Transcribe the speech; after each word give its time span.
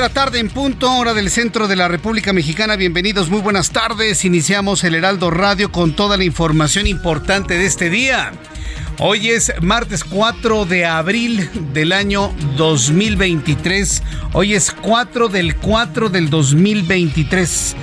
La 0.00 0.08
tarde 0.08 0.38
en 0.38 0.48
punto, 0.48 0.90
hora 0.90 1.12
del 1.12 1.28
centro 1.28 1.68
de 1.68 1.76
la 1.76 1.86
República 1.86 2.32
Mexicana. 2.32 2.76
Bienvenidos, 2.76 3.28
muy 3.28 3.40
buenas 3.40 3.70
tardes. 3.70 4.24
Iniciamos 4.24 4.82
el 4.82 4.94
Heraldo 4.94 5.30
Radio 5.30 5.70
con 5.70 5.94
toda 5.94 6.16
la 6.16 6.24
información 6.24 6.86
importante 6.86 7.58
de 7.58 7.66
este 7.66 7.90
día. 7.90 8.32
Hoy 8.98 9.28
es 9.28 9.52
martes 9.60 10.02
4 10.04 10.64
de 10.64 10.86
abril 10.86 11.50
del 11.74 11.92
año 11.92 12.32
2023. 12.56 14.02
Hoy 14.32 14.54
es 14.54 14.70
4 14.70 15.28
del 15.28 15.56
4 15.56 16.08
del 16.08 16.30
2023. 16.30 17.76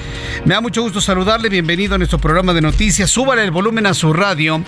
Me 0.45 0.55
da 0.55 0.61
mucho 0.61 0.81
gusto 0.81 1.01
saludarle. 1.01 1.49
Bienvenido 1.49 1.93
a 1.93 1.97
nuestro 1.99 2.17
programa 2.17 2.51
de 2.53 2.61
noticias. 2.61 3.11
Súbale 3.11 3.43
el 3.43 3.51
volumen 3.51 3.85
a 3.85 3.93
su 3.93 4.11
radio. 4.11 4.63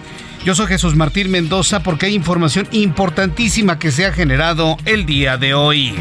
Yo 0.46 0.54
soy 0.54 0.68
Jesús 0.68 0.96
Martín 0.96 1.32
Mendoza 1.32 1.82
porque 1.82 2.06
hay 2.06 2.14
información 2.14 2.68
importantísima 2.72 3.80
que 3.80 3.92
se 3.92 4.06
ha 4.06 4.14
generado 4.14 4.78
el 4.86 5.08
día 5.08 5.38
de 5.38 5.56
hoy. 5.56 5.96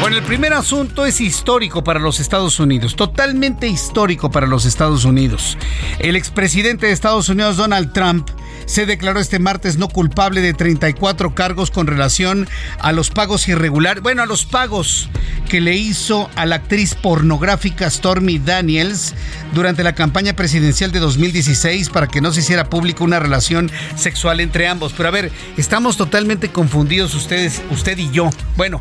Bueno, 0.00 0.18
el 0.18 0.22
primer 0.24 0.52
asunto 0.52 1.06
es 1.06 1.20
histórico 1.20 1.82
para 1.82 1.98
los 1.98 2.20
Estados 2.20 2.60
Unidos, 2.60 2.96
totalmente 2.96 3.66
histórico 3.66 4.30
para 4.30 4.46
los 4.46 4.64
Estados 4.64 5.04
Unidos. 5.04 5.56
El 5.98 6.16
expresidente 6.16 6.86
de 6.86 6.92
Estados 6.92 7.28
Unidos, 7.28 7.56
Donald 7.56 7.92
Trump, 7.92 8.28
se 8.66 8.84
declaró 8.84 9.20
este 9.20 9.38
martes 9.38 9.78
no 9.78 9.88
culpable 9.88 10.40
de 10.42 10.52
34 10.52 11.34
cargos 11.34 11.70
con 11.70 11.86
relación 11.86 12.48
a 12.78 12.92
los 12.92 13.10
pagos 13.10 13.48
irregulares, 13.48 14.02
bueno, 14.02 14.22
a 14.22 14.26
los 14.26 14.44
pagos 14.44 15.08
que 15.48 15.60
le 15.60 15.76
hizo 15.76 16.28
a 16.34 16.44
la 16.46 16.56
actriz 16.56 16.94
pornográfica 16.94 17.88
Stormy 17.88 18.38
Daniels 18.38 19.14
durante 19.54 19.82
la 19.82 19.94
campaña 19.94 20.34
presidencial 20.34 20.92
de 20.92 20.98
2016 20.98 21.88
para 21.90 22.08
que 22.08 22.20
no 22.20 22.32
se 22.32 22.40
hiciera 22.40 22.68
público 22.68 23.04
una 23.04 23.20
relación 23.20 23.70
sexual 23.96 24.40
entre 24.40 24.66
ambos. 24.66 24.92
Pero 24.92 25.08
a 25.08 25.12
ver, 25.12 25.32
estamos 25.56 25.96
totalmente 25.96 26.50
confundidos 26.50 27.14
ustedes, 27.14 27.62
usted 27.70 27.96
y 27.98 28.10
yo. 28.10 28.30
Bueno, 28.56 28.80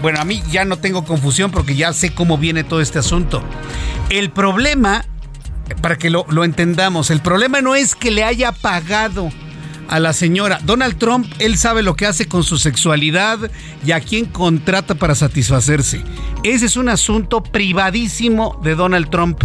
bueno, 0.00 0.20
a 0.20 0.24
mí 0.24 0.42
ya 0.50 0.64
no 0.64 0.78
tengo 0.78 1.04
confusión 1.04 1.50
porque 1.50 1.74
ya 1.74 1.92
sé 1.92 2.14
cómo 2.14 2.38
viene 2.38 2.64
todo 2.64 2.80
este 2.80 2.98
asunto. 2.98 3.42
El 4.10 4.30
problema, 4.30 5.04
para 5.80 5.96
que 5.96 6.10
lo, 6.10 6.26
lo 6.28 6.44
entendamos, 6.44 7.10
el 7.10 7.20
problema 7.20 7.60
no 7.60 7.74
es 7.74 7.94
que 7.94 8.10
le 8.10 8.22
haya 8.22 8.52
pagado 8.52 9.30
a 9.88 10.00
la 10.00 10.12
señora. 10.12 10.60
Donald 10.64 10.98
Trump, 10.98 11.26
él 11.38 11.56
sabe 11.56 11.82
lo 11.82 11.96
que 11.96 12.06
hace 12.06 12.26
con 12.26 12.42
su 12.42 12.58
sexualidad 12.58 13.50
y 13.84 13.92
a 13.92 14.00
quién 14.00 14.26
contrata 14.26 14.94
para 14.94 15.14
satisfacerse. 15.14 16.02
Ese 16.42 16.66
es 16.66 16.76
un 16.76 16.88
asunto 16.88 17.42
privadísimo 17.42 18.60
de 18.62 18.74
Donald 18.74 19.10
Trump. 19.10 19.42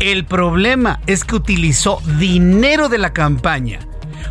El 0.00 0.24
problema 0.24 1.00
es 1.06 1.24
que 1.24 1.36
utilizó 1.36 2.00
dinero 2.18 2.88
de 2.88 2.98
la 2.98 3.12
campaña 3.12 3.80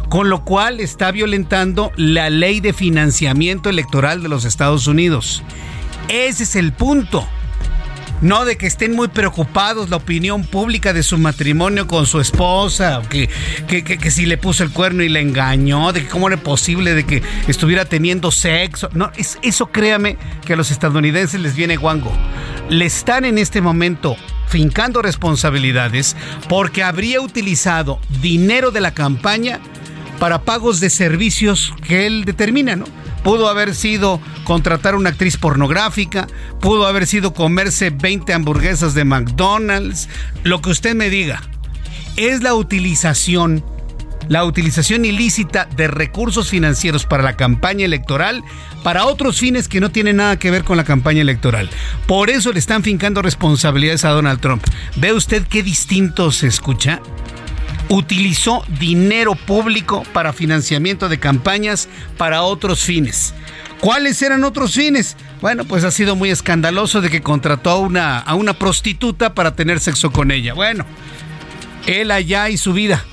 con 0.09 0.29
lo 0.29 0.43
cual 0.43 0.79
está 0.79 1.11
violentando 1.11 1.91
la 1.95 2.29
ley 2.29 2.59
de 2.59 2.73
financiamiento 2.73 3.69
electoral 3.69 4.21
de 4.21 4.29
los 4.29 4.45
Estados 4.45 4.87
Unidos. 4.87 5.43
Ese 6.07 6.43
es 6.43 6.55
el 6.55 6.73
punto. 6.73 7.27
No 8.21 8.45
de 8.45 8.57
que 8.57 8.65
estén 8.65 8.95
muy 8.95 9.09
preocupados 9.09 9.89
la 9.89 9.97
opinión 9.97 10.45
pública 10.45 10.93
de 10.93 11.03
su 11.03 11.17
matrimonio 11.17 11.85
con 11.85 12.05
su 12.05 12.21
esposa, 12.21 13.01
que, 13.09 13.27
que, 13.67 14.11
si 14.11 14.25
le 14.25 14.37
puso 14.37 14.63
el 14.63 14.71
cuerno 14.71 15.03
y 15.03 15.09
le 15.09 15.19
engañó, 15.19 15.91
de 15.91 16.01
que 16.01 16.07
cómo 16.07 16.29
era 16.29 16.37
posible 16.37 16.93
de 16.93 17.05
que 17.05 17.21
estuviera 17.47 17.83
teniendo 17.83 18.31
sexo. 18.31 18.89
No, 18.93 19.11
es, 19.17 19.37
eso 19.41 19.67
créame 19.67 20.17
que 20.45 20.53
a 20.53 20.55
los 20.55 20.71
estadounidenses 20.71 21.41
les 21.41 21.55
viene 21.55 21.75
guango. 21.75 22.11
Le 22.69 22.85
están 22.85 23.25
en 23.25 23.37
este 23.37 23.61
momento 23.61 24.15
fincando 24.47 25.01
responsabilidades 25.01 26.15
porque 26.47 26.83
habría 26.83 27.19
utilizado 27.19 27.99
dinero 28.21 28.71
de 28.71 28.81
la 28.81 28.93
campaña 28.93 29.59
para 30.19 30.41
pagos 30.41 30.79
de 30.79 30.89
servicios 30.89 31.73
que 31.87 32.05
él 32.05 32.25
determina, 32.25 32.75
¿no? 32.75 32.85
Pudo 33.23 33.49
haber 33.49 33.73
sido 33.73 34.21
contratar 34.43 34.95
una 34.95 35.09
actriz 35.09 35.37
pornográfica, 35.37 36.27
pudo 36.61 36.85
haber 36.85 37.07
sido 37.07 37.33
comerse 37.33 37.89
20 37.89 38.33
hamburguesas 38.33 38.93
de 38.93 39.03
McDonald's, 39.03 40.07
lo 40.43 40.61
que 40.61 40.69
usted 40.69 40.95
me 40.95 41.09
diga. 41.09 41.41
Es 42.17 42.43
la 42.43 42.53
utilización, 42.53 43.65
la 44.29 44.45
utilización 44.45 45.05
ilícita 45.05 45.67
de 45.75 45.87
recursos 45.87 46.49
financieros 46.49 47.05
para 47.05 47.23
la 47.23 47.35
campaña 47.35 47.85
electoral 47.85 48.43
para 48.83 49.05
otros 49.05 49.39
fines 49.39 49.67
que 49.67 49.79
no 49.79 49.89
tienen 49.89 50.17
nada 50.17 50.37
que 50.37 50.51
ver 50.51 50.63
con 50.63 50.77
la 50.77 50.83
campaña 50.83 51.21
electoral. 51.21 51.69
Por 52.05 52.29
eso 52.29 52.53
le 52.53 52.59
están 52.59 52.83
fincando 52.83 53.23
responsabilidades 53.23 54.05
a 54.05 54.09
Donald 54.09 54.39
Trump. 54.39 54.63
¿Ve 54.97 55.11
usted 55.13 55.47
qué 55.47 55.63
distinto 55.63 56.31
se 56.31 56.45
escucha? 56.45 57.01
Utilizó 57.89 58.63
dinero 58.79 59.35
público 59.35 60.03
para 60.13 60.33
financiamiento 60.33 61.09
de 61.09 61.19
campañas 61.19 61.87
para 62.17 62.41
otros 62.41 62.81
fines. 62.81 63.33
¿Cuáles 63.79 64.21
eran 64.21 64.43
otros 64.43 64.73
fines? 64.73 65.15
Bueno, 65.41 65.65
pues 65.65 65.83
ha 65.83 65.91
sido 65.91 66.15
muy 66.15 66.29
escandaloso 66.29 67.01
de 67.01 67.09
que 67.09 67.21
contrató 67.21 67.69
a 67.71 67.79
una, 67.79 68.19
a 68.19 68.35
una 68.35 68.53
prostituta 68.53 69.33
para 69.33 69.55
tener 69.55 69.79
sexo 69.79 70.11
con 70.11 70.31
ella. 70.31 70.53
Bueno, 70.53 70.85
él 71.85 72.11
allá 72.11 72.49
y 72.49 72.57
su 72.57 72.73
vida. 72.73 73.03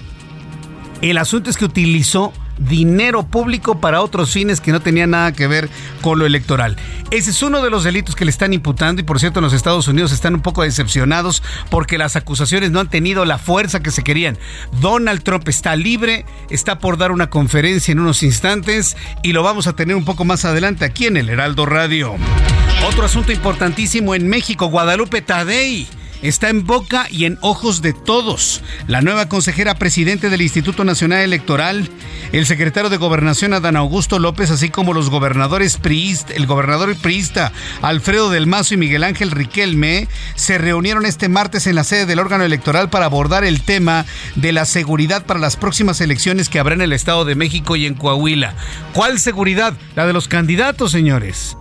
El 1.03 1.19
asunto 1.19 1.51
es 1.51 1.57
que 1.57 1.65
utilizó 1.65 2.33
dinero 2.59 3.25
público 3.25 3.81
para 3.81 4.03
otros 4.03 4.31
fines 4.31 4.61
que 4.61 4.73
no 4.73 4.81
tenían 4.81 5.11
nada 5.11 5.33
que 5.33 5.47
ver 5.47 5.69
con 6.01 6.19
lo 6.19 6.27
electoral. 6.27 6.77
Ese 7.11 7.31
es 7.31 7.43
uno 7.43 7.63
de 7.63 7.71
los 7.71 7.85
delitos 7.85 8.15
que 8.15 8.25
le 8.25 8.31
están 8.31 8.53
imputando 8.53 9.01
y 9.01 9.05
por 9.05 9.21
cierto 9.21 9.41
en 9.41 9.45
los 9.45 9.53
Estados 9.53 9.89
Unidos 9.89 10.13
están 10.13 10.35
un 10.35 10.43
poco 10.43 10.63
decepcionados 10.63 11.43
porque 11.71 11.99
las 11.99 12.17
acusaciones 12.17 12.71
no 12.71 12.81
han 12.81 12.89
tenido 12.89 13.25
la 13.25 13.39
fuerza 13.39 13.81
que 13.81 13.91
se 13.91 14.03
querían. 14.03 14.39
Donald 14.81 15.23
Trump 15.23 15.49
está 15.49 15.77
libre, 15.77 16.25
está 16.51 16.79
por 16.79 16.99
dar 16.99 17.13
una 17.13 17.31
conferencia 17.31 17.93
en 17.93 18.01
unos 18.01 18.23
instantes 18.23 18.97
y 19.23 19.33
lo 19.33 19.43
vamos 19.43 19.67
a 19.67 19.75
tener 19.75 19.97
un 19.97 20.05
poco 20.05 20.25
más 20.25 20.45
adelante 20.45 20.85
aquí 20.85 21.07
en 21.07 21.17
el 21.17 21.29
Heraldo 21.29 21.67
Radio. 21.67 22.15
Otro 22.89 23.05
asunto 23.05 23.33
importantísimo 23.33 24.15
en 24.15 24.29
México, 24.29 24.67
Guadalupe 24.67 25.23
Tadei 25.23 25.87
está 26.23 26.49
en 26.49 26.65
boca 26.65 27.07
y 27.11 27.25
en 27.25 27.39
ojos 27.41 27.83
de 27.83 27.93
todos. 27.93 28.63
La 28.87 29.03
nueva 29.03 29.29
consejera 29.29 29.75
presidente 29.75 30.31
del 30.31 30.43
Instituto 30.43 30.85
Nacional 30.85 31.21
Electoral, 31.21 31.89
el 32.33 32.47
secretario 32.47 32.91
de 32.91 32.97
Gobernación 32.97 33.53
Adán 33.53 33.77
Augusto 33.77 34.19
López, 34.19 34.51
así 34.51 34.71
como 34.71 34.95
los 34.95 35.11
gobernadores 35.11 35.77
priista, 35.77 36.33
el 36.33 36.47
gobernador 36.47 36.95
priista 36.97 37.53
Alfredo 37.83 38.31
del 38.31 38.47
Mazo 38.47 38.75
y 38.75 38.79
Miguel 38.79 39.05
Ángel 39.05 39.31
Riquelme, 39.31 40.09
se 40.35 40.59
reunieron 40.59 41.05
este 41.05 41.29
martes 41.29 41.67
en 41.67 41.75
la 41.75 41.85
sede 41.85 42.07
del 42.07 42.21
órgano 42.21 42.45
electoral 42.45 42.89
para 42.89 43.07
abordar 43.07 43.45
el 43.45 43.63
tema 43.63 44.07
de 44.37 44.53
la 44.53 44.65
seguridad 44.65 45.27
para 45.27 45.41
las 45.41 45.57
próximas 45.57 46.01
elecciones 46.01 46.49
que 46.49 46.59
habrá 46.59 46.75
en 46.75 46.83
el 46.83 46.93
Estado 46.93 47.25
de 47.25 47.35
México 47.35 47.77
y 47.77 47.87
en 47.87 47.95
Coahuila. 47.95 48.55
¿Cuál 48.93 49.19
seguridad? 49.19 49.75
La 49.97 50.07
de 50.07 50.13
los 50.13 50.29
candidatos, 50.29 50.93
señores 50.93 51.57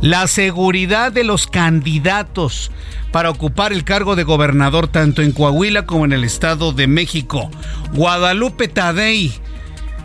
la 0.00 0.26
seguridad 0.28 1.12
de 1.12 1.24
los 1.24 1.46
candidatos 1.46 2.70
para 3.12 3.30
ocupar 3.30 3.72
el 3.72 3.84
cargo 3.84 4.16
de 4.16 4.24
gobernador 4.24 4.88
tanto 4.88 5.22
en 5.22 5.32
Coahuila 5.32 5.86
como 5.86 6.04
en 6.04 6.12
el 6.12 6.24
Estado 6.24 6.72
de 6.72 6.86
México. 6.86 7.50
Guadalupe 7.92 8.68
Tadei. 8.68 9.32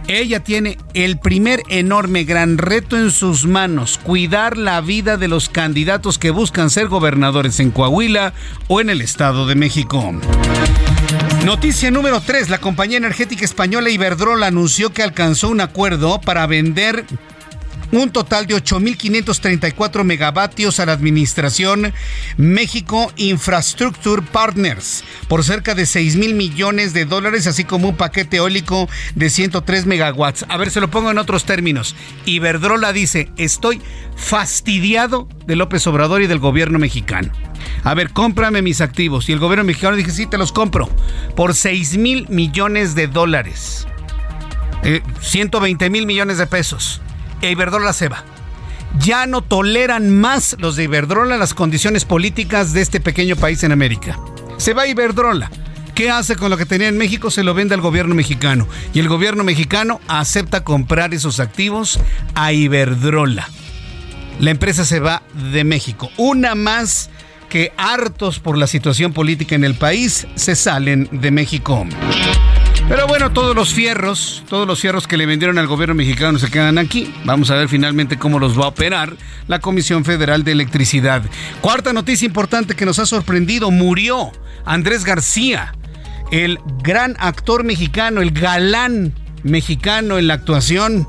Ella 0.07 0.41
tiene 0.41 0.77
el 0.93 1.17
primer 1.17 1.63
enorme 1.69 2.25
gran 2.25 2.57
reto 2.57 2.97
en 2.97 3.09
sus 3.09 3.45
manos, 3.45 3.97
cuidar 4.03 4.57
la 4.57 4.81
vida 4.81 5.15
de 5.15 5.29
los 5.29 5.47
candidatos 5.47 6.17
que 6.17 6.29
buscan 6.29 6.69
ser 6.69 6.89
gobernadores 6.89 7.61
en 7.61 7.71
Coahuila 7.71 8.33
o 8.67 8.81
en 8.81 8.89
el 8.89 8.99
Estado 8.99 9.47
de 9.47 9.55
México. 9.55 10.13
Noticia 11.45 11.91
número 11.91 12.21
3. 12.21 12.49
La 12.49 12.59
compañía 12.59 12.97
energética 12.97 13.43
española 13.45 13.89
Iberdrola 13.89 14.47
anunció 14.47 14.91
que 14.91 15.03
alcanzó 15.03 15.49
un 15.49 15.61
acuerdo 15.61 16.19
para 16.21 16.47
vender 16.47 17.05
un 17.93 18.09
total 18.09 18.47
de 18.47 18.55
8.534 18.55 20.03
megavatios 20.03 20.79
a 20.79 20.85
la 20.87 20.93
administración 20.93 21.93
México 22.37 23.11
Infrastructure 23.17 24.23
Partners 24.23 25.03
por 25.27 25.43
cerca 25.43 25.75
de 25.75 25.85
6 25.85 26.15
mil 26.15 26.33
millones 26.33 26.93
de 26.93 27.05
dólares, 27.05 27.45
así 27.45 27.63
como 27.63 27.89
un 27.89 27.95
paquete 27.95 28.37
eólico 28.37 28.89
de 29.13 29.29
103 29.29 29.85
megawatts. 29.85 30.45
A 30.49 30.57
ver, 30.57 30.71
se 30.71 30.81
lo 30.81 30.89
pongo 30.89 31.11
en 31.11 31.19
otros 31.19 31.45
términos. 31.45 31.95
Iberdrola 32.25 32.93
dice, 32.93 33.29
estoy 33.37 33.79
fastidiado 34.15 35.27
de 35.45 35.55
López 35.55 35.85
Obrador 35.85 36.23
y 36.23 36.27
del 36.27 36.39
gobierno 36.39 36.79
mexicano. 36.79 37.31
A 37.83 37.93
ver, 37.93 38.09
cómprame 38.09 38.63
mis 38.63 38.81
activos. 38.81 39.29
Y 39.29 39.33
el 39.33 39.39
gobierno 39.39 39.65
mexicano 39.65 39.95
dice, 39.95 40.11
sí, 40.11 40.25
te 40.25 40.39
los 40.39 40.51
compro 40.51 40.89
por 41.35 41.53
6 41.53 41.97
mil 41.97 42.27
millones 42.29 42.95
de 42.95 43.07
dólares. 43.07 43.87
120 45.21 45.85
eh, 45.85 45.89
mil 45.89 46.07
millones 46.07 46.39
de 46.39 46.47
pesos 46.47 46.99
Iberdrola 47.51 47.93
se 47.93 48.09
va. 48.09 48.23
Ya 48.99 49.25
no 49.25 49.41
toleran 49.41 50.09
más 50.15 50.55
los 50.59 50.75
de 50.75 50.83
Iberdrola 50.83 51.37
las 51.37 51.53
condiciones 51.53 52.05
políticas 52.05 52.73
de 52.73 52.81
este 52.81 52.99
pequeño 52.99 53.35
país 53.35 53.63
en 53.63 53.71
América. 53.71 54.19
Se 54.57 54.73
va 54.73 54.87
Iberdrola. 54.87 55.49
¿Qué 55.95 56.09
hace 56.09 56.35
con 56.35 56.49
lo 56.49 56.57
que 56.57 56.65
tenía 56.65 56.87
en 56.87 56.97
México? 56.97 57.29
Se 57.29 57.43
lo 57.43 57.53
vende 57.53 57.75
al 57.75 57.81
gobierno 57.81 58.15
mexicano. 58.15 58.67
Y 58.93 58.99
el 58.99 59.07
gobierno 59.07 59.43
mexicano 59.43 59.99
acepta 60.07 60.63
comprar 60.63 61.13
esos 61.13 61.39
activos 61.39 61.99
a 62.33 62.51
Iberdrola. 62.51 63.47
La 64.39 64.51
empresa 64.51 64.85
se 64.85 64.99
va 64.99 65.21
de 65.51 65.63
México. 65.63 66.09
Una 66.17 66.55
más 66.55 67.09
que 67.49 67.71
hartos 67.77 68.39
por 68.39 68.57
la 68.57 68.65
situación 68.65 69.13
política 69.13 69.53
en 69.53 69.63
el 69.63 69.75
país 69.75 70.25
se 70.35 70.55
salen 70.55 71.07
de 71.11 71.29
México. 71.29 71.85
Todos 73.33 73.55
los 73.55 73.73
fierros, 73.73 74.43
todos 74.47 74.67
los 74.67 74.79
fierros 74.79 75.07
que 75.07 75.17
le 75.17 75.25
vendieron 75.25 75.57
al 75.57 75.65
gobierno 75.65 75.95
mexicano 75.95 76.37
se 76.37 76.51
quedan 76.51 76.77
aquí. 76.77 77.11
Vamos 77.25 77.49
a 77.49 77.55
ver 77.55 77.67
finalmente 77.67 78.19
cómo 78.19 78.37
los 78.37 78.59
va 78.59 78.65
a 78.65 78.67
operar 78.67 79.15
la 79.47 79.57
Comisión 79.57 80.05
Federal 80.05 80.43
de 80.43 80.51
Electricidad. 80.51 81.23
Cuarta 81.59 81.93
noticia 81.93 82.27
importante 82.27 82.75
que 82.75 82.85
nos 82.85 82.99
ha 82.99 83.07
sorprendido, 83.07 83.71
murió 83.71 84.31
Andrés 84.65 85.03
García, 85.03 85.73
el 86.31 86.59
gran 86.83 87.15
actor 87.17 87.63
mexicano, 87.63 88.21
el 88.21 88.31
galán 88.31 89.15
mexicano 89.41 90.19
en 90.19 90.27
la 90.27 90.35
actuación. 90.35 91.07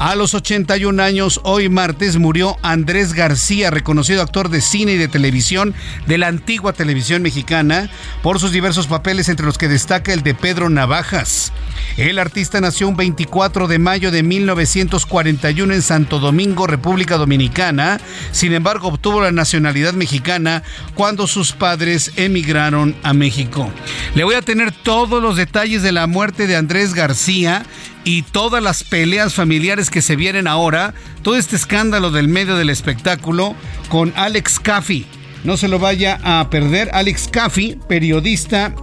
A 0.00 0.16
los 0.16 0.32
81 0.32 1.02
años, 1.02 1.42
hoy 1.44 1.68
martes, 1.68 2.16
murió 2.16 2.56
Andrés 2.62 3.12
García, 3.12 3.68
reconocido 3.68 4.22
actor 4.22 4.48
de 4.48 4.62
cine 4.62 4.92
y 4.92 4.96
de 4.96 5.08
televisión 5.08 5.74
de 6.06 6.16
la 6.16 6.28
antigua 6.28 6.72
televisión 6.72 7.20
mexicana, 7.20 7.90
por 8.22 8.40
sus 8.40 8.50
diversos 8.50 8.86
papeles 8.86 9.28
entre 9.28 9.44
los 9.44 9.58
que 9.58 9.68
destaca 9.68 10.14
el 10.14 10.22
de 10.22 10.34
Pedro 10.34 10.70
Navajas. 10.70 11.52
El 11.98 12.18
artista 12.18 12.62
nació 12.62 12.88
un 12.88 12.96
24 12.96 13.68
de 13.68 13.78
mayo 13.78 14.10
de 14.10 14.22
1941 14.22 15.74
en 15.74 15.82
Santo 15.82 16.18
Domingo, 16.18 16.66
República 16.66 17.18
Dominicana. 17.18 18.00
Sin 18.32 18.54
embargo, 18.54 18.88
obtuvo 18.88 19.20
la 19.20 19.32
nacionalidad 19.32 19.92
mexicana 19.92 20.62
cuando 20.94 21.26
sus 21.26 21.52
padres 21.52 22.12
emigraron 22.16 22.96
a 23.02 23.12
México. 23.12 23.70
Le 24.14 24.24
voy 24.24 24.36
a 24.36 24.40
tener 24.40 24.72
todos 24.72 25.22
los 25.22 25.36
detalles 25.36 25.82
de 25.82 25.92
la 25.92 26.06
muerte 26.06 26.46
de 26.46 26.56
Andrés 26.56 26.94
García 26.94 27.66
y 28.04 28.22
todas 28.22 28.62
las 28.62 28.84
peleas 28.84 29.34
familiares 29.34 29.89
que 29.90 30.02
se 30.02 30.16
vienen 30.16 30.46
ahora, 30.46 30.94
todo 31.22 31.36
este 31.36 31.56
escándalo 31.56 32.10
del 32.10 32.28
medio 32.28 32.56
del 32.56 32.70
espectáculo 32.70 33.54
con 33.88 34.12
Alex 34.16 34.60
Caffey. 34.60 35.06
No 35.44 35.56
se 35.56 35.68
lo 35.68 35.78
vaya 35.78 36.18
a 36.22 36.48
perder. 36.50 36.90
Alex 36.92 37.28
Caffey, 37.28 37.78
periodista 37.88 38.74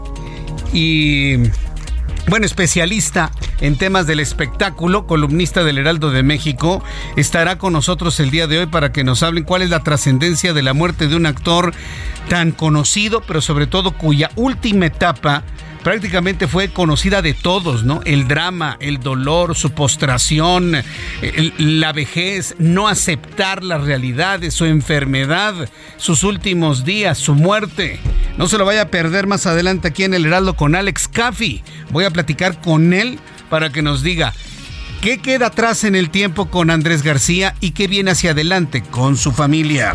y 0.74 1.38
bueno, 2.27 2.45
especialista 2.45 3.31
en 3.62 3.77
temas 3.77 4.06
del 4.06 4.19
espectáculo, 4.19 5.07
columnista 5.07 5.63
del 5.63 5.77
Heraldo 5.77 6.12
de 6.12 6.24
México, 6.24 6.83
estará 7.15 7.57
con 7.57 7.74
nosotros 7.74 8.19
el 8.19 8.31
día 8.31 8.48
de 8.48 8.60
hoy 8.60 8.65
para 8.65 8.92
que 8.92 9.06
nos 9.06 9.24
hablen 9.24 9.45
cuál 9.45 9.62
es 9.62 9.69
la 9.69 9.83
trascendencia 9.83 10.53
de 10.53 10.62
la 10.62 10.74
muerte 10.74 11.07
de 11.07 11.15
un 11.15 11.25
actor 11.25 11.74
tan 12.27 12.51
conocido, 12.51 13.21
pero 13.21 13.39
sobre 13.39 13.65
todo 13.65 13.92
cuya 13.92 14.30
última 14.36 14.88
etapa 14.88 15.44
prácticamente 15.83 16.47
fue 16.47 16.69
conocida 16.69 17.21
de 17.21 17.33
todos, 17.33 17.83
¿no? 17.83 18.01
El 18.06 18.27
drama, 18.27 18.77
el 18.79 19.00
dolor, 19.00 19.56
su 19.56 19.71
postración, 19.71 20.75
la 21.57 21.94
vejez, 21.94 22.56
no 22.59 22.88
aceptar 22.88 23.63
las 23.63 23.81
realidades, 23.81 24.53
su 24.53 24.65
enfermedad, 24.65 25.69
sus 25.97 26.24
últimos 26.24 26.85
días, 26.85 27.18
su 27.18 27.35
muerte. 27.35 28.00
No 28.38 28.47
se 28.47 28.57
lo 28.57 28.65
vaya 28.65 28.83
a 28.83 28.91
perder 28.91 29.27
más 29.27 29.45
adelante 29.45 29.88
aquí 29.88 30.03
en 30.03 30.13
el 30.13 30.25
Heraldo 30.25 30.56
con 30.56 30.75
Alex 30.75 31.07
Caffey. 31.07 31.63
Voy 31.89 32.06
a 32.06 32.12
platicar 32.12 32.62
con 32.62 32.94
él 32.94 33.19
para 33.50 33.71
que 33.71 33.81
nos 33.81 34.03
diga 34.03 34.33
qué 35.01 35.19
queda 35.19 35.47
atrás 35.47 35.83
en 35.83 35.95
el 35.95 36.09
tiempo 36.09 36.50
con 36.50 36.69
Andrés 36.69 37.03
García 37.03 37.56
y 37.59 37.71
qué 37.71 37.88
viene 37.88 38.12
hacia 38.12 38.31
adelante 38.31 38.83
con 38.83 39.18
su 39.18 39.31
familia. 39.31 39.94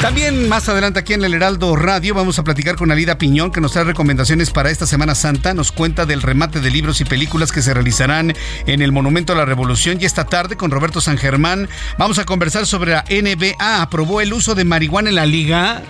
También 0.00 0.48
más 0.48 0.68
adelante 0.68 1.00
aquí 1.00 1.14
en 1.14 1.24
el 1.24 1.34
Heraldo 1.34 1.74
Radio 1.74 2.14
vamos 2.14 2.38
a 2.38 2.44
platicar 2.44 2.76
con 2.76 2.92
Alida 2.92 3.18
Piñón 3.18 3.50
que 3.50 3.60
nos 3.60 3.72
trae 3.72 3.84
recomendaciones 3.84 4.50
para 4.50 4.70
esta 4.70 4.86
Semana 4.86 5.16
Santa. 5.16 5.54
Nos 5.54 5.72
cuenta 5.72 6.06
del 6.06 6.22
remate 6.22 6.60
de 6.60 6.70
libros 6.70 7.00
y 7.00 7.04
películas 7.04 7.50
que 7.50 7.62
se 7.62 7.74
realizarán 7.74 8.32
en 8.66 8.80
el 8.80 8.92
Monumento 8.92 9.32
a 9.32 9.36
la 9.36 9.44
Revolución. 9.44 9.98
Y 10.00 10.04
esta 10.04 10.24
tarde 10.24 10.56
con 10.56 10.70
Roberto 10.70 11.00
San 11.00 11.18
Germán 11.18 11.68
vamos 11.98 12.20
a 12.20 12.24
conversar 12.24 12.64
sobre 12.64 12.92
la 12.92 13.04
NBA. 13.10 13.82
¿Aprobó 13.82 14.20
el 14.20 14.32
uso 14.32 14.54
de 14.54 14.64
marihuana 14.64 15.08
en 15.08 15.16
la 15.16 15.26
liga? 15.26 15.82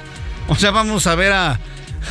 O 0.49 0.57
sea, 0.57 0.71
vamos 0.71 1.07
a 1.07 1.15
ver 1.15 1.33
a 1.33 1.61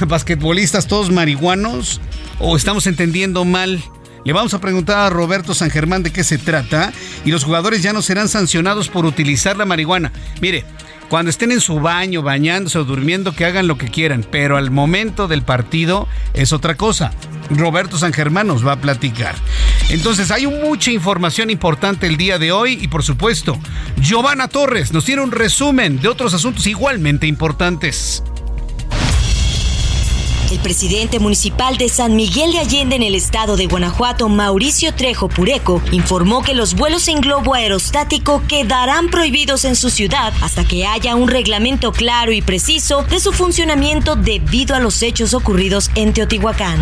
basquetbolistas 0.08 0.86
todos 0.86 1.12
marihuanos 1.12 2.00
o 2.38 2.56
estamos 2.56 2.86
entendiendo 2.86 3.44
mal. 3.44 3.84
Le 4.24 4.34
vamos 4.34 4.54
a 4.54 4.62
preguntar 4.62 4.98
a 5.00 5.10
Roberto 5.10 5.56
San 5.56 5.72
Germán 5.72 6.04
de 6.04 6.12
qué 6.12 6.24
se 6.24 6.38
trata 6.38 6.94
y 7.25 7.32
los 7.32 7.44
jugadores 7.44 7.82
ya 7.82 7.92
no 7.92 8.04
serán 8.04 8.30
sancionados 8.30 8.88
por 8.88 9.06
utilizar 9.06 9.58
la 9.58 9.66
marihuana. 9.66 10.12
Mire, 10.42 10.63
cuando 11.10 11.30
estén 11.30 11.52
en 11.52 11.62
su 11.62 11.80
baño, 11.80 12.22
bañándose 12.22 12.78
o 12.80 12.84
durmiendo, 12.84 13.34
que 13.34 13.46
hagan 13.46 13.68
lo 13.68 13.78
que 13.78 13.88
quieran, 13.88 14.26
pero 14.30 14.58
al 14.58 14.72
momento 14.72 15.28
del 15.28 15.42
partido 15.42 16.08
es 16.34 16.54
otra 16.54 16.76
cosa. 16.76 17.12
Roberto 17.50 17.98
San 17.98 18.14
Germán 18.14 18.48
nos 18.48 18.66
va 18.66 18.74
a 18.74 18.82
platicar. 18.82 19.36
Entonces, 19.90 20.32
hay 20.32 20.48
mucha 20.48 20.92
información 20.92 21.50
importante 21.50 22.08
el 22.08 22.18
día 22.18 22.38
de 22.38 22.52
hoy 22.52 22.78
y, 22.82 22.90
por 22.90 23.04
supuesto, 23.04 23.58
Giovanna 24.02 24.48
Torres 24.50 24.92
nos 24.92 25.06
tiene 25.06 25.22
un 25.22 25.32
resumen 25.32 26.02
de 26.02 26.10
otros 26.10 26.34
asuntos 26.34 26.68
igualmente 26.68 27.26
importantes. 27.26 28.24
El 30.51 30.60
presidente 30.60 31.20
municipal 31.20 31.77
de 31.77 31.89
San 31.89 32.16
Miguel 32.16 32.54
de 32.54 32.60
Allende 32.60 32.96
en 32.96 33.04
el 33.04 33.16
estado 33.16 33.58
de 33.58 33.68
Guanajuato, 33.68 34.30
Mauricio 34.30 34.94
Trejo 34.94 35.27
Pureco, 35.27 35.82
informó 35.92 36.42
que 36.42 36.54
los 36.54 36.74
vuelos 36.74 37.10
en 37.10 37.20
globo 37.20 37.54
aerostático 37.54 38.42
quedarán 38.48 39.10
prohibidos 39.10 39.66
en 39.66 39.75
su 39.75 39.89
ciudad 39.89 40.34
hasta 40.42 40.63
que 40.63 40.86
haya 40.86 41.16
un 41.16 41.27
reglamento 41.27 41.92
claro 41.92 42.32
y 42.32 42.42
preciso 42.42 43.04
de 43.04 43.20
su 43.20 43.34
funcionamiento 43.34 44.16
debido 44.16 44.74
a 44.74 44.80
los 44.80 45.04
hechos 45.04 45.34
ocurridos 45.34 45.92
en 45.96 46.13
Teotihuacán. 46.13 46.80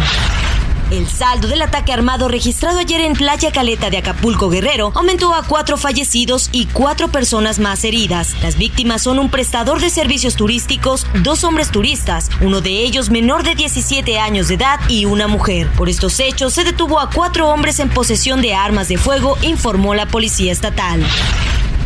El 0.91 1.07
saldo 1.07 1.47
del 1.47 1.63
ataque 1.63 1.91
armado 1.91 2.27
registrado 2.27 2.77
ayer 2.77 3.01
en 3.01 3.13
Playa 3.13 3.51
Caleta 3.51 3.89
de 3.89 3.97
Acapulco 3.97 4.49
Guerrero 4.49 4.91
aumentó 4.93 5.33
a 5.33 5.41
cuatro 5.41 5.77
fallecidos 5.77 6.49
y 6.51 6.67
cuatro 6.67 7.07
personas 7.07 7.57
más 7.57 7.83
heridas. 7.83 8.35
Las 8.43 8.55
víctimas 8.57 9.01
son 9.01 9.17
un 9.17 9.31
prestador 9.31 9.81
de 9.81 9.89
servicios 9.89 10.35
turísticos, 10.35 11.07
dos 11.23 11.43
hombres 11.43 11.71
turistas, 11.71 12.29
uno 12.39 12.61
de 12.61 12.69
ellos 12.69 13.09
menor 13.09 13.43
de 13.43 13.55
17 13.55 14.19
años 14.19 14.47
de 14.47 14.55
edad 14.55 14.79
y 14.87 15.05
una 15.05 15.27
mujer. 15.27 15.69
Por 15.71 15.89
estos 15.89 16.19
hechos 16.19 16.53
se 16.53 16.63
detuvo 16.63 16.99
a 16.99 17.09
cuatro 17.09 17.49
hombres 17.49 17.79
en 17.79 17.89
posesión 17.89 18.41
de 18.43 18.53
armas 18.53 18.87
de 18.87 18.97
fuego, 18.97 19.37
informó 19.41 19.95
la 19.95 20.05
policía 20.05 20.51
estatal. 20.51 21.03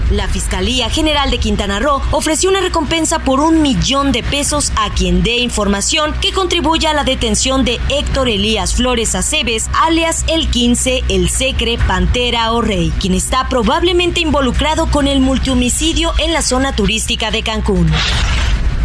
La 0.09 0.27
Fiscalía 0.27 0.89
General 0.89 1.29
de 1.29 1.37
Quintana 1.37 1.79
Roo 1.79 2.01
ofreció 2.11 2.49
una 2.49 2.61
recompensa 2.61 3.19
por 3.19 3.39
un 3.39 3.61
millón 3.61 4.11
de 4.11 4.23
pesos 4.23 4.71
a 4.75 4.89
quien 4.89 5.21
dé 5.21 5.37
información 5.37 6.15
que 6.19 6.31
contribuya 6.31 6.91
a 6.91 6.93
la 6.95 7.03
detención 7.03 7.63
de 7.63 7.79
Héctor 7.89 8.27
Elías 8.27 8.73
Flores 8.73 9.13
Aceves, 9.13 9.69
alias 9.73 10.25
El 10.27 10.49
15, 10.49 11.03
El 11.09 11.29
Secre, 11.29 11.77
Pantera 11.77 12.51
o 12.53 12.61
Rey, 12.61 12.91
quien 12.99 13.13
está 13.13 13.47
probablemente 13.49 14.19
involucrado 14.19 14.87
con 14.89 15.07
el 15.07 15.19
multihomicidio 15.19 16.13
en 16.17 16.33
la 16.33 16.41
zona 16.41 16.75
turística 16.75 17.29
de 17.29 17.43
Cancún. 17.43 17.91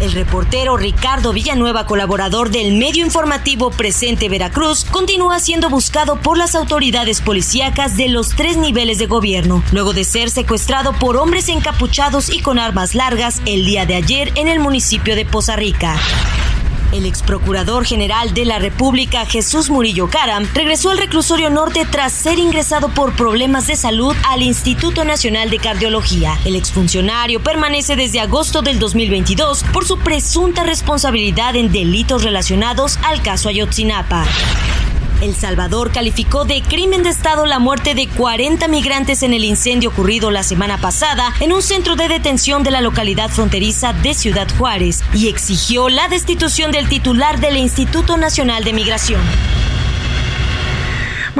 El 0.01 0.13
reportero 0.13 0.77
Ricardo 0.77 1.33
Villanueva, 1.33 1.87
colaborador 1.87 2.51
del 2.51 2.77
medio 2.77 3.05
informativo 3.05 3.71
Presente 3.71 4.29
Veracruz, 4.29 4.85
continúa 4.85 5.39
siendo 5.39 5.71
buscado 5.71 6.21
por 6.21 6.37
las 6.37 6.55
autoridades 6.55 7.21
policíacas 7.21 7.97
de 7.97 8.09
los 8.09 8.31
tres 8.31 8.57
niveles 8.57 8.99
de 8.99 9.07
gobierno, 9.07 9.63
luego 9.73 9.93
de 9.93 10.05
ser 10.05 10.31
secuestrado 10.31 10.93
por 10.95 11.17
hombres 11.17 11.49
encapuchados 11.49 12.29
y 12.29 12.41
con 12.41 12.59
armas 12.59 12.95
largas 12.95 13.41
el 13.47 13.65
día 13.65 13.87
de 13.87 13.95
ayer 13.95 14.33
en 14.35 14.49
el 14.49 14.59
municipio 14.59 15.15
de 15.15 15.25
Poza 15.25 15.57
Rica. 15.57 15.97
El 16.95 17.07
ex 17.07 17.25
procurador 17.25 17.85
general 17.85 18.35
de 18.35 18.45
la 18.45 18.61
República, 18.61 19.27
Jesús 19.27 19.69
Murillo 19.69 20.09
Caram, 20.09 20.47
regresó 20.55 20.91
al 20.91 20.99
reclusorio 20.99 21.51
norte 21.51 21.85
tras 21.91 22.13
ser 22.13 22.39
ingresado 22.39 22.89
por 22.89 23.17
problemas 23.17 23.67
de 23.67 23.75
salud 23.75 24.15
al 24.29 24.43
Instituto 24.43 25.05
Nacional 25.05 25.51
de 25.51 25.59
Cardiología. 25.59 26.39
El 26.45 26.55
exfuncionario 26.55 27.43
permanece 27.43 27.97
desde 27.97 28.21
agosto 28.21 28.63
del 28.63 28.79
2022 28.79 29.65
por 29.73 29.85
su 29.85 29.99
presunta 29.99 30.63
responsabilidad 30.63 31.57
en 31.57 31.73
delitos 31.73 32.23
relacionados 32.23 33.01
al 33.03 33.23
caso 33.23 33.49
Ayotzinapa. 33.49 34.25
El 35.21 35.35
Salvador 35.35 35.93
calificó 35.93 36.45
de 36.45 36.63
crimen 36.63 37.03
de 37.03 37.11
Estado 37.11 37.47
la 37.47 37.59
muerte 37.59 37.95
de 37.95 38.09
40 38.09 38.69
migrantes 38.69 39.23
en 39.23 39.33
el 39.33 39.45
incendio 39.45 39.91
ocurrido 39.91 40.31
la 40.31 40.43
semana 40.43 40.79
pasada 40.79 41.33
en 41.41 41.53
un 41.53 41.63
centro 41.63 41.97
de 41.97 42.09
detención 42.09 42.63
de 42.63 42.71
la 42.71 42.81
localidad 42.81 43.31
fronteriza 43.31 43.93
de 43.93 44.15
Ciudad 44.15 44.49
Juárez 44.59 45.03
y 45.15 45.29
exigió 45.29 45.89
la 45.89 46.09
destitución 46.09 46.73
del 46.73 46.89
titular 46.89 47.41
del 47.41 47.57
Instituto 47.57 48.17
Nacional 48.17 48.65
de 48.65 48.73
Migración. 48.73 49.21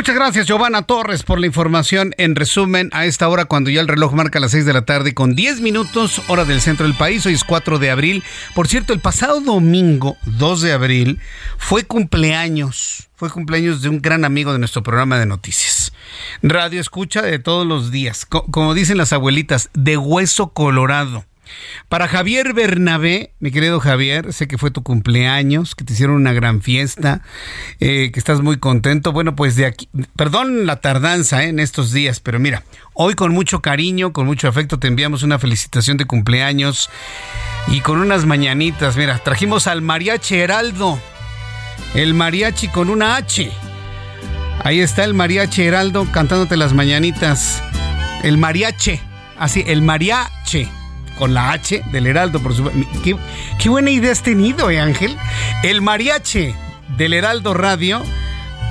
Muchas 0.05 0.17
gracias, 0.17 0.47
Giovanna 0.47 0.83
Torres, 0.83 1.23
por 1.23 1.41
la 1.41 1.47
información. 1.47 2.15
En 2.19 2.37
resumen, 2.37 2.91
a 2.93 3.07
esta 3.07 3.27
hora, 3.27 3.47
cuando 3.47 3.71
ya 3.71 3.81
el 3.81 3.89
reloj 3.89 4.13
marca 4.13 4.39
las 4.39 4.51
6 4.51 4.67
de 4.67 4.75
la 4.75 4.85
tarde, 4.85 5.15
con 5.15 5.35
10 5.35 5.63
minutos, 5.63 6.21
hora 6.29 6.45
del 6.45 6.61
centro 6.61 6.87
del 6.87 6.95
país, 6.95 7.25
hoy 7.25 7.33
es 7.33 7.43
4 7.43 7.79
de 7.79 7.91
abril. 7.91 8.23
Por 8.55 8.69
cierto, 8.69 8.93
el 8.93 9.01
pasado 9.01 9.41
domingo, 9.41 10.19
2 10.27 10.61
de 10.61 10.73
abril, 10.75 11.21
fue 11.57 11.85
cumpleaños. 11.85 13.09
Fue 13.17 13.31
cumpleaños 13.31 13.81
de 13.81 13.89
un 13.89 14.03
gran 14.03 14.27
amigo 14.27 14.53
de 14.53 14.59
nuestro 14.59 14.83
programa 14.83 15.19
de 15.19 15.25
noticias. 15.25 15.91
Radio 16.43 16.83
escucha 16.83 17.23
de 17.23 17.39
todos 17.39 17.67
los 17.67 17.91
días. 17.91 18.27
como 18.27 18.75
dicen 18.75 18.99
las 18.99 19.15
abuelitas, 19.15 19.71
de 19.73 19.97
hueso 19.97 20.49
colorado. 20.49 21.25
Para 21.89 22.09
Javier 22.09 22.55
Bernabé, 22.55 23.35
mi 23.41 23.51
querido 23.51 23.79
Javier, 23.79 24.33
sé 24.33 24.49
que 24.49 24.59
fue 24.59 24.71
tu 24.71 24.83
cumpleaños, 24.83 25.75
que 25.75 25.85
te 25.85 25.93
hicieron 25.93 26.17
una 26.17 26.33
gran 26.33 26.63
fiesta, 26.63 27.21
eh, 27.79 28.11
que 28.13 28.19
estás 28.19 28.41
muy 28.41 28.57
contento. 28.57 29.13
Bueno, 29.13 29.37
pues 29.37 29.55
de 29.55 29.67
aquí, 29.67 29.89
perdón 30.17 30.67
la 30.67 30.81
tardanza 30.81 31.45
eh, 31.45 31.49
en 31.49 31.61
estos 31.61 31.93
días, 31.93 32.21
pero 32.21 32.39
mira, 32.39 32.65
hoy 32.95 33.15
con 33.15 33.33
mucho 33.33 33.61
cariño, 33.61 34.13
con 34.13 34.27
mucho 34.27 34.49
afecto, 34.49 34.79
te 34.79 34.89
enviamos 34.89 35.23
una 35.23 35.39
felicitación 35.39 35.97
de 35.97 36.07
cumpleaños 36.07 36.91
y 37.69 37.81
con 37.81 37.99
unas 37.99 38.27
mañanitas. 38.27 38.97
Mira, 38.97 39.19
trajimos 39.19 39.67
al 39.67 39.83
mariachi 39.83 40.37
Heraldo, 40.37 40.99
el 41.95 42.15
mariachi 42.15 42.69
con 42.69 42.91
una 42.91 43.17
H. 43.17 43.53
Ahí 44.65 44.81
está 44.81 45.05
el 45.05 45.15
mariachi 45.15 45.63
Heraldo 45.63 46.07
cantándote 46.11 46.57
las 46.57 46.73
mañanitas. 46.73 47.63
El 48.23 48.39
mariache, 48.39 49.01
así, 49.39 49.63
el 49.67 49.83
mariache 49.83 50.69
con 51.19 51.35
la 51.35 51.53
H 51.53 51.83
del 51.93 52.07
Heraldo, 52.07 52.41
por 52.41 52.55
supuesto. 52.55 52.81
Qué, 53.59 53.69
buena 53.69 53.91
idea 53.91 54.13
has 54.13 54.23
tenido, 54.23 54.71
¿eh, 54.71 54.81
Ángel? 54.81 55.17
El 55.63 55.83
mariache 55.83 56.55
del 56.97 57.13
Heraldo 57.13 57.55
Radio 57.55 58.03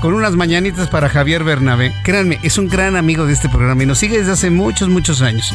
con 0.01 0.13
unas 0.13 0.35
mañanitas 0.35 0.89
para 0.89 1.07
Javier 1.07 1.43
Bernabé. 1.43 1.93
Créanme, 2.03 2.37
es 2.43 2.57
un 2.57 2.67
gran 2.67 2.97
amigo 2.97 3.25
de 3.25 3.33
este 3.33 3.47
programa 3.47 3.83
y 3.83 3.85
nos 3.85 3.99
sigue 3.99 4.17
desde 4.17 4.33
hace 4.33 4.49
muchos, 4.49 4.89
muchos 4.89 5.21
años. 5.21 5.53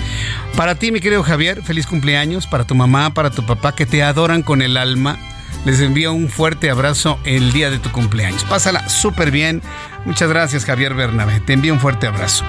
Para 0.57 0.75
ti, 0.75 0.91
mi 0.91 1.01
querido 1.01 1.23
Javier, 1.23 1.63
feliz 1.63 1.87
cumpleaños. 1.87 2.47
Para 2.47 2.65
tu 2.65 2.75
mamá, 2.75 3.13
para 3.13 3.31
tu 3.31 3.45
papá, 3.45 3.75
que 3.75 3.85
te 3.85 4.03
adoran 4.03 4.43
con 4.43 4.63
el 4.63 4.79
alma. 4.79 5.19
Les 5.67 5.81
envío 5.81 6.15
un 6.15 6.31
fuerte 6.31 6.71
abrazo 6.71 7.19
el 7.25 7.53
día 7.53 7.69
de 7.69 7.79
tu 7.79 7.93
cumpleaños. 7.93 8.45
Pásala 8.45 8.89
súper 8.89 9.31
bien. 9.31 9.61
Muchas 10.05 10.29
gracias, 10.29 10.65
Javier 10.65 10.95
Bernabé. 10.95 11.41
Te 11.41 11.53
envío 11.53 11.73
un 11.73 11.81
fuerte 11.81 12.07
abrazo. 12.07 12.45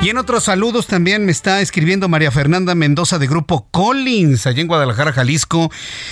Y 0.00 0.08
en 0.08 0.18
otros 0.18 0.44
saludos 0.44 0.86
también 0.86 1.24
me 1.24 1.32
está 1.32 1.60
escribiendo 1.60 2.08
María 2.08 2.30
Fernanda 2.30 2.74
Mendoza 2.74 3.18
de 3.18 3.26
Grupo 3.26 3.68
Collins, 3.70 4.46
allá 4.46 4.60
en 4.60 4.66
Guadalajara, 4.66 5.12
Jalisco. 5.12 5.70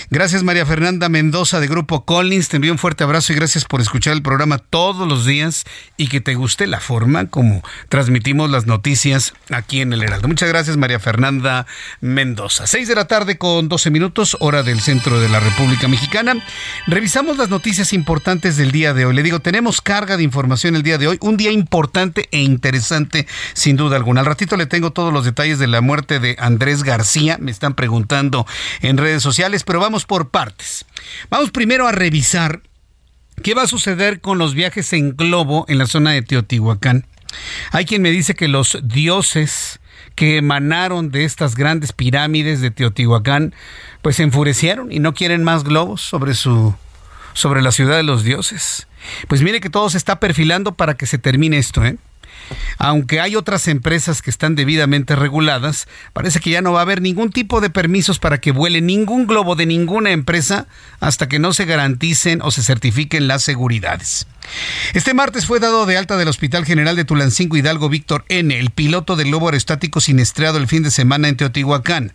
Gracias, 0.09 0.43
María 0.43 0.65
Fernanda 0.65 1.09
Mendoza 1.09 1.59
de 1.59 1.67
Grupo 1.67 2.05
Collins. 2.05 2.49
Te 2.49 2.57
envío 2.57 2.71
un 2.71 2.77
fuerte 2.77 3.03
abrazo 3.03 3.33
y 3.33 3.35
gracias 3.35 3.65
por 3.65 3.81
escuchar 3.81 4.13
el 4.13 4.21
programa 4.21 4.59
todos 4.59 5.07
los 5.07 5.25
días 5.25 5.65
y 5.97 6.07
que 6.07 6.21
te 6.21 6.35
guste 6.35 6.67
la 6.67 6.79
forma 6.79 7.27
como 7.27 7.63
transmitimos 7.89 8.49
las 8.49 8.65
noticias 8.65 9.33
aquí 9.49 9.81
en 9.81 9.93
el 9.93 10.03
Heraldo. 10.03 10.27
Muchas 10.27 10.49
gracias, 10.49 10.77
María 10.77 10.99
Fernanda 10.99 11.65
Mendoza. 11.99 12.67
Seis 12.67 12.87
de 12.87 12.95
la 12.95 13.05
tarde 13.05 13.37
con 13.37 13.67
12 13.67 13.89
minutos, 13.91 14.37
hora 14.39 14.63
del 14.63 14.79
centro 14.79 15.19
de 15.19 15.29
la 15.29 15.39
República 15.39 15.87
Mexicana. 15.87 16.35
Revisamos 16.87 17.37
las 17.37 17.49
noticias 17.49 17.93
importantes 17.93 18.57
del 18.57 18.71
día 18.71 18.93
de 18.93 19.05
hoy. 19.05 19.15
Le 19.15 19.23
digo, 19.23 19.39
tenemos 19.39 19.81
carga 19.81 20.17
de 20.17 20.23
información 20.23 20.75
día 20.83 20.97
de 20.97 21.07
hoy. 21.07 21.17
Un 21.21 21.37
día 21.37 21.51
importante 21.51 22.27
e 22.31 22.41
interesante, 22.41 23.27
sin 23.53 23.75
duda 23.75 23.97
alguna. 23.97 24.21
Al 24.21 24.25
ratito 24.25 24.57
le 24.57 24.65
tengo 24.65 24.91
todos 24.91 25.13
los 25.13 25.25
detalles 25.25 25.59
de 25.59 25.67
la 25.67 25.81
muerte 25.81 26.19
de 26.19 26.35
Andrés 26.39 26.83
García. 26.83 27.37
Me 27.39 27.51
están 27.51 27.73
preguntando 27.73 28.45
en 28.81 28.97
redes 28.97 29.23
sociales, 29.23 29.63
pero 29.63 29.79
vamos 29.79 30.05
por 30.05 30.29
partes. 30.29 30.85
Vamos 31.29 31.51
primero 31.51 31.87
a 31.87 31.91
revisar 31.91 32.61
qué 33.43 33.53
va 33.53 33.63
a 33.63 33.67
suceder 33.67 34.21
con 34.21 34.37
los 34.37 34.53
viajes 34.53 34.93
en 34.93 35.15
globo 35.15 35.65
en 35.67 35.77
la 35.77 35.85
zona 35.85 36.11
de 36.11 36.21
Teotihuacán. 36.21 37.05
Hay 37.71 37.85
quien 37.85 38.01
me 38.01 38.11
dice 38.11 38.35
que 38.35 38.47
los 38.47 38.77
dioses 38.83 39.79
que 40.15 40.37
emanaron 40.37 41.11
de 41.11 41.23
estas 41.23 41.55
grandes 41.55 41.93
pirámides 41.93 42.61
de 42.61 42.71
Teotihuacán, 42.71 43.55
pues 44.01 44.17
se 44.17 44.23
enfurecieron 44.23 44.91
y 44.91 44.99
no 44.99 45.13
quieren 45.13 45.43
más 45.43 45.63
globos 45.63 46.01
sobre 46.01 46.33
su 46.33 46.75
sobre 47.33 47.61
la 47.61 47.71
ciudad 47.71 47.95
de 47.95 48.03
los 48.03 48.23
dioses. 48.23 48.87
Pues 49.27 49.41
mire 49.41 49.61
que 49.61 49.69
todo 49.69 49.89
se 49.89 49.97
está 49.97 50.19
perfilando 50.19 50.73
para 50.73 50.95
que 50.95 51.05
se 51.05 51.17
termine 51.17 51.57
esto, 51.57 51.83
¿eh? 51.85 51.97
Aunque 52.77 53.21
hay 53.21 53.35
otras 53.35 53.67
empresas 53.67 54.21
que 54.21 54.29
están 54.29 54.55
debidamente 54.55 55.15
reguladas, 55.15 55.87
parece 56.13 56.39
que 56.39 56.49
ya 56.49 56.61
no 56.61 56.73
va 56.73 56.79
a 56.79 56.83
haber 56.83 57.01
ningún 57.01 57.29
tipo 57.29 57.61
de 57.61 57.69
permisos 57.69 58.19
para 58.19 58.39
que 58.39 58.51
vuele 58.51 58.81
ningún 58.81 59.27
globo 59.27 59.55
de 59.55 59.65
ninguna 59.65 60.11
empresa 60.11 60.67
hasta 60.99 61.29
que 61.29 61.39
no 61.39 61.53
se 61.53 61.65
garanticen 61.65 62.41
o 62.41 62.51
se 62.51 62.63
certifiquen 62.63 63.27
las 63.27 63.43
seguridades. 63.43 64.27
Este 64.93 65.13
martes 65.13 65.45
fue 65.45 65.59
dado 65.59 65.85
de 65.85 65.97
alta 65.97 66.17
del 66.17 66.27
Hospital 66.27 66.65
General 66.65 66.95
de 66.95 67.05
Tulancingo 67.05 67.57
Hidalgo 67.57 67.89
Víctor 67.89 68.25
N., 68.27 68.57
el 68.57 68.71
piloto 68.71 69.15
del 69.15 69.27
globo 69.27 69.47
aerostático 69.47 70.01
sinestreado 70.01 70.57
el 70.57 70.67
fin 70.67 70.83
de 70.83 70.91
semana 70.91 71.29
en 71.29 71.37
Teotihuacán. 71.37 72.13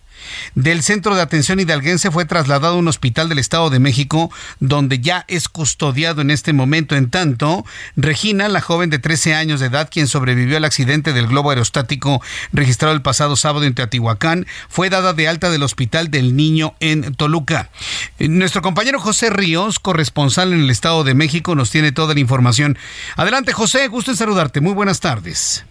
Del 0.55 0.83
centro 0.83 1.15
de 1.15 1.23
atención 1.23 1.61
hidalguense 1.61 2.11
fue 2.11 2.25
trasladado 2.25 2.75
a 2.75 2.79
un 2.79 2.89
hospital 2.89 3.29
del 3.29 3.39
Estado 3.39 3.71
de 3.71 3.79
México, 3.79 4.31
donde 4.61 5.01
ya 5.01 5.25
es 5.29 5.49
custodiado 5.49 6.23
en 6.23 6.31
este 6.31 6.53
momento. 6.53 6.97
En 6.97 7.11
tanto, 7.11 7.65
Regina, 7.97 8.49
la 8.49 8.61
joven 8.61 8.91
de 8.91 8.99
13 8.99 9.35
años 9.35 9.61
de 9.61 9.67
edad, 9.67 9.89
quien 9.91 10.09
sobrevivió 10.09 10.57
al 10.57 10.65
accidente 10.65 11.13
del 11.13 11.27
globo 11.27 11.51
aerostático 11.51 12.23
registrado 12.53 12.95
el 12.95 13.03
pasado 13.03 13.37
sábado 13.37 13.65
en 13.65 13.75
Teotihuacán, 13.75 14.47
fue 14.69 14.91
dada 14.91 15.13
de 15.13 15.29
alta 15.29 15.51
del 15.51 15.63
Hospital 15.63 16.11
del 16.11 16.37
Niño 16.37 16.75
en 16.81 17.15
Toluca. 17.15 17.71
Nuestro 18.19 18.63
compañero 18.63 19.01
José 19.01 19.31
Ríos, 19.31 19.79
corresponsal 19.79 20.53
en 20.53 20.61
el 20.61 20.71
Estado 20.71 21.05
de 21.05 21.15
México, 21.15 21.55
nos 21.55 21.71
tiene 21.71 21.93
toda 21.93 22.15
la 22.15 22.21
información. 22.21 22.79
Adelante, 23.17 23.53
José, 23.53 23.89
gusto 23.89 24.11
en 24.11 24.17
saludarte. 24.17 24.61
Muy 24.61 24.73
buenas 24.73 25.01
tardes. 25.01 25.65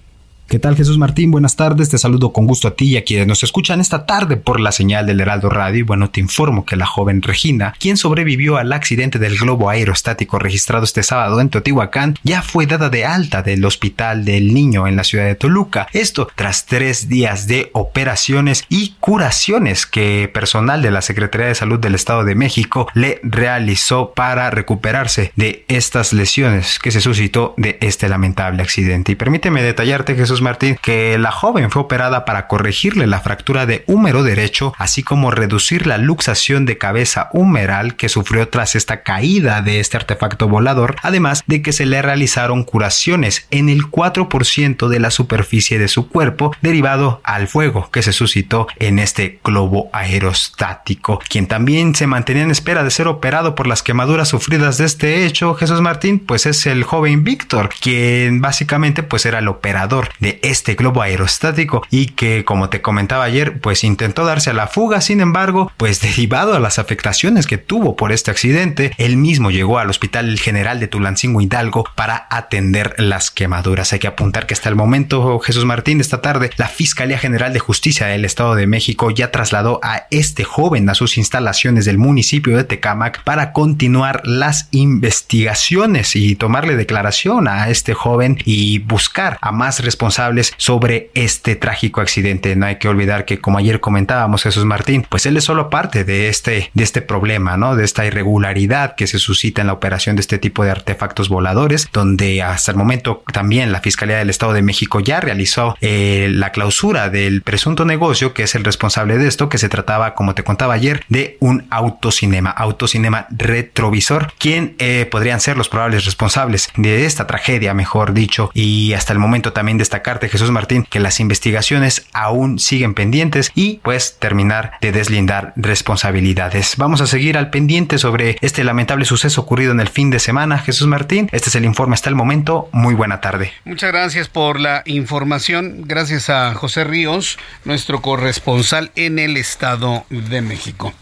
¿Qué 0.47 0.59
tal 0.59 0.75
Jesús 0.75 0.99
Martín? 0.99 1.31
Buenas 1.31 1.55
tardes, 1.55 1.89
te 1.89 1.97
saludo 1.97 2.31
con 2.31 2.45
gusto 2.45 2.67
a 2.67 2.75
ti 2.75 2.85
y 2.85 2.97
a 2.97 3.03
quienes 3.03 3.25
nos 3.25 3.41
escuchan 3.41 3.81
esta 3.81 4.05
tarde 4.05 4.37
por 4.37 4.59
la 4.59 4.71
señal 4.71 5.07
del 5.07 5.19
Heraldo 5.19 5.49
Radio 5.49 5.79
y 5.79 5.81
bueno, 5.81 6.11
te 6.11 6.19
informo 6.19 6.65
que 6.65 6.75
la 6.75 6.85
joven 6.85 7.23
Regina, 7.23 7.73
quien 7.79 7.97
sobrevivió 7.97 8.57
al 8.57 8.71
accidente 8.71 9.17
del 9.17 9.39
globo 9.39 9.71
aerostático 9.71 10.37
registrado 10.37 10.83
este 10.83 11.01
sábado 11.01 11.41
en 11.41 11.49
Teotihuacán, 11.49 12.19
ya 12.21 12.43
fue 12.43 12.67
dada 12.67 12.89
de 12.89 13.05
alta 13.05 13.41
del 13.41 13.65
Hospital 13.65 14.23
del 14.23 14.53
Niño 14.53 14.87
en 14.87 14.95
la 14.95 15.03
ciudad 15.03 15.25
de 15.25 15.33
Toluca. 15.33 15.87
Esto 15.93 16.27
tras 16.35 16.67
tres 16.67 17.09
días 17.09 17.47
de 17.47 17.71
operaciones 17.73 18.65
y 18.69 18.93
curaciones 18.99 19.87
que 19.87 20.29
personal 20.31 20.83
de 20.83 20.91
la 20.91 21.01
Secretaría 21.01 21.47
de 21.47 21.55
Salud 21.55 21.79
del 21.79 21.95
Estado 21.95 22.23
de 22.23 22.35
México 22.35 22.87
le 22.93 23.19
realizó 23.23 24.13
para 24.13 24.51
recuperarse 24.51 25.31
de 25.35 25.65
estas 25.69 26.13
lesiones 26.13 26.77
que 26.77 26.91
se 26.91 27.01
suscitó 27.01 27.55
de 27.57 27.79
este 27.81 28.07
lamentable 28.09 28.61
accidente. 28.61 29.11
Y 29.11 29.15
permíteme 29.15 29.63
detallarte 29.63 30.13
Jesús 30.13 30.34
Martín, 30.41 30.77
que 30.81 31.17
la 31.17 31.31
joven 31.31 31.71
fue 31.71 31.83
operada 31.83 32.25
para 32.25 32.47
corregirle 32.47 33.07
la 33.07 33.21
fractura 33.21 33.65
de 33.65 33.83
húmero 33.87 34.23
derecho, 34.23 34.73
así 34.77 35.03
como 35.03 35.31
reducir 35.31 35.87
la 35.87 35.97
luxación 35.97 36.65
de 36.65 36.77
cabeza 36.77 37.29
humeral 37.33 37.95
que 37.95 38.09
sufrió 38.09 38.47
tras 38.49 38.75
esta 38.75 39.03
caída 39.03 39.61
de 39.61 39.79
este 39.79 39.97
artefacto 39.97 40.47
volador, 40.47 40.95
además 41.01 41.43
de 41.47 41.61
que 41.61 41.73
se 41.73 41.85
le 41.85 42.01
realizaron 42.01 42.63
curaciones 42.63 43.47
en 43.51 43.69
el 43.69 43.83
4% 43.83 44.87
de 44.87 44.99
la 44.99 45.11
superficie 45.11 45.79
de 45.79 45.87
su 45.87 46.09
cuerpo 46.09 46.55
derivado 46.61 47.21
al 47.23 47.47
fuego 47.47 47.89
que 47.91 48.01
se 48.01 48.13
suscitó 48.13 48.67
en 48.77 48.99
este 48.99 49.39
globo 49.43 49.89
aerostático, 49.93 51.19
quien 51.29 51.47
también 51.47 51.95
se 51.95 52.07
mantenía 52.07 52.43
en 52.43 52.51
espera 52.51 52.83
de 52.83 52.91
ser 52.91 53.07
operado 53.07 53.55
por 53.55 53.67
las 53.67 53.83
quemaduras 53.83 54.29
sufridas 54.29 54.77
de 54.77 54.85
este 54.85 55.25
hecho, 55.25 55.55
Jesús 55.55 55.81
Martín, 55.81 56.19
pues 56.19 56.45
es 56.45 56.65
el 56.65 56.83
joven 56.83 57.23
Víctor, 57.23 57.69
quien 57.79 58.41
básicamente 58.41 59.03
pues 59.03 59.25
era 59.25 59.39
el 59.39 59.47
operador 59.47 60.09
de 60.25 60.39
este 60.41 60.73
globo 60.73 61.03
aerostático 61.03 61.85
y 61.91 62.07
que 62.07 62.45
como 62.45 62.69
te 62.69 62.81
comentaba 62.81 63.25
ayer, 63.25 63.59
pues 63.59 63.83
intentó 63.83 64.25
darse 64.25 64.49
a 64.49 64.53
la 64.53 64.65
fuga, 64.65 64.99
sin 64.99 65.21
embargo, 65.21 65.71
pues 65.77 66.01
derivado 66.01 66.55
a 66.55 66.59
las 66.59 66.79
afectaciones 66.79 67.45
que 67.45 67.59
tuvo 67.59 67.95
por 67.95 68.11
este 68.11 68.31
accidente, 68.31 68.91
él 68.97 69.17
mismo 69.17 69.51
llegó 69.51 69.77
al 69.77 69.91
Hospital 69.91 70.39
General 70.39 70.79
de 70.79 70.87
Tulancingo 70.87 71.41
Hidalgo 71.41 71.85
para 71.93 72.25
atender 72.31 72.95
las 72.97 73.29
quemaduras. 73.29 73.93
Hay 73.93 73.99
que 73.99 74.07
apuntar 74.07 74.47
que 74.47 74.55
hasta 74.55 74.67
el 74.67 74.75
momento, 74.75 75.37
Jesús 75.37 75.63
Martín, 75.63 76.01
esta 76.01 76.21
tarde, 76.21 76.49
la 76.57 76.69
Fiscalía 76.69 77.19
General 77.19 77.53
de 77.53 77.59
Justicia 77.59 78.07
del 78.07 78.25
Estado 78.25 78.55
de 78.55 78.65
México 78.65 79.11
ya 79.11 79.29
trasladó 79.29 79.79
a 79.83 80.07
este 80.09 80.43
joven 80.43 80.89
a 80.89 80.95
sus 80.95 81.19
instalaciones 81.19 81.85
del 81.85 81.99
municipio 81.99 82.57
de 82.57 82.63
Tecámac 82.63 83.23
para 83.23 83.53
continuar 83.53 84.23
las 84.25 84.69
investigaciones 84.71 86.15
y 86.15 86.35
tomarle 86.35 86.75
declaración 86.75 87.47
a 87.47 87.69
este 87.69 87.93
joven 87.93 88.39
y 88.43 88.79
buscar 88.79 89.37
a 89.41 89.51
más 89.51 89.81
responsables 89.81 90.14
sobre 90.57 91.09
este 91.13 91.55
trágico 91.55 92.01
accidente. 92.01 92.55
No 92.55 92.65
hay 92.65 92.77
que 92.77 92.87
olvidar 92.87 93.25
que, 93.25 93.39
como 93.39 93.57
ayer 93.57 93.79
comentábamos, 93.79 94.43
Jesús 94.43 94.65
Martín, 94.65 95.05
pues 95.09 95.25
él 95.25 95.37
es 95.37 95.43
solo 95.43 95.69
parte 95.69 96.03
de 96.03 96.29
este, 96.29 96.71
de 96.73 96.83
este 96.83 97.01
problema, 97.01 97.57
¿no? 97.57 97.75
De 97.75 97.83
esta 97.83 98.05
irregularidad 98.05 98.95
que 98.95 99.07
se 99.07 99.19
suscita 99.19 99.61
en 99.61 99.67
la 99.67 99.73
operación 99.73 100.15
de 100.15 100.21
este 100.21 100.37
tipo 100.37 100.63
de 100.63 100.71
artefactos 100.71 101.29
voladores, 101.29 101.87
donde 101.91 102.41
hasta 102.41 102.71
el 102.71 102.77
momento 102.77 103.23
también 103.31 103.71
la 103.71 103.81
Fiscalía 103.81 104.17
del 104.17 104.29
Estado 104.29 104.53
de 104.53 104.61
México 104.61 104.99
ya 104.99 105.19
realizó 105.19 105.75
eh, 105.81 106.27
la 106.31 106.51
clausura 106.51 107.09
del 107.09 107.41
presunto 107.41 107.85
negocio 107.85 108.33
que 108.33 108.43
es 108.43 108.55
el 108.55 108.63
responsable 108.63 109.17
de 109.17 109.27
esto, 109.27 109.49
que 109.49 109.57
se 109.57 109.69
trataba, 109.69 110.15
como 110.15 110.33
te 110.35 110.43
contaba 110.43 110.73
ayer, 110.73 111.03
de 111.09 111.37
un 111.39 111.67
autocinema, 111.69 112.49
autocinema 112.49 113.27
retrovisor, 113.29 114.33
quien 114.37 114.75
eh, 114.79 115.07
podrían 115.09 115.41
ser 115.41 115.57
los 115.57 115.69
probables 115.69 116.05
responsables 116.05 116.69
de 116.75 117.05
esta 117.05 117.27
tragedia, 117.27 117.73
mejor 117.73 118.13
dicho, 118.13 118.49
y 118.53 118.93
hasta 118.93 119.13
el 119.13 119.19
momento 119.19 119.53
también 119.53 119.77
destacarte, 120.05 120.29
Jesús 120.29 120.51
Martín, 120.51 120.85
que 120.87 120.99
las 120.99 121.19
investigaciones 121.19 122.05
aún 122.13 122.59
siguen 122.59 122.93
pendientes 122.93 123.51
y 123.55 123.77
pues 123.77 124.17
terminar 124.19 124.73
de 124.79 124.91
deslindar 124.91 125.53
responsabilidades. 125.55 126.75
Vamos 126.77 127.01
a 127.01 127.07
seguir 127.07 127.37
al 127.39 127.49
pendiente 127.49 127.97
sobre 127.97 128.37
este 128.41 128.63
lamentable 128.63 129.05
suceso 129.05 129.41
ocurrido 129.41 129.71
en 129.71 129.79
el 129.79 129.87
fin 129.87 130.11
de 130.11 130.19
semana, 130.19 130.59
Jesús 130.59 130.85
Martín. 130.85 131.27
Este 131.31 131.49
es 131.49 131.55
el 131.55 131.65
informe 131.65 131.95
hasta 131.95 132.09
el 132.09 132.15
momento. 132.15 132.69
Muy 132.71 132.93
buena 132.93 133.19
tarde. 133.19 133.51
Muchas 133.65 133.91
gracias 133.91 134.27
por 134.27 134.59
la 134.59 134.83
información. 134.85 135.83
Gracias 135.87 136.29
a 136.29 136.53
José 136.53 136.83
Ríos, 136.83 137.39
nuestro 137.63 138.01
corresponsal 138.03 138.91
en 138.95 139.17
el 139.17 139.37
Estado 139.37 140.05
de 140.09 140.41
México. 140.41 140.93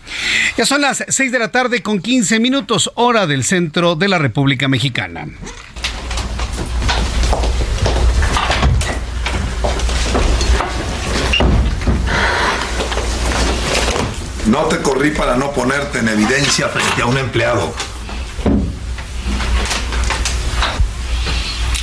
Ya 0.55 0.65
son 0.65 0.79
las 0.79 1.03
6 1.05 1.31
de 1.31 1.39
la 1.39 1.51
tarde 1.51 1.81
con 1.81 1.99
15 1.99 2.39
minutos, 2.39 2.89
hora 2.95 3.27
del 3.27 3.43
centro 3.43 3.95
de 3.95 4.07
la 4.07 4.17
República 4.17 4.69
Mexicana. 4.69 5.27
No 14.53 14.65
te 14.65 14.77
corrí 14.93 15.09
para 15.09 15.35
no 15.35 15.51
ponerte 15.51 15.99
en 15.99 16.07
evidencia 16.07 16.69
frente 16.69 17.01
a 17.01 17.07
un 17.07 17.17
empleado. 17.17 17.73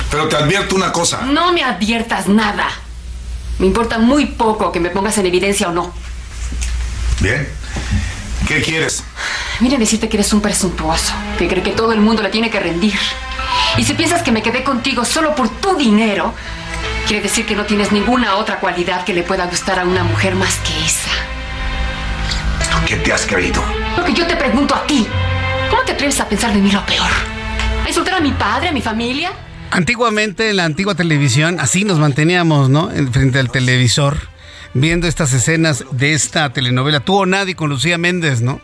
Pero 0.09 0.29
te 0.29 0.37
advierto 0.37 0.75
una 0.75 0.93
cosa. 0.93 1.21
No 1.23 1.51
me 1.51 1.61
adviertas 1.61 2.27
nada. 2.27 2.69
Me 3.59 3.65
importa 3.65 3.97
muy 3.97 4.27
poco 4.27 4.71
que 4.71 4.79
me 4.79 4.89
pongas 4.89 5.17
en 5.17 5.25
evidencia 5.25 5.67
o 5.67 5.73
no. 5.73 5.93
Bien. 7.19 7.47
¿Qué 8.47 8.61
quieres? 8.61 9.03
Mira 9.59 9.77
decirte 9.77 10.07
que 10.07 10.17
eres 10.17 10.31
un 10.31 10.41
presuntuoso, 10.41 11.13
que 11.37 11.49
cree 11.49 11.63
que 11.63 11.71
todo 11.71 11.91
el 11.91 11.99
mundo 11.99 12.23
le 12.23 12.29
tiene 12.29 12.49
que 12.49 12.59
rendir. 12.61 12.97
Y 13.77 13.83
si 13.83 13.93
piensas 13.93 14.23
que 14.23 14.31
me 14.31 14.41
quedé 14.41 14.63
contigo 14.63 15.03
solo 15.03 15.35
por 15.35 15.49
tu 15.49 15.75
dinero, 15.75 16.33
quiere 17.07 17.23
decir 17.23 17.45
que 17.45 17.55
no 17.55 17.65
tienes 17.65 17.91
ninguna 17.91 18.35
otra 18.35 18.59
cualidad 18.61 19.03
que 19.03 19.13
le 19.13 19.23
pueda 19.23 19.47
gustar 19.47 19.79
a 19.79 19.83
una 19.83 20.03
mujer 20.05 20.35
más 20.35 20.55
que 20.59 20.85
esa. 20.85 21.40
¿Qué 22.85 22.95
te 22.97 23.13
has 23.13 23.25
creído? 23.25 23.63
Lo 23.97 24.03
que 24.03 24.13
yo 24.13 24.27
te 24.27 24.35
pregunto 24.35 24.75
a 24.75 24.85
ti. 24.85 25.07
¿Cómo 25.69 25.81
te 25.83 25.93
atreves 25.93 26.19
a 26.19 26.27
pensar 26.27 26.53
de 26.53 26.59
mí 26.59 26.71
lo 26.71 26.85
peor? 26.85 27.09
¿A 27.83 27.87
insultar 27.87 28.15
a 28.15 28.19
mi 28.19 28.31
padre, 28.31 28.69
a 28.69 28.71
mi 28.71 28.81
familia? 28.81 29.31
Antiguamente 29.71 30.49
en 30.49 30.57
la 30.57 30.65
antigua 30.65 30.95
televisión 30.95 31.59
así 31.59 31.85
nos 31.85 31.99
manteníamos, 31.99 32.69
¿no? 32.69 32.89
Frente 33.11 33.39
al 33.39 33.49
televisor, 33.49 34.17
viendo 34.73 35.07
estas 35.07 35.31
escenas 35.33 35.85
de 35.91 36.13
esta 36.13 36.51
telenovela. 36.51 36.99
Tú 36.99 37.17
o 37.17 37.25
nadie 37.25 37.55
con 37.55 37.69
Lucía 37.69 37.97
Méndez, 37.97 38.41
¿no? 38.41 38.59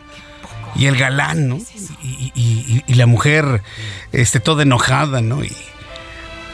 Y 0.76 0.86
el 0.86 0.96
galán, 0.96 1.48
¿no? 1.48 1.58
Y, 2.02 2.82
la 2.94 3.06
mujer, 3.06 3.62
este, 4.12 4.40
toda 4.40 4.64
enojada, 4.64 5.20
¿no? 5.22 5.42
Y, 5.42 5.56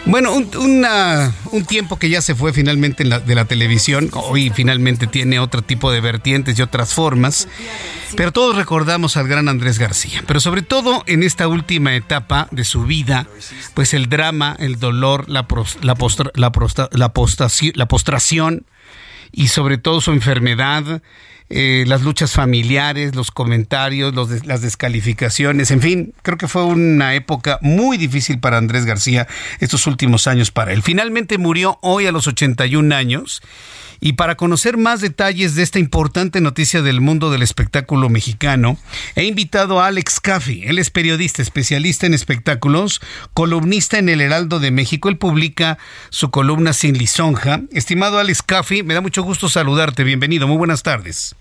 bueno, 0.07 0.33
un, 0.33 1.65
tiempo 1.67 1.99
que 1.99 2.09
ya 2.09 2.21
se 2.21 2.35
fue 2.35 2.53
finalmente 2.53 3.05
de 3.05 3.35
la 3.35 3.45
televisión, 3.47 4.11
hoy 4.13 4.51
finalmente 4.51 5.07
tiene 5.07 5.39
otro 5.39 5.63
tipo 5.63 5.91
de 5.91 6.01
vertientes 6.01 6.59
y 6.59 6.63
otras 6.63 6.95
formas, 6.95 7.49
pero 8.17 8.33
todos 8.33 8.57
recordamos 8.57 9.17
al 9.17 9.29
gran 9.29 9.49
Andrés 9.49 9.79
García, 9.79 10.23
pero 10.27 10.41
sobre 10.41 10.63
todo 10.63 11.03
en 11.07 11.23
esta 11.23 11.49
última 11.49 11.95
etapa 11.97 12.49
de 12.51 12.65
su 12.65 12.85
vida, 12.85 13.27
pues 13.75 13.95
el 13.95 14.09
drama, 14.09 14.57
el 14.59 14.79
dolor, 14.79 15.29
la, 15.29 15.47
la, 15.83 16.53
la 16.93 17.87
postración 17.89 18.67
y 19.33 19.49
sobre 19.49 19.79
todo 19.79 20.01
su 20.01 20.13
enfermedad 20.13 21.03
eh, 21.51 21.85
las 21.87 22.03
luchas 22.03 22.33
familiares, 22.33 23.15
los 23.15 23.31
comentarios, 23.31 24.15
las 24.45 24.63
descalificaciones, 24.63 25.71
en 25.71 25.81
fin, 25.81 26.15
creo 26.23 26.39
que 26.39 26.49
fue 26.49 26.65
una 26.65 27.15
época 27.15 27.59
muy 27.61 27.99
difícil 27.99 28.41
para 28.41 28.57
Andrés 28.57 28.87
García 28.87 29.27
estos 29.61 29.87
últimos 29.87 30.27
años 30.27 30.51
para 30.51 30.73
él. 30.73 30.83
Finalmente 30.83 31.39
murió 31.39 31.79
hoy 31.83 32.07
a 32.07 32.13
los 32.13 32.27
81 32.27 32.95
años 32.95 33.43
y 34.05 34.13
para 34.13 34.35
conocer 34.35 34.77
más 34.77 35.01
detalles 35.01 35.57
de 35.57 35.63
esta 35.63 35.79
importante 35.79 36.43
noticia 36.43 36.83
del 36.83 37.01
mundo 37.01 37.31
del 37.31 37.41
espectáculo 37.41 38.11
mexicano, 38.11 38.77
he 39.17 39.25
invitado 39.25 39.81
a 39.81 39.87
Alex 39.87 40.21
Caffi. 40.21 40.63
Él 40.67 40.79
es 40.79 40.91
periodista, 40.91 41.41
especialista 41.41 42.05
en 42.05 42.13
espectáculos, 42.13 43.01
columnista 43.33 43.99
en 43.99 44.11
El 44.11 44.21
Heraldo 44.21 44.61
de 44.61 44.71
México. 44.73 45.09
Él 45.09 45.17
publica 45.17 45.79
su 46.11 46.31
columna 46.31 46.75
Sin 46.75 46.99
Lisonja. 46.99 47.61
Estimado 47.73 48.19
Alex 48.19 48.43
Caffi, 48.43 48.83
me 48.83 48.93
da 48.93 49.01
mucho 49.01 49.23
gusto 49.23 49.49
saludarte. 49.49 50.05
Bienvenido. 50.05 50.47
Muy 50.47 50.59
buenas 50.59 50.83
tardes. 50.83 51.35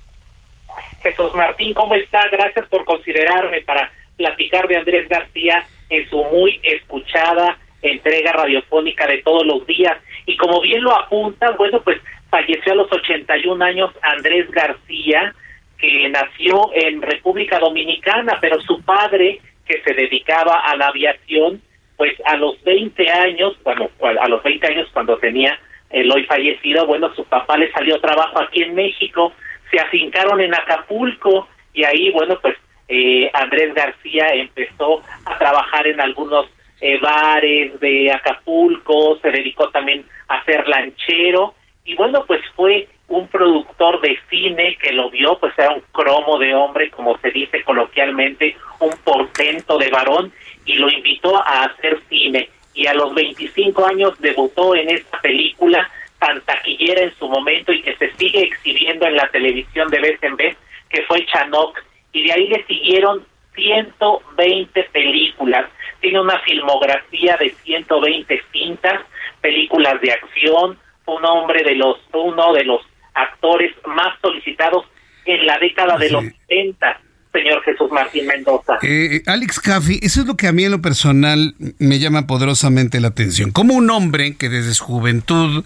Jesús 1.02 1.36
Martín, 1.36 1.74
¿cómo 1.74 1.96
está? 1.96 2.22
Gracias 2.32 2.66
por 2.70 2.86
considerarme 2.86 3.60
para 3.64 3.92
platicar 4.16 4.70
de 4.70 4.78
Andrés 4.78 5.10
García 5.10 5.68
en 5.90 6.10
su 6.10 6.16
muy 6.16 6.62
escuchada 6.64 7.58
entrega 7.82 8.32
radiofónica 8.32 9.06
de 9.06 9.18
todos 9.18 9.46
los 9.46 9.68
días. 9.68 9.98
Y 10.26 10.38
como 10.38 10.62
bien 10.62 10.82
lo 10.82 10.98
apunta, 10.98 11.52
bueno, 11.58 11.82
pues 11.84 11.98
falleció 12.34 12.74
a 12.74 12.78
los 12.78 12.92
81 12.92 13.64
años 13.64 13.92
Andrés 14.02 14.50
García, 14.50 15.36
que 15.78 16.10
nació 16.10 16.72
en 16.74 17.00
República 17.00 17.60
Dominicana, 17.60 18.40
pero 18.42 18.60
su 18.62 18.82
padre, 18.82 19.40
que 19.68 19.84
se 19.84 19.94
dedicaba 19.94 20.62
a 20.62 20.76
la 20.76 20.88
aviación, 20.88 21.62
pues 21.96 22.14
a 22.26 22.36
los 22.38 22.60
20 22.64 23.08
años, 23.08 23.56
bueno, 23.64 23.88
a 24.20 24.28
los 24.28 24.42
20 24.42 24.66
años 24.66 24.90
cuando 24.92 25.16
tenía 25.20 25.60
el 25.92 26.12
hoy 26.12 26.24
fallecido, 26.26 26.88
bueno, 26.88 27.14
su 27.14 27.24
papá 27.26 27.56
le 27.56 27.72
salió 27.72 28.02
trabajo 28.02 28.42
aquí 28.42 28.64
en 28.64 28.74
México, 28.74 29.32
se 29.70 29.80
afincaron 29.80 30.42
en 30.42 30.56
Acapulco 30.56 31.48
y 31.72 31.84
ahí, 31.84 32.10
bueno, 32.10 32.40
pues 32.42 32.56
eh, 32.88 33.30
Andrés 33.32 33.76
García 33.76 34.26
empezó 34.34 35.04
a 35.26 35.38
trabajar 35.38 35.86
en 35.86 36.02
algunos 36.02 36.48
eh, 36.82 36.98
bares 37.00 37.80
de 37.80 38.12
Acapulco, 38.12 39.20
se 39.22 39.30
dedicó 39.30 39.70
también 39.70 40.04
a 40.30 40.44
ser 40.46 40.68
lanchero 40.68 41.54
y 41.86 41.96
bueno, 41.96 42.24
pues 42.26 42.42
fue 42.56 42.88
un 43.10 43.28
productor 43.28 44.02
de 44.02 44.18
cine 44.30 44.78
que 44.82 44.94
lo 44.94 45.10
vio, 45.10 45.38
pues 45.38 45.54
era 45.58 45.74
un 45.74 45.84
cromo 45.92 46.40
de 46.40 46.56
hombre, 46.56 46.90
como 46.90 47.18
se 47.20 47.30
dice 47.32 47.64
coloquialmente, 47.64 48.56
un 48.80 48.92
portento 49.04 49.78
de 49.78 49.90
varón, 49.90 50.32
y 50.66 50.76
lo 50.76 50.90
invitó 50.90 51.36
a 51.38 51.64
hacer 51.64 52.02
cine. 52.10 52.50
Y 52.74 52.88
a 52.88 52.94
los 52.94 53.14
25 53.14 53.86
años 53.86 54.20
debutó 54.20 54.76
en 54.76 54.90
esta 54.90 55.20
película 55.22 55.90
tan 56.20 56.42
taquillera 56.42 57.02
en 57.02 57.14
su 57.16 57.28
momento 57.28 57.74
y 57.74 57.82
que 57.82 57.96
se 57.98 58.12
sigue 58.14 58.44
exhibiendo 58.44 59.06
en 59.06 59.18
la 59.18 59.28
televisión 59.30 59.90
de 59.90 60.00
vez 60.00 60.24
en 60.24 60.36
vez, 60.38 60.58
que 60.90 61.04
fue 61.04 61.26
Chanok. 61.26 61.80
Y 62.14 62.26
de 62.26 62.34
ahí 62.34 62.48
le 62.48 62.64
siguieron 62.66 63.26
120 63.56 64.84
películas. 64.86 65.70
Tiene 66.00 66.22
una 66.22 66.40
filmografía 66.40 67.38
de 67.38 67.50
120 67.64 68.42
cintas, 68.52 69.02
películas 69.42 70.00
de 70.02 70.12
acción, 70.14 70.80
un 71.06 71.26
hombre 71.26 71.64
de 71.64 71.76
los, 71.76 71.98
uno 72.14 72.54
de 72.54 72.64
los 72.64 72.82
actores 73.14 73.72
más 73.86 74.20
solicitados 74.22 74.86
en 75.26 75.46
la 75.46 75.58
década 75.58 75.98
de 75.98 76.10
los 76.10 76.24
70 76.48 77.02
señor 77.34 77.62
Jesús 77.64 77.92
Martín 77.92 78.28
Mendoza. 78.28 78.78
Eh, 78.84 79.24
Alex 79.26 79.60
Caffi, 79.60 80.00
eso 80.02 80.22
es 80.22 80.28
lo 80.28 80.38
que 80.38 80.48
a 80.48 80.54
mí 80.54 80.64
en 80.64 80.72
lo 80.72 80.82
personal 80.82 81.56
me 81.80 82.00
llama 82.00 82.28
poderosamente 82.28 83.02
la 83.02 83.10
atención. 83.10 83.52
Como 83.52 83.74
un 83.74 83.90
hombre 83.90 84.36
que 84.36 84.50
desde 84.50 84.74
su 84.74 84.86
juventud 84.86 85.66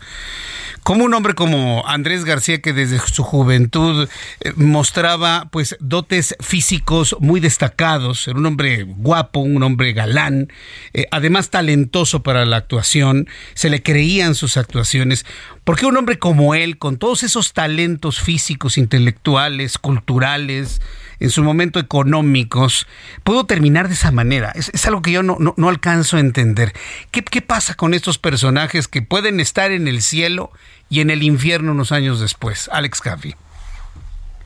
como 0.87 1.03
un 1.03 1.13
hombre 1.13 1.33
como 1.33 1.85
Andrés 1.85 2.23
García 2.23 2.61
que 2.61 2.71
desde 2.71 2.97
su 2.99 3.21
juventud 3.21 4.07
eh, 4.39 4.53
mostraba 4.55 5.49
pues 5.51 5.75
dotes 5.81 6.33
físicos 6.39 7.13
muy 7.19 7.41
destacados, 7.41 8.25
era 8.25 8.39
un 8.39 8.45
hombre 8.45 8.83
guapo, 8.83 9.41
un 9.41 9.61
hombre 9.63 9.91
galán, 9.91 10.47
eh, 10.93 11.05
además 11.11 11.49
talentoso 11.49 12.23
para 12.23 12.45
la 12.45 12.55
actuación, 12.55 13.27
se 13.53 13.69
le 13.69 13.83
creían 13.83 14.33
sus 14.33 14.55
actuaciones. 14.55 15.25
¿Por 15.65 15.77
qué 15.77 15.87
un 15.87 15.97
hombre 15.97 16.19
como 16.19 16.55
él, 16.55 16.77
con 16.77 16.95
todos 16.95 17.23
esos 17.23 17.51
talentos 17.51 18.21
físicos, 18.21 18.77
intelectuales, 18.77 19.77
culturales, 19.77 20.79
en 21.19 21.29
su 21.29 21.43
momento 21.43 21.79
económicos, 21.79 22.87
pudo 23.23 23.45
terminar 23.45 23.87
de 23.87 23.93
esa 23.93 24.11
manera? 24.11 24.51
Es, 24.55 24.85
algo 24.85 25.01
que 25.01 25.11
yo 25.11 25.23
no, 25.23 25.37
no, 25.39 25.69
alcanzo 25.69 26.17
a 26.17 26.19
entender. 26.19 26.73
¿Qué, 27.11 27.23
¿Qué 27.23 27.41
pasa 27.41 27.75
con 27.75 27.93
estos 27.93 28.17
personajes 28.17 28.87
que 28.87 29.01
pueden 29.01 29.39
estar 29.39 29.71
en 29.71 29.87
el 29.87 30.01
cielo 30.01 30.51
y 30.89 31.01
en 31.01 31.09
el 31.09 31.23
infierno 31.23 31.71
unos 31.71 31.91
años 31.91 32.19
después. 32.19 32.69
Alex 32.71 33.01
Caffi. 33.01 33.33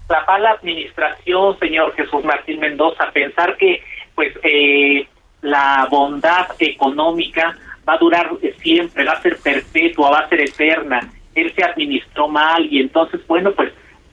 La 0.10 0.24
mala 0.26 0.52
administración, 0.52 1.58
señor 1.60 1.94
Jesús 1.96 2.24
Martín 2.24 2.60
Mendoza, 2.60 3.12
pensar 3.14 3.56
que 3.58 3.82
pues 4.16 4.34
eh, 4.44 5.08
la 5.42 5.88
bondad 5.90 6.48
económica 6.60 7.58
va 7.88 7.94
a 7.94 7.98
durar 7.98 8.30
siempre, 8.62 9.06
va 9.06 9.14
a 9.14 9.22
ser 9.22 9.38
perpetua, 9.38 10.12
va 10.12 10.20
a 10.20 10.30
ser 10.30 10.42
eterna. 10.42 11.10
Él 11.34 11.54
se 11.56 11.64
administró 11.64 12.28
mal 12.28 12.66
y 12.70 12.82
entonces, 12.82 13.26
bueno, 13.26 13.54
pues 13.54 13.72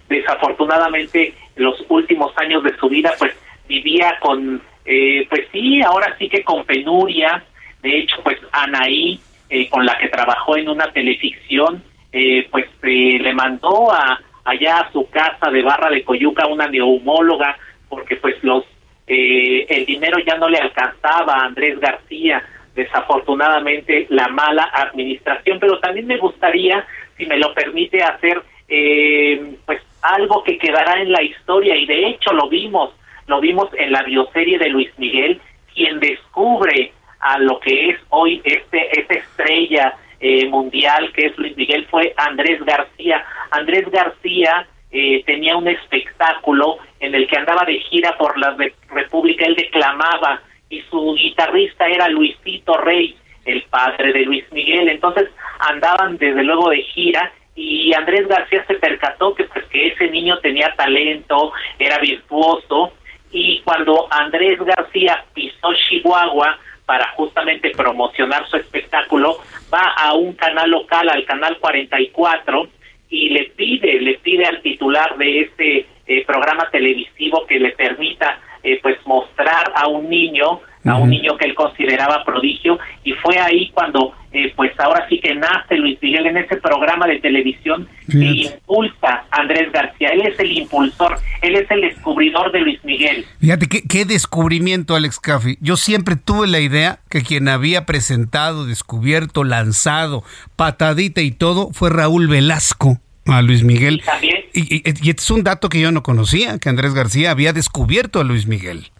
desafortunadamente 0.08 1.34
los 1.58 1.84
últimos 1.88 2.32
años 2.36 2.62
de 2.62 2.76
su 2.76 2.88
vida 2.88 3.12
pues 3.18 3.34
vivía 3.68 4.16
con, 4.20 4.62
eh, 4.84 5.26
pues 5.28 5.46
sí, 5.52 5.82
ahora 5.82 6.16
sí 6.18 6.28
que 6.28 6.42
con 6.42 6.64
penuria. 6.64 7.44
De 7.82 7.98
hecho, 7.98 8.16
pues 8.22 8.38
Anaí, 8.52 9.20
eh, 9.50 9.68
con 9.68 9.84
la 9.84 9.96
que 9.98 10.08
trabajó 10.08 10.56
en 10.56 10.68
una 10.68 10.90
teleficción, 10.92 11.82
eh, 12.10 12.48
pues 12.50 12.64
eh, 12.84 13.18
le 13.20 13.34
mandó 13.34 13.92
a 13.92 14.18
allá 14.44 14.78
a 14.80 14.92
su 14.92 15.10
casa 15.10 15.50
de 15.50 15.62
Barra 15.62 15.90
de 15.90 16.02
Coyuca 16.02 16.46
una 16.46 16.66
neumóloga 16.66 17.58
porque 17.86 18.16
pues 18.16 18.42
los 18.42 18.64
eh, 19.06 19.66
el 19.68 19.84
dinero 19.84 20.18
ya 20.26 20.38
no 20.38 20.48
le 20.48 20.56
alcanzaba 20.56 21.34
a 21.34 21.44
Andrés 21.44 21.78
García 21.78 22.42
desafortunadamente 22.74 24.06
la 24.08 24.28
mala 24.28 24.70
administración 24.72 25.58
pero 25.60 25.78
también 25.80 26.06
me 26.06 26.16
gustaría 26.16 26.86
si 27.18 27.26
me 27.26 27.36
lo 27.36 27.52
permite 27.52 28.02
hacer 28.02 28.42
pues 29.66 29.82
algo 30.02 30.42
que 30.44 30.58
quedará 30.58 31.00
en 31.00 31.12
la 31.12 31.22
historia 31.22 31.76
y 31.76 31.86
de 31.86 32.08
hecho 32.08 32.32
lo 32.32 32.48
vimos 32.48 32.90
lo 33.26 33.40
vimos 33.40 33.68
en 33.74 33.92
la 33.92 34.02
bioserie 34.02 34.58
de 34.58 34.68
Luis 34.68 34.90
Miguel 34.98 35.40
quien 35.74 36.00
descubre 36.00 36.92
a 37.20 37.38
lo 37.38 37.58
que 37.60 37.90
es 37.90 38.00
hoy 38.10 38.40
este 38.44 39.00
esta 39.00 39.14
estrella 39.14 39.96
eh, 40.20 40.48
mundial 40.48 41.12
que 41.12 41.26
es 41.26 41.38
Luis 41.38 41.56
Miguel 41.56 41.86
fue 41.90 42.12
Andrés 42.16 42.64
García. 42.64 43.24
Andrés 43.50 43.88
García 43.90 44.66
eh, 44.90 45.22
tenía 45.24 45.56
un 45.56 45.68
espectáculo 45.68 46.78
en 46.98 47.14
el 47.14 47.28
que 47.28 47.36
andaba 47.36 47.64
de 47.64 47.78
gira 47.78 48.16
por 48.18 48.36
la 48.38 48.56
República, 48.88 49.46
él 49.46 49.54
declamaba 49.54 50.40
y 50.70 50.80
su 50.90 51.14
guitarrista 51.14 51.86
era 51.86 52.08
Luisito 52.08 52.76
Rey, 52.78 53.16
el 53.44 53.62
padre 53.70 54.12
de 54.12 54.20
Luis 54.24 54.44
Miguel. 54.50 54.88
Entonces 54.88 55.28
andaban 55.60 56.18
desde 56.18 56.42
luego 56.42 56.70
de 56.70 56.82
gira 56.82 57.32
y 57.60 57.92
Andrés 57.92 58.28
García 58.28 58.64
se 58.68 58.74
percató 58.74 59.34
que 59.34 59.42
pues 59.42 59.64
que 59.64 59.88
ese 59.88 60.08
niño 60.10 60.38
tenía 60.38 60.72
talento, 60.76 61.52
era 61.76 61.98
virtuoso 61.98 62.92
y 63.32 63.60
cuando 63.62 64.06
Andrés 64.12 64.60
García 64.60 65.24
pisó 65.34 65.74
Chihuahua 65.74 66.56
para 66.86 67.08
justamente 67.16 67.70
promocionar 67.70 68.48
su 68.48 68.58
espectáculo, 68.58 69.38
va 69.74 69.92
a 69.98 70.14
un 70.14 70.34
canal 70.34 70.70
local, 70.70 71.08
al 71.08 71.24
canal 71.26 71.58
44, 71.58 72.68
y 73.10 73.30
le 73.30 73.50
pide, 73.56 74.00
le 74.00 74.14
pide 74.18 74.46
al 74.46 74.62
titular 74.62 75.18
de 75.18 75.40
este 75.40 75.86
eh, 76.06 76.24
programa 76.24 76.70
televisivo 76.70 77.44
que 77.46 77.58
le 77.58 77.72
permita 77.72 78.38
eh, 78.62 78.78
pues 78.80 79.04
mostrar 79.04 79.72
a 79.74 79.88
un 79.88 80.08
niño 80.08 80.60
a 80.84 80.96
un 80.96 81.10
niño 81.10 81.36
que 81.36 81.46
él 81.46 81.54
consideraba 81.54 82.24
prodigio 82.24 82.78
y 83.04 83.12
fue 83.12 83.38
ahí 83.38 83.70
cuando 83.70 84.14
eh, 84.30 84.52
pues 84.54 84.72
ahora 84.78 85.06
sí 85.08 85.18
que 85.20 85.34
nace 85.34 85.76
Luis 85.76 85.98
Miguel 86.02 86.26
en 86.26 86.36
ese 86.36 86.56
programa 86.56 87.06
de 87.06 87.18
televisión 87.18 87.88
que 88.10 88.18
impulsa 88.18 89.24
a 89.30 89.40
Andrés 89.40 89.72
García. 89.72 90.10
Él 90.10 90.22
es 90.22 90.38
el 90.38 90.52
impulsor, 90.52 91.18
él 91.40 91.56
es 91.56 91.70
el 91.70 91.80
descubridor 91.80 92.52
de 92.52 92.60
Luis 92.60 92.84
Miguel. 92.84 93.24
Fíjate, 93.40 93.66
qué, 93.66 93.82
qué 93.82 94.04
descubrimiento, 94.04 94.94
Alex 94.94 95.18
Caffi. 95.18 95.56
Yo 95.60 95.76
siempre 95.76 96.16
tuve 96.16 96.46
la 96.46 96.60
idea 96.60 97.00
que 97.08 97.22
quien 97.22 97.48
había 97.48 97.86
presentado, 97.86 98.66
descubierto, 98.66 99.44
lanzado, 99.44 100.24
patadita 100.56 101.22
y 101.22 101.30
todo 101.30 101.70
fue 101.72 101.88
Raúl 101.88 102.28
Velasco 102.28 103.00
a 103.26 103.42
Luis 103.42 103.64
Miguel. 103.64 104.02
Y, 104.52 104.76
y, 104.76 104.82
y, 104.84 105.10
es 105.10 105.30
un 105.30 105.44
dato 105.44 105.68
que 105.68 105.80
yo 105.80 105.92
no 105.92 106.02
conocía, 106.02 106.58
que 106.58 106.68
Andrés 106.68 106.94
García 106.94 107.30
había 107.30 107.52
descubierto 107.52 108.20
a 108.20 108.24
Luis 108.24 108.46
Miguel. 108.46 108.90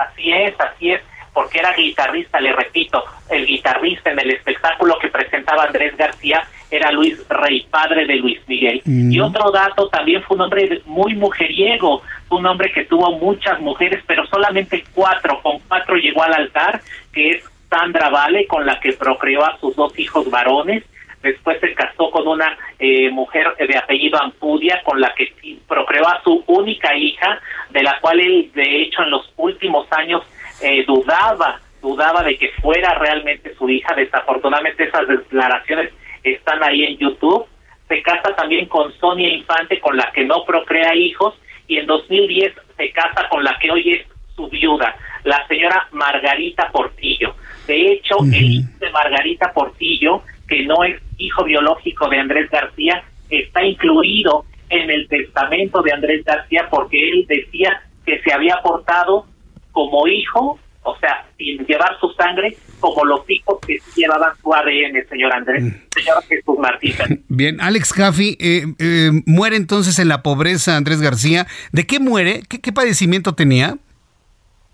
Así 0.00 0.32
es, 0.32 0.54
así 0.60 0.92
es, 0.92 1.00
porque 1.32 1.58
era 1.58 1.72
guitarrista, 1.72 2.40
le 2.40 2.52
repito, 2.52 3.04
el 3.30 3.46
guitarrista 3.46 4.10
en 4.10 4.20
el 4.20 4.30
espectáculo 4.32 4.98
que 4.98 5.08
presentaba 5.08 5.64
Andrés 5.64 5.96
García 5.96 6.42
era 6.70 6.90
Luis 6.92 7.16
Rey, 7.28 7.66
padre 7.70 8.06
de 8.06 8.16
Luis 8.16 8.40
Miguel. 8.46 8.82
Mm. 8.84 9.12
Y 9.12 9.20
otro 9.20 9.50
dato, 9.50 9.88
también 9.88 10.22
fue 10.22 10.36
un 10.36 10.42
hombre 10.42 10.82
muy 10.84 11.14
mujeriego, 11.14 12.02
un 12.30 12.46
hombre 12.46 12.72
que 12.72 12.84
tuvo 12.84 13.12
muchas 13.12 13.60
mujeres, 13.60 14.02
pero 14.06 14.26
solamente 14.26 14.84
cuatro, 14.94 15.40
con 15.42 15.58
cuatro 15.60 15.96
llegó 15.96 16.22
al 16.22 16.34
altar, 16.34 16.80
que 17.12 17.30
es 17.30 17.44
Sandra 17.70 18.10
Vale, 18.10 18.46
con 18.46 18.66
la 18.66 18.78
que 18.80 18.92
procreó 18.92 19.44
a 19.44 19.58
sus 19.58 19.74
dos 19.76 19.98
hijos 19.98 20.30
varones, 20.30 20.84
después 21.22 21.58
se 21.60 21.74
casó 21.74 22.10
con 22.10 22.26
una 22.26 22.56
eh, 22.78 23.10
mujer 23.10 23.54
de 23.56 23.76
apellido 23.76 24.20
Ampudia, 24.20 24.82
con 24.84 25.00
la 25.00 25.14
que 25.14 25.32
procreó 25.66 26.06
a 26.06 26.22
su 26.22 26.44
única 26.46 26.96
hija, 26.96 27.40
de 27.70 27.82
la 27.82 27.98
cual 28.00 28.20
él, 28.20 28.50
de 28.54 28.82
hecho, 28.82 29.02
en 29.02 29.10
los 29.10 29.32
últimos 29.36 29.86
años 29.92 30.22
eh, 30.62 30.84
dudaba, 30.86 31.60
dudaba 31.80 32.22
de 32.22 32.36
que 32.36 32.50
fuera 32.60 32.94
realmente 32.94 33.54
su 33.54 33.68
hija. 33.68 33.94
Desafortunadamente 33.94 34.84
esas 34.84 35.06
declaraciones 35.06 35.92
están 36.22 36.62
ahí 36.62 36.84
en 36.84 36.98
YouTube. 36.98 37.46
Se 37.88 38.02
casa 38.02 38.34
también 38.36 38.66
con 38.66 38.92
Sonia 38.98 39.28
Infante, 39.28 39.80
con 39.80 39.96
la 39.96 40.10
que 40.12 40.24
no 40.24 40.44
procrea 40.44 40.94
hijos, 40.94 41.34
y 41.66 41.78
en 41.78 41.86
2010 41.86 42.54
se 42.76 42.90
casa 42.92 43.28
con 43.28 43.44
la 43.44 43.58
que 43.58 43.70
hoy 43.70 43.92
es 43.92 44.06
su 44.34 44.48
viuda, 44.48 44.94
la 45.24 45.46
señora 45.48 45.88
Margarita 45.92 46.70
Portillo. 46.70 47.34
De 47.66 47.92
hecho, 47.92 48.16
el 48.32 48.44
hijo 48.44 48.68
de 48.78 48.90
Margarita 48.90 49.52
Portillo, 49.52 50.22
que 50.48 50.64
no 50.64 50.84
es 50.84 51.00
hijo 51.18 51.44
biológico 51.44 52.08
de 52.08 52.18
Andrés 52.18 52.50
García, 52.50 53.04
está 53.28 53.64
incluido 53.64 54.44
en 54.70 54.90
el 54.90 55.08
testamento 55.08 55.82
de 55.82 55.92
Andrés 55.92 56.24
García 56.24 56.68
porque 56.70 57.10
él 57.10 57.26
decía 57.28 57.82
que 58.04 58.20
se 58.22 58.32
había 58.32 58.56
portado 58.62 59.26
como 59.72 60.06
hijo, 60.08 60.58
o 60.82 60.98
sea, 60.98 61.26
sin 61.36 61.64
llevar 61.66 61.98
su 62.00 62.10
sangre, 62.12 62.56
como 62.80 63.04
los 63.04 63.28
hijos 63.28 63.58
que 63.66 63.78
llevaban 63.96 64.32
su 64.42 64.52
ADN, 64.52 65.08
señor 65.08 65.32
Andrés, 65.32 65.64
mm. 65.64 65.72
señor 65.94 66.22
Jesús 66.28 66.58
Martín. 66.58 66.94
Bien, 67.28 67.60
Alex 67.60 67.92
Caffi, 67.92 68.36
eh, 68.40 68.64
eh, 68.78 69.10
muere 69.26 69.56
entonces 69.56 69.98
en 69.98 70.08
la 70.08 70.22
pobreza 70.22 70.76
Andrés 70.76 71.00
García. 71.00 71.46
¿De 71.72 71.86
qué 71.86 72.00
muere? 72.00 72.42
¿Qué, 72.48 72.72
padecimiento 72.72 73.34
tenía? 73.34 73.76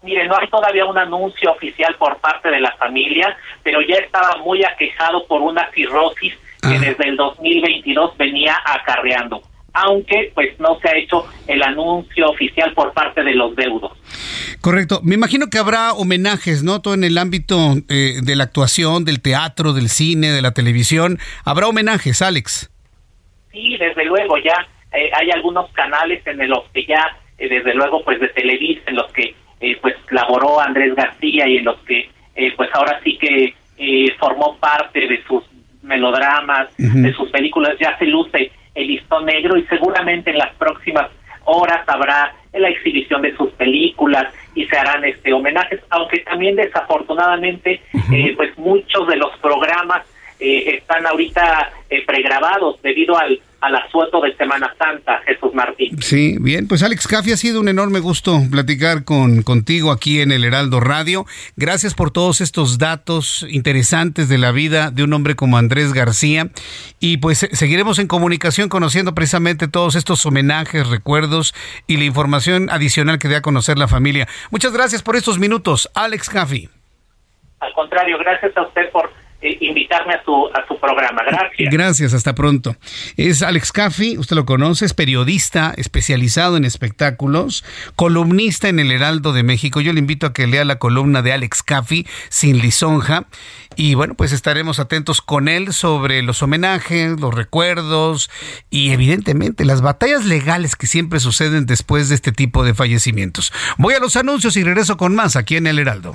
Mire, 0.05 0.29
no 0.29 0.37
hay 0.39 0.47
todavía 0.49 0.85
un 0.85 0.99
anuncio 0.99 1.53
oficial 1.53 1.95
por 1.97 2.19
parte 2.19 2.51
de 2.51 2.61
la 2.61 2.73
familia, 2.73 3.37
pero 3.63 3.81
ya 3.81 3.97
estaba 3.97 4.37
muy 4.37 4.63
aquejado 4.65 5.27
por 5.27 5.41
una 5.41 5.71
cirrosis 5.73 6.35
que 6.61 6.79
desde 6.79 7.09
el 7.09 7.17
2022 7.17 8.17
venía 8.17 8.57
acarreando 8.65 9.43
aunque 9.75 10.31
pues 10.35 10.59
no 10.61 10.79
se 10.81 10.89
ha 10.89 10.97
hecho 10.97 11.27
el 11.49 11.63
anuncio 11.63 12.31
oficial 12.31 12.73
por 12.75 12.93
parte 12.93 13.23
de 13.23 13.35
los 13.35 13.55
deudos. 13.57 13.93
Correcto. 14.61 15.01
Me 15.03 15.17
imagino 15.17 15.51
que 15.51 15.59
habrá 15.59 15.93
homenajes, 15.93 16.63
¿no? 16.63 16.81
Todo 16.81 16.95
en 16.95 17.05
el 17.05 17.19
ámbito 17.19 17.57
eh, 17.89 18.21
de 18.23 18.37
la 18.37 18.45
actuación, 18.45 19.05
del 19.05 19.21
teatro, 19.21 19.73
del 19.73 19.89
cine, 19.89 20.31
de 20.31 20.41
la 20.41 20.53
televisión. 20.53 21.19
Habrá 21.45 21.67
homenajes, 21.67 22.23
Alex. 22.23 22.71
Sí, 23.53 23.77
desde 23.77 24.05
luego, 24.05 24.39
ya 24.39 24.67
eh, 24.93 25.11
hay 25.13 25.31
algunos 25.33 25.71
canales 25.73 26.25
en 26.27 26.49
los 26.49 26.69
que 26.73 26.87
ya, 26.87 27.19
eh, 27.39 27.49
desde 27.49 27.75
luego, 27.75 28.03
pues 28.05 28.21
de 28.21 28.29
Televisa, 28.29 28.83
en 28.87 28.97
los 28.97 29.13
que 29.13 29.35
pues 29.81 29.95
laboró 30.11 30.61
Andrés 30.61 30.95
García 30.95 31.47
y 31.49 31.59
en 31.59 31.65
los 31.65 31.79
que 31.81 32.11
pues 32.57 32.69
ahora 32.75 33.01
sí 33.03 33.17
que 33.19 33.55
formó 34.19 34.57
parte 34.59 35.01
de 35.01 35.23
sus 35.25 35.45
melodramas, 35.83 36.69
de 36.77 37.13
sus 37.13 37.31
películas, 37.31 37.75
ya 37.79 37.97
se 37.99 38.07
luce 38.07 38.51
el 38.75 38.89
listón 38.89 39.27
negro 39.27 39.57
y 39.57 39.65
seguramente 39.67 40.31
en 40.31 40.39
las 40.39 40.55
próximas 40.57 41.11
horas 41.45 41.87
habrá 41.87 42.35
la 42.53 42.69
exhibición 42.69 43.23
de 43.23 43.37
sus 43.37 43.51
películas 43.53 44.33
y 44.55 44.65
se 44.67 44.77
harán 44.77 45.05
este 45.05 45.33
homenajes, 45.33 45.81
aunque 45.91 46.21
también 46.21 46.57
desafortunadamente 46.57 47.83
eh, 48.13 48.35
pues 48.37 48.57
muchos 48.59 49.07
de 49.09 49.17
los 49.17 49.37
programas 49.39 50.07
eh, 50.39 50.77
están 50.79 51.07
ahorita 51.07 51.73
eh, 51.91 52.05
pregrabados 52.07 52.81
debido 52.83 53.17
al 53.19 53.41
al 53.65 53.77
asueto 53.77 54.21
de 54.21 54.37
Semana 54.37 54.75
Santa, 54.79 55.21
Jesús 55.25 55.55
Martín. 55.55 56.01
Sí, 56.03 56.37
bien, 56.39 56.69
pues 56.69 56.83
Alex 56.83 57.09
Caffi, 57.09 57.33
ha 57.33 57.37
sido 57.39 57.61
un 57.61 57.69
enorme 57.69 57.99
gusto 57.99 58.39
platicar 58.51 59.05
con 59.05 59.43
contigo 59.43 59.91
aquí 59.91 60.21
en 60.21 60.33
el 60.33 60.45
Heraldo 60.45 60.81
Radio. 60.81 61.25
Gracias 61.57 61.95
por 61.95 62.11
todos 62.11 62.43
estos 62.43 62.77
datos 62.77 63.47
interesantes 63.49 64.29
de 64.29 64.37
la 64.37 64.53
vida 64.53 64.91
de 64.91 65.03
un 65.03 65.15
hombre 65.15 65.35
como 65.35 65.57
Andrés 65.57 65.95
García. 65.95 66.49
Y 67.01 67.17
pues 67.19 67.39
seguiremos 67.53 67.99
en 67.99 68.07
comunicación 68.07 68.69
conociendo 68.69 69.15
precisamente 69.15 69.67
todos 69.67 69.95
estos 69.95 70.27
homenajes, 70.27 70.87
recuerdos 70.89 71.55
y 71.87 71.97
la 71.97 72.05
información 72.05 72.69
adicional 72.71 73.19
que 73.19 73.29
dé 73.29 73.37
a 73.37 73.43
conocer 73.43 73.79
la 73.79 73.89
familia. 73.89 74.29
Muchas 74.51 74.75
gracias 74.75 75.03
por 75.03 75.17
estos 75.17 75.39
minutos, 75.39 75.91
Alex 75.95 76.29
Caffi. 76.29 76.69
Al 77.61 77.73
contrario, 77.73 78.19
gracias 78.19 78.55
a 78.59 78.63
usted 78.63 78.91
por 78.93 79.07
eh, 79.07 79.24
invitarme 79.61 80.15
a 80.15 80.25
su, 80.25 80.49
a 80.55 80.67
su 80.67 80.79
programa. 80.79 81.23
Gracias. 81.27 81.73
Gracias, 81.73 82.15
hasta 82.15 82.35
pronto. 82.35 82.77
Es 83.17 83.43
Alex 83.43 83.73
Caffi, 83.73 84.19
usted 84.19 84.37
lo 84.37 84.47
conoce, 84.47 84.85
es 84.85 84.95
periodista 84.95 85.75
especializado 85.77 86.57
en 86.57 86.65
espectáculos, 86.65 87.65
columnista 87.97 88.69
en 88.69 88.79
el 88.79 88.91
Heraldo 88.91 89.33
de 89.33 89.43
México. 89.43 89.81
Yo 89.81 89.93
le 89.93 90.01
invito 90.01 90.27
a 90.27 90.33
que 90.33 90.47
lea 90.47 90.65
la 90.65 90.79
columna 90.79 91.23
de 91.23 91.33
Alex 91.33 91.63
Caffi, 91.63 92.07
Sin 92.29 92.59
Lisonja. 92.59 93.27
Y 93.77 93.95
bueno, 93.95 94.15
pues 94.15 94.33
estaremos 94.33 94.79
atentos 94.79 95.21
con 95.21 95.49
él 95.49 95.73
sobre 95.73 96.23
los 96.23 96.43
homenajes, 96.43 97.19
los 97.21 97.35
recuerdos 97.35 98.31
y 98.71 98.93
evidentemente 98.93 99.65
las 99.65 99.83
batallas 99.83 100.25
legales 100.25 100.77
que 100.77 100.87
siempre 100.87 101.19
suceden 101.21 101.67
después 101.67 102.09
de 102.09 102.15
este 102.15 102.33
tipo 102.33 102.65
de 102.65 102.75
fallecimientos. 102.75 103.53
Voy 103.79 103.95
a 103.95 104.01
los 104.01 104.17
anuncios 104.17 104.57
y 104.57 104.65
regreso 104.65 104.97
con 104.97 105.15
más 105.15 105.37
aquí 105.37 105.57
en 105.57 105.67
el 105.67 105.79
Heraldo. 105.79 106.15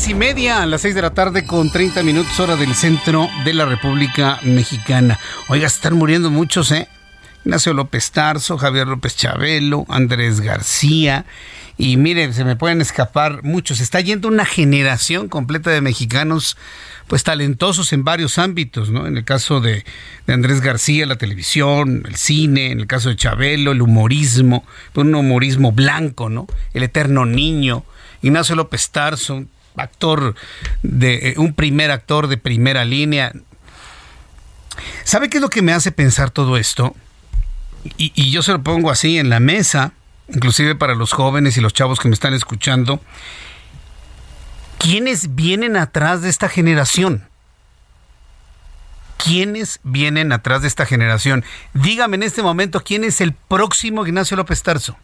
Seis 0.00 0.12
y 0.12 0.14
media, 0.14 0.62
a 0.62 0.66
las 0.66 0.80
seis 0.80 0.94
de 0.94 1.02
la 1.02 1.10
tarde 1.10 1.44
con 1.44 1.70
30 1.70 2.02
minutos 2.02 2.40
hora 2.40 2.56
del 2.56 2.74
centro 2.74 3.28
de 3.44 3.52
la 3.52 3.66
República 3.66 4.38
Mexicana. 4.42 5.18
Oiga, 5.48 5.66
están 5.66 5.92
muriendo 5.92 6.30
muchos, 6.30 6.72
¿eh? 6.72 6.88
Ignacio 7.44 7.74
López 7.74 8.10
Tarso, 8.10 8.56
Javier 8.56 8.86
López 8.86 9.14
Chabelo, 9.14 9.84
Andrés 9.90 10.40
García. 10.40 11.26
Y 11.76 11.98
miren, 11.98 12.32
se 12.32 12.46
me 12.46 12.56
pueden 12.56 12.80
escapar 12.80 13.42
muchos. 13.42 13.80
Está 13.80 14.00
yendo 14.00 14.28
una 14.28 14.46
generación 14.46 15.28
completa 15.28 15.70
de 15.70 15.82
mexicanos, 15.82 16.56
pues 17.06 17.22
talentosos 17.22 17.92
en 17.92 18.02
varios 18.02 18.38
ámbitos, 18.38 18.88
¿no? 18.88 19.06
En 19.06 19.18
el 19.18 19.24
caso 19.26 19.60
de 19.60 19.84
Andrés 20.26 20.62
García, 20.62 21.04
la 21.04 21.16
televisión, 21.16 22.04
el 22.08 22.16
cine, 22.16 22.70
en 22.70 22.80
el 22.80 22.86
caso 22.86 23.10
de 23.10 23.16
Chabelo, 23.16 23.72
el 23.72 23.82
humorismo, 23.82 24.64
un 24.94 25.14
humorismo 25.14 25.72
blanco, 25.72 26.30
¿no? 26.30 26.46
El 26.72 26.84
eterno 26.84 27.26
niño. 27.26 27.84
Ignacio 28.22 28.54
López 28.54 28.90
Tarso, 28.90 29.44
actor 29.76 30.34
de 30.82 31.30
eh, 31.30 31.34
un 31.36 31.54
primer 31.54 31.90
actor 31.90 32.28
de 32.28 32.36
primera 32.36 32.84
línea. 32.84 33.32
¿Sabe 35.04 35.28
qué 35.28 35.38
es 35.38 35.42
lo 35.42 35.50
que 35.50 35.62
me 35.62 35.72
hace 35.72 35.92
pensar 35.92 36.30
todo 36.30 36.56
esto? 36.56 36.94
Y, 37.96 38.12
y, 38.14 38.30
yo 38.30 38.42
se 38.42 38.52
lo 38.52 38.62
pongo 38.62 38.90
así 38.90 39.18
en 39.18 39.30
la 39.30 39.40
mesa, 39.40 39.92
inclusive 40.28 40.74
para 40.74 40.94
los 40.94 41.12
jóvenes 41.12 41.56
y 41.56 41.60
los 41.60 41.72
chavos 41.72 41.98
que 41.98 42.08
me 42.08 42.14
están 42.14 42.34
escuchando. 42.34 43.00
¿Quiénes 44.78 45.34
vienen 45.34 45.76
atrás 45.76 46.22
de 46.22 46.28
esta 46.28 46.48
generación? 46.48 47.28
¿Quiénes 49.22 49.80
vienen 49.82 50.32
atrás 50.32 50.62
de 50.62 50.68
esta 50.68 50.86
generación? 50.86 51.44
Dígame 51.74 52.16
en 52.16 52.22
este 52.22 52.42
momento 52.42 52.82
quién 52.82 53.04
es 53.04 53.20
el 53.20 53.34
próximo 53.34 54.06
Ignacio 54.06 54.36
López 54.36 54.62
Tarso. 54.62 54.96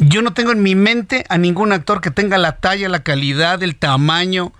Yo 0.00 0.22
no 0.22 0.32
tengo 0.32 0.52
en 0.52 0.62
mi 0.62 0.74
mente 0.74 1.26
a 1.28 1.36
ningún 1.36 1.72
actor 1.72 2.00
que 2.00 2.10
tenga 2.10 2.38
la 2.38 2.56
talla, 2.56 2.88
la 2.88 3.02
calidad, 3.02 3.62
el 3.62 3.76
tamaño 3.76 4.52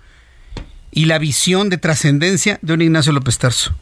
y 0.91 1.05
la 1.05 1.17
visión 1.17 1.69
de 1.69 1.79
trascendencia 1.79 2.59
de 2.61 2.73
un 2.73 2.81
Ignacio 2.83 3.11
López 3.11 3.39
Tarso. 3.39 3.73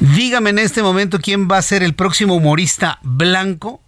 Dígame 0.00 0.50
en 0.50 0.58
este 0.58 0.82
momento 0.82 1.20
quién 1.20 1.46
va 1.46 1.58
a 1.58 1.62
ser 1.62 1.82
el 1.82 1.94
próximo 1.94 2.36
humorista 2.36 2.98
blanco, 3.02 3.82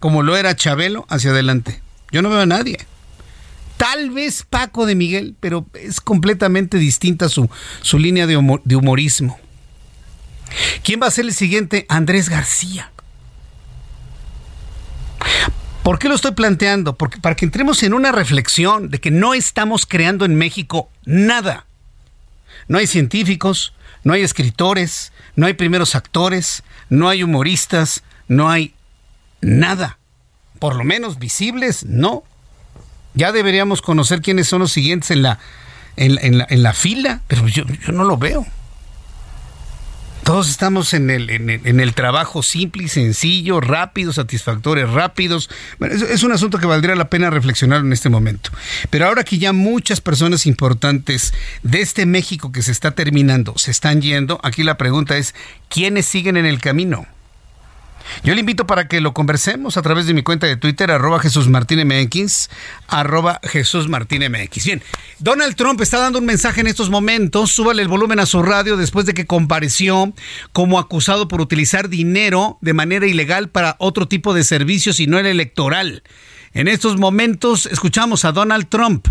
como 0.00 0.24
lo 0.24 0.36
era 0.36 0.56
Chabelo, 0.56 1.06
hacia 1.08 1.30
adelante. 1.30 1.80
Yo 2.10 2.22
no 2.22 2.30
veo 2.30 2.40
a 2.40 2.46
nadie. 2.46 2.78
Tal 3.76 4.10
vez 4.10 4.44
Paco 4.48 4.84
de 4.84 4.96
Miguel, 4.96 5.36
pero 5.38 5.64
es 5.74 6.00
completamente 6.00 6.76
distinta 6.76 7.28
su, 7.28 7.48
su 7.82 8.00
línea 8.00 8.26
de, 8.26 8.36
humor, 8.36 8.62
de 8.64 8.74
humorismo. 8.74 9.38
¿Quién 10.82 11.00
va 11.00 11.06
a 11.06 11.12
ser 11.12 11.26
el 11.26 11.34
siguiente? 11.34 11.86
Andrés 11.88 12.28
García. 12.28 12.90
¿Por 15.82 15.98
qué 15.98 16.08
lo 16.08 16.14
estoy 16.14 16.32
planteando? 16.32 16.94
Porque 16.94 17.18
para 17.18 17.34
que 17.34 17.44
entremos 17.44 17.82
en 17.82 17.94
una 17.94 18.12
reflexión 18.12 18.90
de 18.90 19.00
que 19.00 19.10
no 19.10 19.34
estamos 19.34 19.86
creando 19.86 20.24
en 20.24 20.34
México 20.34 20.90
nada. 21.04 21.66
No 22.68 22.78
hay 22.78 22.86
científicos, 22.86 23.72
no 24.04 24.12
hay 24.12 24.22
escritores, 24.22 25.12
no 25.36 25.46
hay 25.46 25.54
primeros 25.54 25.94
actores, 25.94 26.62
no 26.88 27.08
hay 27.08 27.22
humoristas, 27.22 28.02
no 28.28 28.50
hay 28.50 28.74
nada. 29.40 29.98
Por 30.58 30.76
lo 30.76 30.84
menos 30.84 31.18
visibles, 31.18 31.84
no. 31.84 32.22
Ya 33.14 33.32
deberíamos 33.32 33.82
conocer 33.82 34.20
quiénes 34.20 34.46
son 34.46 34.60
los 34.60 34.72
siguientes 34.72 35.10
en 35.10 35.22
la, 35.22 35.38
en, 35.96 36.62
la, 36.62 36.72
fila, 36.72 37.22
pero 37.26 37.48
yo 37.48 37.64
no 37.92 38.04
lo 38.04 38.16
veo. 38.16 38.46
Todos 40.24 40.48
estamos 40.50 40.94
en 40.94 41.10
el, 41.10 41.30
en 41.30 41.80
el, 41.80 41.94
trabajo 41.94 42.42
simple 42.42 42.84
y 42.84 42.88
sencillo, 42.88 43.60
rápido, 43.60 44.12
satisfactorios 44.12 44.92
rápidos. 44.92 45.50
es, 45.80 46.02
es, 46.02 46.22
un 46.22 46.32
asunto 46.32 46.58
que 46.58 46.66
valdría 46.66 46.94
la 46.94 47.08
pena 47.08 47.30
reflexionar 47.30 47.80
en 47.80 47.92
este 47.92 48.08
momento. 48.08 48.50
Pero 48.90 49.06
ahora 49.06 49.24
que 49.24 49.38
ya 49.38 49.52
muchas 49.52 50.00
personas 50.00 50.46
importantes 50.46 51.32
de 51.62 51.80
este 51.80 52.06
México 52.06 52.52
que 52.52 52.62
se 52.62 52.72
está 52.72 52.92
terminando 52.92 53.54
se 53.56 53.70
están 53.70 54.02
yendo, 54.02 54.40
aquí 54.42 54.62
la 54.62 54.76
pregunta 54.76 55.16
es, 55.16 55.34
¿quiénes 55.68 56.06
siguen 56.06 56.36
en 56.36 56.46
el 56.46 56.60
camino? 56.60 57.06
Yo 58.22 58.34
le 58.34 58.40
invito 58.40 58.66
para 58.66 58.88
que 58.88 59.00
lo 59.00 59.14
conversemos 59.14 59.76
a 59.76 59.82
través 59.82 60.06
de 60.06 60.14
mi 60.14 60.22
cuenta 60.22 60.46
de 60.46 60.56
Twitter, 60.56 60.90
arroba 60.90 61.20
Jesús 61.20 61.48
Martín 61.48 61.86
MX, 61.86 62.50
arroba 62.88 63.40
Jesús 63.42 63.88
Martín 63.88 64.22
MX. 64.30 64.64
Bien, 64.64 64.82
Donald 65.18 65.56
Trump 65.56 65.80
está 65.80 65.98
dando 65.98 66.18
un 66.18 66.26
mensaje 66.26 66.60
en 66.60 66.66
estos 66.66 66.90
momentos, 66.90 67.52
súbale 67.52 67.82
el 67.82 67.88
volumen 67.88 68.20
a 68.20 68.26
su 68.26 68.42
radio 68.42 68.76
después 68.76 69.06
de 69.06 69.14
que 69.14 69.26
compareció 69.26 70.12
como 70.52 70.78
acusado 70.78 71.28
por 71.28 71.40
utilizar 71.40 71.88
dinero 71.88 72.58
de 72.60 72.74
manera 72.74 73.06
ilegal 73.06 73.48
para 73.48 73.76
otro 73.78 74.08
tipo 74.08 74.34
de 74.34 74.44
servicios 74.44 75.00
y 75.00 75.06
no 75.06 75.18
el 75.18 75.26
electoral. 75.26 76.02
En 76.52 76.68
estos 76.68 76.96
momentos 76.98 77.66
escuchamos 77.66 78.24
a 78.24 78.32
Donald 78.32 78.68
Trump. 78.68 79.06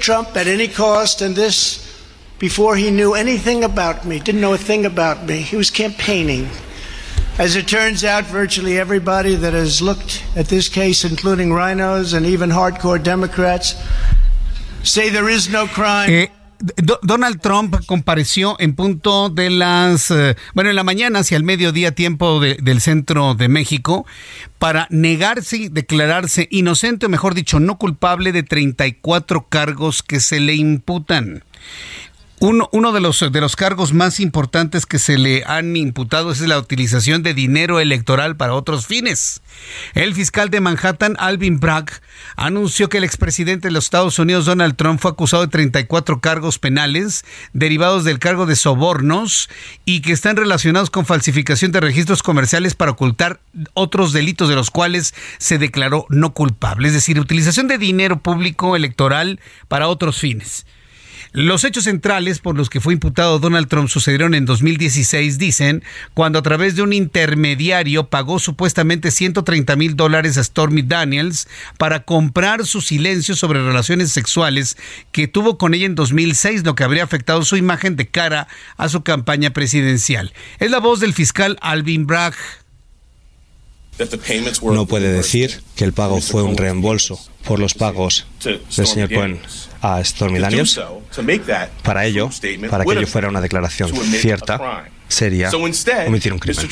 Trump 0.00 0.30
before 2.40 2.74
he 2.74 2.90
knew 2.90 3.14
anything 3.14 3.62
about 3.62 4.04
me, 4.04 4.18
didn't 4.18 4.40
know 4.40 4.54
a 4.54 4.58
thing 4.58 4.86
about 4.86 5.26
me. 5.26 5.42
He 5.42 5.56
was 5.56 5.70
campaigning. 5.70 6.48
As 7.38 7.54
it 7.54 7.68
turns 7.68 8.02
out, 8.02 8.24
virtually 8.24 8.78
everybody 8.78 9.36
that 9.36 9.52
has 9.52 9.80
looked 9.80 10.24
at 10.34 10.48
this 10.48 10.68
case, 10.68 11.04
including 11.04 11.52
rhinos 11.52 12.14
and 12.14 12.26
even 12.26 12.50
hardcore 12.50 13.02
Democrats, 13.02 13.74
say 14.82 15.10
there 15.10 15.28
is 15.28 15.50
no 15.50 15.66
crime. 15.66 16.10
Eh, 16.10 16.28
Donald 17.02 17.40
Trump 17.40 17.76
compareció 17.86 18.56
en 18.58 18.74
punto 18.74 19.30
de 19.30 19.48
las, 19.50 20.10
eh, 20.10 20.36
bueno, 20.54 20.70
en 20.70 20.76
la 20.76 20.84
mañana 20.84 21.20
hacia 21.20 21.36
el 21.36 21.44
mediodía 21.44 21.94
tiempo 21.94 22.40
del 22.40 22.80
centro 22.80 23.34
de 23.34 23.48
México 23.48 24.06
para 24.58 24.86
negarse 24.90 25.56
y 25.56 25.68
declararse 25.68 26.48
inocente, 26.50 27.06
o 27.06 27.08
mejor 27.08 27.34
dicho, 27.34 27.60
no 27.60 27.78
culpable 27.78 28.32
de 28.32 28.42
34 28.42 29.46
cargos 29.48 30.02
que 30.02 30.20
se 30.20 30.40
le 30.40 30.54
imputan. 30.54 31.44
Uno, 32.42 32.92
de, 32.92 33.00
los, 33.02 33.20
de 33.20 33.40
los 33.42 33.54
cargos 33.54 33.92
más 33.92 34.18
importantes 34.18 34.86
que 34.86 34.98
se 34.98 35.18
le 35.18 35.44
han 35.44 35.76
imputado 35.76 36.32
es 36.32 36.40
la 36.40 36.58
utilización 36.58 37.22
de 37.22 37.34
dinero 37.34 37.80
electoral 37.80 38.34
para 38.34 38.54
otros 38.54 38.86
fines. 38.86 39.42
El 39.92 40.14
fiscal 40.14 40.48
de 40.48 40.62
Manhattan, 40.62 41.16
Alvin 41.18 41.60
Bragg, 41.60 41.90
anunció 42.36 42.88
que 42.88 42.96
el 42.96 43.04
expresidente 43.04 43.68
de 43.68 43.72
los 43.72 43.84
Estados 43.84 44.18
Unidos, 44.18 44.46
Donald 44.46 44.74
Trump, 44.76 45.00
fue 45.00 45.10
acusado 45.10 45.42
de 45.42 45.50
34 45.50 46.22
cargos 46.22 46.58
penales 46.58 47.26
derivados 47.52 48.04
del 48.04 48.18
cargo 48.18 48.46
de 48.46 48.56
sobornos 48.56 49.50
y 49.84 50.00
que 50.00 50.12
están 50.12 50.36
relacionados 50.36 50.88
con 50.88 51.04
falsificación 51.04 51.72
de 51.72 51.80
registros 51.80 52.22
comerciales 52.22 52.74
para 52.74 52.92
ocultar 52.92 53.40
otros 53.74 54.14
delitos 54.14 54.48
de 54.48 54.54
los 54.54 54.70
cuales 54.70 55.14
se 55.36 55.58
declaró 55.58 56.06
no 56.08 56.32
culpable. 56.32 56.88
Es 56.88 56.94
decir, 56.94 57.20
utilización 57.20 57.68
de 57.68 57.76
dinero 57.76 58.22
público 58.22 58.76
electoral 58.76 59.40
para 59.68 59.88
otros 59.88 60.18
fines. 60.18 60.64
Los 61.32 61.62
hechos 61.62 61.84
centrales 61.84 62.40
por 62.40 62.56
los 62.56 62.68
que 62.68 62.80
fue 62.80 62.92
imputado 62.92 63.38
Donald 63.38 63.68
Trump 63.68 63.88
sucedieron 63.88 64.34
en 64.34 64.46
2016, 64.46 65.38
dicen, 65.38 65.84
cuando 66.12 66.40
a 66.40 66.42
través 66.42 66.74
de 66.74 66.82
un 66.82 66.92
intermediario 66.92 68.08
pagó 68.08 68.40
supuestamente 68.40 69.12
130 69.12 69.76
mil 69.76 69.94
dólares 69.94 70.36
a 70.38 70.42
Stormy 70.42 70.82
Daniels 70.82 71.46
para 71.78 72.02
comprar 72.02 72.66
su 72.66 72.80
silencio 72.80 73.36
sobre 73.36 73.62
relaciones 73.62 74.10
sexuales 74.10 74.76
que 75.12 75.28
tuvo 75.28 75.56
con 75.56 75.72
ella 75.72 75.86
en 75.86 75.94
2006, 75.94 76.64
lo 76.64 76.74
que 76.74 76.82
habría 76.82 77.04
afectado 77.04 77.44
su 77.44 77.56
imagen 77.56 77.94
de 77.94 78.08
cara 78.08 78.48
a 78.76 78.88
su 78.88 79.02
campaña 79.02 79.50
presidencial. 79.50 80.32
Es 80.58 80.72
la 80.72 80.80
voz 80.80 80.98
del 80.98 81.14
fiscal 81.14 81.58
Alvin 81.60 82.08
Bragg. 82.08 82.34
No 84.62 84.86
puede 84.86 85.12
decir 85.12 85.62
que 85.76 85.84
el 85.84 85.92
pago 85.92 86.20
fue 86.20 86.42
un 86.42 86.56
reembolso 86.56 87.20
por 87.44 87.60
los 87.60 87.74
pagos 87.74 88.26
del 88.42 88.86
señor 88.86 89.12
Cohen 89.12 89.40
a 89.82 90.02
Stormy 90.04 90.38
Daniels. 90.38 90.80
Para 91.82 92.04
ello, 92.06 92.30
para 92.70 92.84
que 92.84 92.92
ello 92.92 93.06
fuera 93.06 93.28
una 93.28 93.40
declaración 93.40 93.90
cierta, 94.20 94.84
sería 95.08 95.50
omitir 96.06 96.32
un 96.32 96.38
crimen. 96.38 96.68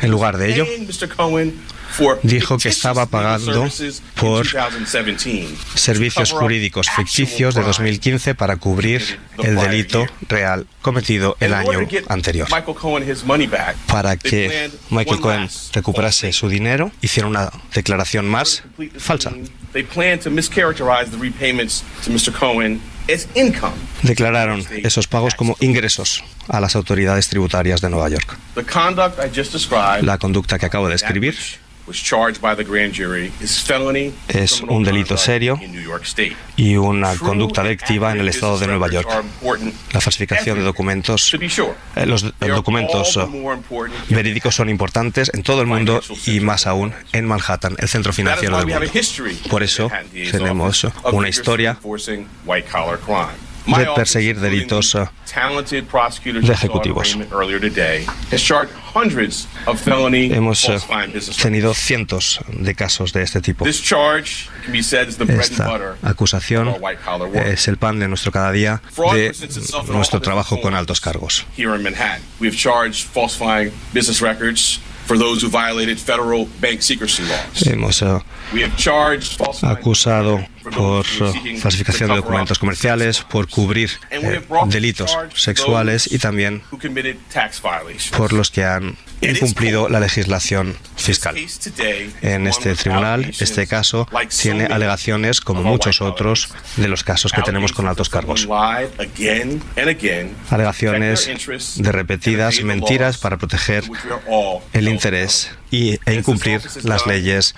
En 0.00 0.10
lugar 0.10 0.36
de 0.36 0.52
ello, 0.52 0.66
dijo 2.22 2.58
que 2.58 2.68
estaba 2.68 3.06
pagando 3.06 3.68
por 4.14 4.46
servicios 5.74 6.32
jurídicos 6.32 6.90
ficticios 6.90 7.54
de 7.54 7.62
2015 7.62 8.34
para 8.34 8.56
cubrir 8.56 9.18
el 9.42 9.56
delito 9.56 10.06
real 10.28 10.66
cometido 10.82 11.36
el 11.40 11.54
año 11.54 11.80
anterior. 12.08 12.48
Para 13.86 14.16
que 14.16 14.70
Michael 14.90 15.20
Cohen 15.20 15.48
recuperase 15.72 16.32
su 16.32 16.48
dinero, 16.48 16.92
hicieron 17.00 17.30
una 17.30 17.50
declaración 17.74 18.26
más 18.26 18.62
falsa. 18.98 19.32
Declararon 24.02 24.64
esos 24.82 25.06
pagos 25.08 25.34
como 25.34 25.56
ingresos 25.60 26.22
a 26.48 26.60
las 26.60 26.76
autoridades 26.76 27.28
tributarias 27.28 27.80
de 27.80 27.90
Nueva 27.90 28.08
York. 28.08 28.36
La 30.02 30.18
conducta 30.18 30.58
que 30.58 30.66
acabo 30.66 30.86
de 30.86 30.92
describir 30.92 31.36
es 34.28 34.60
un 34.60 34.84
delito 34.84 35.16
serio 35.16 35.58
y 36.56 36.76
una 36.76 37.16
conducta 37.16 37.62
delictiva 37.62 38.12
en 38.12 38.20
el 38.20 38.28
estado 38.28 38.58
de 38.58 38.66
Nueva 38.66 38.88
York. 38.90 39.08
La 39.92 40.00
falsificación 40.00 40.58
de 40.58 40.64
documentos, 40.64 41.34
eh, 41.34 42.06
los 42.06 42.32
documentos 42.38 43.18
verídicos 44.08 44.54
son 44.54 44.68
importantes 44.68 45.30
en 45.34 45.42
todo 45.42 45.60
el 45.60 45.66
mundo 45.66 46.00
y 46.26 46.40
más 46.40 46.66
aún 46.66 46.92
en 47.12 47.26
Manhattan, 47.26 47.76
el 47.78 47.88
centro 47.88 48.12
financiero 48.12 48.56
del 48.58 48.66
mundo. 48.66 48.90
Por 49.48 49.62
eso 49.62 49.90
tenemos 50.30 50.86
una 51.12 51.28
historia 51.28 51.78
de 53.76 53.86
perseguir 53.94 54.40
delitos 54.40 54.94
uh, 54.94 55.06
de 56.40 56.52
ejecutivos. 56.52 57.18
Hemos 60.12 60.68
uh, 60.68 60.78
tenido 61.42 61.74
cientos 61.74 62.40
de 62.48 62.74
casos 62.74 63.12
de 63.12 63.22
este 63.22 63.40
tipo. 63.40 63.66
Esta 63.66 64.22
acusación 66.02 66.76
es 67.34 67.68
el 67.68 67.76
pan 67.76 67.98
de 67.98 68.08
nuestro 68.08 68.32
cada 68.32 68.52
día 68.52 68.82
de 69.12 69.32
nuestro 69.88 70.20
trabajo 70.20 70.60
con 70.60 70.74
altos 70.74 71.00
cargos. 71.00 71.46
Hemos 77.66 78.02
uh, 78.02 78.22
acusado 79.62 80.46
por 80.62 81.04
falsificación 81.04 82.10
de 82.10 82.16
documentos 82.16 82.58
comerciales, 82.58 83.20
por 83.22 83.48
cubrir 83.48 83.90
eh, 84.10 84.40
delitos 84.66 85.16
sexuales 85.34 86.10
y 86.10 86.18
también 86.18 86.62
por 88.16 88.32
los 88.32 88.50
que 88.50 88.64
han 88.64 88.96
incumplido 89.20 89.88
la 89.88 90.00
legislación 90.00 90.76
fiscal. 90.96 91.36
En 92.22 92.46
este 92.46 92.74
tribunal, 92.74 93.32
este 93.38 93.66
caso 93.66 94.08
tiene 94.40 94.66
alegaciones 94.66 95.40
como 95.40 95.62
muchos 95.62 96.00
otros 96.00 96.48
de 96.76 96.88
los 96.88 97.04
casos 97.04 97.32
que 97.32 97.42
tenemos 97.42 97.72
con 97.72 97.86
altos 97.86 98.08
cargos. 98.08 98.48
Alegaciones 100.50 101.30
de 101.76 101.92
repetidas 101.92 102.62
mentiras 102.62 103.18
para 103.18 103.36
proteger 103.36 103.84
el 104.72 104.88
interés 104.88 105.50
y, 105.70 105.98
e 106.04 106.14
incumplir 106.14 106.62
las 106.82 107.06
leyes 107.06 107.54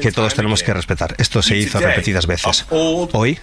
que 0.00 0.12
todos 0.12 0.34
tenemos 0.34 0.62
que 0.62 0.74
respetar. 0.74 1.14
Esto 1.18 1.42
se 1.42 1.56
hizo 1.56 1.78
repetidas 1.78 2.26
veces. 2.26 2.66
Hoy 2.70 3.38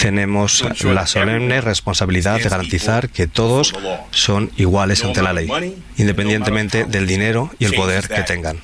tenemos 0.00 0.64
la 0.84 1.06
solemne 1.06 1.60
responsabilidad 1.60 2.38
de 2.38 2.48
garantizar 2.48 3.08
que 3.08 3.26
todos 3.26 3.74
son 4.10 4.50
iguales 4.56 5.04
ante 5.04 5.22
la 5.22 5.32
ley, 5.32 5.48
independientemente 5.96 6.84
del 6.84 7.06
dinero 7.06 7.50
y 7.58 7.64
el 7.64 7.74
poder 7.74 8.08
que 8.08 8.22
tengan. 8.22 8.60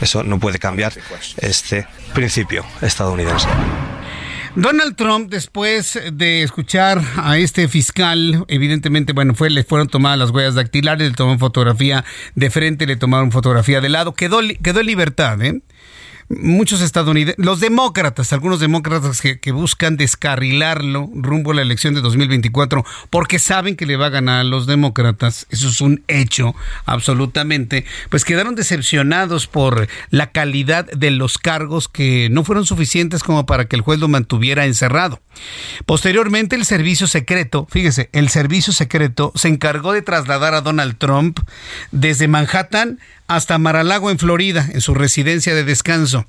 Eso 0.00 0.22
no 0.22 0.38
puede 0.38 0.58
cambiar 0.58 0.92
este 1.38 1.86
principio 2.14 2.64
estadounidense. 2.80 3.48
Donald 4.56 4.96
Trump, 4.96 5.30
después 5.30 5.98
de 6.12 6.42
escuchar 6.42 7.00
a 7.16 7.38
este 7.38 7.68
fiscal, 7.68 8.44
evidentemente, 8.48 9.12
bueno, 9.12 9.34
fue, 9.34 9.48
le 9.48 9.62
fueron 9.62 9.86
tomadas 9.86 10.18
las 10.18 10.30
huellas 10.30 10.56
dactilares, 10.56 11.08
le 11.08 11.14
tomaron 11.14 11.38
fotografía 11.38 12.04
de 12.34 12.50
frente, 12.50 12.84
le 12.84 12.96
tomaron 12.96 13.30
fotografía 13.30 13.80
de 13.80 13.88
lado, 13.88 14.12
quedó, 14.12 14.40
quedó 14.60 14.80
en 14.80 14.86
libertad, 14.86 15.40
¿eh? 15.40 15.60
Muchos 16.30 16.80
estadounidenses, 16.80 17.44
los 17.44 17.58
demócratas, 17.58 18.32
algunos 18.32 18.60
demócratas 18.60 19.20
que, 19.20 19.50
buscan 19.50 19.96
descarrilarlo 19.96 21.10
rumbo 21.12 21.50
a 21.50 21.54
la 21.54 21.62
elección 21.62 21.92
de 21.92 22.00
2024 22.00 22.84
porque 23.10 23.40
saben 23.40 23.74
que 23.74 23.84
le 23.84 23.96
va 23.96 24.06
a 24.06 24.10
ganar 24.10 24.40
a 24.40 24.44
los 24.44 24.66
demócratas, 24.66 25.46
eso 25.50 25.68
es 25.68 25.80
un 25.80 26.04
hecho 26.06 26.54
absolutamente, 26.86 27.84
pues 28.10 28.24
quedaron 28.24 28.54
decepcionados 28.54 29.48
por 29.48 29.88
la 30.10 30.30
calidad 30.30 30.86
de 30.86 31.10
los 31.10 31.36
cargos 31.36 31.88
que 31.88 32.28
no 32.30 32.44
fueron 32.44 32.64
suficientes 32.64 33.24
como 33.24 33.44
para 33.44 33.64
que 33.64 33.74
el 33.74 33.82
juez 33.82 33.98
lo 33.98 34.06
mantuviera 34.06 34.66
encerrado. 34.66 35.20
Posteriormente 35.84 36.54
el 36.54 36.64
servicio 36.64 37.08
secreto, 37.08 37.66
fíjese, 37.70 38.08
el 38.12 38.28
servicio 38.28 38.72
secreto 38.72 39.32
se 39.34 39.48
encargó 39.48 39.92
de 39.92 40.02
trasladar 40.02 40.54
a 40.54 40.60
Donald 40.60 40.96
Trump 40.96 41.40
desde 41.90 42.28
Manhattan 42.28 43.00
hasta 43.30 43.58
Maralago 43.58 44.10
en 44.10 44.18
Florida, 44.18 44.68
en 44.72 44.80
su 44.80 44.92
residencia 44.92 45.54
de 45.54 45.62
descanso. 45.62 46.26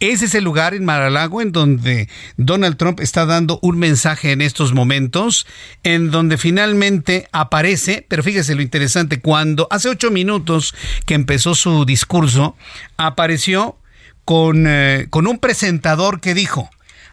Ese 0.00 0.24
es 0.24 0.34
el 0.34 0.42
lugar 0.42 0.74
en 0.74 0.84
Maralago 0.84 1.42
en 1.42 1.52
donde 1.52 2.08
Donald 2.38 2.76
Trump 2.76 2.98
está 2.98 3.24
dando 3.24 3.60
un 3.62 3.78
mensaje 3.78 4.32
en 4.32 4.42
estos 4.42 4.72
momentos, 4.74 5.46
en 5.84 6.10
donde 6.10 6.38
finalmente 6.38 7.28
aparece, 7.30 8.04
pero 8.08 8.24
fíjese 8.24 8.56
lo 8.56 8.62
interesante, 8.62 9.20
cuando 9.20 9.68
hace 9.70 9.90
ocho 9.90 10.10
minutos 10.10 10.74
que 11.06 11.14
empezó 11.14 11.54
su 11.54 11.84
discurso, 11.84 12.56
apareció 12.96 13.78
con, 14.24 14.64
eh, 14.66 15.06
con 15.08 15.28
un 15.28 15.38
presentador 15.38 16.20
que 16.20 16.34
dijo, 16.34 16.68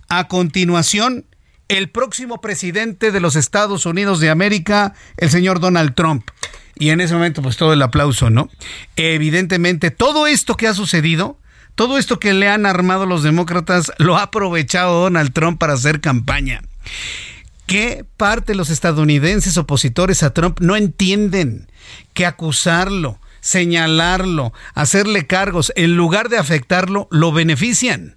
a 0.10 0.28
continuación, 0.28 1.28
el 1.68 1.92
próximo 1.92 2.42
presidente 2.42 3.12
de 3.12 3.20
los 3.20 3.36
Estados 3.36 3.86
Unidos 3.86 4.20
de 4.20 4.32
América, 4.32 4.96
el 5.18 5.30
señor 5.30 5.60
Donald 5.60 5.94
Trump. 5.94 6.28
Y 6.80 6.90
en 6.90 7.02
ese 7.02 7.14
momento, 7.14 7.42
pues 7.42 7.58
todo 7.58 7.74
el 7.74 7.82
aplauso, 7.82 8.30
¿no? 8.30 8.50
Evidentemente, 8.96 9.92
todo 9.92 10.28
esto 10.28 10.56
que 10.56 10.68
ha 10.68 10.74
sucedido, 10.74 11.40
todo 11.76 11.98
esto 11.98 12.20
que 12.20 12.34
le 12.34 12.50
han 12.50 12.66
armado 12.66 13.06
los 13.06 13.24
demócratas, 13.24 13.92
lo 13.98 14.18
ha 14.18 14.24
aprovechado 14.24 15.02
Donald 15.02 15.34
Trump 15.34 15.60
para 15.60 15.74
hacer 15.74 16.02
campaña. 16.02 16.62
¿Qué 17.66 18.06
parte 18.18 18.54
de 18.54 18.58
los 18.58 18.70
estadounidenses 18.70 19.58
opositores 19.58 20.24
a 20.24 20.34
Trump 20.34 20.60
no 20.60 20.76
entienden 20.76 21.68
que 22.14 22.26
acusarlo, 22.26 23.20
señalarlo, 23.42 24.54
hacerle 24.74 25.28
cargos, 25.28 25.72
en 25.76 25.96
lugar 25.96 26.30
de 26.30 26.38
afectarlo, 26.38 27.08
lo 27.12 27.32
benefician? 27.32 28.17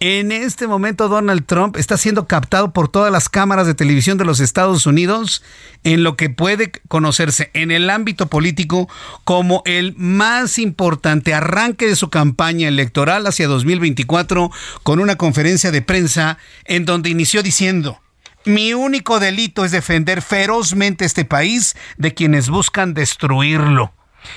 En 0.00 0.32
este 0.32 0.66
momento 0.66 1.08
Donald 1.08 1.44
Trump 1.46 1.76
está 1.76 1.96
siendo 1.96 2.26
captado 2.26 2.72
por 2.72 2.88
todas 2.88 3.12
las 3.12 3.28
cámaras 3.28 3.66
de 3.66 3.74
televisión 3.74 4.18
de 4.18 4.24
los 4.24 4.40
Estados 4.40 4.86
Unidos 4.86 5.42
en 5.84 6.02
lo 6.02 6.16
que 6.16 6.30
puede 6.30 6.72
conocerse 6.88 7.50
en 7.54 7.70
el 7.70 7.90
ámbito 7.90 8.28
político 8.28 8.88
como 9.24 9.62
el 9.64 9.94
más 9.96 10.58
importante 10.58 11.34
arranque 11.34 11.86
de 11.86 11.96
su 11.96 12.10
campaña 12.10 12.68
electoral 12.68 13.26
hacia 13.26 13.48
2024 13.48 14.50
con 14.82 15.00
una 15.00 15.16
conferencia 15.16 15.70
de 15.70 15.82
prensa 15.82 16.38
en 16.64 16.84
donde 16.84 17.10
inició 17.10 17.42
diciendo, 17.42 18.00
mi 18.44 18.74
único 18.74 19.18
delito 19.18 19.64
es 19.64 19.72
defender 19.72 20.22
ferozmente 20.22 21.04
este 21.04 21.24
país 21.24 21.74
de 21.96 22.14
quienes 22.14 22.48
buscan 22.48 22.94
destruirlo. 22.94 23.92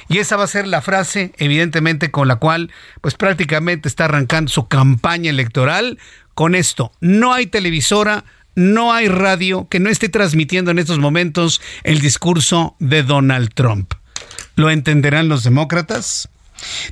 Y 0.07 0.17
esa 0.19 0.37
va 0.37 0.43
a 0.43 0.47
ser 0.47 0.67
la 0.67 0.81
frase, 0.81 1.33
evidentemente, 1.37 2.11
con 2.11 2.27
la 2.27 2.37
cual, 2.37 2.71
pues 3.01 3.15
prácticamente 3.15 3.87
está 3.87 4.05
arrancando 4.05 4.51
su 4.51 4.67
campaña 4.67 5.29
electoral 5.29 5.99
con 6.33 6.55
esto. 6.55 6.91
No 7.01 7.33
hay 7.33 7.47
televisora, 7.47 8.25
no 8.55 8.93
hay 8.93 9.07
radio 9.07 9.67
que 9.69 9.79
no 9.79 9.89
esté 9.89 10.09
transmitiendo 10.09 10.71
en 10.71 10.79
estos 10.79 10.99
momentos 10.99 11.61
el 11.83 11.99
discurso 11.99 12.75
de 12.79 13.03
Donald 13.03 13.53
Trump. 13.53 13.93
¿Lo 14.55 14.69
entenderán 14.69 15.29
los 15.29 15.43
demócratas? 15.43 16.29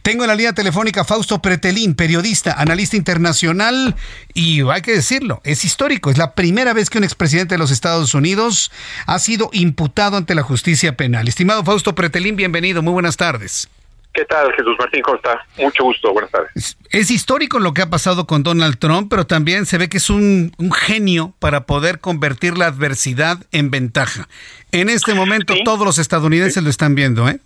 Tengo 0.01 0.24
en 0.24 0.30
la 0.30 0.36
línea 0.36 0.53
telefónica 0.53 1.03
Fausto 1.03 1.41
Pretelín, 1.41 1.95
periodista, 1.95 2.53
analista 2.53 2.97
internacional 2.97 3.95
y 4.34 4.61
hay 4.70 4.82
que 4.82 4.93
decirlo, 4.93 5.41
es 5.43 5.65
histórico, 5.65 6.09
es 6.09 6.18
la 6.18 6.34
primera 6.34 6.74
vez 6.74 6.89
que 6.89 6.97
un 6.97 7.03
expresidente 7.03 7.55
de 7.55 7.59
los 7.59 7.72
Estados 7.72 8.13
Unidos 8.13 8.72
ha 9.05 9.20
sido 9.20 9.49
imputado 9.53 10.18
ante 10.18 10.36
la 10.36 10.43
justicia 10.43 10.95
penal. 10.95 11.28
Estimado 11.28 11.63
Fausto 11.63 11.95
Pretelín, 11.95 12.36
bienvenido, 12.36 12.82
muy 12.82 12.93
buenas 12.93 13.18
tardes. 13.18 13.70
¿Qué 14.18 14.26
tal, 14.26 14.51
Jesús 14.53 14.76
Martín? 14.80 15.03
¿Cómo 15.03 15.18
está? 15.18 15.45
Mucho 15.59 15.84
gusto, 15.84 16.11
buenas 16.11 16.32
tardes. 16.32 16.76
Es, 16.89 17.11
histórico 17.11 17.59
lo 17.59 17.76
que 17.76 17.84
ha 17.84 17.89
pasado 17.91 18.26
con 18.26 18.41
Donald 18.41 18.80
Trump, 18.80 19.11
pero 19.11 19.28
también 19.28 19.68
se 19.68 19.78
ve 19.78 19.89
que 19.89 19.97
es 19.97 20.09
un, 20.09 20.51
genio 20.74 21.36
para 21.38 21.68
poder 21.68 21.99
convertir 21.99 22.57
la 22.57 22.65
adversidad 22.65 23.38
en 23.51 23.70
ventaja. 23.70 24.28
En 24.72 24.89
este 24.89 25.13
momento 25.13 25.53
todos 25.63 25.86
los 25.86 25.99
estadounidenses 25.99 26.63
lo 26.63 26.72
están 26.72 26.95
viendo, 26.95 27.30
¿eh? 27.30 27.39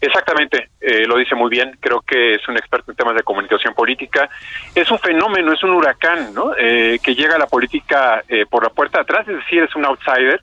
Exactamente, 0.00 0.70
eh, 0.80 1.06
lo 1.06 1.16
dice 1.16 1.34
muy 1.34 1.50
bien. 1.50 1.76
Creo 1.80 2.00
que 2.00 2.34
es 2.34 2.48
un 2.48 2.56
experto 2.56 2.90
en 2.90 2.96
temas 2.96 3.14
de 3.14 3.22
comunicación 3.22 3.74
política. 3.74 4.28
Es 4.74 4.90
un 4.90 4.98
fenómeno, 4.98 5.52
es 5.52 5.62
un 5.62 5.70
huracán, 5.70 6.34
¿no? 6.34 6.52
Eh, 6.58 6.98
que 7.02 7.14
llega 7.14 7.36
a 7.36 7.38
la 7.38 7.46
política 7.46 8.22
eh, 8.28 8.46
por 8.48 8.62
la 8.62 8.70
puerta 8.70 8.98
de 8.98 9.02
atrás, 9.02 9.28
es 9.28 9.36
decir, 9.36 9.62
es 9.62 9.74
un 9.76 9.84
outsider. 9.84 10.42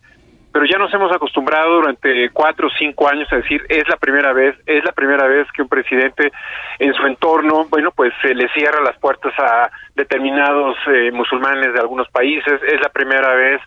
Pero 0.51 0.65
ya 0.65 0.77
nos 0.77 0.93
hemos 0.93 1.11
acostumbrado 1.11 1.75
durante 1.75 2.29
cuatro 2.31 2.67
o 2.67 2.71
cinco 2.71 3.07
años 3.07 3.31
a 3.31 3.37
decir 3.37 3.63
es 3.69 3.87
la 3.87 3.97
primera 3.97 4.33
vez, 4.33 4.55
es 4.65 4.83
la 4.83 4.91
primera 4.91 5.27
vez 5.27 5.47
que 5.51 5.61
un 5.61 5.69
presidente 5.69 6.31
en 6.79 6.93
su 6.93 7.05
entorno, 7.05 7.65
bueno, 7.69 7.91
pues 7.91 8.13
se 8.21 8.33
le 8.33 8.49
cierra 8.49 8.81
las 8.81 8.97
puertas 8.97 9.33
a 9.37 9.69
determinados 9.95 10.75
musulmanes 11.13 11.73
de 11.73 11.79
algunos 11.79 12.09
países, 12.09 12.61
es 12.63 12.81
la 12.81 12.89
primera 12.89 13.33
vez 13.35 13.61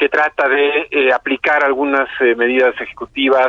que 0.00 0.08
trata 0.08 0.48
de 0.48 0.88
eh, 0.90 1.12
aplicar 1.12 1.62
algunas 1.62 2.08
eh, 2.20 2.34
medidas 2.34 2.74
ejecutivas 2.80 3.48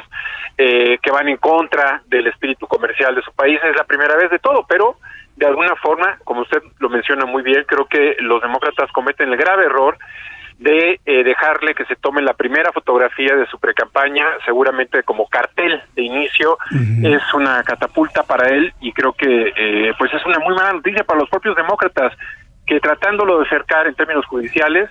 eh, 0.58 0.98
que 1.02 1.10
van 1.10 1.30
en 1.30 1.38
contra 1.38 2.04
del 2.08 2.28
espíritu 2.28 2.68
comercial 2.68 3.16
de 3.16 3.22
su 3.22 3.32
país. 3.32 3.58
Es 3.64 3.76
la 3.78 3.86
primera 3.86 4.18
vez 4.18 4.30
de 4.30 4.40
todo, 4.40 4.66
pero 4.68 4.98
de 5.38 5.48
alguna 5.48 5.78
forma, 5.78 6.20
como 6.26 6.42
usted 6.42 6.62
lo 6.80 6.90
menciona 6.90 7.26
muy 7.26 7.42
bien, 7.42 7.64
creo 7.66 7.86
que 7.86 8.18
los 8.20 8.42
demócratas 8.42 8.92
cometen 8.92 9.30
el 9.30 9.38
grave 9.38 9.64
error 9.64 9.98
de 10.62 11.00
dejarle 11.06 11.74
que 11.74 11.86
se 11.86 11.96
tome 11.96 12.22
la 12.22 12.34
primera 12.34 12.72
fotografía 12.72 13.36
de 13.36 13.48
su 13.48 13.60
precampaña, 13.60 14.26
seguramente 14.46 15.02
como 15.04 15.28
cartel 15.28 15.82
de 15.96 16.04
inicio, 16.04 16.58
es 17.04 17.34
una 17.34 17.64
catapulta 17.64 18.24
para 18.24 18.48
él 18.50 18.72
y 18.80 18.94
creo 18.94 19.14
que 19.14 19.92
pues 19.98 20.14
es 20.14 20.24
una 20.26 20.40
muy 20.40 20.56
mala 20.56 20.74
noticia 20.74 21.04
para 21.04 21.20
los 21.20 21.30
propios 21.30 21.56
demócratas 21.56 22.14
que 22.68 22.80
tratándolo 22.80 23.40
de 23.40 23.48
acercar 23.48 23.88
en 23.88 23.96
términos 23.96 24.26
judiciales, 24.28 24.90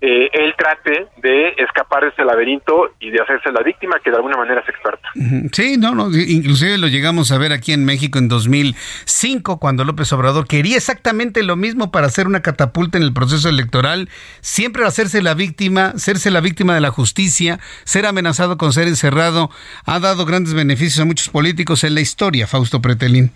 eh, 0.00 0.30
él 0.32 0.54
trate 0.56 1.08
de 1.18 1.48
escapar 1.58 2.02
de 2.02 2.08
este 2.08 2.24
laberinto 2.24 2.94
y 3.00 3.10
de 3.10 3.20
hacerse 3.20 3.52
la 3.52 3.62
víctima, 3.62 3.96
que 4.02 4.10
de 4.10 4.16
alguna 4.16 4.36
manera 4.36 4.60
es 4.60 4.68
experta. 4.68 5.08
Sí, 5.52 5.76
no, 5.76 5.94
no, 5.94 6.08
inclusive 6.16 6.78
lo 6.78 6.88
llegamos 6.88 7.32
a 7.32 7.38
ver 7.38 7.52
aquí 7.52 7.72
en 7.72 7.84
México 7.84 8.18
en 8.18 8.28
2005, 8.28 9.58
cuando 9.58 9.84
López 9.84 10.10
Obrador 10.12 10.46
quería 10.46 10.76
exactamente 10.76 11.42
lo 11.42 11.56
mismo 11.56 11.90
para 11.90 12.06
hacer 12.06 12.26
una 12.26 12.40
catapulta 12.40 12.96
en 12.96 13.04
el 13.04 13.12
proceso 13.12 13.48
electoral, 13.48 14.08
siempre 14.40 14.84
hacerse 14.84 15.22
la 15.22 15.34
víctima, 15.34 15.92
serse 15.96 16.30
la 16.30 16.40
víctima 16.40 16.74
de 16.74 16.80
la 16.80 16.90
justicia, 16.90 17.60
ser 17.84 18.06
amenazado 18.06 18.56
con 18.56 18.72
ser 18.72 18.88
encerrado, 18.88 19.50
ha 19.84 20.00
dado 20.00 20.24
grandes 20.24 20.54
beneficios 20.54 21.00
a 21.00 21.04
muchos 21.04 21.28
políticos 21.28 21.84
en 21.84 21.94
la 21.94 22.00
historia, 22.00 22.46
Fausto 22.46 22.80
Pretelín. 22.80 23.32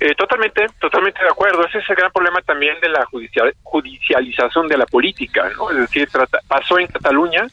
Eh, 0.00 0.14
totalmente, 0.14 0.66
totalmente 0.80 1.22
de 1.22 1.28
acuerdo. 1.28 1.64
Ese 1.66 1.78
es 1.78 1.90
el 1.90 1.96
gran 1.96 2.10
problema 2.12 2.40
también 2.42 2.78
de 2.80 2.88
la 2.88 3.06
judicialización 3.62 4.68
de 4.68 4.78
la 4.78 4.86
política, 4.86 5.50
¿no? 5.56 5.70
Es 5.70 5.78
decir, 5.78 6.08
pasó 6.48 6.78
en 6.78 6.86
Cataluña, 6.88 7.46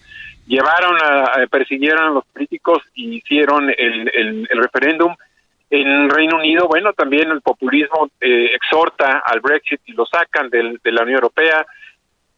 llevaron 0.47 0.97
a, 1.01 1.47
persiguieron 1.47 2.03
a 2.03 2.09
los 2.09 2.25
políticos 2.25 2.79
y 2.93 3.17
hicieron 3.17 3.69
el, 3.77 4.47
referéndum. 4.51 5.15
En 5.69 6.09
Reino 6.09 6.35
Unido, 6.35 6.67
bueno, 6.67 6.91
también 6.91 7.31
el 7.31 7.41
populismo 7.41 8.09
eh, 8.19 8.51
exhorta 8.53 9.23
al 9.25 9.39
Brexit 9.39 9.79
y 9.85 9.93
lo 9.93 10.05
sacan 10.05 10.49
de 10.49 10.77
la 10.83 11.03
Unión 11.03 11.15
Europea. 11.15 11.65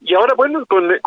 Y 0.05 0.13
ahora, 0.15 0.33
bueno, 0.35 0.65
con, 0.65 0.91
el 0.91 0.99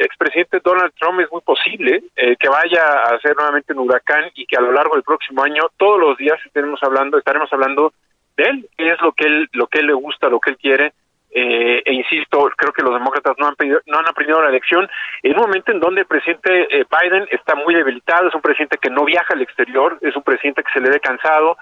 expresidente 0.00 0.60
Donald 0.64 0.92
Trump 0.98 1.20
es 1.20 1.30
muy 1.30 1.42
posible 1.42 2.02
eh, 2.16 2.34
que 2.36 2.48
vaya 2.48 2.82
a 3.04 3.20
ser 3.20 3.36
nuevamente 3.36 3.72
un 3.72 3.78
huracán 3.78 4.24
y 4.34 4.46
que 4.46 4.56
a 4.56 4.60
lo 4.60 4.72
largo 4.72 4.94
del 4.94 5.04
próximo 5.04 5.44
año, 5.44 5.62
todos 5.76 6.00
los 6.00 6.18
días 6.18 6.40
estaremos 6.44 6.82
hablando, 6.82 7.18
estaremos 7.18 7.52
hablando 7.52 7.92
de 8.36 8.44
él, 8.44 8.68
qué 8.76 8.92
es 8.92 9.00
lo 9.00 9.12
que 9.12 9.26
él, 9.26 9.48
lo 9.52 9.66
que 9.66 9.80
él 9.80 9.86
le 9.86 9.94
gusta, 9.94 10.28
lo 10.28 10.40
que 10.40 10.50
él 10.50 10.56
quiere. 10.56 10.92
Eh, 11.34 11.82
e 11.86 11.92
insisto, 11.94 12.50
creo 12.54 12.74
que 12.74 12.82
los 12.82 12.92
demócratas 12.92 13.34
no 13.38 13.46
han, 13.46 13.54
no 13.86 13.98
han 13.98 14.06
aprendido 14.06 14.42
la 14.42 14.50
elección 14.50 14.86
en 15.22 15.34
un 15.34 15.40
momento 15.40 15.72
en 15.72 15.80
donde 15.80 16.02
el 16.02 16.06
presidente 16.06 16.68
eh, 16.70 16.84
Biden 16.84 17.26
está 17.30 17.54
muy 17.54 17.74
debilitado, 17.74 18.28
es 18.28 18.34
un 18.34 18.42
presidente 18.42 18.76
que 18.76 18.90
no 18.90 19.06
viaja 19.06 19.32
al 19.32 19.40
exterior, 19.40 19.96
es 20.02 20.14
un 20.14 20.22
presidente 20.22 20.62
que 20.62 20.72
se 20.72 20.80
le 20.80 20.90
ve 20.90 21.00
cansado. 21.00 21.56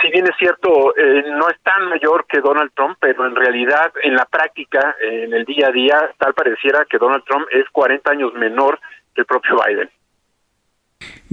Si 0.00 0.08
bien 0.08 0.26
es 0.26 0.34
cierto, 0.38 0.96
eh, 0.96 1.22
no 1.32 1.50
es 1.50 1.60
tan 1.60 1.86
mayor 1.90 2.24
que 2.26 2.40
Donald 2.40 2.72
Trump, 2.74 2.96
pero 2.98 3.26
en 3.26 3.36
realidad, 3.36 3.92
en 4.02 4.14
la 4.14 4.24
práctica, 4.24 4.96
en 5.02 5.34
el 5.34 5.44
día 5.44 5.68
a 5.68 5.72
día, 5.72 6.10
tal 6.16 6.32
pareciera 6.32 6.86
que 6.86 6.96
Donald 6.96 7.24
Trump 7.24 7.46
es 7.50 7.68
40 7.72 8.10
años 8.10 8.32
menor 8.32 8.80
que 9.14 9.20
el 9.20 9.26
propio 9.26 9.60
Biden. 9.66 9.90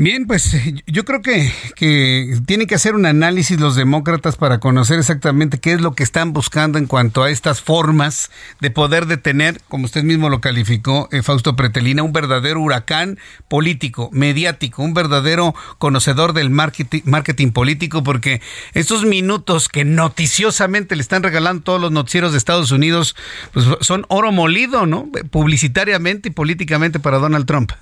Bien, 0.02 0.26
pues 0.26 0.58
yo 0.88 1.06
creo 1.06 1.22
que, 1.22 1.54
que 1.76 2.40
tienen 2.48 2.66
que 2.66 2.74
hacer 2.74 2.96
un 2.96 3.06
análisis 3.06 3.60
los 3.60 3.76
demócratas 3.76 4.36
para 4.36 4.60
conocer 4.60 4.98
exactamente 4.98 5.60
qué 5.60 5.74
es 5.74 5.82
lo 5.82 5.94
que 5.94 6.02
están 6.02 6.34
buscando 6.34 6.80
en 6.80 6.88
cuanto 6.88 7.22
a 7.22 7.30
estas 7.30 7.62
formas 7.62 8.32
de 8.62 8.72
poder 8.72 9.06
detener, 9.06 9.62
como 9.70 9.86
usted 9.86 10.02
mismo 10.02 10.30
lo 10.30 10.42
calificó, 10.42 11.08
eh, 11.12 11.22
Fausto 11.22 11.56
Pretelina, 11.56 12.02
un 12.02 12.14
verdadero 12.14 12.62
huracán 12.62 13.20
político, 13.48 14.10
mediático, 14.12 14.82
un 14.82 14.96
verdadero 14.96 15.54
conocedor 15.78 16.34
del 16.34 16.50
marketing, 16.50 17.02
marketing 17.06 17.52
político, 17.52 18.02
porque 18.02 18.42
estos 18.74 19.06
minutos 19.06 19.70
que 19.70 19.86
noticiosamente 19.86 20.96
le 20.96 21.04
están 21.04 21.22
regalando 21.22 21.62
todos 21.62 21.80
los 21.80 21.92
noticieros 21.92 22.32
de 22.32 22.40
Estados 22.40 22.72
Unidos, 22.72 23.16
pues 23.54 23.68
son 23.82 24.08
oro 24.08 24.32
molido, 24.32 24.88
¿no? 24.88 25.08
Publicitariamente 25.30 26.30
y 26.30 26.32
políticamente 26.32 27.00
para 27.00 27.20
Donald 27.20 27.46
Trump. 27.46 27.74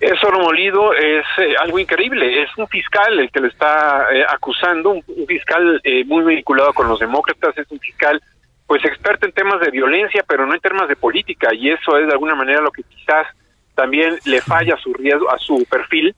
Eso 0.00 0.30
molido 0.30 0.92
es 0.92 1.24
eh, 1.38 1.54
algo 1.62 1.78
increíble. 1.78 2.42
Es 2.42 2.50
un 2.56 2.68
fiscal 2.68 3.18
el 3.18 3.30
que 3.30 3.40
le 3.40 3.48
está 3.48 4.06
eh, 4.12 4.24
acusando, 4.28 4.90
un, 4.90 5.02
fiscal 5.26 5.80
eh, 5.82 6.04
muy 6.04 6.24
vinculado 6.24 6.72
con 6.74 6.88
los 6.88 7.00
demócratas, 7.00 7.56
es 7.56 7.70
un 7.70 7.78
fiscal 7.78 8.20
pues 8.66 8.84
experto 8.84 9.26
en 9.26 9.32
temas 9.32 9.60
de 9.60 9.70
violencia, 9.70 10.24
pero 10.26 10.44
no 10.44 10.52
en 10.52 10.60
temas 10.60 10.88
de 10.88 10.96
política, 10.96 11.54
y 11.54 11.70
eso 11.70 11.96
es 11.98 12.06
de 12.06 12.12
alguna 12.12 12.34
manera 12.34 12.60
lo 12.60 12.72
que 12.72 12.82
quizás 12.82 13.28
también 13.76 14.18
le 14.24 14.40
falla 14.40 14.74
a 14.74 14.78
su 14.78 14.92
riesgo, 14.92 15.30
a 15.30 15.38
su 15.38 15.64
perfil, 15.70 16.14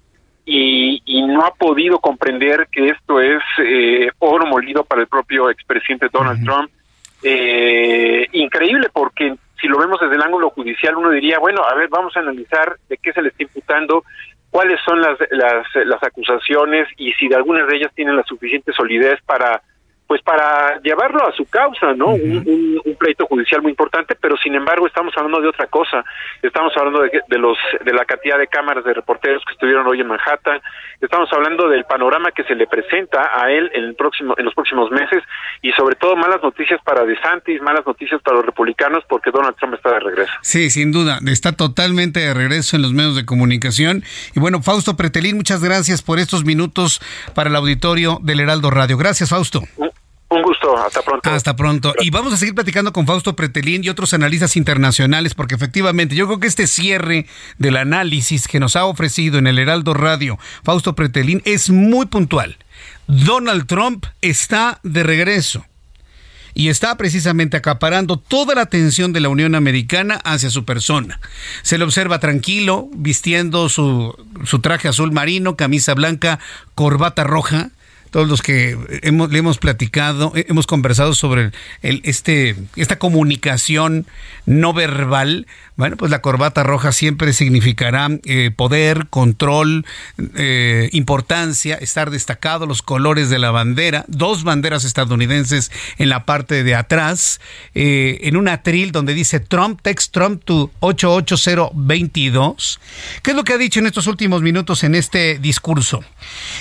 y, 0.46 1.02
no 1.26 1.44
ha 1.44 1.52
podido 1.52 1.98
comprender 1.98 2.66
que 2.72 2.88
esto 2.88 3.20
es 3.20 3.42
oro 4.18 4.46
molido 4.46 4.82
para 4.82 5.02
el 5.02 5.06
propio 5.06 5.50
expresidente 5.50 6.08
Donald 6.10 6.42
Trump. 6.42 6.70
increíble 8.32 8.88
porque 8.90 9.36
si 9.60 9.66
lo 9.68 9.78
vemos 9.78 10.00
desde 10.00 10.14
el 10.14 10.22
ángulo 10.22 10.50
judicial, 10.50 10.96
uno 10.96 11.10
diría, 11.10 11.38
bueno, 11.38 11.62
a 11.68 11.74
ver, 11.74 11.88
vamos 11.88 12.16
a 12.16 12.20
analizar 12.20 12.76
de 12.88 12.96
qué 12.98 13.12
se 13.12 13.22
le 13.22 13.28
está 13.28 13.42
imputando, 13.42 14.04
cuáles 14.50 14.80
son 14.84 15.00
las, 15.00 15.18
las, 15.30 15.66
las 15.74 16.02
acusaciones 16.02 16.88
y 16.96 17.12
si 17.12 17.28
de 17.28 17.36
algunas 17.36 17.66
de 17.66 17.76
ellas 17.76 17.92
tienen 17.94 18.16
la 18.16 18.22
suficiente 18.22 18.72
solidez 18.72 19.20
para 19.26 19.62
pues 20.08 20.22
para 20.22 20.80
llevarlo 20.80 21.28
a 21.28 21.32
su 21.32 21.44
causa, 21.44 21.92
¿no? 21.92 22.08
un, 22.08 22.96
pleito 22.98 23.26
judicial 23.26 23.62
muy 23.62 23.70
importante, 23.70 24.16
pero 24.20 24.36
sin 24.38 24.54
embargo 24.54 24.86
estamos 24.86 25.14
hablando 25.16 25.40
de 25.40 25.48
otra 25.48 25.66
cosa. 25.66 26.04
Estamos 26.42 26.72
hablando 26.76 27.02
de, 27.02 27.20
de, 27.28 27.38
los 27.38 27.56
de 27.84 27.92
la 27.92 28.04
cantidad 28.06 28.38
de 28.38 28.48
cámaras 28.48 28.84
de 28.84 28.94
reporteros 28.94 29.44
que 29.44 29.52
estuvieron 29.52 29.86
hoy 29.86 30.00
en 30.00 30.08
Manhattan. 30.08 30.60
Estamos 31.00 31.28
hablando 31.32 31.68
del 31.68 31.84
panorama 31.84 32.32
que 32.32 32.42
se 32.44 32.54
le 32.54 32.66
presenta 32.66 33.30
a 33.32 33.52
él 33.52 33.70
en 33.74 33.84
el 33.84 33.94
próximo 33.94 34.34
en 34.38 34.46
los 34.46 34.54
próximos 34.54 34.90
meses 34.90 35.22
y 35.62 35.72
sobre 35.72 35.94
todo 35.94 36.16
malas 36.16 36.42
noticias 36.42 36.80
para 36.82 37.04
DeSantis, 37.04 37.60
malas 37.60 37.86
noticias 37.86 38.20
para 38.22 38.38
los 38.38 38.46
republicanos 38.46 39.04
porque 39.08 39.30
Donald 39.30 39.56
Trump 39.56 39.74
está 39.74 39.92
de 39.92 40.00
regreso. 40.00 40.32
Sí, 40.40 40.70
sin 40.70 40.90
duda, 40.90 41.18
está 41.26 41.52
totalmente 41.52 42.20
de 42.20 42.32
regreso 42.32 42.76
en 42.76 42.82
los 42.82 42.94
medios 42.94 43.14
de 43.14 43.26
comunicación. 43.26 44.02
Y 44.34 44.40
bueno, 44.40 44.62
Fausto 44.62 44.96
Pretelín, 44.96 45.36
muchas 45.36 45.62
gracias 45.62 46.02
por 46.02 46.18
estos 46.18 46.44
minutos 46.44 47.00
para 47.34 47.50
el 47.50 47.56
auditorio 47.56 48.18
del 48.22 48.40
Heraldo 48.40 48.70
Radio. 48.70 48.96
Gracias, 48.96 49.30
Fausto. 49.30 49.60
Un 50.30 50.42
gusto. 50.42 50.76
hasta 50.76 51.00
pronto. 51.02 51.30
Hasta 51.30 51.56
pronto. 51.56 51.94
Y 52.00 52.10
vamos 52.10 52.34
a 52.34 52.36
seguir 52.36 52.54
platicando 52.54 52.92
con 52.92 53.06
Fausto 53.06 53.34
Pretelín 53.34 53.82
y 53.82 53.88
otros 53.88 54.12
analistas 54.12 54.56
internacionales, 54.56 55.34
porque 55.34 55.54
efectivamente 55.54 56.14
yo 56.14 56.26
creo 56.26 56.38
que 56.38 56.46
este 56.46 56.66
cierre 56.66 57.26
del 57.56 57.76
análisis 57.76 58.46
que 58.46 58.60
nos 58.60 58.76
ha 58.76 58.84
ofrecido 58.84 59.38
en 59.38 59.46
el 59.46 59.58
Heraldo 59.58 59.94
Radio 59.94 60.38
Fausto 60.64 60.94
Pretelín 60.94 61.40
es 61.46 61.70
muy 61.70 62.06
puntual. 62.06 62.58
Donald 63.06 63.66
Trump 63.66 64.04
está 64.20 64.80
de 64.82 65.02
regreso 65.02 65.64
y 66.52 66.68
está 66.68 66.96
precisamente 66.96 67.56
acaparando 67.56 68.18
toda 68.18 68.54
la 68.54 68.62
atención 68.62 69.12
de 69.12 69.20
la 69.20 69.28
Unión 69.30 69.54
Americana 69.54 70.20
hacia 70.24 70.50
su 70.50 70.64
persona. 70.64 71.20
Se 71.62 71.78
le 71.78 71.84
observa 71.84 72.18
tranquilo, 72.18 72.88
vistiendo 72.92 73.68
su, 73.68 74.14
su 74.44 74.58
traje 74.58 74.88
azul 74.88 75.12
marino, 75.12 75.56
camisa 75.56 75.94
blanca, 75.94 76.38
corbata 76.74 77.24
roja, 77.24 77.70
todos 78.10 78.28
los 78.28 78.42
que 78.42 78.76
hemos, 79.02 79.30
le 79.30 79.38
hemos 79.38 79.58
platicado, 79.58 80.32
eh, 80.34 80.46
hemos 80.48 80.66
conversado 80.66 81.14
sobre 81.14 81.50
este, 81.82 82.56
esta 82.76 82.98
comunicación 82.98 84.06
no 84.46 84.72
verbal, 84.72 85.46
bueno, 85.76 85.96
pues 85.96 86.10
la 86.10 86.20
corbata 86.20 86.64
roja 86.64 86.90
siempre 86.90 87.32
significará 87.32 88.08
eh, 88.24 88.50
poder, 88.54 89.06
control, 89.08 89.86
eh, 90.36 90.88
importancia, 90.92 91.76
estar 91.76 92.10
destacado, 92.10 92.66
los 92.66 92.82
colores 92.82 93.30
de 93.30 93.38
la 93.38 93.50
bandera, 93.50 94.04
dos 94.08 94.42
banderas 94.42 94.84
estadounidenses 94.84 95.70
en 95.98 96.08
la 96.08 96.24
parte 96.24 96.64
de 96.64 96.74
atrás, 96.74 97.40
en 97.74 98.36
un 98.36 98.48
atril 98.48 98.90
donde 98.90 99.14
dice 99.14 99.38
Trump, 99.38 99.80
text 99.82 100.12
Trump 100.12 100.42
to 100.44 100.72
88022. 100.80 102.80
¿Qué 103.22 103.30
es 103.30 103.36
lo 103.36 103.44
que 103.44 103.52
ha 103.52 103.58
dicho 103.58 103.80
en 103.80 103.86
estos 103.86 104.08
últimos 104.08 104.42
minutos 104.42 104.82
en 104.82 104.94
este 104.94 105.38
discurso? 105.38 106.02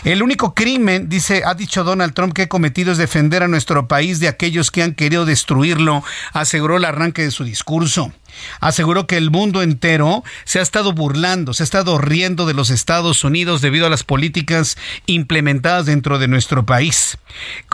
El 0.04 0.22
único 0.22 0.54
crimen, 0.54 1.10
dice 1.10 1.37
ha 1.46 1.54
dicho 1.54 1.84
Donald 1.84 2.14
Trump 2.14 2.34
que 2.34 2.44
he 2.44 2.48
cometido 2.48 2.92
es 2.92 2.98
defender 2.98 3.44
a 3.44 3.48
nuestro 3.48 3.88
país 3.88 4.20
de 4.20 4.28
aquellos 4.28 4.72
que 4.72 4.84
han 4.84 4.94
querido 4.94 5.26
destruirlo, 5.26 6.04
aseguró 6.34 6.78
el 6.78 6.86
arranque 6.86 7.24
de 7.24 7.32
su 7.32 7.44
discurso. 7.44 8.12
Aseguró 8.60 9.08
que 9.08 9.18
el 9.18 9.32
mundo 9.32 9.62
entero 9.62 10.24
se 10.46 10.60
ha 10.60 10.62
estado 10.62 10.94
burlando, 10.94 11.54
se 11.54 11.64
ha 11.64 11.66
estado 11.66 11.98
riendo 11.98 12.46
de 12.46 12.54
los 12.54 12.70
Estados 12.70 13.24
Unidos 13.24 13.62
debido 13.62 13.88
a 13.88 13.90
las 13.90 14.04
políticas 14.04 14.78
implementadas 15.06 15.86
dentro 15.86 16.20
de 16.20 16.28
nuestro 16.28 16.66
país. 16.66 17.18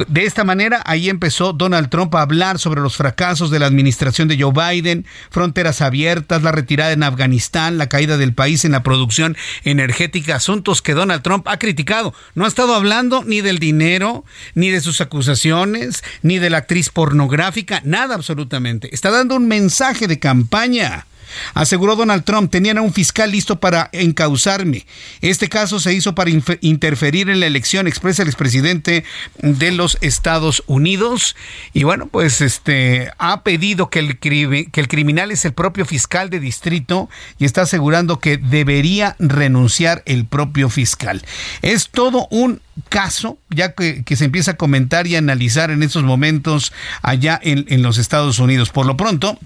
De 0.07 0.25
esta 0.25 0.43
manera, 0.43 0.81
ahí 0.85 1.09
empezó 1.09 1.53
Donald 1.53 1.89
Trump 1.89 2.13
a 2.15 2.21
hablar 2.21 2.59
sobre 2.59 2.81
los 2.81 2.97
fracasos 2.97 3.51
de 3.51 3.59
la 3.59 3.67
administración 3.67 4.27
de 4.27 4.41
Joe 4.41 4.53
Biden, 4.53 5.05
fronteras 5.29 5.81
abiertas, 5.81 6.43
la 6.43 6.51
retirada 6.51 6.91
en 6.91 7.03
Afganistán, 7.03 7.77
la 7.77 7.87
caída 7.87 8.17
del 8.17 8.33
país 8.33 8.65
en 8.65 8.71
la 8.73 8.83
producción 8.83 9.37
energética, 9.63 10.35
asuntos 10.35 10.81
que 10.81 10.93
Donald 10.93 11.21
Trump 11.21 11.47
ha 11.47 11.57
criticado. 11.57 12.13
No 12.35 12.45
ha 12.45 12.47
estado 12.47 12.75
hablando 12.75 13.23
ni 13.23 13.41
del 13.41 13.59
dinero, 13.59 14.25
ni 14.55 14.69
de 14.69 14.81
sus 14.81 15.01
acusaciones, 15.01 16.03
ni 16.21 16.39
de 16.39 16.49
la 16.49 16.59
actriz 16.59 16.89
pornográfica, 16.89 17.81
nada 17.85 18.15
absolutamente. 18.15 18.93
Está 18.93 19.11
dando 19.11 19.35
un 19.35 19.47
mensaje 19.47 20.07
de 20.07 20.19
campaña 20.19 20.52
España. 20.53 21.07
Aseguró 21.55 21.95
Donald 21.95 22.23
Trump, 22.25 22.51
tenían 22.51 22.77
a 22.77 22.83
un 22.83 22.93
fiscal 22.93 23.31
listo 23.31 23.59
para 23.59 23.89
encausarme. 23.91 24.85
Este 25.19 25.49
caso 25.49 25.79
se 25.79 25.91
hizo 25.91 26.13
para 26.13 26.29
interferir 26.61 27.27
en 27.31 27.39
la 27.39 27.47
elección, 27.47 27.87
expresa 27.87 28.21
el 28.21 28.27
expresidente 28.27 29.03
de 29.39 29.71
los 29.71 29.97
Estados 30.01 30.61
Unidos. 30.67 31.35
Y 31.73 31.85
bueno, 31.85 32.05
pues 32.05 32.39
este 32.41 33.09
ha 33.17 33.41
pedido 33.41 33.89
que 33.89 33.97
el, 33.97 34.19
que 34.19 34.69
el 34.75 34.87
criminal 34.87 35.31
es 35.31 35.43
el 35.43 35.53
propio 35.53 35.87
fiscal 35.87 36.29
de 36.29 36.39
distrito 36.39 37.09
y 37.39 37.45
está 37.45 37.63
asegurando 37.63 38.19
que 38.19 38.37
debería 38.37 39.15
renunciar 39.17 40.03
el 40.05 40.25
propio 40.25 40.69
fiscal. 40.69 41.25
Es 41.63 41.89
todo 41.89 42.27
un 42.29 42.61
caso, 42.89 43.39
ya 43.49 43.73
que, 43.73 44.03
se 44.15 44.25
empieza 44.25 44.51
a 44.51 44.57
comentar 44.57 45.07
y 45.07 45.15
analizar 45.15 45.71
en 45.71 45.81
estos 45.81 46.03
momentos 46.03 46.73
allá 47.01 47.39
en 47.41 47.81
los 47.81 47.97
Estados 47.97 48.37
Unidos. 48.37 48.69
Por 48.69 48.85
lo 48.85 48.95
pronto, 48.95 49.39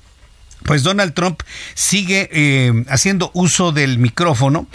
pues 0.64 0.84
Donald 0.84 1.14
Trump 1.14 1.42
sigue 1.74 2.30
eh, 2.32 2.84
haciendo 2.90 3.32
uso 3.34 3.72
del 3.72 4.00
micrófono. 4.00 4.68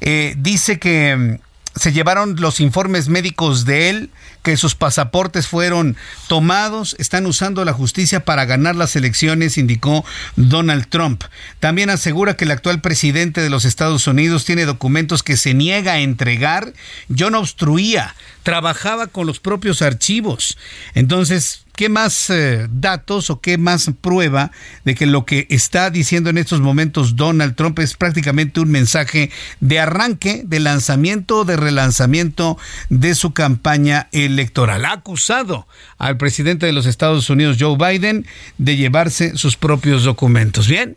Eh, 0.00 0.34
dice 0.36 0.78
que 0.78 1.16
mm, 1.16 1.48
se 1.78 1.92
llevaron 1.92 2.36
los 2.38 2.60
informes 2.60 3.08
médicos 3.08 3.64
de 3.64 3.88
él, 3.88 4.10
que 4.42 4.56
sus 4.56 4.74
pasaportes 4.74 5.46
fueron 5.46 5.96
tomados, 6.26 6.96
están 6.98 7.26
usando 7.26 7.64
la 7.64 7.72
justicia 7.72 8.24
para 8.24 8.44
ganar 8.44 8.76
las 8.76 8.96
elecciones, 8.96 9.58
indicó 9.58 10.04
Donald 10.36 10.88
Trump. 10.88 11.24
También 11.60 11.90
asegura 11.90 12.36
que 12.36 12.44
el 12.44 12.50
actual 12.50 12.80
presidente 12.80 13.40
de 13.40 13.50
los 13.50 13.64
Estados 13.64 14.06
Unidos 14.06 14.44
tiene 14.44 14.64
documentos 14.64 15.22
que 15.22 15.36
se 15.36 15.54
niega 15.54 15.94
a 15.94 16.00
entregar. 16.00 16.72
Yo 17.08 17.30
no 17.30 17.40
obstruía, 17.40 18.14
trabajaba 18.42 19.06
con 19.06 19.26
los 19.26 19.38
propios 19.38 19.82
archivos. 19.82 20.58
Entonces, 20.94 21.64
¿Qué 21.78 21.88
más 21.88 22.28
eh, 22.30 22.66
datos 22.72 23.30
o 23.30 23.40
qué 23.40 23.56
más 23.56 23.88
prueba 24.00 24.50
de 24.84 24.96
que 24.96 25.06
lo 25.06 25.24
que 25.24 25.46
está 25.48 25.90
diciendo 25.90 26.28
en 26.28 26.36
estos 26.36 26.60
momentos 26.60 27.14
Donald 27.14 27.54
Trump 27.54 27.78
es 27.78 27.94
prácticamente 27.94 28.58
un 28.58 28.68
mensaje 28.68 29.30
de 29.60 29.78
arranque, 29.78 30.42
de 30.44 30.58
lanzamiento, 30.58 31.44
de 31.44 31.56
relanzamiento 31.56 32.58
de 32.88 33.14
su 33.14 33.32
campaña 33.32 34.08
electoral? 34.10 34.86
Ha 34.86 34.90
acusado 34.90 35.68
al 35.98 36.16
presidente 36.16 36.66
de 36.66 36.72
los 36.72 36.84
Estados 36.84 37.30
Unidos, 37.30 37.58
Joe 37.60 37.76
Biden, 37.76 38.26
de 38.56 38.76
llevarse 38.76 39.36
sus 39.36 39.56
propios 39.56 40.02
documentos. 40.02 40.66
Bien, 40.66 40.96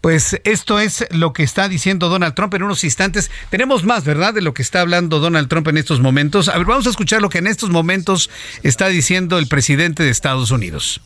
pues 0.00 0.40
esto 0.42 0.80
es 0.80 1.06
lo 1.12 1.32
que 1.32 1.44
está 1.44 1.68
diciendo 1.68 2.08
Donald 2.08 2.34
Trump 2.34 2.54
en 2.54 2.64
unos 2.64 2.82
instantes. 2.82 3.30
Tenemos 3.50 3.84
más, 3.84 4.02
¿verdad?, 4.02 4.34
de 4.34 4.42
lo 4.42 4.52
que 4.52 4.62
está 4.62 4.80
hablando 4.80 5.20
Donald 5.20 5.48
Trump 5.48 5.68
en 5.68 5.78
estos 5.78 6.00
momentos. 6.00 6.48
A 6.48 6.58
ver, 6.58 6.66
vamos 6.66 6.88
a 6.88 6.90
escuchar 6.90 7.22
lo 7.22 7.28
que 7.28 7.38
en 7.38 7.46
estos 7.46 7.70
momentos 7.70 8.30
está 8.64 8.88
diciendo 8.88 9.38
el 9.38 9.46
presidente 9.46 10.02
de 10.02 10.07
Estados 10.10 10.50
Unidos. 10.50 11.00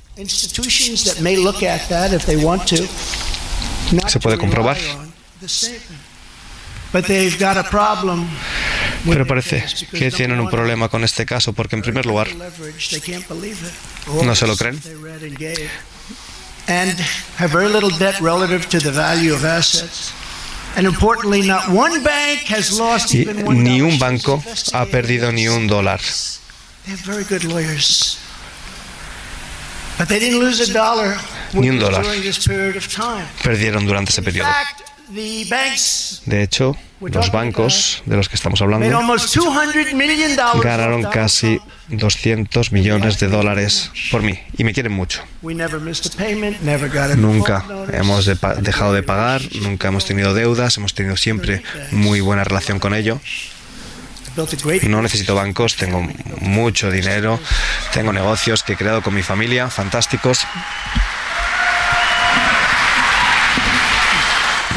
Se 4.09 4.21
puede 4.21 4.39
comprobar. 4.39 4.79
Pero 9.05 9.27
parece 9.27 9.65
que 9.93 10.11
tienen 10.11 10.39
un 10.41 10.51
problema 10.51 10.89
con 10.89 11.03
este 11.05 11.25
caso 11.27 11.53
porque, 11.53 11.77
en 11.77 11.83
primer 11.83 12.07
lugar, 12.07 12.29
no 14.23 14.35
se 14.37 14.47
lo 14.47 14.57
creen. 14.57 14.81
Y 23.13 23.27
ni 23.51 23.81
un 23.81 23.99
banco 23.99 24.43
ha 24.73 24.85
perdido 24.87 25.33
ni 25.33 25.49
un 25.49 25.67
dólar. 25.67 26.01
Ni 31.53 31.69
un 31.71 31.79
dólar 31.79 32.05
perdieron 33.43 33.87
durante 33.87 34.11
ese 34.11 34.23
periodo. 34.23 34.49
De 36.25 36.43
hecho, 36.43 36.75
los 37.01 37.31
bancos 37.33 38.03
de 38.07 38.17
los 38.17 38.29
que 38.31 38.37
estamos 38.37 38.63
hablando 38.63 38.87
ganaron 40.63 41.03
casi 41.11 41.61
200 41.89 42.73
millones 42.73 43.19
de 43.19 43.29
dólares 43.29 43.91
por 44.11 44.23
mí 44.23 44.39
y 44.57 44.65
me 44.65 44.73
quieren 44.73 44.93
mucho. 44.93 45.23
Nunca 47.17 47.65
hemos 47.93 48.25
dejado 48.63 48.95
de 48.95 49.03
pagar, 49.03 49.43
nunca 49.61 49.89
hemos 49.89 50.07
tenido 50.07 50.33
deudas, 50.33 50.77
hemos 50.79 50.95
tenido 50.95 51.17
siempre 51.19 51.63
muy 51.91 52.21
buena 52.21 52.45
relación 52.45 52.79
con 52.79 52.95
ello. 52.95 53.21
No 54.89 55.03
necesito 55.03 55.35
bancos, 55.35 55.77
tengo 55.77 56.07
mucho 56.41 56.91
dinero, 56.91 57.39
tengo 57.93 58.13
negocios 58.13 58.63
que 58.63 58.75
he 58.75 58.77
creado 58.77 59.03
con 59.03 59.15
mi 59.15 59.23
familia, 59.23 59.69
fantásticos. 59.69 60.47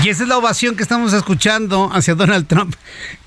Y 0.04 0.10
esa 0.10 0.22
es 0.22 0.30
la 0.30 0.38
ovación 0.38 0.76
que 0.76 0.84
estamos 0.84 1.14
escuchando 1.14 1.90
hacia 1.92 2.14
Donald 2.14 2.48
Trump. 2.48 2.76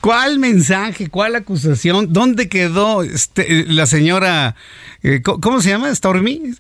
¿Cuál 0.01 0.39
mensaje? 0.39 1.09
¿Cuál 1.09 1.35
acusación? 1.35 2.13
¿Dónde 2.13 2.49
quedó 2.49 3.03
este, 3.03 3.65
la 3.67 3.87
señora, 3.87 4.55
eh, 5.03 5.21
¿cómo 5.23 5.61
se 5.61 5.71
llama? 5.71 5.93
Stormy. 5.93 6.55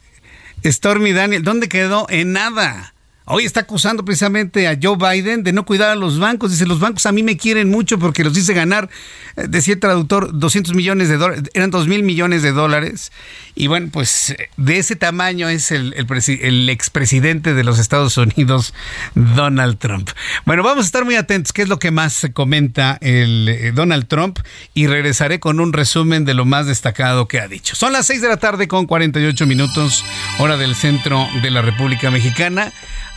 Stormy 0.64 1.12
Daniel. 1.12 1.45
¿Dónde 1.45 1.69
quedó? 1.69 2.07
En 2.11 2.33
nada. 2.33 2.95
Hoy 3.31 3.45
está 3.45 3.61
acusando 3.61 4.07
precisamente 4.07 4.66
a 4.68 4.79
Joe 4.83 4.97
Biden 4.97 5.43
de 5.43 5.53
no 5.53 5.66
cuidar 5.66 5.91
a 5.91 5.95
los 5.95 6.18
bancos. 6.18 6.51
Dice, 6.51 6.64
los 6.64 6.81
bancos 6.81 7.05
a 7.05 7.12
mí 7.12 7.22
me 7.22 7.37
quieren 7.37 7.68
mucho 7.70 7.99
porque 7.99 8.24
los 8.24 8.37
hice 8.39 8.55
ganar, 8.55 8.89
eh, 9.37 9.45
decía 9.51 9.74
el 9.74 9.81
traductor, 9.81 10.31
200 10.33 10.72
millones 10.74 11.11
de 11.11 11.18
dólares, 11.18 11.45
eran 11.53 11.70
2 11.70 11.89
mil 11.89 12.05
millones 12.05 12.43
de 12.43 12.53
dólares. 12.53 13.12
Y 13.55 13.66
bueno, 13.66 13.89
pues 13.93 14.35
de 14.57 14.79
ese 14.79 14.97
tamaño 14.97 15.47
es 15.51 15.72
el, 15.72 15.93
el, 15.95 16.68
expresidente 16.70 17.53
de 17.53 17.64
los 17.64 17.79
Estados 17.79 18.16
Unidos, 18.16 18.72
Donald 19.14 19.76
Trump. 19.76 20.09
Bueno, 20.47 20.62
vamos 20.62 20.85
a 20.85 20.87
estar 20.87 21.05
muy 21.05 21.16
atentos, 21.16 21.53
qué 21.53 21.61
es 21.61 21.68
lo 21.68 21.79
que 21.79 21.91
más 21.91 22.29
comenta 22.33 22.97
el 23.03 23.49
eh, 23.49 23.72
Donald 23.74 24.07
Trump 24.07 24.39
y 24.72 24.87
regresaré 24.87 25.39
con 25.39 25.61
un 25.61 25.74
resumen 25.74 26.24
de 26.24 26.33
lo 26.33 26.47
más 26.47 26.66
destacado 26.66 27.29
que 27.29 27.41
ha 27.41 27.49
dicho. 27.49 27.76
Son 27.76 27.93
las 27.93 28.07
6 28.07 28.22
de 28.22 28.29
la 28.29 28.39
tarde 28.39 28.68
con 28.68 28.87
48 28.87 29.47
minutos, 29.47 30.03
hora 30.39 30.57
del 30.57 30.74
centro 30.74 31.29
de 31.43 31.51
la 31.51 31.61
República 31.61 32.11
Mexicana 32.11 32.72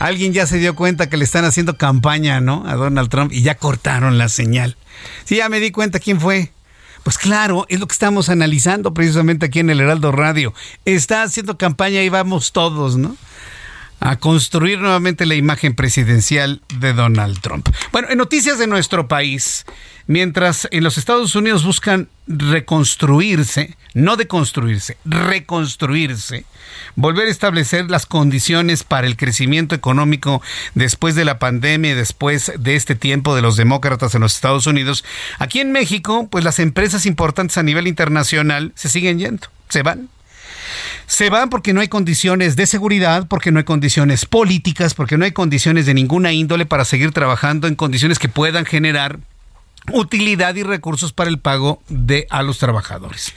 alguien 0.06 0.32
ya 0.32 0.46
se 0.46 0.58
dio 0.58 0.74
cuenta 0.74 1.08
que 1.08 1.16
le 1.16 1.24
están 1.24 1.44
haciendo 1.44 1.76
campaña, 1.76 2.40
¿no? 2.40 2.64
A 2.66 2.74
Donald 2.74 3.08
Trump 3.08 3.32
y 3.32 3.42
ya 3.42 3.56
cortaron 3.56 4.18
la 4.18 4.28
señal. 4.28 4.76
Sí, 5.24 5.36
ya 5.36 5.48
me 5.48 5.60
di 5.60 5.70
cuenta 5.70 6.00
quién 6.00 6.20
fue. 6.20 6.52
Pues 7.02 7.18
claro, 7.18 7.66
es 7.68 7.80
lo 7.80 7.86
que 7.86 7.92
estamos 7.92 8.28
analizando 8.28 8.94
precisamente 8.94 9.46
aquí 9.46 9.60
en 9.60 9.70
el 9.70 9.80
Heraldo 9.80 10.12
Radio. 10.12 10.54
Está 10.84 11.22
haciendo 11.22 11.58
campaña 11.58 12.02
y 12.02 12.08
vamos 12.08 12.52
todos, 12.52 12.96
¿no? 12.96 13.16
a 14.04 14.16
construir 14.16 14.80
nuevamente 14.80 15.26
la 15.26 15.36
imagen 15.36 15.76
presidencial 15.76 16.60
de 16.74 16.92
Donald 16.92 17.40
Trump. 17.40 17.68
Bueno, 17.92 18.08
en 18.10 18.18
noticias 18.18 18.58
de 18.58 18.66
nuestro 18.66 19.06
país, 19.06 19.64
mientras 20.08 20.66
en 20.72 20.82
los 20.82 20.98
Estados 20.98 21.36
Unidos 21.36 21.64
buscan 21.64 22.08
reconstruirse, 22.26 23.76
no 23.94 24.16
deconstruirse, 24.16 24.96
reconstruirse, 25.04 26.44
volver 26.96 27.28
a 27.28 27.30
establecer 27.30 27.90
las 27.90 28.06
condiciones 28.06 28.84
para 28.84 29.06
el 29.06 29.16
crecimiento 29.16 29.74
económico 29.74 30.42
después 30.74 31.14
de 31.14 31.24
la 31.24 31.38
pandemia 31.38 31.92
y 31.92 31.94
después 31.94 32.52
de 32.58 32.76
este 32.76 32.94
tiempo 32.94 33.34
de 33.34 33.42
los 33.42 33.56
demócratas 33.56 34.14
en 34.14 34.22
los 34.22 34.34
Estados 34.34 34.66
Unidos, 34.66 35.04
aquí 35.38 35.60
en 35.60 35.72
México, 35.72 36.28
pues 36.30 36.44
las 36.44 36.58
empresas 36.58 37.06
importantes 37.06 37.58
a 37.58 37.62
nivel 37.62 37.86
internacional 37.86 38.72
se 38.74 38.88
siguen 38.88 39.18
yendo, 39.18 39.48
se 39.68 39.82
van. 39.82 40.08
Se 41.06 41.28
van 41.28 41.50
porque 41.50 41.74
no 41.74 41.80
hay 41.80 41.88
condiciones 41.88 42.56
de 42.56 42.66
seguridad, 42.66 43.26
porque 43.28 43.50
no 43.50 43.58
hay 43.58 43.64
condiciones 43.64 44.24
políticas, 44.24 44.94
porque 44.94 45.18
no 45.18 45.24
hay 45.24 45.32
condiciones 45.32 45.84
de 45.84 45.94
ninguna 45.94 46.32
índole 46.32 46.64
para 46.64 46.84
seguir 46.84 47.12
trabajando 47.12 47.68
en 47.68 47.74
condiciones 47.74 48.18
que 48.18 48.28
puedan 48.28 48.64
generar 48.64 49.18
utilidad 49.90 50.54
y 50.54 50.62
recursos 50.62 51.12
para 51.12 51.30
el 51.30 51.38
pago 51.38 51.82
de 51.88 52.26
a 52.30 52.42
los 52.42 52.58
trabajadores. 52.58 53.32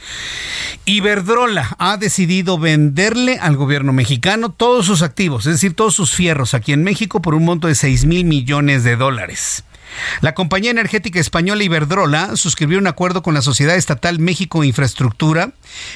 Iberdrola 0.84 1.76
ha 1.78 1.96
decidido 1.96 2.58
venderle 2.58 3.38
al 3.38 3.56
gobierno 3.56 3.92
mexicano 3.92 4.50
todos 4.50 4.86
sus 4.86 5.02
activos, 5.02 5.46
es 5.46 5.54
decir, 5.54 5.74
todos 5.74 5.94
sus 5.94 6.12
fierros 6.12 6.54
aquí 6.54 6.72
en 6.72 6.84
México 6.84 7.20
por 7.20 7.34
un 7.34 7.44
monto 7.44 7.68
de 7.68 7.74
6 7.74 8.04
mil 8.04 8.24
millones 8.24 8.84
de 8.84 8.96
dólares. 8.96 9.64
La 10.20 10.34
compañía 10.34 10.70
energética 10.70 11.20
española 11.20 11.64
Iberdrola 11.64 12.36
suscribió 12.36 12.78
un 12.78 12.86
acuerdo 12.86 13.22
con 13.22 13.34
la 13.34 13.42
Sociedad 13.42 13.76
Estatal 13.76 14.18
México 14.18 14.64
Infraestructura, 14.64 15.52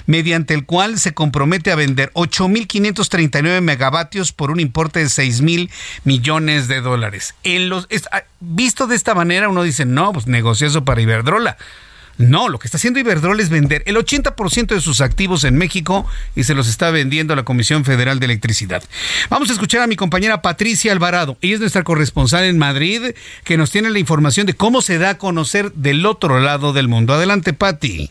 mediante 0.07 0.55
el 0.55 0.67
cual 0.67 0.99
se 0.99 1.15
compromete 1.15 1.73
a 1.73 1.77
vender 1.77 2.13
8.539 2.15 3.61
megavatios 3.61 4.33
por 4.33 4.51
un 4.51 4.61
importe 4.61 5.01
de 5.01 5.09
6 5.09 5.41
mil 5.43 5.71
millones 6.05 6.69
de 6.69 6.81
dólares. 6.81 7.35
En 7.43 7.69
los, 7.69 7.89
ah, 8.13 8.23
visto 8.41 8.87
de 8.87 8.97
esta 8.97 9.15
manera, 9.15 9.49
uno 9.49 9.63
dice, 9.63 9.85
no, 9.85 10.13
pues 10.13 10.27
negoció 10.27 10.67
eso 10.67 10.85
para 10.85 11.01
Iberdrola. 11.01 11.57
No, 12.21 12.51
lo 12.51 12.59
que 12.59 12.67
está 12.67 12.77
haciendo 12.77 13.01
Iberdrola 13.01 13.43
es 13.43 13.49
vender 13.49 13.83
el 13.87 13.97
80% 13.97 14.75
de 14.75 14.81
sus 14.81 15.01
activos 15.01 15.45
en 15.45 15.57
México 15.57 16.07
y 16.37 16.45
se 16.45 16.55
los 16.55 16.69
está 16.69 16.91
vendiendo 16.91 17.33
a 17.33 17.37
la 17.37 17.45
Comisión 17.45 17.85
Federal 17.85 18.21
de 18.21 18.27
Electricidad. 18.27 18.83
Vamos 19.31 19.49
a 19.49 19.55
escuchar 19.55 19.81
a 19.81 19.87
mi 19.87 19.97
compañera 19.97 20.43
Patricia 20.43 20.93
Alvarado. 20.93 21.39
Ella 21.41 21.55
es 21.55 21.61
nuestra 21.61 21.83
corresponsal 21.83 22.45
en 22.45 22.59
Madrid, 22.59 23.15
que 23.45 23.57
nos 23.57 23.71
tiene 23.71 23.89
la 23.89 23.99
información 23.99 24.47
de 24.47 24.55
cómo 24.55 24.83
se 24.83 24.99
da 24.99 25.11
a 25.11 25.19
conocer 25.19 25.73
del 25.73 26.05
otro 26.05 26.41
lado 26.41 26.75
del 26.75 26.89
mundo. 26.89 27.15
Adelante, 27.15 27.55
Pati. 27.55 28.11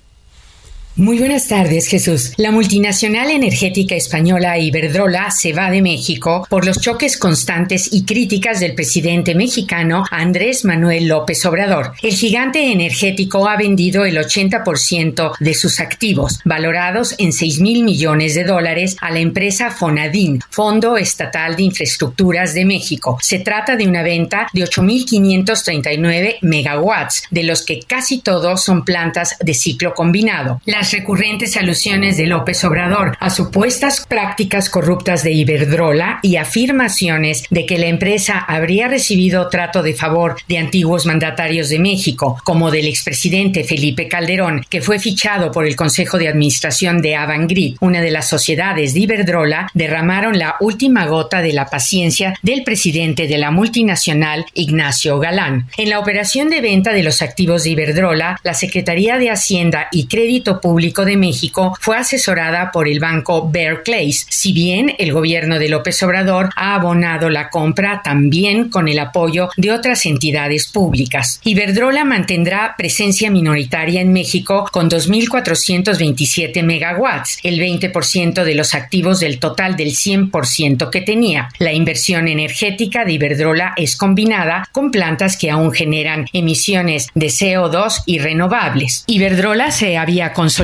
Muy 0.99 1.17
buenas 1.17 1.47
tardes, 1.47 1.87
Jesús. 1.87 2.33
La 2.35 2.51
multinacional 2.51 3.31
energética 3.31 3.95
española 3.95 4.57
Iberdrola 4.59 5.31
se 5.31 5.53
va 5.53 5.71
de 5.71 5.81
México 5.81 6.45
por 6.49 6.65
los 6.65 6.81
choques 6.81 7.15
constantes 7.15 7.87
y 7.93 8.03
críticas 8.03 8.59
del 8.59 8.75
presidente 8.75 9.33
mexicano 9.33 10.03
Andrés 10.11 10.65
Manuel 10.65 11.07
López 11.07 11.45
Obrador. 11.45 11.93
El 12.03 12.11
gigante 12.11 12.73
energético 12.73 13.47
ha 13.47 13.55
vendido 13.55 14.03
el 14.03 14.17
80% 14.17 15.37
de 15.39 15.53
sus 15.53 15.79
activos, 15.79 16.41
valorados 16.43 17.15
en 17.17 17.31
6 17.31 17.61
mil 17.61 17.85
millones 17.85 18.35
de 18.35 18.43
dólares, 18.43 18.97
a 18.99 19.09
la 19.09 19.19
empresa 19.19 19.71
Fonadin, 19.71 20.41
Fondo 20.49 20.97
Estatal 20.97 21.55
de 21.55 21.63
Infraestructuras 21.63 22.53
de 22.53 22.65
México. 22.65 23.17
Se 23.21 23.39
trata 23.39 23.77
de 23.77 23.87
una 23.87 24.03
venta 24.03 24.47
de 24.51 24.65
8.539 24.65 26.39
megawatts, 26.41 27.23
de 27.31 27.43
los 27.43 27.63
que 27.63 27.79
casi 27.83 28.19
todos 28.19 28.61
son 28.61 28.83
plantas 28.83 29.37
de 29.39 29.53
ciclo 29.53 29.93
combinado. 29.93 30.61
Las 30.65 30.88
recurrentes 30.91 31.57
alusiones 31.57 32.17
de 32.17 32.25
López 32.25 32.63
Obrador 32.63 33.17
a 33.19 33.29
supuestas 33.29 34.05
prácticas 34.07 34.69
corruptas 34.69 35.23
de 35.23 35.31
Iberdrola 35.31 36.19
y 36.21 36.37
afirmaciones 36.37 37.43
de 37.49 37.65
que 37.65 37.77
la 37.77 37.87
empresa 37.87 38.39
habría 38.39 38.87
recibido 38.87 39.49
trato 39.49 39.83
de 39.83 39.93
favor 39.93 40.37
de 40.47 40.57
antiguos 40.57 41.05
mandatarios 41.05 41.69
de 41.69 41.79
México, 41.79 42.39
como 42.43 42.71
del 42.71 42.87
expresidente 42.87 43.63
Felipe 43.63 44.07
Calderón, 44.07 44.65
que 44.69 44.81
fue 44.81 44.99
fichado 44.99 45.51
por 45.51 45.65
el 45.65 45.75
Consejo 45.75 46.17
de 46.17 46.27
Administración 46.27 47.01
de 47.01 47.15
Avangrid, 47.15 47.77
una 47.81 48.01
de 48.01 48.11
las 48.11 48.27
sociedades 48.27 48.93
de 48.93 49.01
Iberdrola, 49.01 49.69
derramaron 49.73 50.39
la 50.39 50.55
última 50.59 51.05
gota 51.05 51.41
de 51.41 51.53
la 51.53 51.67
paciencia 51.67 52.33
del 52.41 52.63
presidente 52.63 53.27
de 53.27 53.37
la 53.37 53.51
multinacional, 53.51 54.45
Ignacio 54.53 55.19
Galán. 55.19 55.67
En 55.77 55.89
la 55.89 55.99
operación 55.99 56.49
de 56.49 56.61
venta 56.61 56.93
de 56.93 57.03
los 57.03 57.21
activos 57.21 57.63
de 57.63 57.71
Iberdrola, 57.71 58.39
la 58.43 58.53
Secretaría 58.53 59.17
de 59.17 59.29
Hacienda 59.29 59.87
y 59.91 60.07
Crédito 60.07 60.59
Público 60.61 60.78
de 60.79 61.17
México 61.17 61.75
fue 61.81 61.97
asesorada 61.97 62.71
por 62.71 62.87
el 62.87 63.01
banco 63.01 63.51
Barclays, 63.51 64.25
si 64.29 64.53
bien 64.53 64.95
el 64.97 65.11
gobierno 65.11 65.59
de 65.59 65.67
López 65.67 66.01
Obrador 66.03 66.49
ha 66.55 66.73
abonado 66.75 67.29
la 67.29 67.49
compra 67.49 68.01
también 68.01 68.69
con 68.69 68.87
el 68.87 68.97
apoyo 68.97 69.49
de 69.57 69.73
otras 69.73 70.05
entidades 70.05 70.67
públicas. 70.67 71.41
Iberdrola 71.43 72.05
mantendrá 72.05 72.75
presencia 72.77 73.29
minoritaria 73.29 73.99
en 73.99 74.13
México 74.13 74.69
con 74.71 74.89
2.427 74.89 76.63
megawatts, 76.63 77.39
el 77.43 77.59
20% 77.59 78.43
de 78.45 78.55
los 78.55 78.73
activos 78.73 79.19
del 79.19 79.39
total 79.39 79.75
del 79.75 79.89
100% 79.89 80.89
que 80.89 81.01
tenía. 81.01 81.49
La 81.59 81.73
inversión 81.73 82.29
energética 82.29 83.03
de 83.03 83.13
Iberdrola 83.13 83.73
es 83.75 83.97
combinada 83.97 84.67
con 84.71 84.91
plantas 84.91 85.35
que 85.35 85.51
aún 85.51 85.73
generan 85.73 86.25
emisiones 86.31 87.07
de 87.15 87.27
CO2 87.27 88.03
y 88.05 88.19
renovables. 88.19 89.03
Iberdrola 89.07 89.71
se 89.71 89.97
había 89.97 90.31
consolidado 90.31 90.58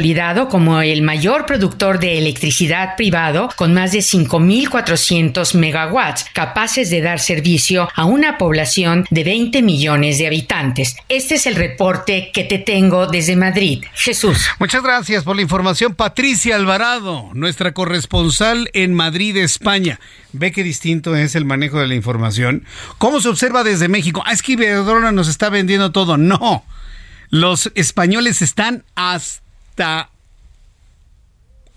como 0.50 0.82
el 0.82 1.04
mayor 1.04 1.46
productor 1.46 2.00
de 2.00 2.18
electricidad 2.18 2.98
privado 2.98 3.50
con 3.56 3.74
más 3.74 3.94
de 3.94 4.00
5.400 4.00 5.58
megawatts, 5.58 6.26
capaces 6.34 6.90
de 6.90 7.00
dar 7.00 7.22
servicio 7.22 7.88
a 7.96 8.04
una 8.04 8.38
población 8.38 9.06
de 9.10 9.24
20 9.24 9.62
millones 9.62 10.18
de 10.18 10.28
habitantes. 10.28 10.98
Este 11.08 11.36
es 11.36 11.48
el 11.48 11.56
reporte 11.56 12.32
que 12.34 12.44
te 12.44 12.60
tengo 12.60 13.08
desde 13.08 13.38
Madrid. 13.38 13.86
Jesús. 13.94 14.50
Muchas 14.60 14.84
gracias 14.84 15.24
por 15.24 15.38
la 15.38 15.44
información. 15.44 15.96
Patricia 15.96 16.58
Alvarado, 16.58 17.30
nuestra 17.34 17.74
corresponsal 17.74 18.70
en 18.74 18.94
Madrid, 18.94 19.38
España. 19.38 20.02
Ve 20.34 20.52
qué 20.52 20.64
distinto 20.64 21.16
es 21.16 21.36
el 21.36 21.46
manejo 21.46 21.80
de 21.80 21.88
la 21.88 21.96
información. 21.96 22.66
¿Cómo 22.98 23.22
se 23.22 23.30
observa 23.30 23.64
desde 23.64 23.88
México? 23.88 24.22
Ah, 24.26 24.34
es 24.34 24.42
que 24.42 24.52
Iberdrola 24.54 25.14
nos 25.14 25.30
está 25.30 25.48
vendiendo 25.50 25.94
todo. 25.94 26.18
No. 26.18 26.66
Los 27.30 27.72
españoles 27.76 28.42
están 28.42 28.84
hasta 28.96 29.45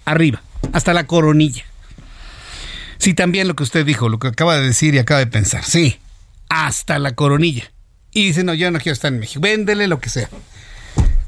arriba, 0.04 0.42
hasta 0.72 0.92
la 0.92 1.06
coronilla. 1.06 1.64
Sí, 2.98 3.14
también 3.14 3.46
lo 3.46 3.54
que 3.54 3.62
usted 3.62 3.86
dijo, 3.86 4.08
lo 4.08 4.18
que 4.18 4.28
acaba 4.28 4.56
de 4.56 4.66
decir 4.66 4.94
y 4.94 4.98
acaba 4.98 5.20
de 5.20 5.26
pensar. 5.26 5.64
Sí, 5.64 5.98
hasta 6.48 6.98
la 6.98 7.14
coronilla. 7.14 7.70
Y 8.12 8.26
dice, 8.26 8.42
no, 8.42 8.54
yo 8.54 8.70
no 8.70 8.78
quiero 8.80 8.94
estar 8.94 9.12
en 9.12 9.20
México. 9.20 9.40
Véndele 9.40 9.86
lo 9.86 10.00
que 10.00 10.08
sea. 10.08 10.28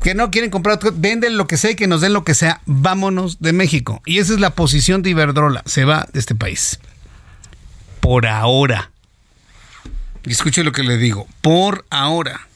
Que 0.03 0.15
no 0.15 0.31
quieren 0.31 0.51
comprar, 0.51 0.81
véndele 0.95 1.37
lo 1.37 1.47
que 1.47 1.57
sea 1.57 1.73
y 1.73 1.75
que 1.77 1.87
nos 1.87 2.01
den 2.01 2.13
lo 2.13 2.25
que 2.25 2.35
sea. 2.35 2.61
Vámonos 2.67 3.41
de 3.41 3.53
México. 3.53 4.03
Y 4.07 4.19
esa 4.19 4.33
es 4.33 4.41
la 4.41 4.51
posición 4.55 5.03
de 5.03 5.11
Iberdrola. 5.11 5.63
Se 5.67 5.85
va 5.85 6.09
de 6.13 6.19
este 6.19 6.35
país. 6.35 6.81
Por 8.01 8.27
ahora. 8.27 8.91
Escuche 10.25 10.65
lo 10.65 10.73
que 10.73 10.83
le 10.83 10.97
digo. 10.97 11.29
Por 11.43 11.85
ahora. 11.91 12.49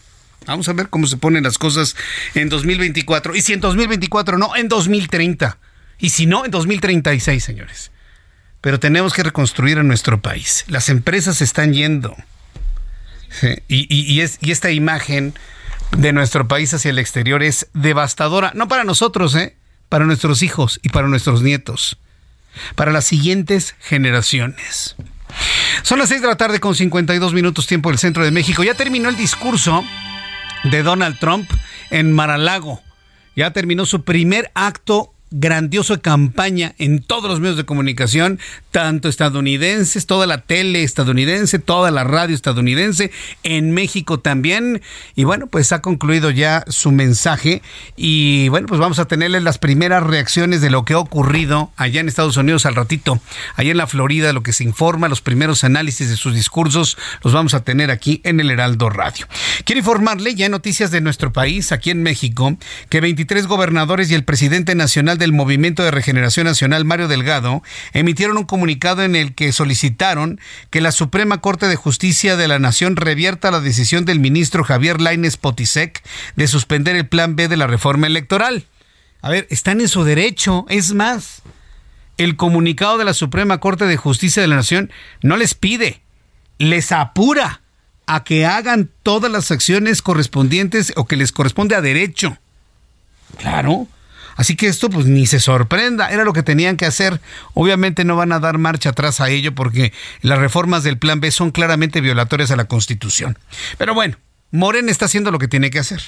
Vamos 0.47 0.69
a 0.69 0.73
ver 0.73 0.89
cómo 0.89 1.07
se 1.07 1.17
ponen 1.17 1.45
las 1.45 1.59
cosas 1.59 1.97
en 2.35 2.49
2024. 2.49 3.35
Y 3.35 3.43
si 3.43 3.53
en 3.53 3.61
2024 3.61 4.39
no, 4.39 4.57
en 4.57 4.69
2030. 4.69 5.59
Y 5.99 6.11
si 6.11 6.27
no, 6.27 6.45
en 6.45 6.51
2036, 6.51 7.43
señores. 7.43 7.91
Pero 8.61 8.81
tenemos 8.81 9.13
que 9.13 9.23
reconstruir 9.23 9.79
a 9.79 9.83
nuestro 9.83 10.21
país. 10.21 10.65
Las 10.69 10.89
empresas 10.89 11.41
están 11.43 11.73
yendo. 11.73 12.17
Y, 13.69 14.21
es, 14.21 14.39
y 14.41 14.53
esta 14.53 14.71
imagen 14.71 15.35
de 15.97 16.13
nuestro 16.13 16.47
país 16.47 16.73
hacia 16.73 16.91
el 16.91 16.99
exterior 16.99 17.43
es 17.43 17.69
devastadora. 17.75 18.53
No 18.55 18.69
para 18.69 18.85
nosotros, 18.85 19.35
¿eh? 19.35 19.57
Para 19.89 20.05
nuestros 20.05 20.43
hijos 20.43 20.81
y 20.83 20.89
para 20.89 21.09
nuestros 21.09 21.43
nietos. 21.43 21.99
Para 22.75 22.93
las 22.93 23.05
siguientes 23.05 23.75
generaciones. 23.81 24.97
Son 25.83 25.99
las 25.99 26.09
6 26.09 26.23
de 26.23 26.29
la 26.29 26.37
tarde 26.37 26.61
con 26.61 26.75
52 26.75 27.35
minutos 27.35 27.67
tiempo 27.67 27.91
del 27.91 27.99
centro 27.99 28.25
de 28.25 28.31
México. 28.31 28.63
Ya 28.63 28.75
terminó 28.75 29.09
el 29.09 29.17
discurso 29.17 29.85
de 30.65 30.83
Donald 30.83 31.19
Trump 31.19 31.51
en 31.91 32.13
Maralago. 32.13 32.83
Ya 33.37 33.53
terminó 33.53 33.87
su 33.87 34.05
primer 34.05 34.51
acto 34.55 35.14
grandiosa 35.37 35.99
campaña 35.99 36.77
en 36.79 37.03
todos 37.03 37.29
los 37.29 37.41
medios 37.41 37.57
de 37.57 37.65
comunicación, 37.65 38.39
tanto 38.71 39.09
estadounidenses, 39.09 40.07
toda 40.07 40.29
la 40.29 40.43
tele 40.43 40.85
estadounidense, 40.85 41.59
toda 41.59 41.91
la 41.91 42.05
radio 42.05 42.37
estadounidense, 42.37 43.11
en 43.43 43.73
México 43.73 44.21
también. 44.21 44.81
Y 45.17 45.25
bueno, 45.25 45.49
pues 45.49 45.73
ha 45.73 45.83
concluido 45.83 46.31
ya 46.31 46.65
su 46.69 46.93
mensaje 46.93 47.63
y 47.97 48.49
bueno, 48.49 48.69
pues 48.69 48.81
vamos 48.81 49.01
a 49.01 49.07
tenerle 49.07 49.41
las 49.41 49.59
primeras 49.59 50.05
reacciones 50.05 50.61
de 50.61 50.71
lo 50.71 50.85
que 50.85 50.95
ha 50.95 50.99
ocurrido 50.99 51.73
allá 51.77 52.01
en 52.01 52.07
Estados 52.07 52.37
Unidos 52.37 52.65
al 52.65 52.77
ratito, 52.77 53.21
allá 53.57 53.73
en 53.73 53.77
la 53.77 53.89
Florida, 53.89 54.33
lo 54.33 54.45
que 54.45 54.53
se 54.53 54.63
informa, 54.63 55.09
los 55.09 55.21
primeros 55.21 55.65
análisis 55.65 56.09
de 56.09 56.17
sus 56.17 56.33
discursos, 56.33 56.97
los 57.25 57.33
vamos 57.33 57.55
a 57.55 57.65
tener 57.65 57.91
aquí 57.91 58.21
en 58.23 58.39
el 58.39 58.53
Heraldo 58.53 58.89
Radio. 58.89 59.27
Quiero 59.65 59.81
informarle 59.81 60.37
ya 60.37 60.49
noticias 60.49 60.93
de 60.93 61.01
nuestro 61.01 61.33
país, 61.33 61.73
aquí 61.73 61.91
en 61.91 62.05
México, 62.05 62.57
que 62.89 63.01
23 63.01 63.49
gobernadores 63.49 64.13
y 64.13 64.15
el 64.15 64.23
presidente 64.23 64.77
nacional 64.77 65.19
del 65.25 65.33
Movimiento 65.33 65.83
de 65.83 65.91
Regeneración 65.91 66.47
Nacional, 66.47 66.85
Mario 66.85 67.09
Delgado, 67.09 67.63
emitieron 67.95 68.37
un 68.37 68.45
comunicado 68.45 69.03
en 69.03 69.17
el 69.17 69.35
que 69.35 69.53
solicitaron 69.53 70.39
que 70.69 70.83
la 70.83 70.93
Suprema 70.93 71.41
Corte 71.41 71.67
de 71.67 71.77
Justicia 71.77 72.37
de 72.37 72.47
la 72.47 72.59
Nación 72.59 72.97
revierta 72.97 73.51
la 73.51 73.61
decisión 73.61 74.05
del 74.05 74.21
ministro 74.21 74.65
Javier 74.65 75.01
Laines 75.01 75.39
Potisek 75.39 76.03
de 76.37 76.47
suspender 76.47 76.95
el 76.95 77.09
plan 77.09 77.37
B 77.37 77.49
de 77.49 77.57
la 77.57 77.67
reforma 77.67 78.07
electoral. 78.07 78.67
A 79.23 79.31
ver, 79.31 79.47
están 79.49 79.81
en 79.81 79.89
su 79.89 80.05
derecho. 80.05 80.67
Es 80.69 80.93
más, 80.93 81.41
el 82.19 82.37
comunicado 82.37 82.99
de 82.99 83.07
la 83.07 83.15
Suprema 83.15 83.59
Corte 83.59 83.87
de 83.87 83.97
Justicia 83.97 84.43
de 84.43 84.49
la 84.49 84.57
Nación 84.57 84.93
no 85.23 85.39
les 85.39 85.55
pide, 85.55 86.03
les 86.59 86.93
apura 86.93 87.63
a 88.07 88.23
que 88.25 88.45
hagan 88.45 88.91
todas 89.03 89.33
las 89.33 89.51
acciones 89.51 90.03
correspondientes 90.03 90.93
o 90.97 91.07
que 91.07 91.17
les 91.17 91.33
corresponde 91.33 91.75
a 91.75 91.81
derecho. 91.81 92.37
Claro. 93.39 93.89
Así 94.37 94.57
que 94.57 94.67
esto 94.67 94.91
pues 94.91 95.07
ni 95.07 95.27
se 95.27 95.41
sorprenda, 95.41 96.11
era 96.11 96.25
lo 96.25 96.33
que 96.33 96.43
tenían 96.43 96.77
que 96.77 96.87
hacer. 96.87 97.21
Obviamente 97.55 98.05
no 98.05 98.17
van 98.17 98.33
a 98.33 98.41
dar 98.41 98.59
marcha 98.59 98.91
atrás 98.91 99.21
a 99.21 99.31
ello 99.31 99.55
porque 99.55 99.93
las 100.23 100.39
reformas 100.39 100.83
del 100.85 100.99
Plan 100.99 101.21
B 101.21 101.31
son 101.31 101.51
claramente 101.51 102.01
violatorias 102.01 102.51
a 102.51 102.57
la 102.57 102.67
Constitución. 102.67 103.39
Pero 103.79 103.95
bueno, 103.95 104.17
Morena 104.51 104.91
está 104.91 105.07
haciendo 105.07 105.31
lo 105.31 105.39
que 105.39 105.49
tiene 105.49 105.71
que 105.71 105.79
hacer. 105.79 106.01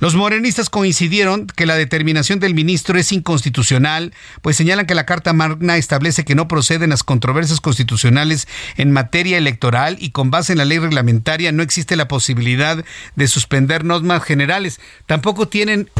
Los 0.00 0.14
morenistas 0.14 0.70
coincidieron 0.70 1.46
que 1.46 1.66
la 1.66 1.76
determinación 1.76 2.40
del 2.40 2.54
ministro 2.54 2.98
es 2.98 3.12
inconstitucional, 3.12 4.14
pues 4.42 4.56
señalan 4.56 4.86
que 4.86 4.94
la 4.94 5.06
Carta 5.06 5.32
Magna 5.32 5.76
establece 5.76 6.24
que 6.24 6.34
no 6.34 6.48
proceden 6.48 6.90
las 6.90 7.04
controversias 7.04 7.60
constitucionales 7.60 8.48
en 8.76 8.92
materia 8.92 9.36
electoral 9.38 9.96
y 10.00 10.10
con 10.10 10.30
base 10.30 10.52
en 10.52 10.58
la 10.58 10.64
ley 10.64 10.78
reglamentaria 10.78 11.52
no 11.52 11.62
existe 11.62 11.96
la 11.96 12.08
posibilidad 12.08 12.82
de 13.16 13.28
suspender 13.28 13.84
normas 13.84 14.22
generales. 14.22 14.80
Tampoco 15.06 15.48
tienen 15.48 15.90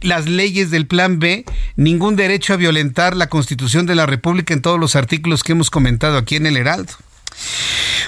las 0.00 0.26
leyes 0.26 0.70
del 0.70 0.86
Plan 0.86 1.18
B 1.18 1.44
ningún 1.76 2.16
derecho 2.16 2.54
a 2.54 2.56
violentar 2.56 3.16
la 3.16 3.28
Constitución 3.28 3.86
de 3.86 3.94
la 3.94 4.06
República 4.06 4.54
en 4.54 4.62
todos 4.62 4.78
los 4.78 4.96
artículos 4.96 5.42
que 5.42 5.52
hemos 5.52 5.70
comentado 5.70 6.16
aquí 6.16 6.36
en 6.36 6.46
el 6.46 6.56
Heraldo. 6.56 6.92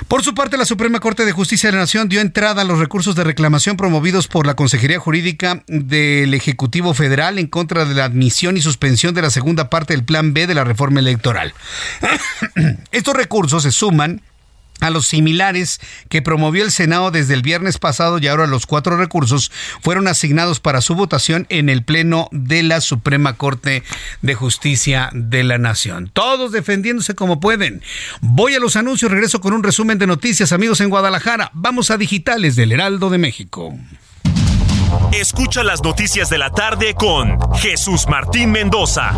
Por 0.06 0.22
su 0.22 0.34
parte, 0.34 0.56
la 0.56 0.64
Suprema 0.64 1.00
Corte 1.00 1.24
de 1.24 1.32
Justicia 1.32 1.68
de 1.68 1.76
la 1.76 1.82
Nación 1.82 2.08
dio 2.08 2.20
entrada 2.20 2.62
a 2.62 2.64
los 2.64 2.78
recursos 2.78 3.14
de 3.14 3.24
reclamación 3.24 3.76
promovidos 3.76 4.28
por 4.28 4.46
la 4.46 4.54
Consejería 4.54 5.00
Jurídica 5.00 5.64
del 5.66 6.32
Ejecutivo 6.34 6.94
Federal 6.94 7.38
en 7.38 7.48
contra 7.48 7.84
de 7.84 7.94
la 7.94 8.04
admisión 8.04 8.56
y 8.56 8.60
suspensión 8.60 9.14
de 9.14 9.22
la 9.22 9.30
segunda 9.30 9.68
parte 9.70 9.94
del 9.94 10.04
Plan 10.04 10.32
B 10.32 10.46
de 10.46 10.54
la 10.54 10.64
reforma 10.64 11.00
electoral. 11.00 11.52
Estos 12.92 13.14
recursos 13.14 13.64
se 13.64 13.72
suman 13.72 14.22
a 14.80 14.90
los 14.90 15.06
similares 15.06 15.80
que 16.08 16.22
promovió 16.22 16.64
el 16.64 16.72
Senado 16.72 17.10
desde 17.10 17.34
el 17.34 17.42
viernes 17.42 17.78
pasado 17.78 18.18
y 18.18 18.28
ahora 18.28 18.46
los 18.46 18.66
cuatro 18.66 18.96
recursos 18.96 19.50
fueron 19.82 20.08
asignados 20.08 20.60
para 20.60 20.80
su 20.80 20.94
votación 20.94 21.46
en 21.48 21.68
el 21.68 21.82
Pleno 21.82 22.28
de 22.32 22.62
la 22.62 22.80
Suprema 22.80 23.34
Corte 23.34 23.82
de 24.22 24.34
Justicia 24.34 25.10
de 25.12 25.44
la 25.44 25.58
Nación. 25.58 26.10
Todos 26.12 26.52
defendiéndose 26.52 27.14
como 27.14 27.40
pueden. 27.40 27.82
Voy 28.20 28.54
a 28.54 28.60
los 28.60 28.76
anuncios, 28.76 29.10
regreso 29.10 29.40
con 29.40 29.52
un 29.52 29.62
resumen 29.62 29.98
de 29.98 30.06
noticias, 30.06 30.52
amigos 30.52 30.80
en 30.80 30.90
Guadalajara. 30.90 31.50
Vamos 31.54 31.90
a 31.90 31.98
Digitales 31.98 32.56
del 32.56 32.72
Heraldo 32.72 33.10
de 33.10 33.18
México. 33.18 33.74
Escucha 35.12 35.62
las 35.62 35.82
noticias 35.82 36.30
de 36.30 36.38
la 36.38 36.50
tarde 36.50 36.94
con 36.94 37.38
Jesús 37.54 38.06
Martín 38.08 38.50
Mendoza. 38.50 39.12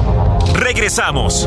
Regresamos. 0.54 1.46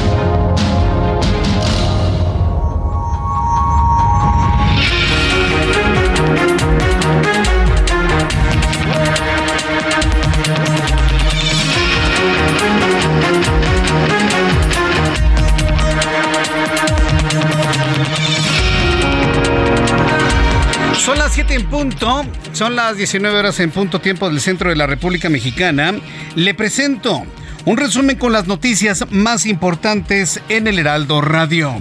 Las 21.31 21.35
7 21.35 21.53
en 21.53 21.69
punto, 21.69 22.25
son 22.51 22.75
las 22.75 22.97
19 22.97 23.39
horas 23.39 23.57
en 23.61 23.71
punto 23.71 24.01
tiempo 24.01 24.27
del 24.27 24.41
centro 24.41 24.69
de 24.69 24.75
la 24.75 24.85
República 24.85 25.29
Mexicana. 25.29 25.93
Le 26.35 26.53
presento 26.53 27.23
un 27.63 27.77
resumen 27.77 28.17
con 28.17 28.33
las 28.33 28.47
noticias 28.47 29.05
más 29.11 29.45
importantes 29.45 30.41
en 30.49 30.67
el 30.67 30.77
Heraldo 30.77 31.21
Radio. 31.21 31.77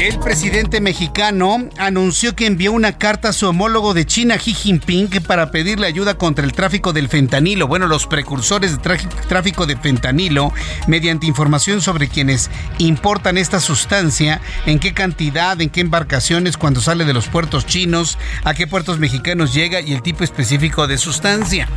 El 0.00 0.18
presidente 0.18 0.80
mexicano 0.80 1.68
anunció 1.76 2.34
que 2.34 2.46
envió 2.46 2.72
una 2.72 2.96
carta 2.96 3.28
a 3.28 3.32
su 3.34 3.46
homólogo 3.46 3.92
de 3.92 4.06
China, 4.06 4.38
Xi 4.38 4.54
Jinping, 4.54 5.10
para 5.26 5.50
pedirle 5.50 5.86
ayuda 5.86 6.14
contra 6.14 6.46
el 6.46 6.54
tráfico 6.54 6.94
del 6.94 7.10
fentanilo. 7.10 7.68
Bueno, 7.68 7.86
los 7.86 8.06
precursores 8.06 8.72
de 8.72 8.98
tráfico 9.28 9.66
de 9.66 9.76
fentanilo, 9.76 10.54
mediante 10.86 11.26
información 11.26 11.82
sobre 11.82 12.08
quienes 12.08 12.50
importan 12.78 13.36
esta 13.36 13.60
sustancia, 13.60 14.40
en 14.64 14.78
qué 14.78 14.94
cantidad, 14.94 15.60
en 15.60 15.68
qué 15.68 15.82
embarcaciones, 15.82 16.56
cuando 16.56 16.80
sale 16.80 17.04
de 17.04 17.12
los 17.12 17.28
puertos 17.28 17.66
chinos, 17.66 18.16
a 18.42 18.54
qué 18.54 18.66
puertos 18.66 18.98
mexicanos 19.00 19.52
llega 19.52 19.82
y 19.82 19.92
el 19.92 20.00
tipo 20.00 20.24
específico 20.24 20.86
de 20.86 20.96
sustancia. 20.96 21.68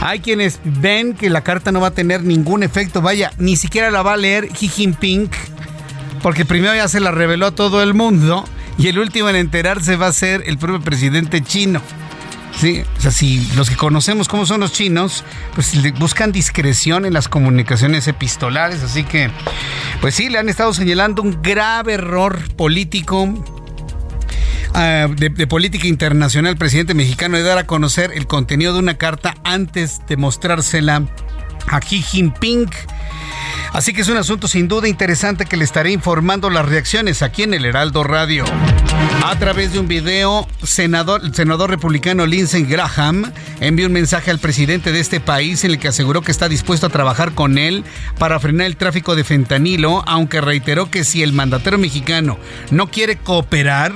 Hay 0.00 0.20
quienes 0.20 0.60
ven 0.62 1.12
que 1.12 1.28
la 1.28 1.42
carta 1.42 1.72
no 1.72 1.80
va 1.80 1.88
a 1.88 1.90
tener 1.90 2.22
ningún 2.22 2.62
efecto, 2.62 3.02
vaya, 3.02 3.32
ni 3.36 3.56
siquiera 3.56 3.90
la 3.90 4.02
va 4.02 4.12
a 4.12 4.16
leer 4.16 4.48
Xi 4.52 4.68
Jinping 4.68 5.28
porque 6.22 6.44
primero 6.44 6.74
ya 6.74 6.88
se 6.88 7.00
la 7.00 7.10
reveló 7.10 7.46
a 7.46 7.50
todo 7.50 7.82
el 7.82 7.94
mundo 7.94 8.44
y 8.78 8.88
el 8.88 8.98
último 8.98 9.28
en 9.28 9.36
enterarse 9.36 9.96
va 9.96 10.06
a 10.08 10.12
ser 10.12 10.44
el 10.46 10.58
propio 10.58 10.80
presidente 10.80 11.42
chino. 11.42 11.82
O 12.58 13.00
sea, 13.00 13.12
si 13.12 13.46
los 13.54 13.70
que 13.70 13.76
conocemos 13.76 14.26
cómo 14.26 14.44
son 14.44 14.60
los 14.60 14.72
chinos, 14.72 15.22
pues 15.54 15.72
buscan 16.00 16.32
discreción 16.32 17.06
en 17.06 17.12
las 17.12 17.28
comunicaciones 17.28 18.08
epistolares, 18.08 18.82
así 18.82 19.04
que, 19.04 19.30
pues 20.00 20.16
sí, 20.16 20.28
le 20.28 20.38
han 20.38 20.48
estado 20.48 20.74
señalando 20.74 21.22
un 21.22 21.40
grave 21.40 21.94
error 21.94 22.40
político 22.56 23.32
ah, 24.74 25.06
de, 25.08 25.28
de, 25.28 25.46
política 25.46 25.86
internacional 25.86 26.56
presidente 26.56 26.94
mexicano 26.94 27.36
de 27.36 27.44
dar 27.44 27.58
a 27.58 27.66
conocer 27.66 28.10
el 28.12 28.26
contenido 28.26 28.72
de 28.72 28.80
una 28.80 28.94
carta 28.94 29.36
antes 29.44 30.00
de 30.08 30.16
mostrársela 30.16 31.04
a 31.68 31.78
Xi 31.78 32.02
Jinping. 32.02 32.68
Así 33.72 33.92
que 33.92 34.00
es 34.00 34.08
un 34.08 34.16
asunto 34.16 34.48
sin 34.48 34.68
duda 34.68 34.88
interesante 34.88 35.46
que 35.46 35.56
le 35.56 35.64
estaré 35.64 35.90
informando 35.90 36.50
las 36.50 36.66
reacciones 36.66 37.22
aquí 37.22 37.42
en 37.42 37.54
el 37.54 37.64
Heraldo 37.64 38.02
Radio. 38.02 38.44
A 39.24 39.38
través 39.38 39.72
de 39.72 39.78
un 39.78 39.88
video, 39.88 40.48
senador, 40.62 41.20
el 41.24 41.34
senador 41.34 41.70
republicano 41.70 42.26
Lindsey 42.26 42.64
Graham 42.64 43.30
envió 43.60 43.86
un 43.86 43.92
mensaje 43.92 44.30
al 44.30 44.38
presidente 44.38 44.90
de 44.90 45.00
este 45.00 45.20
país 45.20 45.64
en 45.64 45.72
el 45.72 45.78
que 45.78 45.88
aseguró 45.88 46.22
que 46.22 46.32
está 46.32 46.48
dispuesto 46.48 46.86
a 46.86 46.90
trabajar 46.90 47.32
con 47.34 47.58
él 47.58 47.84
para 48.18 48.40
frenar 48.40 48.66
el 48.66 48.76
tráfico 48.76 49.14
de 49.14 49.24
fentanilo, 49.24 50.02
aunque 50.06 50.40
reiteró 50.40 50.90
que 50.90 51.04
si 51.04 51.22
el 51.22 51.32
mandatario 51.32 51.78
mexicano 51.78 52.38
no 52.70 52.88
quiere 52.90 53.16
cooperar, 53.16 53.92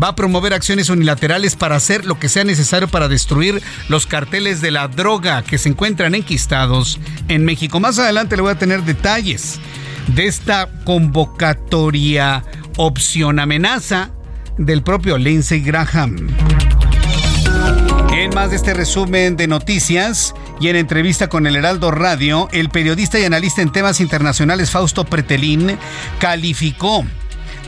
va 0.00 0.08
a 0.08 0.16
promover 0.16 0.54
acciones 0.54 0.90
unilaterales 0.90 1.56
para 1.56 1.76
hacer 1.76 2.04
lo 2.04 2.18
que 2.18 2.28
sea 2.28 2.44
necesario 2.44 2.88
para 2.88 3.08
destruir 3.08 3.62
los 3.88 4.06
carteles 4.06 4.60
de 4.60 4.70
la 4.70 4.88
droga 4.88 5.42
que 5.42 5.58
se 5.58 5.68
encuentran 5.68 6.14
enquistados 6.14 7.00
en 7.28 7.44
México. 7.44 7.80
Más 7.80 7.98
adelante 7.98 8.36
le 8.36 8.42
voy 8.42 8.52
a 8.52 8.58
tener 8.58 8.82
detalles 8.82 9.58
de 10.08 10.26
esta 10.26 10.68
convocatoria 10.84 12.44
opción 12.76 13.38
amenaza 13.38 14.10
del 14.56 14.82
propio 14.82 15.18
Lindsey 15.18 15.60
Graham. 15.60 16.28
En 18.12 18.34
más 18.34 18.50
de 18.50 18.56
este 18.56 18.74
resumen 18.74 19.36
de 19.36 19.46
noticias 19.46 20.34
y 20.60 20.68
en 20.68 20.76
entrevista 20.76 21.28
con 21.28 21.46
el 21.46 21.56
Heraldo 21.56 21.90
Radio, 21.90 22.48
el 22.52 22.68
periodista 22.68 23.18
y 23.18 23.24
analista 23.24 23.62
en 23.62 23.70
temas 23.70 24.00
internacionales 24.00 24.70
Fausto 24.70 25.04
Pretelín 25.04 25.78
calificó 26.18 27.04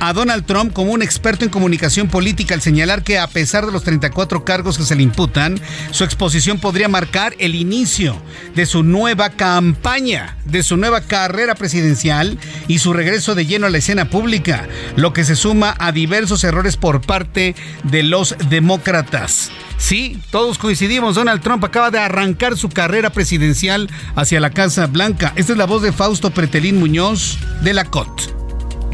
a 0.00 0.12
Donald 0.12 0.46
Trump 0.46 0.72
como 0.72 0.92
un 0.92 1.02
experto 1.02 1.44
en 1.44 1.50
comunicación 1.50 2.08
política 2.08 2.54
al 2.54 2.62
señalar 2.62 3.04
que 3.04 3.18
a 3.18 3.26
pesar 3.26 3.66
de 3.66 3.72
los 3.72 3.84
34 3.84 4.44
cargos 4.44 4.78
que 4.78 4.84
se 4.84 4.96
le 4.96 5.02
imputan, 5.02 5.60
su 5.90 6.04
exposición 6.04 6.58
podría 6.58 6.88
marcar 6.88 7.34
el 7.38 7.54
inicio 7.54 8.20
de 8.54 8.66
su 8.66 8.82
nueva 8.82 9.30
campaña, 9.30 10.36
de 10.44 10.62
su 10.62 10.76
nueva 10.76 11.02
carrera 11.02 11.54
presidencial 11.54 12.38
y 12.66 12.78
su 12.78 12.92
regreso 12.92 13.34
de 13.34 13.46
lleno 13.46 13.66
a 13.66 13.70
la 13.70 13.78
escena 13.78 14.06
pública, 14.06 14.66
lo 14.96 15.12
que 15.12 15.24
se 15.24 15.36
suma 15.36 15.76
a 15.78 15.92
diversos 15.92 16.42
errores 16.44 16.76
por 16.76 17.02
parte 17.02 17.54
de 17.84 18.02
los 18.02 18.34
demócratas. 18.48 19.50
Sí, 19.76 20.18
todos 20.30 20.58
coincidimos. 20.58 21.14
Donald 21.14 21.42
Trump 21.42 21.64
acaba 21.64 21.90
de 21.90 21.98
arrancar 21.98 22.56
su 22.56 22.68
carrera 22.68 23.10
presidencial 23.10 23.88
hacia 24.14 24.40
la 24.40 24.50
Casa 24.50 24.86
Blanca. 24.86 25.32
Esta 25.36 25.52
es 25.52 25.58
la 25.58 25.66
voz 25.66 25.82
de 25.82 25.92
Fausto 25.92 26.30
Pretelín 26.30 26.78
Muñoz 26.78 27.38
de 27.62 27.74
la 27.74 27.84
COT 27.84 28.39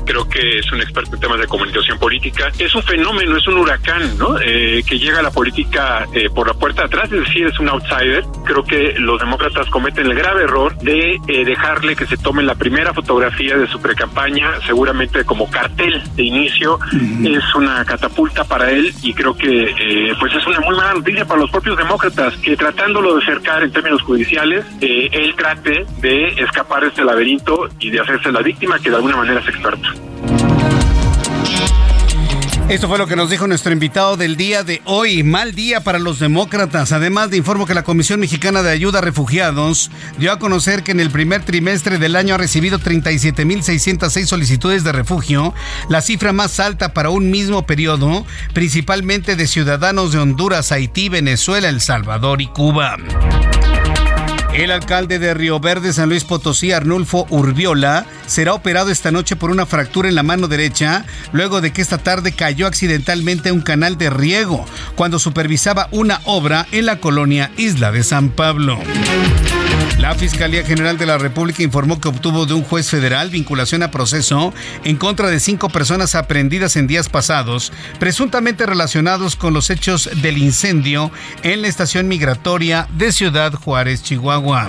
creo 0.06 0.26
que 0.28 0.60
es 0.60 0.72
un 0.72 0.80
experto 0.80 1.14
en 1.16 1.20
temas 1.20 1.38
de 1.38 1.46
comunicación 1.46 1.98
política. 1.98 2.50
Es 2.58 2.74
un 2.74 2.82
fenómeno, 2.82 3.36
es 3.36 3.46
un 3.46 3.58
huracán, 3.58 4.16
¿no? 4.16 4.38
Eh, 4.40 4.82
que 4.86 4.98
llega 4.98 5.18
a 5.18 5.22
la 5.22 5.30
política 5.30 6.06
eh, 6.14 6.30
por 6.30 6.46
la 6.46 6.54
puerta 6.54 6.82
de 6.82 6.86
atrás, 6.86 7.12
es 7.12 7.20
decir, 7.20 7.46
es 7.46 7.58
un 7.58 7.68
outsider. 7.68 8.24
Creo 8.44 8.62
que 8.64 8.94
los 8.98 9.20
demócratas 9.20 9.68
cometen 9.68 10.06
el 10.06 10.14
grave 10.14 10.44
error 10.44 10.76
de 10.78 11.18
eh, 11.26 11.44
dejarle 11.44 11.96
que 11.96 12.06
se 12.06 12.16
tome 12.16 12.42
la 12.42 12.54
primera 12.54 12.94
fotografía 12.94 13.56
de 13.56 13.66
su 13.66 13.80
precampaña, 13.80 14.60
seguramente 14.66 15.24
como 15.24 15.50
cartel 15.50 16.02
de 16.14 16.22
inicio. 16.22 16.78
Es 17.24 17.54
una 17.54 17.84
catapulta 17.84 18.44
para 18.44 18.70
él 18.70 18.94
y 19.02 19.12
creo 19.12 19.36
que 19.36 20.14
pues 20.20 20.32
es 20.34 20.46
una 20.46 20.60
muy 20.60 20.76
mala 20.76 20.94
noticia 20.94 21.24
para 21.24 21.40
los 21.40 21.50
propios 21.50 21.76
demócratas 21.76 22.36
que 22.36 22.56
tratándolo 22.56 23.16
de 23.16 23.24
cercar 23.24 23.62
en 23.62 23.72
términos 23.72 24.02
judiciales, 24.02 24.64
él 24.80 25.34
trate 25.36 25.84
de 26.00 26.28
escapar 26.38 26.82
de 26.82 26.88
este 26.88 27.04
laberinto 27.04 27.68
y 27.80 27.90
de 27.90 28.00
hacerse 28.00 28.30
la 28.30 28.40
víctima 28.40 28.78
que 28.78 28.90
de 28.90 28.96
alguna 28.96 29.16
manera 29.16 29.40
es 29.40 29.48
experto. 29.48 29.95
Esto 32.68 32.88
fue 32.88 32.98
lo 32.98 33.06
que 33.06 33.14
nos 33.14 33.30
dijo 33.30 33.46
nuestro 33.46 33.72
invitado 33.72 34.16
del 34.16 34.36
día 34.36 34.64
de 34.64 34.82
hoy. 34.86 35.22
Mal 35.22 35.54
día 35.54 35.84
para 35.84 36.00
los 36.00 36.18
demócratas. 36.18 36.90
Además, 36.90 37.30
de 37.30 37.36
informo 37.36 37.64
que 37.64 37.74
la 37.74 37.84
Comisión 37.84 38.18
Mexicana 38.18 38.60
de 38.64 38.70
Ayuda 38.70 38.98
a 38.98 39.02
Refugiados 39.02 39.88
dio 40.18 40.32
a 40.32 40.40
conocer 40.40 40.82
que 40.82 40.90
en 40.90 40.98
el 40.98 41.12
primer 41.12 41.44
trimestre 41.44 41.98
del 41.98 42.16
año 42.16 42.34
ha 42.34 42.38
recibido 42.38 42.80
37.606 42.80 44.26
solicitudes 44.26 44.82
de 44.82 44.90
refugio, 44.90 45.54
la 45.88 46.02
cifra 46.02 46.32
más 46.32 46.58
alta 46.58 46.92
para 46.92 47.10
un 47.10 47.30
mismo 47.30 47.66
periodo, 47.66 48.26
principalmente 48.52 49.36
de 49.36 49.46
ciudadanos 49.46 50.10
de 50.10 50.18
Honduras, 50.18 50.72
Haití, 50.72 51.08
Venezuela, 51.08 51.68
El 51.68 51.80
Salvador 51.80 52.42
y 52.42 52.48
Cuba. 52.48 52.96
El 54.56 54.70
alcalde 54.70 55.18
de 55.18 55.34
Río 55.34 55.60
Verde, 55.60 55.92
San 55.92 56.08
Luis 56.08 56.24
Potosí, 56.24 56.72
Arnulfo 56.72 57.26
Urbiola, 57.28 58.06
será 58.26 58.54
operado 58.54 58.90
esta 58.90 59.12
noche 59.12 59.36
por 59.36 59.50
una 59.50 59.66
fractura 59.66 60.08
en 60.08 60.14
la 60.14 60.22
mano 60.22 60.48
derecha, 60.48 61.04
luego 61.32 61.60
de 61.60 61.74
que 61.74 61.82
esta 61.82 61.98
tarde 61.98 62.32
cayó 62.32 62.66
accidentalmente 62.66 63.52
un 63.52 63.60
canal 63.60 63.98
de 63.98 64.08
riego 64.08 64.64
cuando 64.94 65.18
supervisaba 65.18 65.88
una 65.90 66.22
obra 66.24 66.66
en 66.72 66.86
la 66.86 67.00
colonia 67.00 67.50
Isla 67.58 67.92
de 67.92 68.02
San 68.02 68.30
Pablo. 68.30 68.78
La 69.98 70.14
Fiscalía 70.14 70.64
General 70.64 70.98
de 70.98 71.06
la 71.06 71.18
República 71.18 71.62
informó 71.62 72.00
que 72.00 72.08
obtuvo 72.08 72.44
de 72.44 72.54
un 72.54 72.62
juez 72.62 72.90
federal 72.90 73.30
vinculación 73.30 73.82
a 73.82 73.90
proceso 73.90 74.52
en 74.84 74.96
contra 74.96 75.28
de 75.30 75.40
cinco 75.40 75.68
personas 75.70 76.14
aprendidas 76.14 76.76
en 76.76 76.86
días 76.86 77.08
pasados, 77.08 77.72
presuntamente 77.98 78.66
relacionados 78.66 79.36
con 79.36 79.54
los 79.54 79.70
hechos 79.70 80.10
del 80.22 80.38
incendio 80.38 81.10
en 81.42 81.62
la 81.62 81.68
estación 81.68 82.08
migratoria 82.08 82.88
de 82.96 83.10
Ciudad 83.10 83.52
Juárez, 83.54 84.02
Chihuahua. 84.02 84.68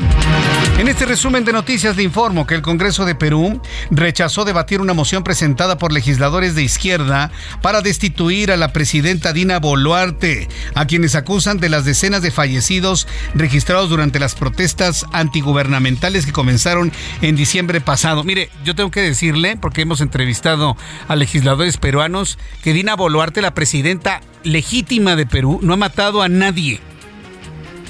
En 0.77 0.87
este 0.87 1.05
resumen 1.05 1.43
de 1.43 1.53
noticias 1.53 1.97
le 1.97 2.03
informo 2.03 2.45
que 2.45 2.53
el 2.53 2.61
Congreso 2.61 3.03
de 3.03 3.15
Perú 3.15 3.61
rechazó 3.89 4.45
debatir 4.45 4.79
una 4.79 4.93
moción 4.93 5.23
presentada 5.23 5.77
por 5.77 5.91
legisladores 5.91 6.53
de 6.53 6.63
izquierda 6.63 7.31
para 7.61 7.81
destituir 7.81 8.51
a 8.51 8.57
la 8.57 8.73
presidenta 8.73 9.33
Dina 9.33 9.59
Boluarte, 9.59 10.47
a 10.75 10.85
quienes 10.85 11.15
acusan 11.15 11.59
de 11.59 11.69
las 11.69 11.83
decenas 11.83 12.21
de 12.21 12.31
fallecidos 12.31 13.07
registrados 13.33 13.89
durante 13.89 14.19
las 14.19 14.35
protestas 14.35 15.06
antigubernamentales 15.11 16.25
que 16.25 16.31
comenzaron 16.31 16.91
en 17.21 17.35
diciembre 17.35 17.81
pasado. 17.81 18.23
Mire, 18.23 18.49
yo 18.63 18.75
tengo 18.75 18.91
que 18.91 19.01
decirle, 19.01 19.57
porque 19.57 19.81
hemos 19.81 20.01
entrevistado 20.01 20.77
a 21.07 21.15
legisladores 21.15 21.77
peruanos, 21.77 22.37
que 22.63 22.73
Dina 22.73 22.95
Boluarte, 22.95 23.41
la 23.41 23.53
presidenta 23.53 24.21
legítima 24.43 25.15
de 25.15 25.25
Perú, 25.25 25.59
no 25.61 25.73
ha 25.73 25.77
matado 25.77 26.21
a 26.21 26.29
nadie. 26.29 26.79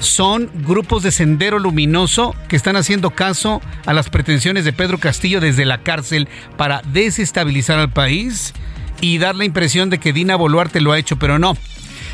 Son 0.00 0.48
grupos 0.64 1.02
de 1.02 1.10
Sendero 1.10 1.58
Luminoso 1.58 2.34
que 2.48 2.54
están 2.54 2.76
haciendo 2.76 3.10
caso 3.10 3.60
a 3.84 3.92
las 3.92 4.10
pretensiones 4.10 4.64
de 4.64 4.72
Pedro 4.72 4.98
Castillo 4.98 5.40
desde 5.40 5.64
la 5.64 5.82
cárcel 5.82 6.28
para 6.56 6.82
desestabilizar 6.92 7.80
al 7.80 7.92
país 7.92 8.54
y 9.00 9.18
dar 9.18 9.34
la 9.34 9.44
impresión 9.44 9.90
de 9.90 9.98
que 9.98 10.12
Dina 10.12 10.36
Boluarte 10.36 10.80
lo 10.80 10.92
ha 10.92 10.98
hecho, 10.98 11.18
pero 11.18 11.38
no. 11.38 11.56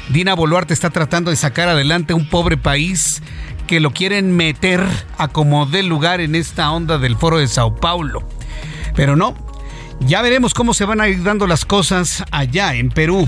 Dina 0.08 0.34
Boluarte 0.34 0.74
está 0.74 0.90
tratando 0.90 1.30
de 1.30 1.36
sacar 1.36 1.68
adelante 1.68 2.14
un 2.14 2.28
pobre 2.28 2.56
país 2.56 3.22
que 3.66 3.80
lo 3.80 3.92
quieren 3.92 4.36
meter 4.36 4.84
a 5.18 5.28
como 5.28 5.66
dé 5.66 5.82
lugar 5.82 6.20
en 6.20 6.34
esta 6.34 6.70
onda 6.70 6.98
del 6.98 7.16
foro 7.16 7.38
de 7.38 7.48
Sao 7.48 7.76
Paulo. 7.76 8.22
Pero 8.94 9.16
no, 9.16 9.34
ya 10.00 10.22
veremos 10.22 10.54
cómo 10.54 10.74
se 10.74 10.84
van 10.84 11.00
a 11.00 11.08
ir 11.08 11.22
dando 11.22 11.46
las 11.46 11.64
cosas 11.64 12.24
allá 12.30 12.74
en 12.74 12.90
Perú. 12.90 13.26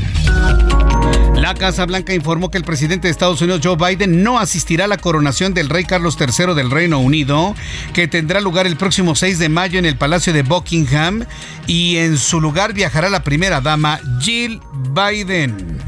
La 1.35 1.55
Casa 1.55 1.85
Blanca 1.85 2.15
informó 2.15 2.51
que 2.51 2.59
el 2.59 2.65
presidente 2.65 3.09
de 3.09 3.13
Estados 3.13 3.41
Unidos, 3.43 3.61
Joe 3.63 3.77
Biden, 3.77 4.23
no 4.23 4.39
asistirá 4.39 4.87
a 4.87 4.89
la 4.89 4.97
coronación 4.97 5.53
del 5.55 5.69
rey 5.69 5.85
Carlos 5.85 6.17
III 6.19 6.55
del 6.55 6.71
Reino 6.71 6.99
Unido, 6.99 7.55
que 7.93 8.09
tendrá 8.09 8.41
lugar 8.41 8.67
el 8.67 8.77
próximo 8.77 9.15
6 9.15 9.39
de 9.39 9.49
mayo 9.49 9.79
en 9.79 9.85
el 9.85 9.97
Palacio 9.97 10.33
de 10.33 10.43
Buckingham, 10.43 11.27
y 11.67 11.99
en 11.99 12.17
su 12.17 12.41
lugar 12.41 12.73
viajará 12.73 13.11
la 13.11 13.23
primera 13.23 13.61
dama, 13.61 14.01
Jill 14.21 14.61
Biden. 14.95 15.79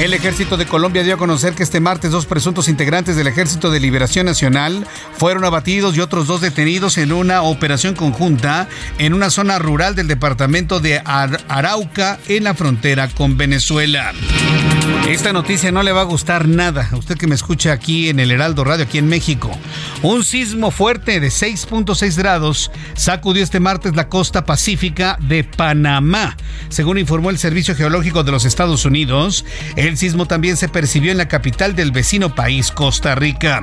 El 0.00 0.14
ejército 0.14 0.56
de 0.56 0.64
Colombia 0.64 1.02
dio 1.02 1.12
a 1.12 1.18
conocer 1.18 1.52
que 1.54 1.62
este 1.62 1.78
martes 1.78 2.10
dos 2.10 2.24
presuntos 2.24 2.68
integrantes 2.68 3.16
del 3.16 3.26
Ejército 3.26 3.70
de 3.70 3.80
Liberación 3.80 4.24
Nacional 4.24 4.86
fueron 5.18 5.44
abatidos 5.44 5.94
y 5.94 6.00
otros 6.00 6.26
dos 6.26 6.40
detenidos 6.40 6.96
en 6.96 7.12
una 7.12 7.42
operación 7.42 7.94
conjunta 7.94 8.66
en 8.96 9.12
una 9.12 9.28
zona 9.28 9.58
rural 9.58 9.94
del 9.94 10.08
departamento 10.08 10.80
de 10.80 11.02
Arauca 11.04 12.18
en 12.28 12.44
la 12.44 12.54
frontera 12.54 13.08
con 13.08 13.36
Venezuela. 13.36 14.14
Esta 15.06 15.34
noticia 15.34 15.70
no 15.70 15.82
le 15.82 15.92
va 15.92 16.02
a 16.02 16.04
gustar 16.04 16.48
nada 16.48 16.88
a 16.92 16.96
usted 16.96 17.18
que 17.18 17.26
me 17.26 17.34
escucha 17.34 17.72
aquí 17.72 18.08
en 18.08 18.20
el 18.20 18.30
Heraldo 18.30 18.64
Radio, 18.64 18.84
aquí 18.84 18.96
en 18.96 19.08
México. 19.08 19.50
Un 20.02 20.24
sismo 20.24 20.70
fuerte 20.70 21.20
de 21.20 21.28
6.6 21.28 22.16
grados 22.16 22.70
sacudió 22.94 23.42
este 23.42 23.60
martes 23.60 23.96
la 23.96 24.08
costa 24.08 24.46
pacífica 24.46 25.18
de 25.20 25.44
Panamá. 25.44 26.36
Según 26.70 26.96
informó 26.96 27.30
el 27.30 27.38
Servicio 27.38 27.74
Geológico 27.74 28.22
de 28.22 28.30
los 28.30 28.44
Estados 28.44 28.84
Unidos, 28.84 29.44
el 29.76 29.89
sismo 29.96 30.26
también 30.26 30.56
se 30.56 30.68
percibió 30.68 31.12
en 31.12 31.18
la 31.18 31.28
capital 31.28 31.74
del 31.74 31.92
vecino 31.92 32.34
país, 32.34 32.70
Costa 32.70 33.14
Rica. 33.14 33.62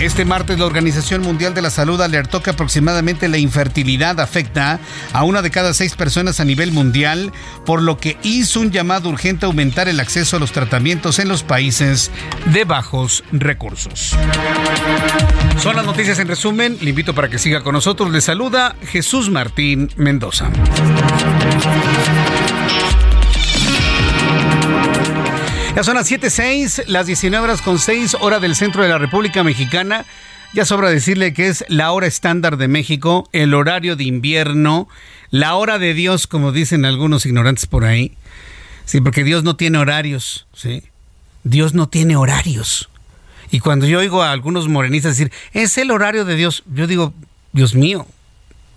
Este 0.00 0.24
martes 0.24 0.58
la 0.58 0.66
Organización 0.66 1.22
Mundial 1.22 1.54
de 1.54 1.62
la 1.62 1.70
Salud 1.70 2.00
alertó 2.00 2.42
que 2.42 2.50
aproximadamente 2.50 3.28
la 3.28 3.38
infertilidad 3.38 4.18
afecta 4.20 4.80
a 5.12 5.24
una 5.24 5.42
de 5.42 5.50
cada 5.50 5.74
seis 5.74 5.94
personas 5.94 6.40
a 6.40 6.44
nivel 6.44 6.72
mundial, 6.72 7.32
por 7.64 7.82
lo 7.82 7.98
que 7.98 8.16
hizo 8.22 8.60
un 8.60 8.70
llamado 8.70 9.08
urgente 9.08 9.46
a 9.46 9.48
aumentar 9.48 9.88
el 9.88 10.00
acceso 10.00 10.36
a 10.36 10.40
los 10.40 10.52
tratamientos 10.52 11.18
en 11.18 11.28
los 11.28 11.42
países 11.42 12.10
de 12.46 12.64
bajos 12.64 13.22
recursos. 13.30 14.16
Son 15.58 15.76
las 15.76 15.84
noticias 15.84 16.18
en 16.18 16.28
resumen. 16.28 16.78
Le 16.80 16.90
invito 16.90 17.14
para 17.14 17.28
que 17.28 17.38
siga 17.38 17.62
con 17.62 17.74
nosotros. 17.74 18.10
Le 18.10 18.20
saluda 18.20 18.74
Jesús 18.82 19.30
Martín 19.30 19.90
Mendoza. 19.96 20.50
Ya 25.74 25.82
son 25.82 25.94
las 25.94 26.10
7.06, 26.10 26.84
las 26.86 27.06
19 27.06 27.42
horas 27.42 27.62
con 27.62 27.78
6, 27.78 28.18
hora 28.20 28.40
del 28.40 28.54
centro 28.56 28.82
de 28.82 28.90
la 28.90 28.98
República 28.98 29.42
Mexicana. 29.42 30.04
Ya 30.52 30.66
sobra 30.66 30.90
decirle 30.90 31.32
que 31.32 31.48
es 31.48 31.64
la 31.68 31.92
hora 31.92 32.06
estándar 32.06 32.58
de 32.58 32.68
México, 32.68 33.26
el 33.32 33.54
horario 33.54 33.96
de 33.96 34.04
invierno, 34.04 34.86
la 35.30 35.54
hora 35.54 35.78
de 35.78 35.94
Dios, 35.94 36.26
como 36.26 36.52
dicen 36.52 36.84
algunos 36.84 37.24
ignorantes 37.24 37.64
por 37.66 37.86
ahí. 37.86 38.14
Sí, 38.84 39.00
porque 39.00 39.24
Dios 39.24 39.44
no 39.44 39.56
tiene 39.56 39.78
horarios, 39.78 40.46
¿sí? 40.52 40.82
Dios 41.42 41.72
no 41.72 41.88
tiene 41.88 42.16
horarios. 42.16 42.90
Y 43.50 43.60
cuando 43.60 43.86
yo 43.86 44.00
oigo 44.00 44.22
a 44.22 44.32
algunos 44.32 44.68
morenistas 44.68 45.16
decir, 45.16 45.32
es 45.54 45.78
el 45.78 45.90
horario 45.90 46.26
de 46.26 46.36
Dios, 46.36 46.64
yo 46.66 46.86
digo, 46.86 47.14
Dios 47.52 47.74
mío, 47.74 48.06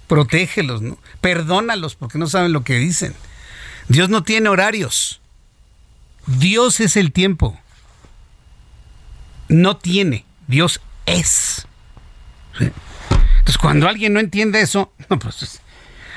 protégelos, 0.08 0.82
¿no? 0.82 0.98
Perdónalos 1.20 1.96
porque 1.96 2.18
no 2.18 2.28
saben 2.28 2.54
lo 2.54 2.64
que 2.64 2.76
dicen. 2.78 3.14
Dios 3.90 4.08
no 4.08 4.24
tiene 4.24 4.48
horarios. 4.48 5.20
Dios 6.28 6.80
es 6.80 6.98
el 6.98 7.12
tiempo. 7.12 7.60
No 9.48 9.78
tiene, 9.78 10.26
Dios 10.48 10.82
es. 11.06 11.68
Entonces, 12.60 13.58
cuando 13.60 13.88
alguien 13.88 14.14
no 14.14 14.20
entiende 14.20 14.62
eso, 14.62 14.92
pues, 15.08 15.62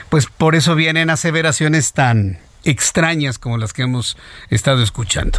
pues 0.08 0.26
por 0.26 0.54
eso 0.54 0.74
vienen 0.74 1.10
aseveraciones 1.10 1.92
tan 1.92 2.38
extrañas 2.64 3.38
como 3.38 3.56
las 3.56 3.72
que 3.72 3.82
hemos 3.82 4.16
estado 4.50 4.82
escuchando. 4.82 5.38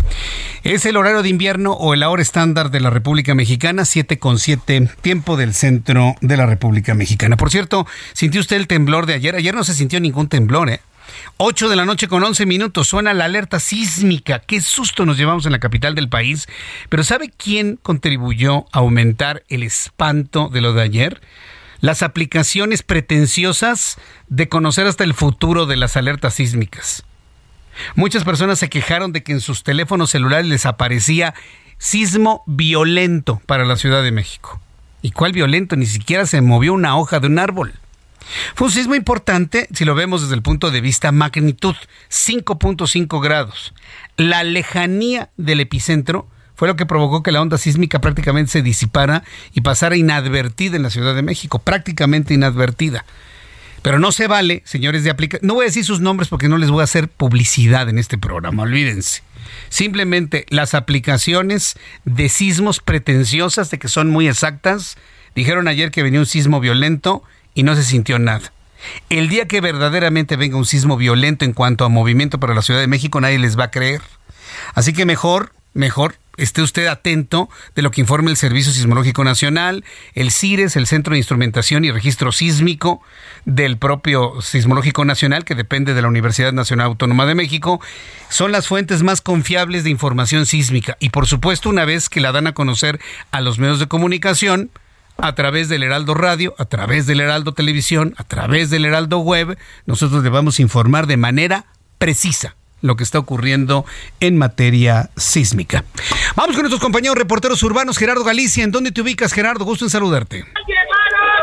Es 0.63 0.85
el 0.85 0.97
horario 0.97 1.21
de 1.21 1.29
invierno 1.29 1.73
o 1.73 1.93
el 1.93 2.03
hora 2.03 2.21
estándar 2.21 2.71
de 2.71 2.79
la 2.79 2.89
República 2.89 3.35
Mexicana, 3.35 3.85
7 3.85 4.19
con 4.19 4.39
7, 4.39 4.89
tiempo 5.01 5.37
del 5.37 5.53
centro 5.53 6.15
de 6.21 6.37
la 6.37 6.45
República 6.45 6.93
Mexicana. 6.93 7.37
Por 7.37 7.51
cierto, 7.51 7.85
¿sintió 8.13 8.41
usted 8.41 8.57
el 8.57 8.67
temblor 8.67 9.05
de 9.05 9.13
ayer? 9.13 9.35
Ayer 9.35 9.53
no 9.53 9.63
se 9.63 9.73
sintió 9.73 9.99
ningún 9.99 10.27
temblor, 10.27 10.69
¿eh? 10.69 10.81
8 11.37 11.69
de 11.69 11.75
la 11.75 11.85
noche 11.85 12.07
con 12.07 12.23
11 12.23 12.45
minutos 12.45 12.87
suena 12.87 13.13
la 13.13 13.25
alerta 13.25 13.59
sísmica. 13.59 14.39
Qué 14.39 14.61
susto 14.61 15.05
nos 15.05 15.17
llevamos 15.17 15.45
en 15.45 15.51
la 15.51 15.59
capital 15.59 15.95
del 15.95 16.09
país. 16.09 16.47
Pero 16.89 17.03
¿sabe 17.03 17.31
quién 17.35 17.77
contribuyó 17.81 18.65
a 18.71 18.79
aumentar 18.79 19.43
el 19.49 19.63
espanto 19.63 20.49
de 20.49 20.61
lo 20.61 20.73
de 20.73 20.81
ayer? 20.81 21.21
Las 21.81 22.03
aplicaciones 22.03 22.83
pretenciosas 22.83 23.97
de 24.27 24.49
conocer 24.49 24.87
hasta 24.87 25.03
el 25.03 25.13
futuro 25.13 25.65
de 25.65 25.77
las 25.77 25.95
alertas 25.95 26.35
sísmicas. 26.35 27.03
Muchas 27.95 28.23
personas 28.23 28.59
se 28.59 28.69
quejaron 28.69 29.13
de 29.13 29.23
que 29.23 29.31
en 29.31 29.39
sus 29.39 29.63
teléfonos 29.63 30.09
celulares 30.09 30.45
les 30.45 30.65
aparecía 30.65 31.33
sismo 31.77 32.43
violento 32.45 33.41
para 33.45 33.65
la 33.65 33.77
Ciudad 33.77 34.03
de 34.03 34.11
México. 34.11 34.59
¿Y 35.01 35.11
cuál 35.11 35.31
violento? 35.31 35.75
Ni 35.75 35.85
siquiera 35.85 36.25
se 36.25 36.41
movió 36.41 36.73
una 36.73 36.97
hoja 36.97 37.19
de 37.19 37.27
un 37.27 37.39
árbol. 37.39 37.73
Fue 38.55 38.67
un 38.67 38.73
sismo 38.73 38.95
importante 38.95 39.67
si 39.73 39.85
lo 39.85 39.95
vemos 39.95 40.21
desde 40.21 40.35
el 40.35 40.41
punto 40.41 40.71
de 40.71 40.81
vista 40.81 41.11
magnitud, 41.11 41.75
5.5 42.09 43.21
grados. 43.21 43.73
La 44.17 44.43
lejanía 44.43 45.29
del 45.37 45.59
epicentro 45.59 46.27
fue 46.55 46.67
lo 46.67 46.75
que 46.75 46.85
provocó 46.85 47.23
que 47.23 47.31
la 47.31 47.41
onda 47.41 47.57
sísmica 47.57 48.01
prácticamente 48.01 48.51
se 48.51 48.61
disipara 48.61 49.23
y 49.53 49.61
pasara 49.61 49.95
inadvertida 49.95 50.75
en 50.75 50.83
la 50.83 50.89
Ciudad 50.89 51.15
de 51.15 51.21
México, 51.21 51.59
prácticamente 51.59 52.33
inadvertida. 52.33 53.05
Pero 53.81 53.97
no 53.97 54.11
se 54.11 54.27
vale, 54.27 54.61
señores 54.65 55.05
de 55.05 55.09
aplicación. 55.09 55.47
No 55.47 55.53
voy 55.53 55.63
a 55.63 55.67
decir 55.67 55.85
sus 55.85 56.01
nombres 56.01 56.27
porque 56.27 56.49
no 56.49 56.57
les 56.57 56.69
voy 56.69 56.81
a 56.81 56.83
hacer 56.83 57.07
publicidad 57.07 57.87
en 57.87 57.97
este 57.97 58.17
programa, 58.17 58.63
olvídense. 58.63 59.23
Simplemente 59.69 60.45
las 60.49 60.73
aplicaciones 60.73 61.77
de 62.03 62.27
sismos 62.27 62.81
pretenciosas, 62.81 63.71
de 63.71 63.79
que 63.79 63.87
son 63.87 64.09
muy 64.09 64.27
exactas, 64.27 64.97
dijeron 65.35 65.67
ayer 65.67 65.91
que 65.91 66.03
venía 66.03 66.19
un 66.19 66.25
sismo 66.25 66.59
violento 66.59 67.23
y 67.59 67.63
no 67.63 67.75
se 67.75 67.83
sintió 67.83 68.19
nada. 68.19 68.53
El 69.09 69.27
día 69.27 69.45
que 69.45 69.59
verdaderamente 69.59 70.37
venga 70.37 70.55
un 70.55 70.65
sismo 70.65 70.95
violento 70.95 71.43
en 71.43 71.51
cuanto 71.51 71.83
a 71.83 71.89
movimiento 71.89 72.39
para 72.39 72.55
la 72.55 72.61
Ciudad 72.61 72.79
de 72.79 72.87
México, 72.87 73.19
nadie 73.19 73.37
les 73.37 73.59
va 73.59 73.65
a 73.65 73.71
creer. 73.71 74.01
Así 74.75 74.93
que 74.93 75.05
mejor, 75.05 75.51
mejor 75.73 76.15
esté 76.37 76.61
usted 76.61 76.87
atento 76.87 77.49
de 77.75 77.81
lo 77.81 77.91
que 77.91 77.99
informe 77.99 78.31
el 78.31 78.37
Servicio 78.37 78.71
Sismológico 78.71 79.25
Nacional, 79.25 79.83
el 80.13 80.31
CIRES, 80.31 80.77
el 80.77 80.87
Centro 80.87 81.11
de 81.11 81.17
Instrumentación 81.17 81.83
y 81.83 81.91
Registro 81.91 82.31
Sísmico 82.31 83.01
del 83.43 83.77
propio 83.77 84.41
Sismológico 84.41 85.03
Nacional, 85.03 85.43
que 85.43 85.53
depende 85.53 85.93
de 85.93 86.01
la 86.01 86.07
Universidad 86.07 86.53
Nacional 86.53 86.85
Autónoma 86.85 87.25
de 87.25 87.35
México, 87.35 87.81
son 88.29 88.53
las 88.53 88.69
fuentes 88.69 89.03
más 89.03 89.19
confiables 89.19 89.83
de 89.83 89.89
información 89.89 90.45
sísmica. 90.45 90.95
Y 91.01 91.09
por 91.09 91.27
supuesto, 91.27 91.67
una 91.67 91.83
vez 91.83 92.07
que 92.07 92.21
la 92.21 92.31
dan 92.31 92.47
a 92.47 92.53
conocer 92.53 93.01
a 93.31 93.41
los 93.41 93.59
medios 93.59 93.79
de 93.79 93.89
comunicación, 93.89 94.71
a 95.21 95.35
través 95.35 95.69
del 95.69 95.83
Heraldo 95.83 96.13
Radio, 96.13 96.55
a 96.57 96.65
través 96.65 97.05
del 97.05 97.19
Heraldo 97.19 97.53
Televisión, 97.53 98.13
a 98.17 98.23
través 98.23 98.69
del 98.69 98.85
Heraldo 98.85 99.19
Web, 99.19 99.57
nosotros 99.85 100.23
le 100.23 100.29
vamos 100.29 100.59
a 100.59 100.61
informar 100.61 101.07
de 101.07 101.17
manera 101.17 101.65
precisa 101.97 102.55
lo 102.81 102.95
que 102.95 103.03
está 103.03 103.19
ocurriendo 103.19 103.85
en 104.21 104.37
materia 104.37 105.09
sísmica. 105.17 105.83
Vamos 106.35 106.55
con 106.55 106.63
nuestros 106.63 106.81
compañeros 106.81 107.17
reporteros 107.17 107.61
urbanos, 107.63 107.97
Gerardo 107.97 108.23
Galicia. 108.23 108.63
¿En 108.63 108.71
dónde 108.71 108.91
te 108.91 109.01
ubicas, 109.01 109.33
Gerardo? 109.33 109.65
Gusto 109.65 109.85
en 109.85 109.89
saludarte. 109.89 110.45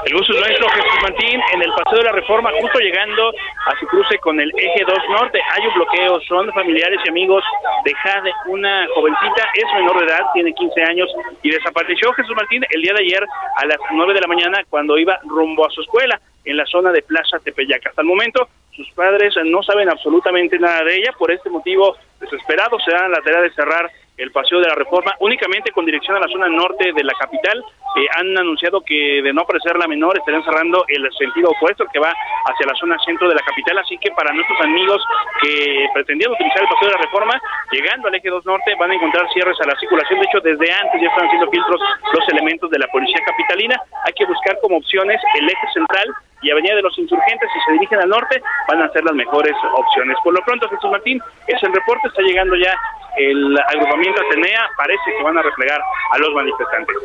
El 0.06 0.14
es 0.14 0.28
nuestro, 0.28 0.68
Jesús 0.68 1.02
Martín, 1.02 1.40
en 1.52 1.62
el 1.62 1.72
Paseo 1.72 1.98
de 1.98 2.04
la 2.04 2.12
Reforma, 2.12 2.52
justo 2.60 2.78
llegando 2.78 3.28
a 3.66 3.76
su 3.80 3.88
cruce 3.88 4.16
con 4.18 4.38
el 4.38 4.52
Eje 4.56 4.84
2 4.86 4.98
Norte. 5.10 5.40
Hay 5.50 5.66
un 5.66 5.74
bloqueo, 5.74 6.20
son 6.28 6.48
familiares 6.52 7.00
y 7.04 7.08
amigos 7.08 7.42
de 7.84 7.92
Jade, 7.92 8.32
una 8.46 8.86
jovencita, 8.94 9.48
es 9.54 9.64
menor 9.74 9.98
de 9.98 10.06
edad, 10.06 10.20
tiene 10.32 10.52
15 10.52 10.82
años 10.84 11.08
y 11.42 11.50
desapareció 11.50 12.12
Jesús 12.12 12.36
Martín 12.36 12.64
el 12.70 12.82
día 12.82 12.92
de 12.94 13.02
ayer 13.02 13.26
a 13.56 13.66
las 13.66 13.78
9 13.90 14.14
de 14.14 14.20
la 14.20 14.28
mañana 14.28 14.58
cuando 14.70 14.96
iba 14.96 15.18
rumbo 15.24 15.66
a 15.66 15.70
su 15.70 15.80
escuela 15.80 16.20
en 16.44 16.56
la 16.56 16.66
zona 16.66 16.92
de 16.92 17.02
Plaza 17.02 17.40
Tepeyac. 17.40 17.84
Hasta 17.88 18.02
el 18.02 18.06
momento, 18.06 18.48
sus 18.76 18.88
padres 18.92 19.34
no 19.44 19.60
saben 19.64 19.90
absolutamente 19.90 20.56
nada 20.60 20.84
de 20.84 20.98
ella, 20.98 21.14
por 21.18 21.32
este 21.32 21.50
motivo, 21.50 21.96
desesperados, 22.20 22.80
se 22.84 22.92
dan 22.92 23.10
la 23.10 23.22
tarea 23.22 23.40
de 23.40 23.50
cerrar 23.54 23.90
el 24.16 24.32
paseo 24.32 24.60
de 24.60 24.68
la 24.68 24.74
reforma 24.74 25.14
únicamente 25.20 25.72
con 25.72 25.84
dirección 25.84 26.16
a 26.16 26.20
la 26.20 26.28
zona 26.28 26.48
norte 26.48 26.92
de 26.92 27.04
la 27.04 27.12
capital. 27.18 27.62
Eh, 27.96 28.06
han 28.16 28.36
anunciado 28.36 28.80
que 28.80 29.22
de 29.22 29.32
no 29.32 29.42
aparecer 29.42 29.76
la 29.78 29.86
menor 29.86 30.18
estarían 30.18 30.44
cerrando 30.44 30.84
el 30.88 31.08
sentido 31.16 31.50
opuesto 31.50 31.86
que 31.92 31.98
va 31.98 32.12
hacia 32.44 32.66
la 32.66 32.74
zona 32.74 32.96
centro 33.04 33.28
de 33.28 33.34
la 33.34 33.42
capital. 33.42 33.78
Así 33.78 33.96
que 33.98 34.10
para 34.12 34.32
nuestros 34.32 34.60
amigos 34.60 35.02
que 35.42 35.86
pretendían 35.94 36.32
utilizar 36.32 36.62
el 36.62 36.68
paseo 36.68 36.88
de 36.88 36.94
la 36.94 37.02
reforma, 37.02 37.40
llegando 37.72 38.08
al 38.08 38.14
eje 38.14 38.28
2 38.28 38.44
norte, 38.46 38.74
van 38.78 38.90
a 38.90 38.94
encontrar 38.94 39.26
cierres 39.32 39.58
a 39.60 39.66
la 39.66 39.78
circulación. 39.78 40.20
De 40.20 40.26
hecho, 40.26 40.40
desde 40.40 40.72
antes 40.72 41.00
ya 41.00 41.08
están 41.08 41.26
haciendo 41.26 41.50
filtros 41.50 41.80
los 42.12 42.28
elementos 42.28 42.70
de 42.70 42.78
la 42.78 42.86
policía 42.88 43.20
capitalina. 43.24 43.80
Hay 44.04 44.12
que 44.12 44.26
buscar 44.26 44.58
como 44.60 44.76
opciones 44.78 45.20
el 45.40 45.48
eje 45.48 45.66
central 45.72 46.08
y 46.42 46.50
Avenida 46.50 46.74
de 46.76 46.82
los 46.82 46.96
Insurgentes, 46.98 47.48
si 47.52 47.60
se 47.66 47.72
dirigen 47.72 48.00
al 48.00 48.08
norte, 48.08 48.42
van 48.68 48.82
a 48.82 48.88
ser 48.92 49.04
las 49.04 49.14
mejores 49.14 49.54
opciones. 49.74 50.16
Por 50.22 50.34
lo 50.34 50.40
pronto, 50.44 50.68
Jesús 50.68 50.90
Martín, 50.90 51.20
es 51.46 51.62
el 51.62 51.72
reporte, 51.72 52.08
está 52.08 52.22
llegando 52.22 52.56
ya 52.56 52.74
el 53.16 53.58
agrupamiento 53.58 54.20
Atenea, 54.20 54.68
parece 54.76 55.02
que 55.16 55.24
van 55.24 55.38
a 55.38 55.42
replegar 55.42 55.80
a 56.12 56.18
los 56.18 56.34
manifestantes. 56.34 56.96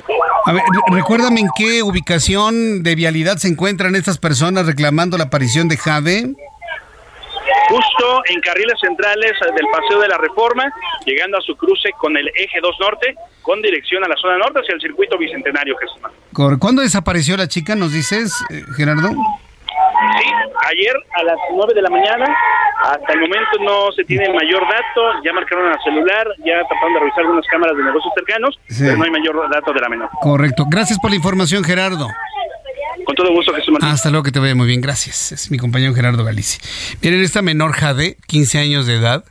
A 0.46 0.52
ver, 0.52 0.64
recuérdame 0.92 1.40
en 1.40 1.48
qué 1.56 1.84
ubicación 1.84 2.84
de 2.84 2.96
vialidad 2.96 3.38
se 3.38 3.48
encuentran 3.48 3.96
estas 3.96 4.18
personas 4.18 4.66
reclamando 4.66 5.18
la 5.18 5.26
aparición 5.26 5.70
de 5.70 5.78
Jade 5.78 6.36
justo 7.70 8.24
en 8.30 8.40
carriles 8.42 8.80
centrales 8.80 9.32
del 9.56 9.66
Paseo 9.72 10.00
de 10.00 10.08
la 10.08 10.18
Reforma, 10.18 10.72
llegando 11.06 11.38
a 11.38 11.42
su 11.42 11.56
cruce 11.56 11.92
con 11.98 12.16
el 12.18 12.28
eje 12.36 12.60
2 12.62 12.76
norte, 12.80 13.16
con 13.42 13.62
dirección 13.62 14.04
a 14.04 14.08
la 14.08 14.16
zona 14.16 14.38
norte 14.38 14.60
hacia 14.60 14.76
el 14.76 14.82
circuito 14.82 15.18
bicentenario 15.18 15.76
Jesús. 15.78 16.60
¿Cuándo 16.60 16.82
desapareció 16.82 17.38
la 17.38 17.48
chica, 17.48 17.76
nos 17.76 17.94
dices, 17.94 18.34
eh, 18.50 18.64
Gerardo? 18.76 19.10
Sí, 19.10 20.28
ayer 20.70 20.96
a 21.20 21.24
las 21.24 21.38
9 21.54 21.74
de 21.74 21.82
la 21.82 21.90
mañana, 21.90 22.26
hasta 22.84 23.14
el 23.14 23.22
momento 23.22 23.50
no 23.62 23.92
se 23.92 24.04
tiene 24.04 24.28
mayor 24.34 24.64
dato, 24.64 25.22
ya 25.24 25.34
marcaron 25.34 25.72
el 25.72 25.80
celular, 25.84 26.28
ya 26.40 26.64
trataron 26.68 26.94
de 26.94 27.00
revisar 27.00 27.20
algunas 27.22 27.46
cámaras 27.48 27.78
de 27.78 27.84
negocios 27.84 28.14
cercanos, 28.16 28.60
pero 28.68 28.98
no 28.98 29.04
hay 29.04 29.12
mayor 29.12 29.50
dato 29.52 29.74
de 29.74 29.82
la 29.82 29.90
menor. 29.90 30.10
Correcto, 30.22 30.66
gracias 30.68 30.98
por 31.00 31.12
la 31.12 31.18
información 31.18 31.64
Gerardo. 31.64 32.08
Con 33.06 33.16
todo 33.16 33.32
gusto, 33.32 33.54
Jesús 33.54 33.72
Martín. 33.72 33.90
Hasta 33.90 34.10
luego, 34.10 34.24
que 34.24 34.32
te 34.32 34.40
vaya 34.40 34.56
muy 34.56 34.68
bien. 34.68 34.82
Gracias. 34.82 35.32
Es 35.32 35.52
mi 35.52 35.58
compañero 35.58 35.94
Gerardo 35.94 36.24
Galicia. 36.24 36.60
Miren, 37.02 37.22
esta 37.22 37.42
menor 37.42 37.74
Jade, 37.74 38.18
15 38.28 38.60
años 38.60 38.86
de 38.86 38.96
edad. 38.96 39.26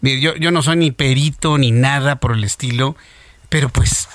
yo, 0.00 0.34
yo 0.36 0.50
no 0.50 0.62
soy 0.62 0.76
ni 0.76 0.90
perito 0.90 1.58
ni 1.58 1.70
nada 1.70 2.16
por 2.16 2.32
el 2.32 2.44
estilo, 2.44 2.96
pero 3.48 3.68
pues 3.68 4.08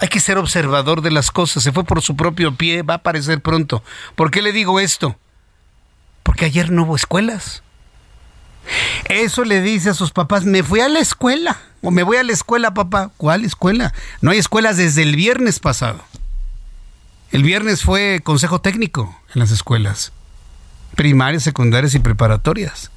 hay 0.00 0.08
que 0.08 0.20
ser 0.20 0.38
observador 0.38 1.02
de 1.02 1.10
las 1.10 1.30
cosas. 1.30 1.62
Se 1.62 1.72
fue 1.72 1.84
por 1.84 2.02
su 2.02 2.16
propio 2.16 2.54
pie, 2.54 2.82
va 2.82 2.94
a 2.94 2.96
aparecer 2.98 3.40
pronto. 3.40 3.82
¿Por 4.14 4.30
qué 4.30 4.42
le 4.42 4.52
digo 4.52 4.80
esto? 4.80 5.16
Porque 6.22 6.44
ayer 6.44 6.70
no 6.70 6.84
hubo 6.84 6.96
escuelas. 6.96 7.62
Eso 9.08 9.44
le 9.44 9.62
dice 9.62 9.90
a 9.90 9.94
sus 9.94 10.10
papás, 10.10 10.44
me 10.44 10.62
fui 10.62 10.80
a 10.80 10.88
la 10.88 11.00
escuela. 11.00 11.58
O 11.80 11.90
me 11.90 12.02
voy 12.02 12.16
a 12.16 12.22
la 12.22 12.32
escuela, 12.32 12.74
papá. 12.74 13.10
¿Cuál 13.16 13.44
escuela? 13.44 13.94
No 14.20 14.30
hay 14.30 14.38
escuelas 14.38 14.76
desde 14.76 15.02
el 15.02 15.16
viernes 15.16 15.58
pasado. 15.60 16.04
El 17.30 17.42
viernes 17.42 17.82
fue 17.82 18.20
consejo 18.24 18.60
técnico 18.62 19.14
en 19.34 19.40
las 19.40 19.50
escuelas, 19.50 20.12
primarias, 20.96 21.42
secundarias 21.42 21.94
y 21.94 21.98
preparatorias. 21.98 22.90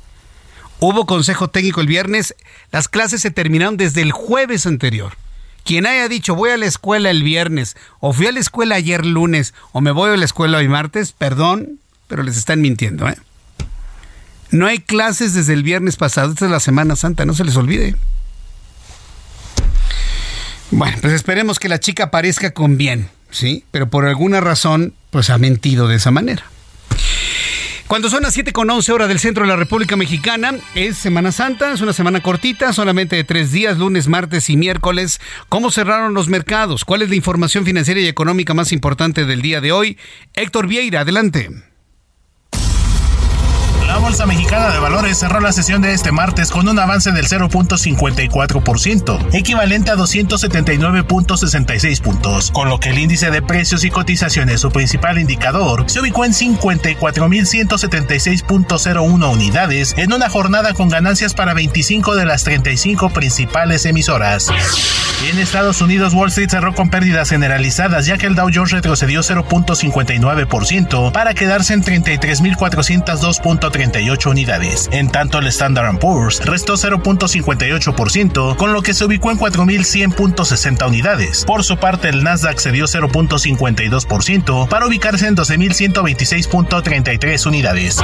Hubo 0.80 1.06
consejo 1.06 1.50
técnico 1.50 1.82
el 1.82 1.88
viernes, 1.88 2.34
las 2.72 2.88
clases 2.88 3.22
se 3.22 3.32
terminaron 3.32 3.76
desde 3.76 4.02
el 4.02 4.14
jueves 4.14 4.66
anterior. 4.66 5.18
Quien 5.66 5.86
haya 5.86 6.08
dicho 6.08 6.34
voy 6.34 6.52
a 6.52 6.58
la 6.58 6.66
escuela 6.66 7.10
el 7.10 7.24
viernes, 7.24 7.76
o 8.00 8.14
fui 8.14 8.28
a 8.28 8.32
la 8.32 8.40
escuela 8.40 8.76
ayer 8.76 9.06
lunes, 9.06 9.54
o 9.74 9.82
me 9.82 9.92
voy 9.92 10.12
a 10.12 10.18
la 10.18 10.26
escuela 10.26 10.60
hoy 10.60 10.70
martes, 10.70 11.12
perdón, 11.12 11.80
pero 12.08 12.24
les 12.24 12.38
están 12.38 12.62
mintiendo, 12.62 13.10
¿eh? 13.10 13.18
No 14.50 14.66
hay 14.66 14.80
clases 14.80 15.34
desde 15.34 15.54
el 15.54 15.64
viernes 15.64 15.98
pasado, 15.98 16.32
esta 16.32 16.46
es 16.46 16.52
la 16.52 16.60
Semana 16.60 16.96
Santa, 16.96 17.26
no 17.26 17.34
se 17.34 17.44
les 17.44 17.58
olvide. 17.58 17.96
Bueno, 20.72 20.98
pues 21.02 21.14
esperemos 21.14 21.60
que 21.60 21.70
la 21.70 21.80
chica 21.80 22.06
aparezca 22.06 22.52
con 22.52 22.78
bien. 22.78 23.10
¿Sí? 23.32 23.66
Pero 23.72 23.90
por 23.90 24.06
alguna 24.06 24.40
razón, 24.40 24.94
pues 25.10 25.30
ha 25.30 25.38
mentido 25.38 25.88
de 25.88 25.96
esa 25.96 26.12
manera. 26.12 26.44
Cuando 27.92 28.10
son 28.10 28.24
las 28.24 28.34
7 28.34 28.54
con 28.54 28.70
11 28.70 28.90
horas 28.94 29.10
del 29.10 29.20
centro 29.20 29.44
de 29.44 29.50
la 29.50 29.58
República 29.58 29.98
Mexicana, 29.98 30.54
es 30.76 30.96
Semana 30.98 31.34
Santa, 31.34 31.74
es 31.74 31.82
una 31.82 31.92
semana 31.92 32.22
cortita, 32.22 32.72
solamente 32.72 33.18
de 33.18 33.26
tres 33.26 33.52
días, 33.52 33.78
lunes, 33.78 34.08
martes 34.08 34.50
y 34.50 34.56
miércoles. 34.56 35.20
¿Cómo 35.50 35.72
cerraron 35.72 36.14
los 36.14 36.30
mercados? 36.30 36.86
¿Cuál 36.86 37.02
es 37.02 37.10
la 37.10 37.16
información 37.16 37.66
financiera 37.66 38.00
y 38.00 38.08
económica 38.08 38.54
más 38.54 38.72
importante 38.72 39.26
del 39.26 39.42
día 39.42 39.60
de 39.60 39.74
hoy? 39.74 39.98
Héctor 40.36 40.68
Vieira, 40.68 41.02
adelante. 41.02 41.50
La 43.92 43.98
Bolsa 43.98 44.26
Mexicana 44.26 44.70
de 44.70 44.80
Valores 44.80 45.18
cerró 45.18 45.42
la 45.42 45.52
sesión 45.52 45.82
de 45.82 45.94
este 45.94 46.14
martes 46.14 46.50
con 46.50 46.70
un 46.70 46.80
avance 46.80 47.12
del 47.12 47.28
0.54%, 47.28 49.34
equivalente 49.34 49.92
a 49.92 49.98
279.66 49.98 52.02
puntos, 52.02 52.52
con 52.52 52.70
lo 52.70 52.80
que 52.80 52.92
el 52.92 53.00
índice 53.00 53.32
de 53.32 53.42
precios 53.42 53.84
y 53.84 53.90
cotizaciones, 53.90 54.62
su 54.62 54.72
principal 54.72 55.20
indicador, 55.20 55.90
se 55.90 56.00
ubicó 56.00 56.24
en 56.24 56.32
54.176.01 56.32 59.30
unidades 59.30 59.94
en 59.98 60.14
una 60.14 60.30
jornada 60.30 60.74
con 60.74 60.88
ganancias 60.88 61.34
para 61.34 61.54
25 61.54 62.16
de 62.16 62.26
las 62.26 62.46
35 62.46 63.10
principales 63.10 63.86
emisoras. 63.86 64.50
En 65.30 65.38
Estados 65.38 65.82
Unidos, 65.82 66.16
Wall 66.16 66.30
Street 66.30 66.50
cerró 66.50 66.74
con 66.74 66.90
pérdidas 66.90 67.30
generalizadas, 67.30 68.08
ya 68.08 68.18
que 68.18 68.26
el 68.26 68.34
Dow 68.34 68.50
Jones 68.52 68.72
retrocedió 68.72 69.20
0.59% 69.20 71.12
para 71.12 71.36
quedarse 71.36 71.76
en 71.76 71.84
33.402.38 73.82 74.30
unidades. 74.30 74.90
En 74.92 75.10
tanto, 75.10 75.40
el 75.40 75.48
Standard 75.48 75.98
Poor's 76.00 76.46
restó 76.46 76.74
0.58%, 76.74 78.56
con 78.56 78.72
lo 78.74 78.82
que 78.82 78.94
se 78.94 79.06
ubicó 79.06 79.32
en 79.32 79.40
4.100.60 79.40 80.88
unidades. 80.88 81.46
Por 81.46 81.64
su 81.64 81.78
parte, 81.78 82.10
el 82.10 82.24
Nasdaq 82.24 82.60
cedió 82.60 82.86
0.52% 82.86 84.68
para 84.68 84.86
ubicarse 84.86 85.26
en 85.28 85.36
12.126.33 85.36 87.48
unidades. 87.48 87.98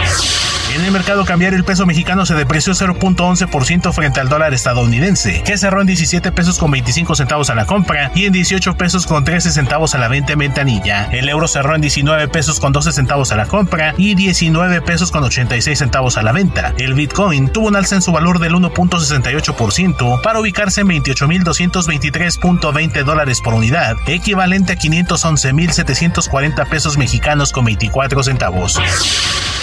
En 0.75 0.83
el 0.83 0.91
mercado 0.91 1.23
cambiario, 1.25 1.57
el 1.57 1.63
peso 1.63 1.85
mexicano 1.85 2.25
se 2.25 2.35
depreció 2.35 2.73
0.11% 2.73 3.93
frente 3.93 4.19
al 4.19 4.27
dólar 4.27 4.53
estadounidense, 4.53 5.41
que 5.43 5.57
cerró 5.57 5.79
en 5.81 5.87
17 5.87 6.33
pesos 6.33 6.59
con 6.59 6.71
25 6.71 7.15
centavos 7.15 7.49
a 7.49 7.55
la 7.55 7.65
compra 7.65 8.11
y 8.13 8.25
en 8.25 8.33
18 8.33 8.75
pesos 8.75 9.07
con 9.07 9.23
13 9.23 9.51
centavos 9.51 9.95
a 9.95 9.97
la 9.97 10.09
venta 10.09 10.33
en 10.33 10.39
ventanilla. 10.39 11.07
El 11.11 11.29
euro 11.29 11.47
cerró 11.47 11.75
en 11.75 11.81
19 11.81 12.27
pesos 12.27 12.59
con 12.59 12.73
12 12.73 12.91
centavos 12.91 13.31
a 13.31 13.37
la 13.37 13.45
compra 13.45 13.93
y 13.97 14.15
19 14.15 14.81
pesos 14.81 15.11
con 15.11 15.23
86 15.23 15.66
centavos 15.75 16.17
a 16.17 16.23
la 16.23 16.31
venta. 16.31 16.73
El 16.77 16.93
Bitcoin 16.93 17.49
tuvo 17.49 17.67
un 17.67 17.75
alza 17.75 17.95
en 17.95 18.01
su 18.01 18.11
valor 18.11 18.39
del 18.39 18.53
1.68% 18.53 20.21
para 20.21 20.39
ubicarse 20.39 20.81
en 20.81 20.87
28.223.20 20.87 23.03
dólares 23.03 23.41
por 23.41 23.53
unidad, 23.53 23.95
equivalente 24.07 24.73
a 24.73 24.77
511.740 24.77 26.69
pesos 26.69 26.97
mexicanos 26.97 27.51
con 27.51 27.65
24 27.65 28.23
centavos. 28.23 28.79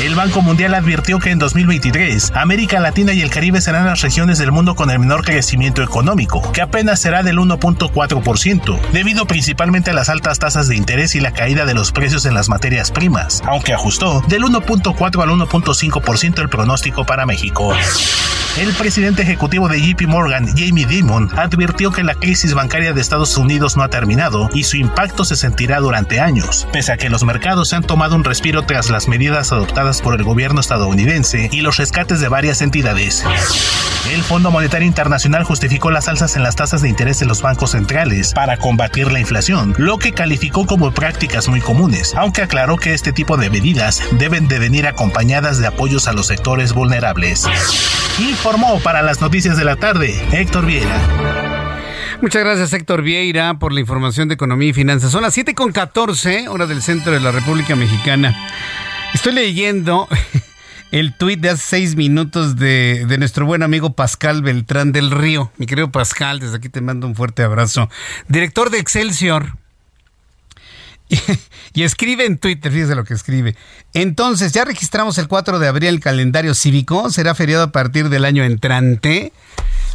El 0.00 0.16
Banco 0.16 0.42
Mundial 0.42 0.74
advirtió 0.74 1.20
que 1.20 1.30
en 1.30 1.38
2023 1.38 2.32
América 2.34 2.80
Latina 2.80 3.12
y 3.12 3.22
el 3.22 3.30
Caribe 3.30 3.60
serán 3.60 3.86
las 3.86 4.02
regiones 4.02 4.38
del 4.38 4.50
mundo 4.50 4.74
con 4.74 4.90
el 4.90 4.98
menor 4.98 5.24
crecimiento 5.24 5.84
económico, 5.84 6.50
que 6.50 6.62
apenas 6.62 6.98
será 6.98 7.22
del 7.22 7.38
1.4%, 7.38 8.80
debido 8.92 9.26
principalmente 9.26 9.92
a 9.92 9.94
las 9.94 10.08
altas 10.08 10.40
tasas 10.40 10.66
de 10.66 10.74
interés 10.74 11.14
y 11.14 11.20
la 11.20 11.32
caída 11.32 11.64
de 11.64 11.74
los 11.74 11.92
precios 11.92 12.26
en 12.26 12.34
las 12.34 12.48
materias 12.48 12.90
primas, 12.90 13.40
aunque 13.46 13.72
ajustó 13.72 14.20
del 14.26 14.42
1.4 14.42 15.22
al 15.22 15.28
1.5% 15.28 15.93
el 16.42 16.48
pronóstico 16.48 17.04
para 17.04 17.24
México. 17.24 17.72
El 18.58 18.72
presidente 18.74 19.22
ejecutivo 19.22 19.68
de 19.68 19.80
JP 19.80 20.06
Morgan, 20.06 20.46
Jamie 20.46 20.86
Dimon, 20.86 21.28
advirtió 21.36 21.90
que 21.90 22.04
la 22.04 22.14
crisis 22.14 22.54
bancaria 22.54 22.92
de 22.92 23.00
Estados 23.00 23.36
Unidos 23.36 23.76
no 23.76 23.82
ha 23.82 23.88
terminado 23.88 24.48
y 24.54 24.62
su 24.64 24.76
impacto 24.76 25.24
se 25.24 25.34
sentirá 25.34 25.80
durante 25.80 26.20
años, 26.20 26.68
pese 26.72 26.92
a 26.92 26.96
que 26.96 27.10
los 27.10 27.24
mercados 27.24 27.68
se 27.68 27.76
han 27.76 27.82
tomado 27.82 28.14
un 28.14 28.24
respiro 28.24 28.62
tras 28.62 28.90
las 28.90 29.08
medidas 29.08 29.50
adoptadas 29.50 30.00
por 30.02 30.14
el 30.14 30.22
gobierno 30.22 30.60
estadounidense 30.60 31.48
y 31.50 31.62
los 31.62 31.78
rescates 31.78 32.20
de 32.20 32.28
varias 32.28 32.62
entidades. 32.62 33.24
El 34.12 34.22
Fondo 34.22 34.50
Monetario 34.50 34.86
Internacional 34.86 35.44
justificó 35.44 35.90
las 35.90 36.08
alzas 36.08 36.36
en 36.36 36.42
las 36.42 36.56
tasas 36.56 36.82
de 36.82 36.90
interés 36.90 37.20
de 37.20 37.26
los 37.26 37.40
bancos 37.40 37.70
centrales 37.70 38.34
para 38.34 38.58
combatir 38.58 39.10
la 39.10 39.18
inflación, 39.18 39.74
lo 39.78 39.96
que 39.96 40.12
calificó 40.12 40.66
como 40.66 40.92
prácticas 40.92 41.48
muy 41.48 41.62
comunes, 41.62 42.14
aunque 42.14 42.42
aclaró 42.42 42.76
que 42.76 42.92
este 42.92 43.14
tipo 43.14 43.38
de 43.38 43.48
medidas 43.48 44.02
deben 44.12 44.46
de 44.46 44.58
venir 44.58 44.86
acompañadas 44.86 45.58
de 45.58 45.66
apoyos 45.84 46.08
a 46.08 46.14
los 46.14 46.28
sectores 46.28 46.72
vulnerables. 46.72 47.44
Informó 48.18 48.80
para 48.80 49.02
las 49.02 49.20
noticias 49.20 49.58
de 49.58 49.66
la 49.66 49.76
tarde 49.76 50.18
Héctor 50.32 50.64
Vieira. 50.64 52.16
Muchas 52.22 52.42
gracias 52.42 52.72
Héctor 52.72 53.02
Vieira 53.02 53.58
por 53.58 53.70
la 53.70 53.80
información 53.80 54.28
de 54.28 54.34
economía 54.34 54.70
y 54.70 54.72
finanzas. 54.72 55.12
Son 55.12 55.20
las 55.20 55.34
7 55.34 55.54
con 55.54 55.72
14, 55.72 56.48
hora 56.48 56.66
del 56.66 56.80
centro 56.80 57.12
de 57.12 57.20
la 57.20 57.32
República 57.32 57.76
Mexicana. 57.76 58.34
Estoy 59.12 59.34
leyendo 59.34 60.08
el 60.90 61.12
tuit 61.18 61.40
de 61.40 61.50
hace 61.50 61.62
seis 61.62 61.96
minutos 61.96 62.56
de, 62.56 63.04
de, 63.06 63.18
nuestro 63.18 63.44
buen 63.44 63.62
amigo 63.62 63.92
Pascal 63.92 64.40
Beltrán 64.40 64.90
del 64.90 65.10
Río. 65.10 65.52
Mi 65.58 65.66
querido 65.66 65.92
Pascal, 65.92 66.40
desde 66.40 66.56
aquí 66.56 66.70
te 66.70 66.80
mando 66.80 67.06
un 67.06 67.14
fuerte 67.14 67.42
abrazo. 67.42 67.90
Director 68.26 68.70
de 68.70 68.78
Excelsior. 68.78 69.58
Y, 71.74 71.82
escribe 71.82 72.24
en 72.24 72.38
Twitter, 72.38 72.70
fíjese 72.70 72.94
lo 72.94 73.04
que 73.04 73.14
escribe. 73.14 73.56
Entonces, 73.94 74.52
ya 74.52 74.64
registramos 74.64 75.18
el 75.18 75.26
4 75.26 75.58
de 75.58 75.66
abril 75.66 75.88
el 75.88 76.00
calendario 76.00 76.54
cívico, 76.54 77.10
será 77.10 77.34
feriado 77.34 77.64
a 77.64 77.72
partir 77.72 78.10
del 78.10 78.24
año 78.24 78.44
entrante. 78.44 79.32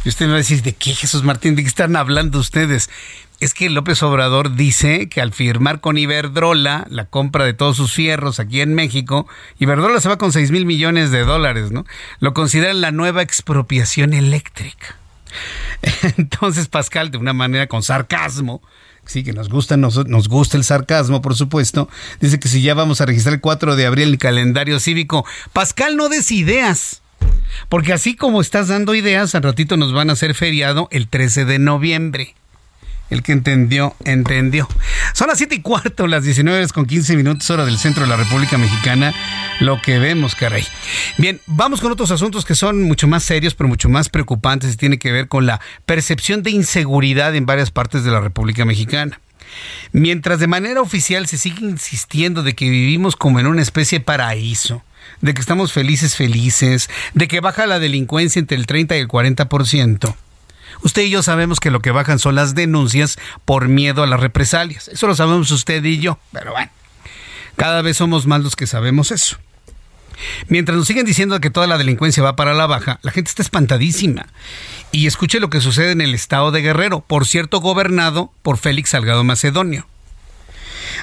Y 0.04 0.10
usted 0.10 0.26
me 0.26 0.32
va 0.32 0.36
a 0.36 0.38
decir, 0.38 0.62
¿de 0.62 0.74
qué 0.74 0.94
Jesús 0.94 1.22
Martín? 1.22 1.56
¿De 1.56 1.62
qué 1.62 1.68
están 1.68 1.96
hablando 1.96 2.38
ustedes? 2.38 2.90
Es 3.38 3.54
que 3.54 3.70
López 3.70 4.02
Obrador 4.02 4.54
dice 4.54 5.08
que 5.08 5.22
al 5.22 5.32
firmar 5.32 5.80
con 5.80 5.96
Iberdrola 5.96 6.86
la 6.90 7.06
compra 7.06 7.46
de 7.46 7.54
todos 7.54 7.78
sus 7.78 7.94
fierros 7.94 8.38
aquí 8.38 8.60
en 8.60 8.74
México, 8.74 9.26
Iberdrola 9.58 10.00
se 10.00 10.10
va 10.10 10.18
con 10.18 10.32
6 10.32 10.50
mil 10.50 10.66
millones 10.66 11.10
de 11.10 11.24
dólares, 11.24 11.72
¿no? 11.72 11.86
Lo 12.18 12.34
consideran 12.34 12.82
la 12.82 12.92
nueva 12.92 13.22
expropiación 13.22 14.12
eléctrica. 14.12 14.96
Entonces 16.18 16.68
Pascal, 16.68 17.10
de 17.10 17.16
una 17.16 17.32
manera 17.32 17.66
con 17.66 17.82
sarcasmo, 17.82 18.60
sí, 19.10 19.24
que 19.24 19.32
nos 19.32 19.48
gusta, 19.48 19.76
nos, 19.76 20.06
nos, 20.06 20.28
gusta 20.28 20.56
el 20.56 20.64
sarcasmo, 20.64 21.20
por 21.20 21.34
supuesto, 21.34 21.88
dice 22.20 22.38
que 22.38 22.48
si 22.48 22.62
ya 22.62 22.74
vamos 22.74 23.00
a 23.00 23.06
registrar 23.06 23.34
el 23.34 23.40
4 23.40 23.76
de 23.76 23.86
abril 23.86 24.08
el 24.08 24.18
calendario 24.18 24.78
cívico, 24.78 25.26
Pascal, 25.52 25.96
no 25.96 26.08
des 26.08 26.30
ideas. 26.30 27.02
Porque 27.68 27.92
así 27.92 28.14
como 28.14 28.40
estás 28.40 28.68
dando 28.68 28.94
ideas, 28.94 29.34
al 29.34 29.42
ratito 29.42 29.76
nos 29.76 29.92
van 29.92 30.10
a 30.10 30.14
hacer 30.14 30.34
feriado 30.34 30.88
el 30.90 31.08
13 31.08 31.44
de 31.44 31.58
noviembre. 31.58 32.34
El 33.10 33.22
que 33.22 33.32
entendió, 33.32 33.94
entendió. 34.04 34.68
Son 35.14 35.28
las 35.28 35.38
7 35.38 35.56
y 35.56 35.60
cuarto, 35.60 36.06
las 36.06 36.24
19 36.24 36.68
con 36.68 36.86
15 36.86 37.16
minutos, 37.16 37.50
hora 37.50 37.64
del 37.64 37.78
centro 37.78 38.04
de 38.04 38.08
la 38.08 38.16
República 38.16 38.56
Mexicana. 38.56 39.12
Lo 39.58 39.82
que 39.82 39.98
vemos, 39.98 40.34
caray. 40.34 40.64
Bien, 41.18 41.40
vamos 41.46 41.80
con 41.80 41.92
otros 41.92 42.10
asuntos 42.10 42.44
que 42.44 42.54
son 42.54 42.82
mucho 42.82 43.08
más 43.08 43.24
serios, 43.24 43.54
pero 43.54 43.68
mucho 43.68 43.88
más 43.88 44.08
preocupantes 44.08 44.74
y 44.74 44.76
tiene 44.76 44.98
que 44.98 45.12
ver 45.12 45.28
con 45.28 45.46
la 45.46 45.60
percepción 45.86 46.42
de 46.42 46.50
inseguridad 46.50 47.34
en 47.34 47.46
varias 47.46 47.70
partes 47.70 48.04
de 48.04 48.10
la 48.10 48.20
República 48.20 48.64
Mexicana. 48.64 49.20
Mientras 49.92 50.38
de 50.38 50.46
manera 50.46 50.80
oficial 50.80 51.26
se 51.26 51.38
sigue 51.38 51.66
insistiendo 51.66 52.42
de 52.42 52.54
que 52.54 52.68
vivimos 52.68 53.16
como 53.16 53.40
en 53.40 53.46
una 53.46 53.62
especie 53.62 53.98
de 53.98 54.04
paraíso, 54.04 54.82
de 55.20 55.34
que 55.34 55.40
estamos 55.40 55.72
felices, 55.72 56.16
felices, 56.16 56.88
de 57.14 57.28
que 57.28 57.40
baja 57.40 57.66
la 57.66 57.78
delincuencia 57.78 58.38
entre 58.38 58.56
el 58.56 58.66
30 58.66 58.96
y 58.96 59.00
el 59.00 59.08
40%. 59.08 60.14
Usted 60.82 61.02
y 61.02 61.10
yo 61.10 61.22
sabemos 61.22 61.60
que 61.60 61.70
lo 61.70 61.80
que 61.80 61.90
bajan 61.90 62.18
son 62.18 62.34
las 62.34 62.54
denuncias 62.54 63.18
por 63.44 63.68
miedo 63.68 64.02
a 64.02 64.06
las 64.06 64.20
represalias. 64.20 64.88
Eso 64.88 65.06
lo 65.06 65.14
sabemos 65.14 65.50
usted 65.50 65.84
y 65.84 65.98
yo, 65.98 66.18
pero 66.32 66.52
bueno, 66.52 66.70
cada 67.56 67.82
vez 67.82 67.98
somos 67.98 68.26
más 68.26 68.42
los 68.42 68.56
que 68.56 68.66
sabemos 68.66 69.10
eso. 69.10 69.36
Mientras 70.48 70.76
nos 70.76 70.86
siguen 70.86 71.06
diciendo 71.06 71.40
que 71.40 71.50
toda 71.50 71.66
la 71.66 71.78
delincuencia 71.78 72.22
va 72.22 72.36
para 72.36 72.54
la 72.54 72.66
baja, 72.66 72.98
la 73.02 73.10
gente 73.10 73.30
está 73.30 73.42
espantadísima. 73.42 74.26
Y 74.92 75.06
escuche 75.06 75.40
lo 75.40 75.50
que 75.50 75.60
sucede 75.60 75.92
en 75.92 76.00
el 76.00 76.14
estado 76.14 76.50
de 76.50 76.62
Guerrero, 76.62 77.00
por 77.00 77.26
cierto, 77.26 77.60
gobernado 77.60 78.32
por 78.42 78.58
Félix 78.58 78.90
Salgado 78.90 79.24
Macedonio. 79.24 79.86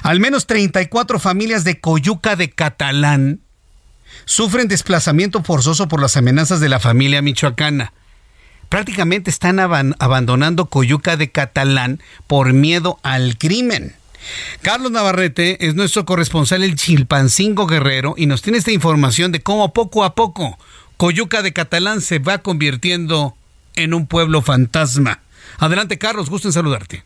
Al 0.02 0.20
menos 0.20 0.46
34 0.46 1.18
familias 1.18 1.64
de 1.64 1.80
Coyuca 1.80 2.36
de 2.36 2.50
Catalán 2.50 3.40
sufren 4.24 4.68
desplazamiento 4.68 5.42
forzoso 5.42 5.88
por 5.88 6.00
las 6.00 6.16
amenazas 6.16 6.60
de 6.60 6.68
la 6.68 6.80
familia 6.80 7.22
michoacana 7.22 7.92
prácticamente 8.68 9.30
están 9.30 9.58
abandonando 9.60 10.66
Coyuca 10.66 11.16
de 11.16 11.30
Catalán 11.30 12.00
por 12.26 12.52
miedo 12.52 12.98
al 13.02 13.38
crimen. 13.38 13.94
Carlos 14.62 14.92
Navarrete 14.92 15.66
es 15.66 15.74
nuestro 15.74 16.04
corresponsal 16.04 16.62
el 16.62 16.76
Chilpancingo 16.76 17.66
Guerrero 17.66 18.14
y 18.16 18.26
nos 18.26 18.42
tiene 18.42 18.58
esta 18.58 18.72
información 18.72 19.32
de 19.32 19.42
cómo 19.42 19.72
poco 19.72 20.04
a 20.04 20.14
poco 20.14 20.58
Coyuca 20.96 21.42
de 21.42 21.52
Catalán 21.52 22.00
se 22.00 22.18
va 22.18 22.38
convirtiendo 22.38 23.36
en 23.76 23.94
un 23.94 24.06
pueblo 24.06 24.42
fantasma. 24.42 25.20
Adelante 25.58 25.98
Carlos, 25.98 26.28
gusto 26.28 26.48
en 26.48 26.52
saludarte. 26.52 27.04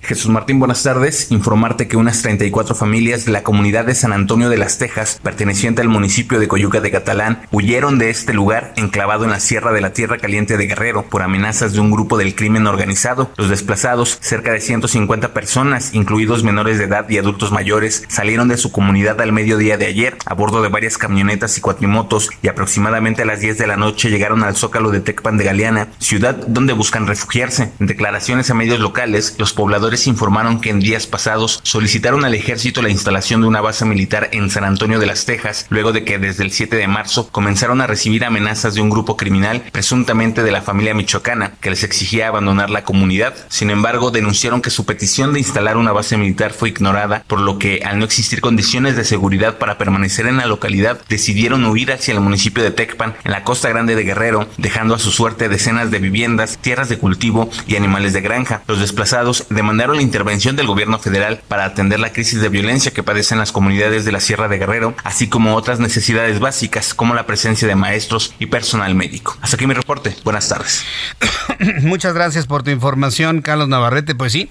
Jesús 0.00 0.30
Martín, 0.30 0.58
buenas 0.58 0.82
tardes. 0.84 1.30
Informarte 1.32 1.88
que 1.88 1.96
unas 1.96 2.22
34 2.22 2.74
familias 2.74 3.26
de 3.26 3.32
la 3.32 3.42
comunidad 3.42 3.84
de 3.84 3.94
San 3.94 4.12
Antonio 4.12 4.48
de 4.48 4.56
las 4.56 4.78
Tejas, 4.78 5.20
perteneciente 5.22 5.82
al 5.82 5.88
municipio 5.88 6.38
de 6.38 6.48
Coyuca 6.48 6.80
de 6.80 6.90
Catalán, 6.90 7.42
huyeron 7.50 7.98
de 7.98 8.08
este 8.08 8.32
lugar 8.32 8.72
enclavado 8.76 9.24
en 9.24 9.30
la 9.30 9.40
Sierra 9.40 9.72
de 9.72 9.80
la 9.80 9.92
Tierra 9.92 10.16
Caliente 10.16 10.56
de 10.56 10.66
Guerrero 10.66 11.02
por 11.10 11.22
amenazas 11.22 11.72
de 11.72 11.80
un 11.80 11.90
grupo 11.90 12.16
del 12.16 12.34
crimen 12.34 12.66
organizado. 12.66 13.30
Los 13.36 13.50
desplazados, 13.50 14.18
cerca 14.22 14.52
de 14.52 14.60
150 14.60 15.34
personas, 15.34 15.92
incluidos 15.92 16.42
menores 16.42 16.78
de 16.78 16.84
edad 16.84 17.08
y 17.10 17.18
adultos 17.18 17.52
mayores, 17.52 18.04
salieron 18.08 18.48
de 18.48 18.56
su 18.56 18.72
comunidad 18.72 19.20
al 19.20 19.32
mediodía 19.32 19.76
de 19.76 19.86
ayer 19.86 20.16
a 20.24 20.32
bordo 20.32 20.62
de 20.62 20.68
varias 20.68 20.96
camionetas 20.96 21.58
y 21.58 21.60
cuatrimotos 21.60 22.30
y 22.40 22.48
aproximadamente 22.48 23.22
a 23.22 23.26
las 23.26 23.40
10 23.40 23.58
de 23.58 23.66
la 23.66 23.76
noche 23.76 24.10
llegaron 24.10 24.44
al 24.44 24.56
zócalo 24.56 24.90
de 24.90 25.00
Tecpan 25.00 25.36
de 25.36 25.44
Galeana, 25.44 25.88
ciudad 25.98 26.34
donde 26.46 26.72
buscan 26.72 27.06
refugiarse. 27.06 27.72
En 27.80 27.86
declaraciones 27.88 28.50
a 28.50 28.54
medios 28.54 28.80
locales, 28.80 29.34
los 29.38 29.52
pobladores 29.52 29.87
informaron 30.06 30.60
que 30.60 30.70
en 30.70 30.80
días 30.80 31.06
pasados 31.06 31.60
solicitaron 31.62 32.24
al 32.24 32.34
ejército 32.34 32.82
la 32.82 32.90
instalación 32.90 33.40
de 33.40 33.46
una 33.46 33.60
base 33.60 33.84
militar 33.84 34.28
en 34.32 34.50
San 34.50 34.64
Antonio 34.64 34.98
de 34.98 35.06
las 35.06 35.24
Tejas, 35.24 35.66
luego 35.70 35.92
de 35.92 36.04
que 36.04 36.18
desde 36.18 36.44
el 36.44 36.52
7 36.52 36.76
de 36.76 36.86
marzo 36.86 37.28
comenzaron 37.30 37.80
a 37.80 37.86
recibir 37.86 38.24
amenazas 38.24 38.74
de 38.74 38.82
un 38.82 38.90
grupo 38.90 39.16
criminal, 39.16 39.62
presuntamente 39.72 40.42
de 40.42 40.52
la 40.52 40.62
familia 40.62 40.94
michoacana, 40.94 41.52
que 41.60 41.70
les 41.70 41.84
exigía 41.84 42.28
abandonar 42.28 42.68
la 42.68 42.84
comunidad. 42.84 43.34
Sin 43.48 43.70
embargo, 43.70 44.10
denunciaron 44.10 44.60
que 44.60 44.70
su 44.70 44.84
petición 44.84 45.32
de 45.32 45.40
instalar 45.40 45.78
una 45.78 45.92
base 45.92 46.18
militar 46.18 46.52
fue 46.52 46.68
ignorada, 46.68 47.24
por 47.26 47.40
lo 47.40 47.58
que 47.58 47.80
al 47.84 47.98
no 47.98 48.04
existir 48.04 48.42
condiciones 48.42 48.96
de 48.96 49.04
seguridad 49.04 49.58
para 49.58 49.78
permanecer 49.78 50.26
en 50.26 50.36
la 50.36 50.46
localidad, 50.46 51.00
decidieron 51.08 51.64
huir 51.64 51.92
hacia 51.92 52.12
el 52.12 52.20
municipio 52.20 52.62
de 52.62 52.70
Tecpan, 52.70 53.14
en 53.24 53.32
la 53.32 53.42
costa 53.42 53.70
grande 53.70 53.94
de 53.94 54.04
Guerrero, 54.04 54.46
dejando 54.58 54.94
a 54.94 54.98
su 54.98 55.10
suerte 55.10 55.48
decenas 55.48 55.90
de 55.90 55.98
viviendas, 55.98 56.58
tierras 56.58 56.90
de 56.90 56.98
cultivo 56.98 57.50
y 57.66 57.76
animales 57.76 58.12
de 58.12 58.20
granja. 58.20 58.62
Los 58.66 58.80
desplazados 58.80 59.46
demandaron 59.48 59.77
la 59.86 60.02
intervención 60.02 60.56
del 60.56 60.66
gobierno 60.66 60.98
federal 60.98 61.40
para 61.46 61.64
atender 61.64 62.00
la 62.00 62.12
crisis 62.12 62.40
de 62.40 62.48
violencia 62.48 62.90
que 62.90 63.02
padecen 63.02 63.38
las 63.38 63.52
comunidades 63.52 64.04
de 64.04 64.12
la 64.12 64.20
Sierra 64.20 64.48
de 64.48 64.58
Guerrero, 64.58 64.94
así 65.04 65.28
como 65.28 65.54
otras 65.54 65.78
necesidades 65.78 66.40
básicas 66.40 66.94
como 66.94 67.14
la 67.14 67.26
presencia 67.26 67.68
de 67.68 67.76
maestros 67.76 68.34
y 68.38 68.46
personal 68.46 68.94
médico. 68.94 69.38
Hasta 69.40 69.56
aquí 69.56 69.66
mi 69.66 69.74
reporte. 69.74 70.16
Buenas 70.24 70.48
tardes. 70.48 70.84
Muchas 71.82 72.14
gracias 72.14 72.46
por 72.46 72.64
tu 72.64 72.70
información, 72.70 73.40
Carlos 73.40 73.68
Navarrete. 73.68 74.14
Pues 74.14 74.32
sí, 74.32 74.50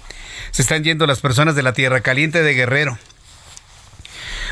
se 0.50 0.62
están 0.62 0.82
yendo 0.82 1.06
las 1.06 1.20
personas 1.20 1.54
de 1.54 1.62
la 1.62 1.74
Tierra 1.74 2.00
Caliente 2.00 2.42
de 2.42 2.54
Guerrero 2.54 2.98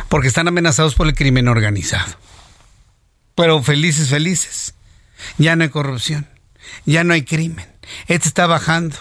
porque 0.08 0.28
están 0.28 0.48
amenazados 0.48 0.94
por 0.94 1.06
el 1.06 1.14
crimen 1.14 1.48
organizado. 1.48 2.16
Pero 3.34 3.62
felices, 3.62 4.08
felices. 4.08 4.74
Ya 5.38 5.56
no 5.56 5.64
hay 5.64 5.70
corrupción, 5.70 6.28
ya 6.84 7.04
no 7.04 7.14
hay 7.14 7.22
crimen. 7.22 7.66
Este 8.06 8.28
está 8.28 8.46
bajando. 8.46 8.96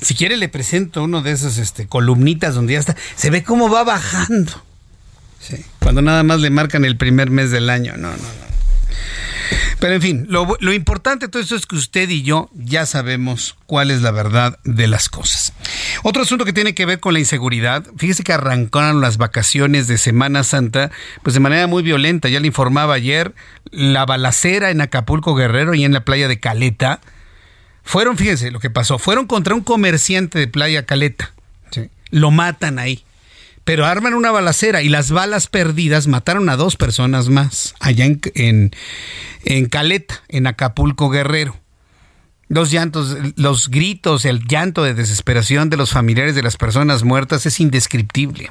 Si 0.00 0.14
quiere 0.14 0.36
le 0.36 0.48
presento 0.48 1.02
uno 1.02 1.22
de 1.22 1.32
esos 1.32 1.58
este, 1.58 1.86
columnitas 1.86 2.54
donde 2.54 2.74
ya 2.74 2.80
está. 2.80 2.96
Se 3.16 3.30
ve 3.30 3.42
cómo 3.42 3.68
va 3.70 3.84
bajando. 3.84 4.52
cuando 5.80 6.02
nada 6.02 6.22
más 6.22 6.40
le 6.40 6.50
marcan 6.50 6.84
el 6.84 6.96
primer 6.96 7.30
mes 7.30 7.50
del 7.50 7.70
año. 7.70 7.96
No, 7.96 8.10
no, 8.10 8.16
no. 8.16 8.52
Pero 9.82 9.94
en 9.94 10.00
fin, 10.00 10.26
lo, 10.28 10.72
importante 10.72 11.26
de 11.26 11.30
todo 11.30 11.42
esto 11.42 11.56
es 11.56 11.66
que 11.66 11.74
usted 11.74 12.08
y 12.08 12.22
yo 12.22 12.48
ya 12.54 12.86
sabemos 12.86 13.56
cuál 13.66 13.90
es 13.90 14.00
la 14.00 14.12
verdad 14.12 14.60
de 14.62 14.86
las 14.86 15.08
cosas. 15.08 15.52
Otro 16.04 16.22
asunto 16.22 16.44
que 16.44 16.52
tiene 16.52 16.72
que 16.72 16.86
ver 16.86 17.00
con 17.00 17.14
la 17.14 17.18
inseguridad, 17.18 17.84
fíjese 17.96 18.22
que 18.22 18.32
arrancaron 18.32 19.00
las 19.00 19.16
vacaciones 19.16 19.88
de 19.88 19.98
Semana 19.98 20.44
Santa, 20.44 20.92
pues 21.24 21.34
de 21.34 21.40
manera 21.40 21.66
muy 21.66 21.82
violenta. 21.82 22.28
Ya 22.28 22.38
le 22.38 22.46
informaba 22.46 22.94
ayer, 22.94 23.34
la 23.72 24.06
balacera 24.06 24.70
en 24.70 24.80
Acapulco 24.80 25.34
Guerrero 25.34 25.74
y 25.74 25.84
en 25.84 25.92
la 25.92 26.04
playa 26.04 26.28
de 26.28 26.38
Caleta. 26.38 27.00
Fueron, 27.82 28.16
fíjense 28.16 28.50
lo 28.50 28.60
que 28.60 28.70
pasó, 28.70 28.98
fueron 28.98 29.26
contra 29.26 29.54
un 29.54 29.62
comerciante 29.62 30.38
de 30.38 30.48
playa 30.48 30.86
Caleta. 30.86 31.32
Lo 32.10 32.30
matan 32.30 32.78
ahí 32.78 33.04
pero 33.64 33.86
arman 33.86 34.14
una 34.14 34.30
balacera 34.30 34.82
y 34.82 34.88
las 34.88 35.10
balas 35.10 35.46
perdidas 35.46 36.06
mataron 36.06 36.48
a 36.48 36.56
dos 36.56 36.76
personas 36.76 37.28
más 37.28 37.74
allá 37.80 38.06
en, 38.06 38.72
en, 39.44 39.66
Caleta, 39.66 40.22
en 40.28 40.46
Acapulco 40.46 41.10
Guerrero. 41.10 41.56
Los 42.48 42.70
llantos, 42.70 43.16
los 43.36 43.70
gritos, 43.70 44.24
el 44.24 44.46
llanto 44.46 44.82
de 44.82 44.94
desesperación 44.94 45.70
de 45.70 45.76
los 45.76 45.90
familiares 45.90 46.34
de 46.34 46.42
las 46.42 46.56
personas 46.56 47.02
muertas 47.02 47.46
es 47.46 47.60
indescriptible. 47.60 48.50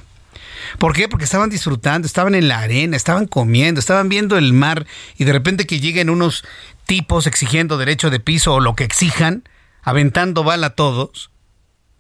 ¿Por 0.79 0.93
qué? 0.93 1.07
Porque 1.07 1.25
estaban 1.25 1.49
disfrutando, 1.49 2.05
estaban 2.05 2.33
en 2.33 2.47
la 2.47 2.59
arena, 2.59 2.95
estaban 2.95 3.27
comiendo, 3.27 3.79
estaban 3.79 4.09
viendo 4.09 4.37
el 4.37 4.53
mar 4.53 4.85
y 5.17 5.25
de 5.25 5.33
repente 5.33 5.67
que 5.67 5.79
lleguen 5.79 6.09
unos 6.09 6.45
tipos 6.91 7.25
exigiendo 7.25 7.77
derecho 7.77 8.09
de 8.09 8.19
piso 8.19 8.55
o 8.55 8.59
lo 8.59 8.75
que 8.75 8.83
exijan, 8.83 9.47
aventando 9.81 10.43
bala 10.43 10.67
a 10.67 10.75
todos. 10.75 11.31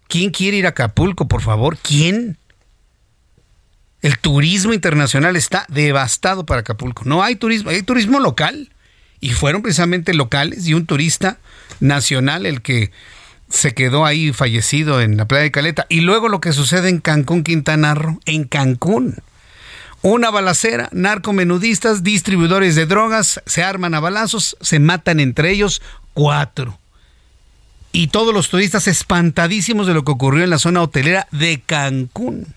¿Quién 0.09 0.31
quiere 0.31 0.57
ir 0.57 0.65
a 0.65 0.71
Acapulco, 0.71 1.29
por 1.29 1.41
favor? 1.41 1.77
¿Quién? 1.77 2.37
El 4.01 4.19
turismo 4.19 4.73
internacional 4.73 5.37
está 5.37 5.65
devastado 5.69 6.45
para 6.45 6.59
Acapulco. 6.59 7.03
No 7.05 7.23
hay 7.23 7.37
turismo, 7.37 7.69
hay 7.69 7.83
turismo 7.83 8.19
local. 8.19 8.73
Y 9.21 9.29
fueron 9.29 9.61
precisamente 9.61 10.13
locales 10.13 10.67
y 10.67 10.73
un 10.73 10.85
turista 10.85 11.37
nacional 11.79 12.45
el 12.45 12.61
que 12.61 12.91
se 13.47 13.73
quedó 13.73 14.05
ahí 14.05 14.33
fallecido 14.33 14.99
en 14.99 15.15
la 15.15 15.25
playa 15.25 15.43
de 15.43 15.51
Caleta. 15.51 15.85
Y 15.87 16.01
luego 16.01 16.27
lo 16.27 16.41
que 16.41 16.51
sucede 16.51 16.89
en 16.89 16.99
Cancún, 16.99 17.43
Quintana 17.45 17.93
Roo, 17.93 18.19
en 18.25 18.43
Cancún. 18.43 19.23
Una 20.03 20.31
balacera, 20.31 20.89
narcomenudistas, 20.91 22.03
distribuidores 22.03 22.75
de 22.75 22.87
drogas, 22.87 23.41
se 23.45 23.63
arman 23.63 23.93
a 23.93 23.99
balazos, 23.99 24.57
se 24.59 24.79
matan 24.79 25.19
entre 25.19 25.51
ellos 25.51 25.81
cuatro. 26.13 26.79
Y 27.91 28.07
todos 28.07 28.33
los 28.33 28.49
turistas 28.49 28.87
espantadísimos 28.87 29.85
de 29.85 29.93
lo 29.93 30.03
que 30.03 30.11
ocurrió 30.11 30.43
en 30.43 30.49
la 30.49 30.59
zona 30.59 30.81
hotelera 30.81 31.27
de 31.31 31.61
Cancún. 31.65 32.55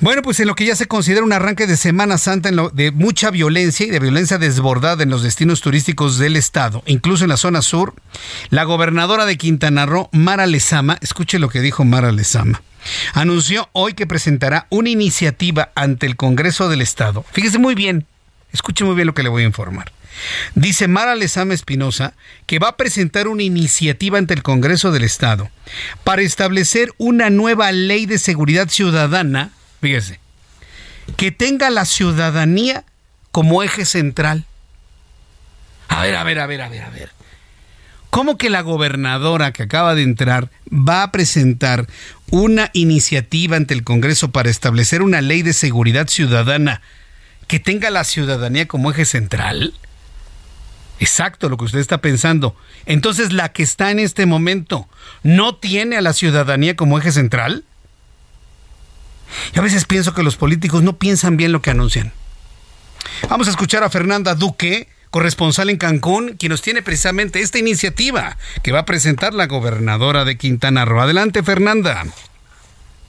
Bueno, 0.00 0.20
pues 0.20 0.38
en 0.40 0.46
lo 0.46 0.54
que 0.54 0.66
ya 0.66 0.76
se 0.76 0.86
considera 0.86 1.24
un 1.24 1.32
arranque 1.32 1.66
de 1.66 1.78
Semana 1.78 2.18
Santa 2.18 2.50
de 2.50 2.90
mucha 2.90 3.30
violencia 3.30 3.86
y 3.86 3.90
de 3.90 3.98
violencia 3.98 4.36
desbordada 4.36 5.02
en 5.02 5.08
los 5.08 5.22
destinos 5.22 5.62
turísticos 5.62 6.18
del 6.18 6.36
estado, 6.36 6.82
incluso 6.84 7.24
en 7.24 7.30
la 7.30 7.38
zona 7.38 7.62
sur, 7.62 7.94
la 8.50 8.64
gobernadora 8.64 9.24
de 9.24 9.38
Quintana 9.38 9.86
Roo, 9.86 10.10
Mara 10.12 10.44
Lezama, 10.46 10.98
escuche 11.00 11.38
lo 11.38 11.48
que 11.48 11.62
dijo 11.62 11.86
Mara 11.86 12.12
Lezama, 12.12 12.60
anunció 13.12 13.68
hoy 13.72 13.94
que 13.94 14.06
presentará 14.06 14.66
una 14.70 14.90
iniciativa 14.90 15.70
ante 15.74 16.06
el 16.06 16.16
Congreso 16.16 16.68
del 16.68 16.82
Estado. 16.82 17.24
Fíjese 17.32 17.58
muy 17.58 17.74
bien, 17.74 18.06
escuche 18.52 18.84
muy 18.84 18.94
bien 18.94 19.06
lo 19.06 19.14
que 19.14 19.22
le 19.22 19.28
voy 19.28 19.42
a 19.42 19.46
informar. 19.46 19.92
Dice 20.54 20.88
Mara 20.88 21.14
Lezama 21.14 21.52
Espinosa 21.52 22.14
que 22.46 22.58
va 22.58 22.68
a 22.68 22.76
presentar 22.76 23.28
una 23.28 23.42
iniciativa 23.42 24.16
ante 24.16 24.32
el 24.32 24.42
Congreso 24.42 24.90
del 24.90 25.04
Estado 25.04 25.50
para 26.04 26.22
establecer 26.22 26.92
una 26.96 27.28
nueva 27.28 27.70
ley 27.70 28.06
de 28.06 28.18
seguridad 28.18 28.68
ciudadana 28.70 29.52
fíjese, 29.80 30.20
que 31.16 31.30
tenga 31.30 31.70
la 31.70 31.84
ciudadanía 31.84 32.84
como 33.30 33.62
eje 33.62 33.84
central. 33.84 34.44
A 35.88 36.02
ver, 36.02 36.16
a 36.16 36.24
ver, 36.24 36.40
a 36.40 36.46
ver, 36.46 36.62
a 36.62 36.68
ver, 36.68 36.82
a 36.82 36.90
ver. 36.90 37.10
¿Cómo 38.10 38.38
que 38.38 38.50
la 38.50 38.62
gobernadora 38.62 39.52
que 39.52 39.62
acaba 39.62 39.94
de 39.94 40.02
entrar 40.02 40.50
va 40.70 41.02
a 41.02 41.12
presentar 41.12 41.86
una 42.30 42.70
iniciativa 42.72 43.56
ante 43.56 43.74
el 43.74 43.84
Congreso 43.84 44.30
para 44.30 44.50
establecer 44.50 45.02
una 45.02 45.20
ley 45.20 45.42
de 45.42 45.52
seguridad 45.52 46.08
ciudadana 46.08 46.82
que 47.46 47.60
tenga 47.60 47.90
la 47.90 48.04
ciudadanía 48.04 48.66
como 48.66 48.90
eje 48.90 49.04
central? 49.04 49.74
Exacto, 50.98 51.48
lo 51.48 51.56
que 51.56 51.64
usted 51.64 51.78
está 51.78 51.98
pensando. 51.98 52.56
Entonces, 52.86 53.32
la 53.32 53.50
que 53.50 53.62
está 53.62 53.90
en 53.90 53.98
este 53.98 54.26
momento 54.26 54.88
no 55.22 55.56
tiene 55.56 55.96
a 55.96 56.00
la 56.00 56.12
ciudadanía 56.12 56.74
como 56.74 56.98
eje 56.98 57.12
central. 57.12 57.64
Y 59.54 59.58
a 59.58 59.62
veces 59.62 59.84
pienso 59.84 60.14
que 60.14 60.22
los 60.22 60.36
políticos 60.36 60.82
no 60.82 60.96
piensan 60.96 61.36
bien 61.36 61.52
lo 61.52 61.60
que 61.60 61.70
anuncian. 61.70 62.12
Vamos 63.28 63.46
a 63.48 63.50
escuchar 63.50 63.84
a 63.84 63.90
Fernanda 63.90 64.34
Duque, 64.34 64.88
corresponsal 65.16 65.70
en 65.70 65.78
Cancún, 65.78 66.36
quien 66.38 66.50
nos 66.50 66.60
tiene 66.60 66.82
precisamente 66.82 67.40
esta 67.40 67.58
iniciativa 67.58 68.36
que 68.62 68.70
va 68.70 68.80
a 68.80 68.84
presentar 68.84 69.32
la 69.32 69.46
gobernadora 69.46 70.26
de 70.26 70.36
Quintana 70.36 70.84
Roo. 70.84 71.00
Adelante, 71.00 71.42
Fernanda. 71.42 72.04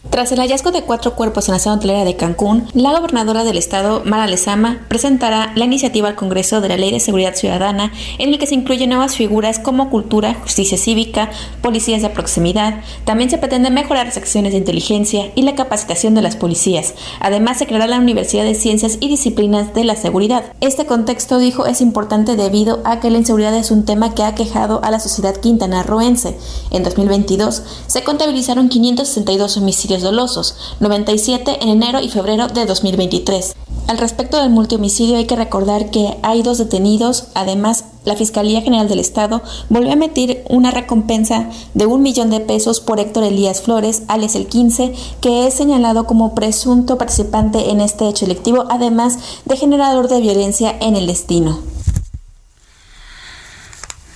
Tras 0.10 0.32
el 0.32 0.40
hallazgo 0.40 0.72
de 0.72 0.84
cuatro 0.84 1.16
cuerpos 1.16 1.48
en 1.48 1.54
la 1.54 1.60
zona 1.60 1.76
hotelera 1.76 2.06
de 2.06 2.16
Cancún, 2.16 2.68
la 2.74 2.98
gobernadora 2.98 3.44
del 3.44 3.58
estado, 3.58 4.04
Mara 4.06 4.26
Lezama, 4.26 4.80
presentará 4.88 5.52
la 5.56 5.66
iniciativa 5.66 6.08
al 6.08 6.16
Congreso 6.16 6.62
de 6.62 6.70
la 6.70 6.78
Ley 6.78 6.92
de 6.92 7.00
Seguridad 7.00 7.36
Ciudadana, 7.36 7.92
en 8.18 8.30
el 8.30 8.40
que 8.40 8.48
se 8.48 8.56
incluyen 8.56 8.90
nuevas 8.90 9.16
figuras 9.16 9.60
como 9.60 9.90
cultura, 9.90 10.36
justicia 10.36 10.78
cívica, 10.78 11.30
policías 11.62 12.02
de 12.02 12.10
proximidad. 12.10 12.82
También 13.06 13.30
se 13.30 13.38
pretende 13.38 13.70
mejorar 13.70 14.08
las 14.08 14.18
acciones 14.18 14.54
de 14.54 14.58
inteligencia 14.58 15.32
y 15.36 15.42
la 15.42 15.56
capacitación 15.56 16.16
de 16.16 16.22
las 16.22 16.36
policías. 16.36 16.94
Además, 17.20 17.58
se 17.58 17.68
creará 17.68 17.88
la 17.88 18.00
Universidad 18.00 18.46
de 18.46 18.56
Ciencias 18.56 18.98
y 19.00 19.10
Disciplinas 19.10 19.74
de 19.74 19.84
la 19.84 19.96
Seguridad. 19.96 20.46
Este 20.62 20.86
contexto, 20.86 21.38
dijo, 21.38 21.66
es 21.66 21.82
importante 21.82 22.36
debido 22.36 22.82
a 22.86 23.00
que 23.00 23.12
la 23.12 23.18
inseguridad 23.18 23.56
es 23.56 23.72
un 23.72 23.86
tema 23.86 24.16
que 24.16 24.24
ha 24.24 24.36
quejado 24.36 24.84
a 24.84 24.90
la 24.90 25.00
sociedad 25.00 25.36
quintanarroense. 25.36 26.38
En 26.72 26.84
2022 26.84 27.64
se 27.88 28.04
contabilizaron 28.04 28.70
562 28.70 29.58
homicidios 29.58 29.97
dolosos, 30.02 30.56
97 30.80 31.60
en 31.62 31.70
enero 31.70 32.00
y 32.02 32.10
febrero 32.10 32.48
de 32.48 32.66
2023. 32.66 33.56
Al 33.88 33.98
respecto 33.98 34.38
del 34.38 34.50
multihomicidio 34.50 35.16
hay 35.16 35.26
que 35.26 35.38
recordar 35.38 35.90
que 35.92 36.18
hay 36.22 36.42
dos 36.42 36.58
detenidos, 36.58 37.28
además 37.36 37.86
la 38.04 38.18
Fiscalía 38.18 38.62
General 38.62 38.90
del 38.90 39.00
Estado 39.00 39.42
volvió 39.70 39.90
a 39.90 39.94
emitir 39.94 40.44
una 40.50 40.72
recompensa 40.72 41.50
de 41.74 41.86
un 41.86 42.02
millón 42.02 42.30
de 42.30 42.42
pesos 42.42 42.82
por 42.82 43.00
Héctor 43.00 43.24
Elías 43.24 43.62
Flores, 43.62 44.04
alias 44.10 44.36
el 44.36 44.48
15, 44.48 44.94
que 45.22 45.48
es 45.48 45.54
señalado 45.54 46.06
como 46.06 46.36
presunto 46.36 46.98
participante 46.98 47.70
en 47.70 47.80
este 47.80 48.10
hecho 48.10 48.26
electivo, 48.26 48.66
además 48.70 49.20
de 49.46 49.56
generador 49.56 50.10
de 50.10 50.20
violencia 50.20 50.76
en 50.82 50.98
el 50.98 51.08
destino. 51.08 51.77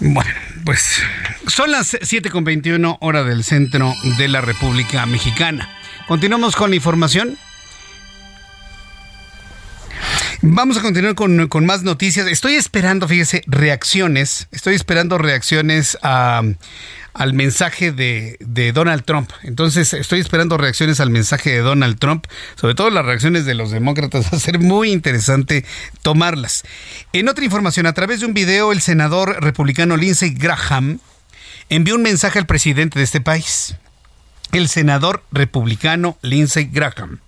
Bueno, 0.03 0.31
pues 0.65 0.99
son 1.45 1.69
las 1.69 1.93
7.21 1.93 2.97
hora 3.01 3.23
del 3.23 3.43
centro 3.43 3.93
de 4.17 4.27
la 4.27 4.41
República 4.41 5.05
Mexicana. 5.05 5.69
Continuamos 6.07 6.55
con 6.55 6.71
la 6.71 6.75
información. 6.75 7.37
Vamos 10.41 10.77
a 10.77 10.81
continuar 10.81 11.13
con, 11.13 11.47
con, 11.49 11.67
más 11.67 11.83
noticias. 11.83 12.25
Estoy 12.25 12.55
esperando, 12.55 13.07
fíjese, 13.07 13.43
reacciones. 13.45 14.47
Estoy 14.51 14.73
esperando 14.73 15.19
reacciones 15.19 15.99
a, 16.01 16.41
al 17.13 17.33
mensaje 17.33 17.91
de, 17.91 18.37
de, 18.39 18.71
Donald 18.71 19.03
Trump. 19.03 19.29
Entonces, 19.43 19.93
estoy 19.93 20.19
esperando 20.19 20.57
reacciones 20.57 20.99
al 20.99 21.09
mensaje 21.09 21.51
de 21.51 21.59
Donald 21.59 21.99
Trump, 21.99 22.25
sobre 22.55 22.75
todo 22.75 22.89
las 22.89 23.05
reacciones 23.05 23.45
de 23.45 23.53
los 23.53 23.71
demócratas. 23.71 24.25
Va 24.33 24.37
a 24.37 24.39
ser 24.39 24.59
muy 24.59 24.91
interesante 24.91 25.65
tomarlas. 26.01 26.63
En 27.13 27.27
otra 27.27 27.43
información, 27.43 27.85
a 27.85 27.93
través 27.93 28.21
de 28.21 28.25
un 28.27 28.33
video, 28.33 28.71
el 28.71 28.81
senador 28.81 29.43
republicano 29.43 29.97
Lindsey 29.97 30.33
Graham 30.33 30.99
envió 31.69 31.95
un 31.95 32.01
mensaje 32.01 32.39
al 32.39 32.45
presidente 32.45 32.99
de 32.99 33.05
este 33.05 33.21
país, 33.21 33.75
el 34.51 34.67
senador 34.67 35.23
republicano 35.31 36.17
Lindsey 36.21 36.65
Graham. 36.65 37.19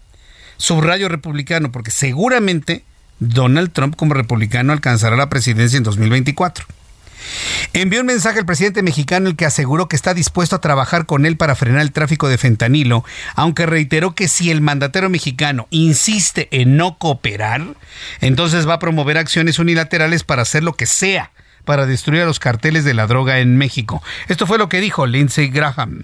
Subrayo 0.57 1.09
republicano, 1.09 1.71
porque 1.71 1.91
seguramente 1.91 2.83
Donald 3.19 3.71
Trump 3.71 3.95
como 3.95 4.13
republicano 4.13 4.73
alcanzará 4.73 5.15
la 5.15 5.29
presidencia 5.29 5.77
en 5.77 5.83
2024. 5.83 6.65
Envió 7.73 8.01
un 8.01 8.07
mensaje 8.07 8.39
al 8.39 8.45
presidente 8.45 8.83
mexicano 8.83 9.29
el 9.29 9.35
que 9.35 9.45
aseguró 9.45 9.87
que 9.87 9.95
está 9.95 10.13
dispuesto 10.13 10.55
a 10.55 10.61
trabajar 10.61 11.05
con 11.05 11.25
él 11.25 11.37
para 11.37 11.55
frenar 11.55 11.81
el 11.81 11.91
tráfico 11.91 12.29
de 12.29 12.37
fentanilo, 12.37 13.03
aunque 13.35 13.65
reiteró 13.65 14.15
que 14.15 14.27
si 14.27 14.51
el 14.51 14.61
mandatero 14.61 15.09
mexicano 15.09 15.67
insiste 15.69 16.47
en 16.51 16.77
no 16.77 16.97
cooperar, 16.97 17.75
entonces 18.21 18.67
va 18.67 18.75
a 18.75 18.79
promover 18.79 19.17
acciones 19.17 19.59
unilaterales 19.59 20.23
para 20.23 20.41
hacer 20.43 20.63
lo 20.63 20.73
que 20.73 20.85
sea 20.85 21.31
para 21.65 21.85
destruir 21.85 22.21
a 22.21 22.25
los 22.25 22.39
carteles 22.39 22.83
de 22.83 22.93
la 22.93 23.07
droga 23.07 23.39
en 23.39 23.57
México. 23.57 24.03
Esto 24.27 24.45
fue 24.45 24.57
lo 24.57 24.69
que 24.69 24.81
dijo 24.81 25.05
Lindsey 25.05 25.47
Graham. 25.47 26.03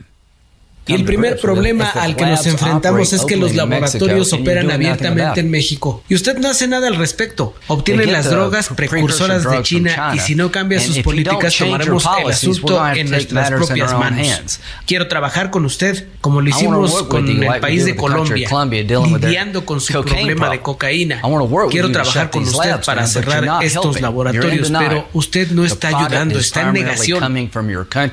Y 0.90 0.94
el 0.94 1.06
primer 1.06 1.40
problema 1.40 1.90
al 1.90 2.16
que 2.16 2.26
nos 2.26 2.46
enfrentamos 2.46 3.14
es 3.14 3.24
que 3.26 3.38
los 3.38 3.56
laboratorios 3.56 4.34
operan 4.34 4.72
abiertamente 4.72 5.40
en 5.42 5.52
México. 5.52 6.04
Y 6.10 6.16
usted 6.16 6.38
no 6.38 6.50
hace 6.50 6.68
nada 6.68 6.88
al 6.88 6.96
respecto. 6.96 7.54
Obtienen 7.68 8.12
las 8.12 8.30
drogas 8.30 8.70
precursoras 8.76 9.50
de 9.50 9.62
China 9.64 10.12
y 10.14 10.20
si 10.20 10.36
no 10.36 10.52
cambia 10.52 10.80
sus 10.80 11.00
políticas 11.00 11.56
tomaremos 11.58 12.06
el 12.24 12.32
asunto 12.32 12.88
en 12.94 13.10
nuestras 13.10 13.52
propias 13.52 13.94
manos. 13.94 14.60
Quiero 14.86 15.08
trabajar 15.08 15.52
con 15.52 15.66
usted 15.66 16.08
como 16.22 16.42
lo 16.42 16.50
hicimos 16.50 17.04
con 17.04 17.28
el 17.28 17.60
país 17.60 17.86
de 17.86 17.96
Colombia, 17.96 18.50
lidiando 18.70 19.66
con 19.66 19.80
su 19.82 19.94
problema 20.04 20.50
de 20.50 20.62
cocaína. 20.62 21.22
Quiero 21.70 21.92
trabajar 21.92 22.30
con 22.30 22.44
usted 22.44 22.82
para 22.86 23.06
cerrar 23.08 23.64
estos 23.64 24.02
laboratorios, 24.02 24.72
pero 24.78 25.08
usted 25.14 25.52
no 25.52 25.66
está 25.66 25.90
ayudando, 25.90 26.40
está 26.40 26.62
en 26.62 26.74
negación. 26.74 27.38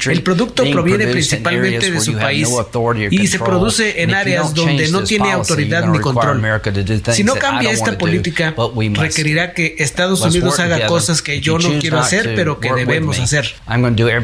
El 0.07 0.23
producto 0.23 0.65
proviene 0.71 1.07
principalmente 1.07 1.91
de 1.91 2.01
su 2.01 2.13
país 2.15 2.49
y 3.11 3.27
se 3.27 3.39
produce 3.39 4.03
en 4.03 4.15
áreas 4.15 4.55
donde 4.55 4.89
no 4.89 5.05
tiene 5.05 5.33
autoridad 5.33 5.87
ni 5.89 5.99
control. 5.99 6.43
Si 7.13 7.25
no 7.25 7.35
cambia 7.35 7.71
esta 7.71 7.99
política, 7.99 8.55
requerirá 8.95 9.53
que 9.53 9.77
Estados 9.79 10.21
Unidos 10.23 10.59
haga 10.59 10.87
cosas 10.87 11.23
que 11.23 11.41
yo 11.41 11.59
no 11.59 11.79
quiero 11.79 11.99
hacer, 11.99 12.35
pero 12.35 12.61
que 12.61 12.73
debemos 12.73 13.19
hacer. 13.19 13.55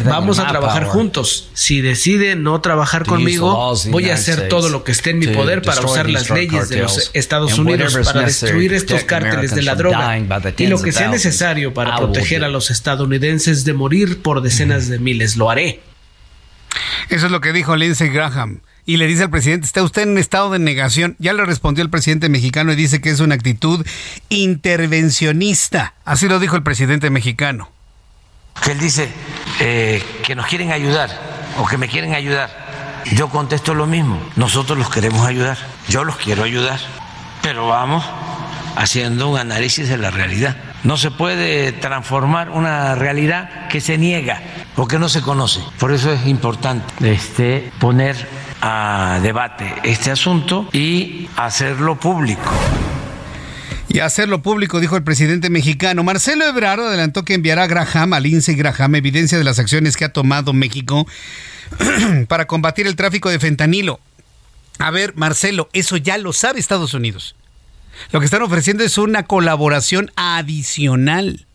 Vamos 0.05 0.39
a 0.39 0.49
trabajar 0.49 0.85
juntos. 0.85 1.51
Si 1.55 1.81
decide 1.81 2.37
no 2.37 2.61
trabajar 2.61 3.05
conmigo, 3.05 3.75
voy 3.91 4.11
a 4.11 4.15
hacer 4.15 4.49
todo 4.49 4.69
lo 4.69 4.85
que 4.85 4.93
esté 4.93 5.11
en 5.11 5.19
mi 5.19 5.27
poder 5.29 5.63
para 5.63 5.81
usar 5.83 6.09
las 6.09 6.31
leyes 6.31 6.69
de 6.69 6.83
los 6.83 7.11
Estados 7.15 7.59
Unidos 7.59 7.99
para 8.05 8.23
destruir 8.23 8.73
estos 8.75 9.05
cárteles 9.05 9.55
de 9.55 9.63
la 9.63 9.75
droga 9.75 10.19
y 10.59 10.67
lo 10.67 10.81
que 10.81 10.93
sea 10.93 11.09
necesario 11.09 11.75
para 11.75 11.97
proteger 11.97 12.45
a 12.45 12.49
los 12.49 12.71
estadounidenses 12.71 13.65
de 13.65 13.73
morir 13.73 14.23
por 14.23 14.43
decenas 14.43 14.89
de 14.89 14.99
miles. 14.99 15.37
Lo 15.37 15.51
haré. 15.51 15.81
Eso 17.09 17.27
es 17.27 17.33
lo 17.33 17.41
que 17.41 17.53
dijo 17.53 17.77
Lindsey 17.77 18.09
Graham. 18.09 18.61
Y 18.85 18.97
le 18.97 19.07
dice 19.07 19.25
al 19.25 19.31
presidente, 19.31 19.67
está 19.67 19.83
usted 19.83 20.03
en 20.03 20.19
estado 20.19 20.51
de 20.51 20.59
negación. 20.59 21.15
Ya 21.19 21.33
le 21.33 21.45
respondió 21.45 21.85
el 21.85 21.91
presidente 21.91 22.29
mexicano 22.29 22.73
y 22.73 22.77
dice 22.77 23.01
que 23.01 23.11
es 23.11 23.21
una 23.21 23.37
actitud 23.37 23.87
intervencionista. 24.29 25.95
Así 26.05 26.29
lo 26.29 26.41
dijo 26.41 26.57
el 26.57 26.65
presidente 26.65 27.09
mexicano. 27.11 27.71
Que 28.65 28.73
él 28.73 28.81
dice 28.81 29.09
eh, 29.61 30.03
que 30.25 30.35
nos 30.35 30.47
quieren 30.47 30.73
ayudar 30.73 31.11
o 31.59 31.67
que 31.67 31.79
me 31.79 31.89
quieren 31.89 32.15
ayudar. 32.15 32.51
Yo 33.13 33.29
contesto 33.29 33.75
lo 33.75 33.87
mismo. 33.87 34.21
Nosotros 34.37 34.77
los 34.79 34.91
queremos 34.91 35.27
ayudar. 35.27 35.59
Yo 35.89 36.03
los 36.05 36.17
quiero 36.17 36.43
ayudar. 36.43 36.81
Pero 37.41 37.69
vamos 37.69 38.05
haciendo 38.77 39.29
un 39.29 39.39
análisis 39.39 39.89
de 39.89 39.97
la 39.97 40.11
realidad. 40.11 40.57
No 40.85 40.97
se 40.97 41.11
puede 41.11 41.73
transformar 41.73 42.51
una 42.51 42.95
realidad 42.97 43.69
que 43.69 43.81
se 43.81 43.99
niega 43.99 44.43
o 44.77 44.89
que 44.89 44.99
no 44.99 45.09
se 45.09 45.21
conoce. 45.21 45.61
Por 45.79 45.93
eso 45.93 46.13
es 46.13 46.27
importante 46.27 47.13
este, 47.13 47.71
poner 47.79 48.17
a 48.61 49.21
debate 49.23 49.73
este 49.85 50.11
asunto 50.11 50.69
y 50.73 51.29
hacerlo 51.37 51.99
público. 51.99 52.51
Y 53.89 54.01
hacerlo 54.01 54.43
público, 54.43 54.81
dijo 54.81 54.97
el 54.97 55.05
presidente 55.05 55.51
mexicano. 55.51 56.03
Marcelo 56.03 56.47
Ebrard 56.47 56.81
adelantó 56.81 57.25
que 57.25 57.35
enviará 57.35 57.65
a 57.65 57.67
Graham, 57.67 58.15
al 58.15 58.23
Lindsey 58.23 58.55
Graham, 58.55 58.95
evidencia 58.95 59.37
de 59.37 59.45
las 59.45 59.59
acciones 59.59 59.97
que 59.97 60.07
ha 60.07 60.13
tomado 60.13 60.53
México 60.53 61.07
para 62.29 62.47
combatir 62.47 62.87
el 62.87 62.97
tráfico 62.97 63.29
de 63.29 63.39
fentanilo. 63.39 64.01
A 64.79 64.91
ver, 64.91 65.15
Marcelo, 65.15 65.69
eso 65.75 65.97
ya 65.97 66.17
lo 66.19 66.33
sabe 66.33 66.59
Estados 66.59 66.95
Unidos. 66.95 67.37
Lo 68.11 68.21
que 68.21 68.27
están 68.27 68.43
ofreciendo 68.43 68.85
es 68.85 68.99
una 68.99 69.25
colaboración 69.25 70.11
adicional. 70.17 71.47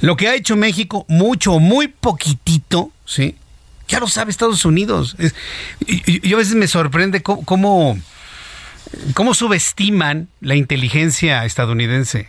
Lo 0.00 0.16
que 0.16 0.28
ha 0.28 0.34
hecho 0.34 0.56
México, 0.56 1.04
mucho, 1.08 1.58
muy 1.58 1.88
poquitito, 1.88 2.90
¿sí? 3.04 3.36
Ya 3.88 4.00
lo 4.00 4.08
sabe 4.08 4.30
Estados 4.30 4.64
Unidos. 4.64 5.16
yo 6.22 6.36
a 6.36 6.38
veces 6.38 6.54
me 6.54 6.68
sorprende 6.68 7.22
cómo, 7.22 7.98
cómo, 9.14 9.34
subestiman 9.34 10.28
la 10.40 10.54
inteligencia 10.54 11.44
estadounidense. 11.44 12.28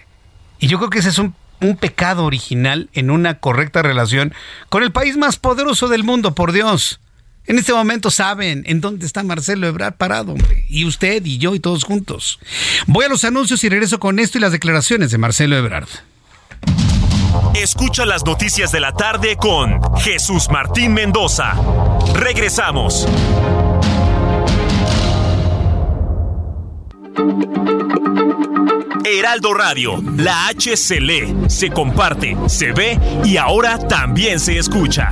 Y 0.59 0.67
yo 0.67 0.77
creo 0.79 0.89
que 0.89 0.99
ese 0.99 1.09
es 1.09 1.17
un 1.17 1.33
pecado 1.79 2.25
original 2.25 2.89
en 2.93 3.09
una 3.09 3.39
correcta 3.39 3.81
relación 3.81 4.33
con 4.67 4.83
el 4.83 4.91
país 4.91 5.15
más 5.15 5.37
poderoso 5.37 5.87
del 5.87 6.03
mundo, 6.03 6.35
por 6.35 6.51
Dios. 6.51 6.99
En 7.47 7.59
este 7.59 7.73
momento 7.73 8.09
saben 8.09 8.63
en 8.65 8.81
dónde 8.81 9.05
está 9.05 9.23
Marcelo 9.23 9.67
Ebrard 9.67 9.95
parado. 9.95 10.35
Y 10.67 10.85
usted 10.85 11.23
y 11.25 11.37
yo 11.37 11.53
y 11.53 11.59
todos 11.59 11.83
juntos. 11.83 12.39
Voy 12.87 13.05
a 13.05 13.09
los 13.09 13.23
anuncios 13.23 13.63
y 13.63 13.69
regreso 13.69 13.99
con 13.99 14.19
esto 14.19 14.37
y 14.37 14.41
las 14.41 14.51
declaraciones 14.51 15.11
de 15.11 15.17
Marcelo 15.17 15.55
Ebrard. 15.55 15.87
Escucha 17.53 18.05
las 18.05 18.25
noticias 18.25 18.71
de 18.71 18.79
la 18.79 18.93
tarde 18.93 19.37
con 19.37 19.79
Jesús 19.97 20.49
Martín 20.49 20.93
Mendoza. 20.93 21.53
Regresamos. 22.13 23.07
Heraldo 29.05 29.53
Radio, 29.53 30.03
la 30.17 30.47
H 30.47 30.75
se 30.75 30.99
lee, 30.99 31.35
se 31.47 31.69
comparte, 31.69 32.35
se 32.47 32.71
ve 32.71 32.99
y 33.23 33.37
ahora 33.37 33.77
también 33.77 34.39
se 34.39 34.57
escucha. 34.57 35.11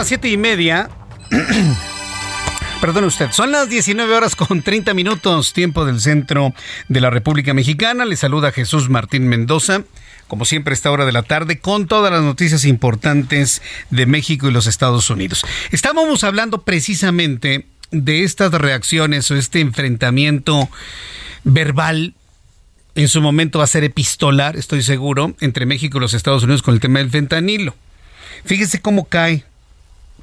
Las 0.00 0.08
siete 0.08 0.30
y 0.30 0.38
media. 0.38 0.88
Perdone 2.80 3.06
usted, 3.06 3.32
son 3.32 3.52
las 3.52 3.68
19 3.68 4.14
horas 4.14 4.34
con 4.34 4.62
30 4.62 4.94
minutos, 4.94 5.52
tiempo 5.52 5.84
del 5.84 6.00
centro 6.00 6.54
de 6.88 7.00
la 7.02 7.10
República 7.10 7.52
Mexicana. 7.52 8.06
Le 8.06 8.16
saluda 8.16 8.50
Jesús 8.50 8.88
Martín 8.88 9.28
Mendoza, 9.28 9.82
como 10.26 10.46
siempre, 10.46 10.72
a 10.72 10.76
esta 10.76 10.90
hora 10.90 11.04
de 11.04 11.12
la 11.12 11.22
tarde, 11.22 11.58
con 11.58 11.86
todas 11.86 12.10
las 12.10 12.22
noticias 12.22 12.64
importantes 12.64 13.60
de 13.90 14.06
México 14.06 14.48
y 14.48 14.52
los 14.52 14.66
Estados 14.66 15.10
Unidos. 15.10 15.44
Estábamos 15.70 16.24
hablando 16.24 16.62
precisamente 16.62 17.66
de 17.90 18.24
estas 18.24 18.52
reacciones 18.52 19.30
o 19.30 19.36
este 19.36 19.60
enfrentamiento 19.60 20.70
verbal. 21.44 22.14
En 22.94 23.08
su 23.08 23.20
momento 23.20 23.58
va 23.58 23.64
a 23.64 23.68
ser 23.68 23.84
epistolar, 23.84 24.56
estoy 24.56 24.82
seguro, 24.82 25.36
entre 25.40 25.66
México 25.66 25.98
y 25.98 26.00
los 26.00 26.14
Estados 26.14 26.42
Unidos 26.44 26.62
con 26.62 26.72
el 26.72 26.80
tema 26.80 27.00
del 27.00 27.10
fentanilo. 27.10 27.74
Fíjese 28.46 28.80
cómo 28.80 29.04
cae 29.04 29.44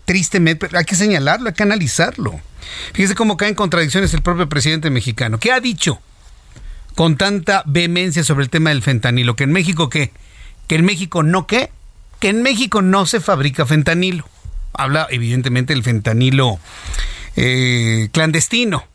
tristemente, 0.07 0.69
hay 0.71 0.85
que 0.85 0.95
señalarlo, 0.95 1.49
hay 1.49 1.53
que 1.53 1.63
analizarlo. 1.63 2.39
Fíjese 2.93 3.13
cómo 3.13 3.35
caen 3.35 3.55
contradicciones 3.55 4.13
el 4.13 4.21
propio 4.21 4.47
presidente 4.47 4.89
mexicano. 4.89 5.37
¿Qué 5.37 5.51
ha 5.51 5.59
dicho 5.59 5.99
con 6.95 7.17
tanta 7.17 7.61
vehemencia 7.65 8.23
sobre 8.23 8.45
el 8.45 8.49
tema 8.49 8.69
del 8.69 8.81
fentanilo? 8.81 9.35
¿Que 9.35 9.43
en 9.43 9.51
México 9.51 9.89
qué? 9.89 10.13
¿Que 10.67 10.75
en 10.75 10.85
México 10.85 11.23
no 11.23 11.45
qué? 11.45 11.71
Que 12.21 12.29
en 12.29 12.41
México 12.41 12.81
no 12.81 13.05
se 13.05 13.19
fabrica 13.19 13.65
fentanilo. 13.65 14.25
Habla 14.71 15.07
evidentemente 15.09 15.73
del 15.73 15.83
fentanilo 15.83 16.57
eh, 17.35 18.07
clandestino. 18.13 18.87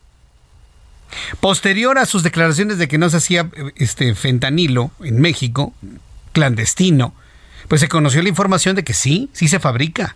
Posterior 1.39 1.99
a 1.99 2.07
sus 2.07 2.23
declaraciones 2.23 2.79
de 2.79 2.87
que 2.87 2.97
no 2.97 3.07
se 3.11 3.17
hacía 3.17 3.51
este 3.75 4.15
fentanilo 4.15 4.89
en 5.03 5.21
México, 5.21 5.75
clandestino, 6.31 7.13
pues 7.67 7.81
se 7.81 7.87
conoció 7.87 8.23
la 8.23 8.29
información 8.29 8.75
de 8.75 8.83
que 8.83 8.95
sí, 8.95 9.29
sí 9.31 9.47
se 9.47 9.59
fabrica. 9.59 10.15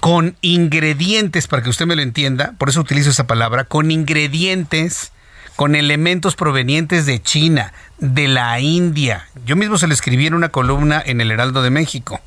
Con 0.00 0.36
ingredientes, 0.40 1.46
para 1.46 1.62
que 1.62 1.70
usted 1.70 1.86
me 1.86 1.96
lo 1.96 2.02
entienda, 2.02 2.54
por 2.58 2.68
eso 2.68 2.80
utilizo 2.80 3.10
esa 3.10 3.26
palabra, 3.26 3.64
con 3.64 3.90
ingredientes, 3.90 5.12
con 5.56 5.74
elementos 5.74 6.36
provenientes 6.36 7.06
de 7.06 7.22
China, 7.22 7.72
de 7.98 8.28
la 8.28 8.58
India. 8.60 9.28
Yo 9.46 9.56
mismo 9.56 9.78
se 9.78 9.86
lo 9.86 9.94
escribí 9.94 10.26
en 10.26 10.34
una 10.34 10.48
columna 10.48 11.02
en 11.04 11.20
el 11.20 11.30
Heraldo 11.30 11.62
de 11.62 11.70
México. 11.70 12.20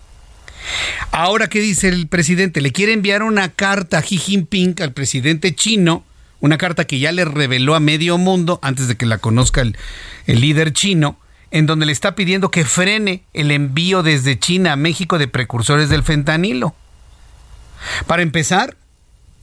Ahora, 1.12 1.48
¿qué 1.48 1.60
dice 1.60 1.88
el 1.90 2.08
presidente? 2.08 2.62
Le 2.62 2.72
quiere 2.72 2.94
enviar 2.94 3.24
una 3.24 3.50
carta 3.50 4.00
a 4.00 4.02
Xi 4.02 4.18
Jinping, 4.18 4.76
al 4.82 4.94
presidente 4.94 5.56
chino, 5.56 6.04
una 6.40 6.58
carta 6.58 6.86
que 6.86 7.00
ya 7.00 7.12
le 7.12 7.26
reveló 7.26 7.76
a 7.76 7.80
medio 7.80 8.18
mundo 8.18 8.60
antes 8.62 8.88
de 8.88 8.96
que 8.96 9.06
la 9.06 9.18
conozca 9.18 9.62
el, 9.62 9.78
el 10.26 10.42
líder 10.42 10.74
chino, 10.74 11.20
en 11.52 11.66
donde 11.66 11.86
le 11.86 11.92
está 11.92 12.16
pidiendo 12.16 12.52
que 12.52 12.66
frene 12.66 13.24
el 13.34 13.52
envío 13.52 14.04
desde 14.04 14.38
China 14.38 14.74
a 14.74 14.76
México 14.76 15.18
de 15.18 15.28
precursores 15.28 15.90
del 15.90 16.04
fentanilo. 16.04 16.76
Para 18.06 18.22
empezar, 18.22 18.76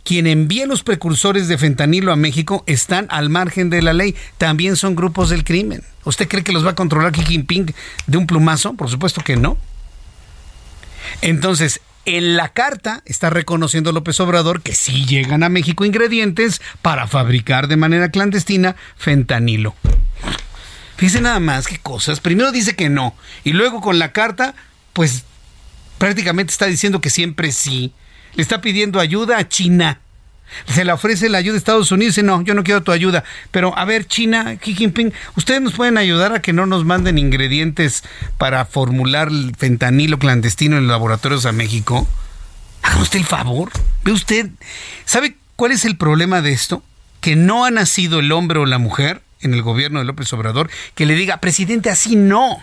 quien 0.05 0.27
envía 0.27 0.66
los 0.66 0.82
precursores 0.82 1.48
de 1.48 1.59
fentanilo 1.59 2.12
a 2.12 2.16
México 2.16 2.62
están 2.66 3.06
al 3.11 3.31
margen 3.31 3.70
de 3.70 3.82
la 3.82 3.93
ley, 3.93 4.15
también 4.39 4.77
son 4.77 4.94
grupos 4.94 5.31
del 5.31 5.44
crimen. 5.44 5.82
¿Usted 6.05 6.28
cree 6.28 6.44
que 6.44 6.52
los 6.52 6.65
va 6.65 6.70
a 6.70 6.74
controlar 6.74 7.12
Xi 7.12 7.24
Jinping 7.24 7.74
de 8.06 8.19
un 8.19 8.27
plumazo? 8.27 8.74
Por 8.74 8.90
supuesto 8.90 9.23
que 9.23 9.36
no. 9.36 9.56
Entonces, 11.23 11.81
en 12.05 12.36
la 12.36 12.51
carta 12.51 13.02
está 13.06 13.31
reconociendo 13.31 13.93
López 13.93 14.20
Obrador 14.20 14.61
que 14.61 14.74
sí 14.74 15.06
llegan 15.06 15.43
a 15.43 15.48
México 15.48 15.86
ingredientes 15.86 16.61
para 16.82 17.06
fabricar 17.06 17.66
de 17.66 17.77
manera 17.77 18.11
clandestina 18.11 18.77
fentanilo. 18.97 19.74
Fíjese 20.97 21.23
nada 21.23 21.40
más 21.40 21.66
qué 21.66 21.78
cosas. 21.78 22.20
Primero 22.20 22.52
dice 22.52 22.77
que 22.77 22.90
no 22.90 23.15
y 23.43 23.52
luego 23.52 23.81
con 23.81 23.98
la 23.98 24.12
carta, 24.12 24.55
pues 24.93 25.24
prácticamente 25.97 26.52
está 26.52 26.66
diciendo 26.66 27.01
que 27.01 27.11
siempre 27.11 27.52
sí. 27.52 27.94
Le 28.35 28.43
está 28.43 28.61
pidiendo 28.61 29.01
ayuda 29.01 29.39
a 29.39 29.48
China 29.48 30.01
se 30.66 30.85
le 30.85 30.93
ofrece 30.93 31.28
la 31.28 31.39
ayuda 31.39 31.55
a 31.55 31.59
Estados 31.59 31.90
Unidos 31.90 32.19
y 32.19 32.23
no, 32.23 32.43
yo 32.43 32.55
no 32.55 32.65
quiero 32.65 32.82
tu 32.82 32.93
ayuda. 32.93 33.24
Pero 33.51 33.77
a 33.77 33.85
ver, 33.85 34.06
China, 34.06 34.56
Xi 34.56 34.74
Jinping, 34.74 35.12
¿ustedes 35.36 35.61
nos 35.61 35.74
pueden 35.74 35.98
ayudar 35.98 36.32
a 36.32 36.43
que 36.43 36.52
no 36.52 36.66
nos 36.66 36.85
manden 36.85 37.19
ingredientes 37.19 38.05
para 38.39 38.65
formular 38.65 39.28
el 39.28 39.55
fentanilo 39.56 40.19
clandestino 40.19 40.77
en 40.77 40.86
laboratorios 40.86 41.47
a 41.47 41.52
México? 41.52 42.06
Haga 42.82 43.01
usted 43.01 43.19
el 43.20 43.24
favor. 43.24 43.70
¿Ve 44.05 44.12
usted? 44.12 44.51
¿Sabe 45.05 45.36
cuál 45.56 45.73
es 45.73 45.85
el 45.85 45.97
problema 45.97 46.43
de 46.43 46.52
esto? 46.52 46.82
Que 47.20 47.36
no 47.36 47.65
ha 47.65 47.70
nacido 47.70 48.20
el 48.20 48.31
hombre 48.32 48.59
o 48.59 48.66
la 48.66 48.78
mujer 48.78 49.23
en 49.40 49.55
el 49.55 49.62
gobierno 49.62 49.98
de 49.98 50.05
López 50.05 50.32
Obrador 50.32 50.70
que 50.94 51.06
le 51.06 51.15
diga, 51.15 51.39
presidente, 51.39 51.90
así 51.90 52.16
no. 52.16 52.62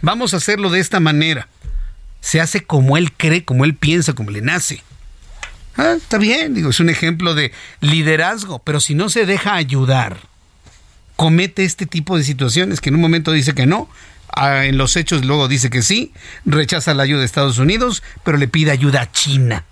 Vamos 0.00 0.34
a 0.34 0.38
hacerlo 0.38 0.70
de 0.70 0.80
esta 0.80 1.00
manera. 1.00 1.48
Se 2.20 2.40
hace 2.40 2.62
como 2.64 2.96
él 2.96 3.12
cree, 3.12 3.44
como 3.44 3.64
él 3.64 3.74
piensa, 3.74 4.12
como 4.12 4.30
le 4.30 4.40
nace. 4.42 4.82
Ah, 5.76 5.94
está 5.96 6.18
bien, 6.18 6.54
digo, 6.54 6.70
es 6.70 6.80
un 6.80 6.90
ejemplo 6.90 7.34
de 7.34 7.52
liderazgo, 7.80 8.58
pero 8.58 8.80
si 8.80 8.94
no 8.94 9.08
se 9.08 9.24
deja 9.24 9.54
ayudar, 9.54 10.18
comete 11.16 11.64
este 11.64 11.86
tipo 11.86 12.16
de 12.16 12.24
situaciones 12.24 12.80
que 12.80 12.90
en 12.90 12.96
un 12.96 13.00
momento 13.00 13.32
dice 13.32 13.54
que 13.54 13.64
no, 13.64 13.88
ah, 14.34 14.66
en 14.66 14.76
los 14.76 14.96
hechos 14.96 15.24
luego 15.24 15.48
dice 15.48 15.70
que 15.70 15.82
sí, 15.82 16.12
rechaza 16.44 16.92
la 16.92 17.04
ayuda 17.04 17.20
de 17.20 17.26
Estados 17.26 17.58
Unidos, 17.58 18.02
pero 18.22 18.36
le 18.36 18.48
pide 18.48 18.70
ayuda 18.70 19.02
a 19.02 19.12
China. 19.12 19.64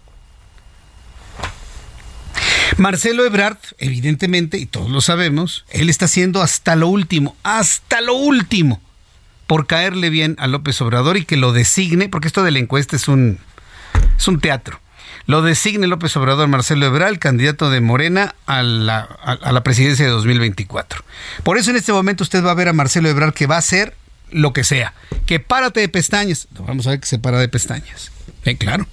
Marcelo 2.79 3.27
Ebrard, 3.27 3.59
evidentemente, 3.77 4.57
y 4.57 4.65
todos 4.65 4.89
lo 4.89 5.03
sabemos, 5.03 5.67
él 5.69 5.91
está 5.91 6.07
haciendo 6.07 6.41
hasta 6.41 6.77
lo 6.77 6.89
último, 6.89 7.37
hasta 7.43 8.01
lo 8.01 8.15
último, 8.15 8.81
por 9.47 9.67
caerle 9.67 10.09
bien 10.09 10.35
a 10.39 10.47
López 10.47 10.81
Obrador 10.81 11.19
y 11.19 11.27
que 11.27 11.37
lo 11.37 11.53
designe, 11.53 12.09
porque 12.09 12.29
esto 12.29 12.43
de 12.43 12.53
la 12.53 12.59
encuesta 12.59 12.97
es 12.97 13.07
un, 13.07 13.39
es 14.17 14.29
un 14.29 14.41
teatro 14.41 14.81
lo 15.31 15.43
designe 15.43 15.87
López 15.87 16.17
Obrador 16.17 16.49
Marcelo 16.49 16.87
Ebrard, 16.87 17.21
candidato 17.21 17.71
de 17.71 17.81
Morena 17.81 18.35
a 18.47 18.65
la, 18.65 18.99
a, 18.99 19.53
la, 19.53 19.63
presidencia 19.63 20.05
de 20.05 20.11
2024. 20.11 21.05
Por 21.45 21.57
eso 21.57 21.71
en 21.71 21.77
este 21.77 21.93
momento 21.93 22.25
usted 22.25 22.45
va 22.45 22.51
a 22.51 22.55
ver 22.55 22.67
a 22.67 22.73
Marcelo 22.73 23.09
Ebrard 23.09 23.33
que 23.33 23.47
va 23.47 23.55
a 23.55 23.61
hacer 23.61 23.95
lo 24.33 24.53
que 24.53 24.65
sea. 24.65 24.93
Que 25.27 25.39
párate 25.39 25.79
de 25.79 25.89
pestañas. 25.89 26.49
Vamos 26.59 26.89
a 26.89 26.91
ver 26.91 27.01
que 27.01 27.07
se 27.07 27.21
para 27.21 27.39
de 27.39 27.49
pestañas. 27.49 28.11
Eh, 28.45 28.57
claro. 28.57 28.89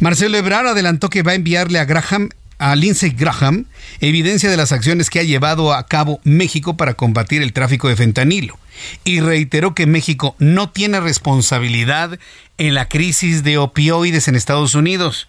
Marcelo 0.00 0.36
Ebrard 0.36 0.66
adelantó 0.66 1.08
que 1.08 1.22
va 1.22 1.30
a 1.32 1.36
enviarle 1.36 1.78
a 1.78 1.84
Graham 1.84 2.30
a 2.58 2.74
Lindsey 2.76 3.10
Graham 3.10 3.66
evidencia 4.00 4.50
de 4.50 4.56
las 4.56 4.72
acciones 4.72 5.10
que 5.10 5.20
ha 5.20 5.24
llevado 5.24 5.72
a 5.72 5.86
cabo 5.86 6.20
México 6.24 6.76
para 6.76 6.94
combatir 6.94 7.42
el 7.42 7.52
tráfico 7.52 7.88
de 7.88 7.96
fentanilo 7.96 8.58
y 9.04 9.20
reiteró 9.20 9.74
que 9.74 9.86
México 9.86 10.36
no 10.38 10.70
tiene 10.70 11.00
responsabilidad 11.00 12.18
en 12.58 12.74
la 12.74 12.88
crisis 12.88 13.42
de 13.42 13.58
opioides 13.58 14.28
en 14.28 14.36
Estados 14.36 14.74
Unidos. 14.74 15.28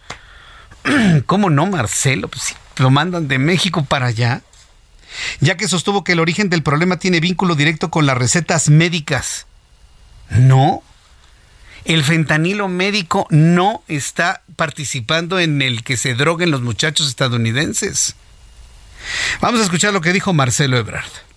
¿Cómo 1.25 1.49
no, 1.49 1.65
Marcelo? 1.67 2.27
Pues 2.27 2.43
si 2.43 2.53
lo 2.77 2.89
mandan 2.89 3.27
de 3.27 3.39
México 3.39 3.85
para 3.85 4.07
allá. 4.07 4.41
Ya 5.39 5.57
que 5.57 5.67
sostuvo 5.67 6.03
que 6.03 6.13
el 6.13 6.19
origen 6.19 6.49
del 6.49 6.63
problema 6.63 6.97
tiene 6.97 7.19
vínculo 7.19 7.55
directo 7.55 7.89
con 7.89 8.05
las 8.05 8.17
recetas 8.17 8.69
médicas. 8.69 9.47
No. 10.29 10.83
El 11.85 12.03
fentanilo 12.03 12.67
médico 12.67 13.27
no 13.29 13.83
está 13.87 14.43
participando 14.59 15.39
en 15.39 15.61
el 15.61 15.85
que 15.85 15.95
se 15.95 16.15
droguen 16.15 16.51
los 16.51 16.61
muchachos 16.61 17.07
estadounidenses. 17.07 18.15
Vamos 19.39 19.61
a 19.61 19.63
escuchar 19.63 19.93
lo 19.93 20.01
que 20.01 20.11
dijo 20.11 20.33
Marcelo 20.33 20.77
Ebrard. 20.77 21.28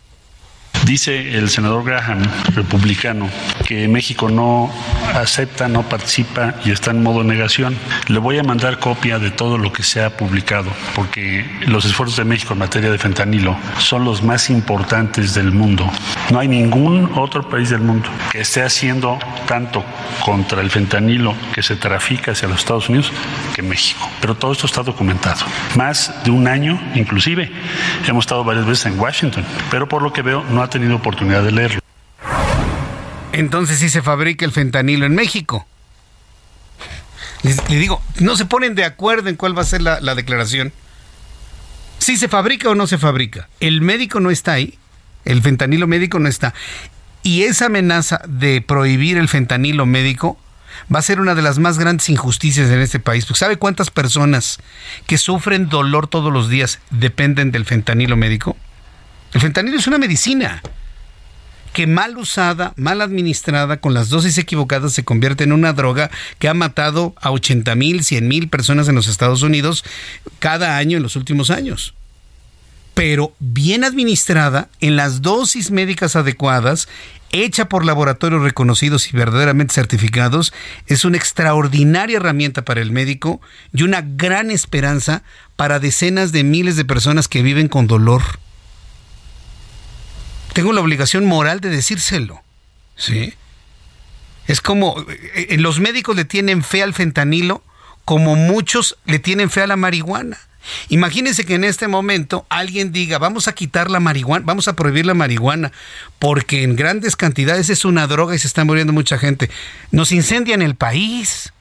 Dice 0.84 1.38
el 1.38 1.48
senador 1.48 1.84
Graham, 1.84 2.22
republicano, 2.56 3.28
que 3.66 3.86
México 3.86 4.28
no 4.28 4.68
acepta, 5.14 5.68
no 5.68 5.82
participa 5.82 6.54
y 6.64 6.72
está 6.72 6.90
en 6.90 7.04
modo 7.04 7.22
negación. 7.22 7.76
Le 8.08 8.18
voy 8.18 8.38
a 8.38 8.42
mandar 8.42 8.80
copia 8.80 9.20
de 9.20 9.30
todo 9.30 9.58
lo 9.58 9.72
que 9.72 9.84
se 9.84 10.02
ha 10.02 10.16
publicado, 10.16 10.70
porque 10.96 11.48
los 11.66 11.84
esfuerzos 11.84 12.16
de 12.16 12.24
México 12.24 12.54
en 12.54 12.58
materia 12.58 12.90
de 12.90 12.98
fentanilo 12.98 13.56
son 13.78 14.04
los 14.04 14.22
más 14.24 14.50
importantes 14.50 15.34
del 15.34 15.52
mundo. 15.52 15.88
No 16.30 16.40
hay 16.40 16.48
ningún 16.48 17.12
otro 17.14 17.48
país 17.48 17.70
del 17.70 17.80
mundo 17.80 18.08
que 18.32 18.40
esté 18.40 18.62
haciendo 18.62 19.18
tanto 19.46 19.84
contra 20.24 20.60
el 20.62 20.70
fentanilo 20.70 21.34
que 21.54 21.62
se 21.62 21.76
trafica 21.76 22.32
hacia 22.32 22.48
los 22.48 22.58
Estados 22.58 22.88
Unidos 22.88 23.12
que 23.54 23.62
México. 23.62 24.08
Pero 24.20 24.34
todo 24.34 24.52
esto 24.52 24.66
está 24.66 24.82
documentado. 24.82 25.44
Más 25.76 26.24
de 26.24 26.30
un 26.30 26.48
año, 26.48 26.80
inclusive. 26.94 27.50
Hemos 28.06 28.24
estado 28.24 28.42
varias 28.42 28.66
veces 28.66 28.86
en 28.86 28.98
Washington, 28.98 29.44
pero 29.70 29.88
por 29.88 30.02
lo 30.02 30.12
que 30.12 30.22
veo 30.22 30.44
no 30.50 30.61
ha 30.62 30.70
tenido 30.70 30.96
oportunidad 30.96 31.42
de 31.42 31.52
leerlo. 31.52 31.80
Entonces 33.32 33.78
sí 33.78 33.88
se 33.88 34.02
fabrica 34.02 34.44
el 34.44 34.52
fentanilo 34.52 35.06
en 35.06 35.14
México. 35.14 35.66
Le 37.42 37.76
digo, 37.76 38.00
no 38.20 38.36
se 38.36 38.44
ponen 38.44 38.74
de 38.74 38.84
acuerdo 38.84 39.28
en 39.28 39.36
cuál 39.36 39.56
va 39.56 39.62
a 39.62 39.66
ser 39.66 39.82
la, 39.82 40.00
la 40.00 40.14
declaración. 40.14 40.72
Si 41.98 42.16
se 42.16 42.28
fabrica 42.28 42.68
o 42.68 42.74
no 42.74 42.86
se 42.86 42.98
fabrica. 42.98 43.48
El 43.60 43.80
médico 43.80 44.20
no 44.20 44.30
está 44.30 44.52
ahí. 44.52 44.78
El 45.24 45.42
fentanilo 45.42 45.86
médico 45.86 46.18
no 46.18 46.28
está. 46.28 46.54
Y 47.22 47.42
esa 47.42 47.66
amenaza 47.66 48.20
de 48.26 48.60
prohibir 48.60 49.18
el 49.18 49.28
fentanilo 49.28 49.86
médico 49.86 50.38
va 50.92 50.98
a 50.98 51.02
ser 51.02 51.20
una 51.20 51.34
de 51.34 51.42
las 51.42 51.58
más 51.58 51.78
grandes 51.78 52.08
injusticias 52.08 52.70
en 52.70 52.80
este 52.80 52.98
país. 52.98 53.26
¿Sabe 53.34 53.56
cuántas 53.56 53.90
personas 53.90 54.58
que 55.06 55.18
sufren 55.18 55.68
dolor 55.68 56.06
todos 56.06 56.32
los 56.32 56.48
días 56.48 56.80
dependen 56.90 57.52
del 57.52 57.64
fentanilo 57.64 58.16
médico? 58.16 58.56
El 59.32 59.40
fentanilo 59.40 59.78
es 59.78 59.86
una 59.86 59.98
medicina 59.98 60.62
que 61.72 61.86
mal 61.86 62.18
usada, 62.18 62.74
mal 62.76 63.00
administrada, 63.00 63.78
con 63.78 63.94
las 63.94 64.10
dosis 64.10 64.36
equivocadas, 64.36 64.92
se 64.92 65.04
convierte 65.04 65.44
en 65.44 65.52
una 65.52 65.72
droga 65.72 66.10
que 66.38 66.48
ha 66.48 66.54
matado 66.54 67.14
a 67.20 67.30
80 67.30 67.74
mil, 67.74 68.04
100 68.04 68.28
mil 68.28 68.48
personas 68.48 68.88
en 68.88 68.94
los 68.94 69.08
Estados 69.08 69.42
Unidos 69.42 69.84
cada 70.38 70.76
año 70.76 70.98
en 70.98 71.02
los 71.02 71.16
últimos 71.16 71.50
años. 71.50 71.94
Pero 72.92 73.32
bien 73.38 73.84
administrada, 73.84 74.68
en 74.80 74.96
las 74.96 75.22
dosis 75.22 75.70
médicas 75.70 76.14
adecuadas, 76.14 76.88
hecha 77.30 77.70
por 77.70 77.86
laboratorios 77.86 78.42
reconocidos 78.42 79.10
y 79.10 79.16
verdaderamente 79.16 79.72
certificados, 79.72 80.52
es 80.88 81.06
una 81.06 81.16
extraordinaria 81.16 82.18
herramienta 82.18 82.66
para 82.66 82.82
el 82.82 82.92
médico 82.92 83.40
y 83.72 83.82
una 83.82 84.02
gran 84.02 84.50
esperanza 84.50 85.22
para 85.56 85.78
decenas 85.78 86.32
de 86.32 86.44
miles 86.44 86.76
de 86.76 86.84
personas 86.84 87.28
que 87.28 87.40
viven 87.40 87.68
con 87.68 87.86
dolor 87.86 88.22
tengo 90.52 90.72
la 90.72 90.80
obligación 90.80 91.24
moral 91.24 91.60
de 91.60 91.70
decírselo. 91.70 92.42
¿Sí? 92.96 93.34
Es 94.46 94.60
como 94.60 95.04
eh, 95.08 95.56
los 95.58 95.80
médicos 95.80 96.16
le 96.16 96.24
tienen 96.24 96.62
fe 96.62 96.82
al 96.82 96.94
fentanilo 96.94 97.62
como 98.04 98.34
muchos 98.34 98.98
le 99.04 99.18
tienen 99.18 99.50
fe 99.50 99.62
a 99.62 99.66
la 99.66 99.76
marihuana. 99.76 100.38
Imagínense 100.88 101.44
que 101.44 101.54
en 101.54 101.64
este 101.64 101.88
momento 101.88 102.46
alguien 102.48 102.92
diga, 102.92 103.18
vamos 103.18 103.48
a 103.48 103.52
quitar 103.52 103.90
la 103.90 104.00
marihuana, 104.00 104.44
vamos 104.46 104.68
a 104.68 104.76
prohibir 104.76 105.06
la 105.06 105.14
marihuana, 105.14 105.72
porque 106.18 106.62
en 106.62 106.76
grandes 106.76 107.16
cantidades 107.16 107.68
es 107.68 107.84
una 107.84 108.06
droga 108.06 108.34
y 108.34 108.38
se 108.38 108.46
está 108.46 108.64
muriendo 108.64 108.92
mucha 108.92 109.18
gente. 109.18 109.50
Nos 109.90 110.12
incendian 110.12 110.62
el 110.62 110.76
país. 110.76 111.52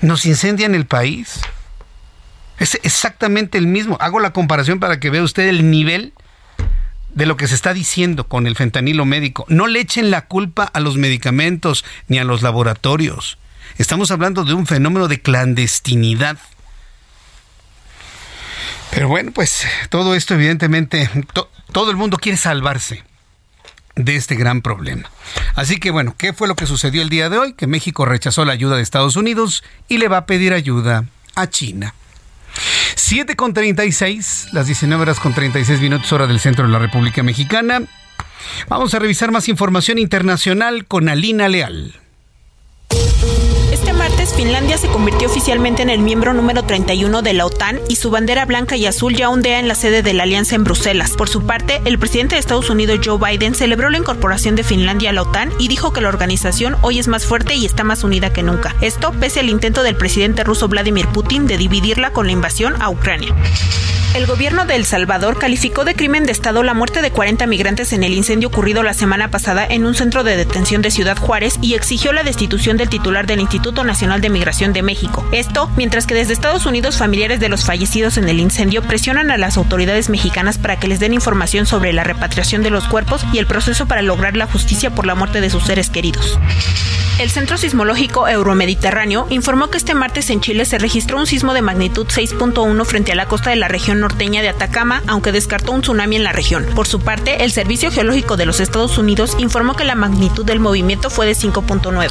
nos 0.00 0.26
incendian 0.26 0.74
el 0.74 0.86
país. 0.86 1.40
Es 2.58 2.78
exactamente 2.82 3.58
el 3.58 3.66
mismo. 3.66 3.96
Hago 4.00 4.20
la 4.20 4.32
comparación 4.32 4.78
para 4.78 5.00
que 5.00 5.10
vea 5.10 5.22
usted 5.22 5.48
el 5.48 5.70
nivel 5.70 6.12
de 7.16 7.26
lo 7.26 7.36
que 7.36 7.48
se 7.48 7.56
está 7.56 7.74
diciendo 7.74 8.28
con 8.28 8.46
el 8.46 8.54
fentanilo 8.54 9.04
médico. 9.06 9.46
No 9.48 9.66
le 9.66 9.80
echen 9.80 10.10
la 10.10 10.26
culpa 10.26 10.64
a 10.64 10.78
los 10.80 10.96
medicamentos 10.96 11.84
ni 12.08 12.18
a 12.18 12.24
los 12.24 12.42
laboratorios. 12.42 13.38
Estamos 13.78 14.10
hablando 14.10 14.44
de 14.44 14.52
un 14.52 14.66
fenómeno 14.66 15.08
de 15.08 15.20
clandestinidad. 15.20 16.38
Pero 18.90 19.08
bueno, 19.08 19.32
pues 19.32 19.66
todo 19.88 20.14
esto 20.14 20.34
evidentemente, 20.34 21.10
todo 21.72 21.90
el 21.90 21.96
mundo 21.96 22.18
quiere 22.18 22.36
salvarse 22.36 23.02
de 23.94 24.14
este 24.14 24.34
gran 24.36 24.60
problema. 24.60 25.10
Así 25.54 25.78
que 25.78 25.90
bueno, 25.90 26.14
¿qué 26.18 26.34
fue 26.34 26.48
lo 26.48 26.54
que 26.54 26.66
sucedió 26.66 27.00
el 27.00 27.08
día 27.08 27.30
de 27.30 27.38
hoy? 27.38 27.54
Que 27.54 27.66
México 27.66 28.04
rechazó 28.04 28.44
la 28.44 28.52
ayuda 28.52 28.76
de 28.76 28.82
Estados 28.82 29.16
Unidos 29.16 29.64
y 29.88 29.96
le 29.96 30.08
va 30.08 30.18
a 30.18 30.26
pedir 30.26 30.52
ayuda 30.52 31.06
a 31.34 31.48
China. 31.48 31.94
7 33.08 33.36
con 33.36 33.54
36, 33.54 34.48
las 34.50 34.66
19 34.66 35.00
horas 35.00 35.20
con 35.20 35.32
36 35.32 35.80
minutos 35.80 36.12
hora 36.12 36.26
del 36.26 36.40
centro 36.40 36.66
de 36.66 36.72
la 36.72 36.80
República 36.80 37.22
Mexicana. 37.22 37.82
Vamos 38.68 38.94
a 38.94 38.98
revisar 38.98 39.30
más 39.30 39.48
información 39.48 39.98
internacional 39.98 40.86
con 40.86 41.08
Alina 41.08 41.48
Leal. 41.48 41.94
Finlandia 44.34 44.78
se 44.78 44.88
convirtió 44.88 45.28
oficialmente 45.28 45.82
en 45.82 45.90
el 45.90 46.00
miembro 46.00 46.34
número 46.34 46.64
31 46.64 47.22
de 47.22 47.32
la 47.32 47.46
OTAN 47.46 47.80
y 47.88 47.96
su 47.96 48.10
bandera 48.10 48.44
blanca 48.44 48.76
y 48.76 48.86
azul 48.86 49.14
ya 49.14 49.30
ondea 49.30 49.58
en 49.58 49.68
la 49.68 49.74
sede 49.74 50.02
de 50.02 50.14
la 50.14 50.24
alianza 50.24 50.54
en 50.54 50.64
Bruselas. 50.64 51.12
Por 51.12 51.28
su 51.28 51.46
parte, 51.46 51.80
el 51.84 51.98
presidente 51.98 52.34
de 52.34 52.40
Estados 52.40 52.70
Unidos, 52.70 53.00
Joe 53.04 53.18
Biden, 53.18 53.54
celebró 53.54 53.90
la 53.90 53.98
incorporación 53.98 54.56
de 54.56 54.64
Finlandia 54.64 55.10
a 55.10 55.12
la 55.12 55.22
OTAN 55.22 55.52
y 55.58 55.68
dijo 55.68 55.92
que 55.92 56.00
la 56.00 56.08
organización 56.08 56.76
hoy 56.82 56.98
es 56.98 57.08
más 57.08 57.26
fuerte 57.26 57.54
y 57.54 57.66
está 57.66 57.84
más 57.84 58.04
unida 58.04 58.32
que 58.32 58.42
nunca. 58.42 58.74
Esto 58.80 59.12
pese 59.12 59.40
al 59.40 59.48
intento 59.48 59.82
del 59.82 59.96
presidente 59.96 60.44
ruso 60.44 60.68
Vladimir 60.68 61.06
Putin 61.08 61.46
de 61.46 61.58
dividirla 61.58 62.10
con 62.12 62.26
la 62.26 62.32
invasión 62.32 62.80
a 62.80 62.90
Ucrania. 62.90 63.34
El 64.16 64.24
gobierno 64.24 64.64
de 64.64 64.76
El 64.76 64.86
Salvador 64.86 65.38
calificó 65.38 65.84
de 65.84 65.94
crimen 65.94 66.24
de 66.24 66.32
Estado 66.32 66.62
la 66.62 66.72
muerte 66.72 67.02
de 67.02 67.10
40 67.10 67.46
migrantes 67.46 67.92
en 67.92 68.02
el 68.02 68.14
incendio 68.14 68.48
ocurrido 68.48 68.82
la 68.82 68.94
semana 68.94 69.30
pasada 69.30 69.66
en 69.66 69.84
un 69.84 69.94
centro 69.94 70.24
de 70.24 70.38
detención 70.38 70.80
de 70.80 70.90
Ciudad 70.90 71.18
Juárez 71.18 71.58
y 71.60 71.74
exigió 71.74 72.14
la 72.14 72.22
destitución 72.22 72.78
del 72.78 72.88
titular 72.88 73.26
del 73.26 73.40
Instituto 73.40 73.84
Nacional 73.84 74.15
de 74.20 74.30
Migración 74.30 74.72
de 74.72 74.82
México. 74.82 75.24
Esto, 75.32 75.70
mientras 75.76 76.06
que 76.06 76.14
desde 76.14 76.32
Estados 76.32 76.66
Unidos 76.66 76.96
familiares 76.96 77.40
de 77.40 77.48
los 77.48 77.64
fallecidos 77.64 78.16
en 78.16 78.28
el 78.28 78.40
incendio 78.40 78.82
presionan 78.82 79.30
a 79.30 79.38
las 79.38 79.56
autoridades 79.56 80.08
mexicanas 80.08 80.58
para 80.58 80.78
que 80.78 80.88
les 80.88 81.00
den 81.00 81.14
información 81.14 81.66
sobre 81.66 81.92
la 81.92 82.04
repatriación 82.04 82.62
de 82.62 82.70
los 82.70 82.88
cuerpos 82.88 83.24
y 83.32 83.38
el 83.38 83.46
proceso 83.46 83.86
para 83.86 84.02
lograr 84.02 84.36
la 84.36 84.46
justicia 84.46 84.94
por 84.94 85.06
la 85.06 85.14
muerte 85.14 85.40
de 85.40 85.50
sus 85.50 85.64
seres 85.64 85.90
queridos. 85.90 86.38
El 87.18 87.30
Centro 87.30 87.56
Sismológico 87.56 88.28
Euromediterráneo 88.28 89.26
informó 89.30 89.68
que 89.68 89.78
este 89.78 89.94
martes 89.94 90.28
en 90.28 90.42
Chile 90.42 90.66
se 90.66 90.76
registró 90.78 91.18
un 91.18 91.26
sismo 91.26 91.54
de 91.54 91.62
magnitud 91.62 92.06
6.1 92.06 92.84
frente 92.84 93.12
a 93.12 93.14
la 93.14 93.26
costa 93.26 93.50
de 93.50 93.56
la 93.56 93.68
región 93.68 94.00
norteña 94.00 94.42
de 94.42 94.50
Atacama, 94.50 95.02
aunque 95.06 95.32
descartó 95.32 95.72
un 95.72 95.80
tsunami 95.80 96.16
en 96.16 96.24
la 96.24 96.32
región. 96.32 96.66
Por 96.74 96.86
su 96.86 97.00
parte, 97.00 97.44
el 97.44 97.52
Servicio 97.52 97.90
Geológico 97.90 98.36
de 98.36 98.44
los 98.44 98.60
Estados 98.60 98.98
Unidos 98.98 99.34
informó 99.38 99.74
que 99.74 99.84
la 99.84 99.94
magnitud 99.94 100.44
del 100.44 100.60
movimiento 100.60 101.08
fue 101.08 101.24
de 101.24 101.32
5.9. 101.32 102.10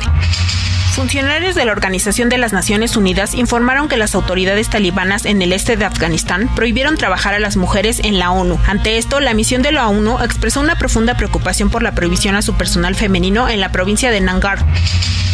Funcionarios 0.96 1.56
de 1.56 1.66
la 1.66 1.74
Organización 1.74 2.30
de 2.30 2.38
las 2.38 2.54
Naciones 2.54 2.96
Unidas 2.96 3.34
informaron 3.34 3.90
que 3.90 3.98
las 3.98 4.16
autoridades 4.16 4.70
talibanas 4.70 5.26
en 5.26 5.42
el 5.42 5.52
este 5.52 5.76
de 5.76 5.84
Afganistán 5.84 6.48
prohibieron 6.56 6.96
trabajar 6.96 7.34
a 7.34 7.40
las 7.40 7.58
mujeres 7.58 8.00
en 8.06 8.18
la 8.18 8.32
ONU. 8.32 8.58
Ante 8.66 8.98
esto, 8.98 9.20
la 9.20 9.34
misión 9.34 9.62
de 9.62 9.74
la 9.74 9.90
ONU 9.90 10.20
expresó 10.24 10.62
una 10.62 10.78
profunda 10.78 11.18
preocupación 11.18 11.70
por 11.70 11.84
la 11.84 11.92
prohibición 11.92 12.38
a 12.38 12.42
su 12.42 12.54
personal 12.54 12.96
femenino 12.96 13.50
en 13.50 13.60
la 13.60 13.74
provincia 13.74 14.10
de 14.10 14.22
Nangar. 14.22 14.66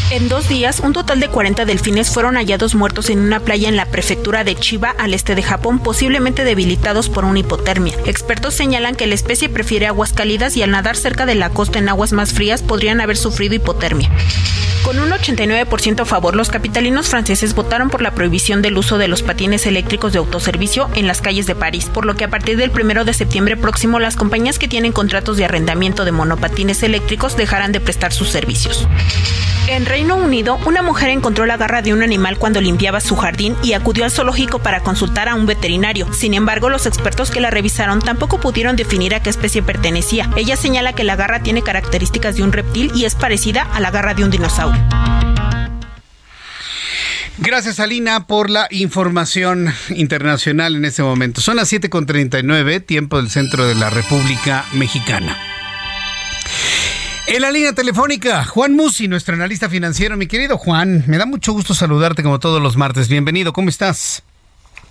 En 0.10 0.30
dos 0.30 0.50
días, 0.50 0.80
un 0.80 0.94
total 0.94 1.20
de 1.20 1.30
40 1.30 1.64
delfines 1.66 2.10
fueron 2.10 2.38
hallados 2.38 2.74
muertos 2.74 3.12
en 3.12 3.20
una 3.20 3.40
playa 3.40 3.70
en 3.70 3.78
la 3.78 3.86
prefectura 3.86 4.44
de 4.44 4.56
Chiba, 4.56 4.96
al 4.98 5.14
este 5.14 5.36
de 5.36 5.44
Japón, 5.44 5.78
posiblemente 5.78 6.44
debilitados 6.44 7.08
por 7.08 7.24
una 7.24 7.40
hipotermia. 7.40 7.94
Expertos 8.08 8.56
señalan 8.56 8.96
que 8.96 9.06
la 9.06 9.14
especie 9.14 9.48
prefiere 9.48 9.86
aguas 9.86 10.12
cálidas 10.12 10.58
y 10.58 10.64
al 10.64 10.72
nadar 10.72 10.98
cerca 10.98 11.28
de 11.28 11.36
la 11.36 11.52
costa 11.52 11.78
en 11.78 11.88
aguas 11.88 12.14
más 12.14 12.34
frías 12.34 12.64
podrían 12.64 13.00
haber 13.00 13.16
sufrido 13.16 13.54
hipotermia. 13.54 14.10
Con 14.84 15.00
un 15.00 15.12
89% 15.12 15.51
a 15.60 16.06
favor, 16.06 16.36
los 16.36 16.50
capitalinos 16.50 17.10
franceses 17.10 17.56
votaron 17.56 17.90
por 17.90 18.02
la 18.02 18.12
prohibición 18.12 18.62
del 18.62 18.78
uso 18.78 18.98
de 18.98 19.08
los 19.08 19.22
patines 19.22 19.66
eléctricos 19.66 20.14
de 20.14 20.20
autoservicio 20.20 20.90
en 20.96 21.08
las 21.08 21.22
calles 21.22 21.46
de 21.46 21.56
París, 21.56 21.90
por 21.94 22.06
lo 22.06 22.16
que 22.16 22.24
a 22.24 22.30
partir 22.30 22.58
del 22.58 22.72
1 22.72 23.06
de 23.06 23.14
septiembre 23.14 23.58
próximo 23.58 24.00
las 24.00 24.16
compañías 24.16 24.60
que 24.60 24.68
tienen 24.68 24.92
contratos 24.92 25.38
de 25.38 25.46
arrendamiento 25.46 26.06
de 26.06 26.12
monopatines 26.12 26.84
eléctricos 26.84 27.36
dejarán 27.36 27.72
de 27.72 27.80
prestar 27.80 28.14
sus 28.14 28.30
servicios. 28.30 28.88
En 29.68 29.86
Reino 29.86 30.16
Unido, 30.18 30.60
una 30.66 30.82
mujer 30.82 31.10
encontró 31.10 31.46
la 31.46 31.58
garra 31.58 31.82
de 31.82 31.94
un 31.94 32.04
animal 32.04 32.38
cuando 32.38 32.60
limpiaba 32.60 33.00
su 33.00 33.16
jardín 33.16 33.56
y 33.64 33.74
acudió 33.74 34.04
al 34.04 34.12
zoológico 34.12 34.60
para 34.60 34.82
consultar 34.82 35.30
a 35.30 35.36
un 35.36 35.46
veterinario. 35.46 36.12
Sin 36.14 36.34
embargo, 36.34 36.70
los 36.70 36.86
expertos 36.86 37.32
que 37.32 37.40
la 37.40 37.52
revisaron 37.52 38.00
tampoco 38.00 38.40
pudieron 38.40 38.76
definir 38.76 39.16
a 39.16 39.22
qué 39.22 39.30
especie 39.30 39.64
pertenecía. 39.64 40.30
Ella 40.36 40.56
señala 40.56 40.94
que 40.94 41.04
la 41.04 41.16
garra 41.16 41.42
tiene 41.42 41.62
características 41.62 42.36
de 42.36 42.44
un 42.44 42.52
reptil 42.52 42.92
y 42.96 43.06
es 43.06 43.16
parecida 43.16 43.62
a 43.74 43.80
la 43.80 43.92
garra 43.92 44.14
de 44.14 44.24
un 44.24 44.32
dinosaurio. 44.32 44.82
Gracias, 47.44 47.80
Alina, 47.80 48.28
por 48.28 48.52
la 48.52 48.68
información 48.70 49.74
internacional 49.90 50.76
en 50.76 50.86
este 50.86 51.02
momento. 51.02 51.42
Son 51.42 51.56
las 51.56 51.74
7.39, 51.74 52.86
tiempo 52.86 53.18
del 53.18 53.32
centro 53.32 53.66
de 53.66 53.74
la 53.74 53.90
República 53.90 54.64
Mexicana. 54.74 55.36
En 57.26 57.42
la 57.42 57.50
línea 57.50 57.74
telefónica, 57.74 58.46
Juan 58.46 58.76
Musi, 58.76 59.08
nuestro 59.08 59.34
analista 59.34 59.70
financiero. 59.70 60.18
Mi 60.18 60.28
querido 60.28 60.60
Juan, 60.60 61.04
me 61.08 61.18
da 61.18 61.26
mucho 61.26 61.52
gusto 61.52 61.74
saludarte 61.74 62.22
como 62.22 62.38
todos 62.38 62.62
los 62.62 62.78
martes. 62.78 63.10
Bienvenido, 63.10 63.54
¿cómo 63.54 63.70
estás? 63.70 64.22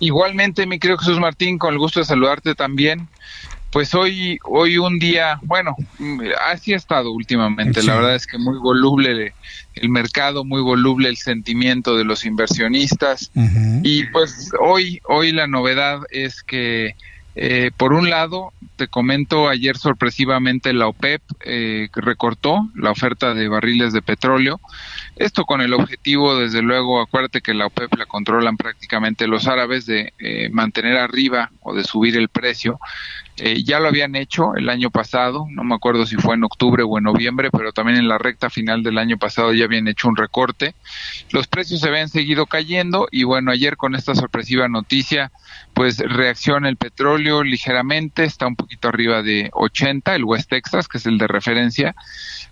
Igualmente, 0.01 0.65
mi 0.65 0.77
querido 0.77 0.97
Jesús 0.97 1.21
Martín, 1.21 1.57
con 1.57 1.71
el 1.71 1.79
gusto 1.79 2.01
de 2.01 2.05
saludarte 2.05 2.53
también 2.53 3.07
pues 3.71 3.95
hoy, 3.95 4.37
hoy 4.43 4.77
un 4.77 4.99
día, 4.99 5.39
bueno, 5.43 5.75
así 6.45 6.73
ha 6.73 6.77
estado 6.77 7.11
últimamente. 7.11 7.81
La 7.83 7.95
verdad 7.95 8.15
es 8.15 8.27
que 8.27 8.37
muy 8.37 8.57
voluble 8.59 9.33
el 9.75 9.89
mercado, 9.89 10.43
muy 10.43 10.61
voluble 10.61 11.07
el 11.07 11.17
sentimiento 11.17 11.95
de 11.95 12.03
los 12.03 12.25
inversionistas. 12.25 13.31
Y 13.83 14.05
pues 14.07 14.51
hoy, 14.59 14.99
hoy 15.07 15.31
la 15.31 15.47
novedad 15.47 16.01
es 16.09 16.43
que, 16.43 16.95
eh, 17.35 17.71
por 17.77 17.93
un 17.93 18.09
lado, 18.09 18.51
te 18.75 18.89
comento, 18.89 19.47
ayer 19.47 19.77
sorpresivamente 19.77 20.73
la 20.73 20.87
OPEP 20.87 21.21
eh, 21.45 21.87
recortó 21.93 22.67
la 22.75 22.91
oferta 22.91 23.33
de 23.33 23.47
barriles 23.47 23.93
de 23.93 24.01
petróleo. 24.01 24.59
Esto 25.15 25.45
con 25.45 25.61
el 25.61 25.73
objetivo, 25.73 26.35
desde 26.35 26.61
luego, 26.61 26.99
acuérdate 26.99 27.41
que 27.41 27.53
la 27.53 27.67
OPEP 27.67 27.93
la 27.95 28.05
controlan 28.05 28.57
prácticamente 28.57 29.27
los 29.27 29.47
árabes 29.47 29.85
de 29.85 30.13
eh, 30.19 30.49
mantener 30.49 30.97
arriba 30.97 31.51
o 31.61 31.73
de 31.73 31.83
subir 31.83 32.17
el 32.17 32.27
precio 32.27 32.79
eh, 33.43 33.63
ya 33.63 33.79
lo 33.79 33.87
habían 33.87 34.15
hecho 34.15 34.55
el 34.55 34.69
año 34.69 34.91
pasado, 34.91 35.47
no 35.49 35.63
me 35.63 35.73
acuerdo 35.73 36.05
si 36.05 36.15
fue 36.15 36.35
en 36.35 36.43
octubre 36.43 36.83
o 36.83 36.97
en 36.99 37.05
noviembre, 37.05 37.49
pero 37.51 37.71
también 37.73 37.97
en 37.97 38.07
la 38.07 38.19
recta 38.19 38.51
final 38.51 38.83
del 38.83 38.99
año 38.99 39.17
pasado 39.17 39.51
ya 39.51 39.65
habían 39.65 39.87
hecho 39.87 40.07
un 40.07 40.15
recorte. 40.15 40.75
Los 41.31 41.47
precios 41.47 41.81
se 41.81 41.87
habían 41.87 42.07
seguido 42.07 42.45
cayendo 42.45 43.07
y 43.11 43.23
bueno, 43.23 43.51
ayer 43.51 43.77
con 43.77 43.95
esta 43.95 44.13
sorpresiva 44.13 44.67
noticia, 44.67 45.31
pues 45.81 45.97
reacciona 45.97 46.69
el 46.69 46.77
petróleo 46.77 47.41
ligeramente, 47.41 48.23
está 48.23 48.45
un 48.45 48.55
poquito 48.55 48.87
arriba 48.87 49.23
de 49.23 49.49
80, 49.51 50.13
el 50.13 50.25
West 50.25 50.51
Texas, 50.51 50.87
que 50.87 50.99
es 50.99 51.07
el 51.07 51.17
de 51.17 51.25
referencia, 51.25 51.95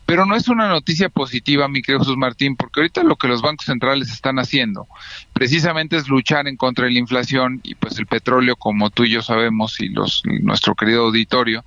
pero 0.07 0.25
no 0.25 0.35
es 0.35 0.47
una 0.47 0.67
noticia 0.67 1.09
positiva, 1.09 1.67
mi 1.67 1.83
querido 1.83 1.99
Jesús 1.99 2.17
Martín, 2.17 2.55
porque 2.55 2.79
ahorita 2.79 3.03
lo 3.03 3.17
que 3.17 3.27
los 3.27 3.43
bancos 3.43 3.67
centrales 3.67 4.11
están 4.11 4.39
haciendo 4.39 4.87
precisamente 5.31 5.95
es 5.95 6.09
luchar 6.09 6.47
en 6.47 6.57
contra 6.57 6.85
de 6.85 6.91
la 6.91 6.97
inflación 6.97 7.59
y 7.61 7.75
pues 7.75 7.99
el 7.99 8.07
petróleo, 8.07 8.55
como 8.55 8.89
tú 8.89 9.03
y 9.03 9.11
yo 9.11 9.21
sabemos 9.21 9.79
y 9.79 9.89
los 9.89 10.23
nuestro 10.25 10.73
querido 10.73 11.05
auditorio, 11.05 11.63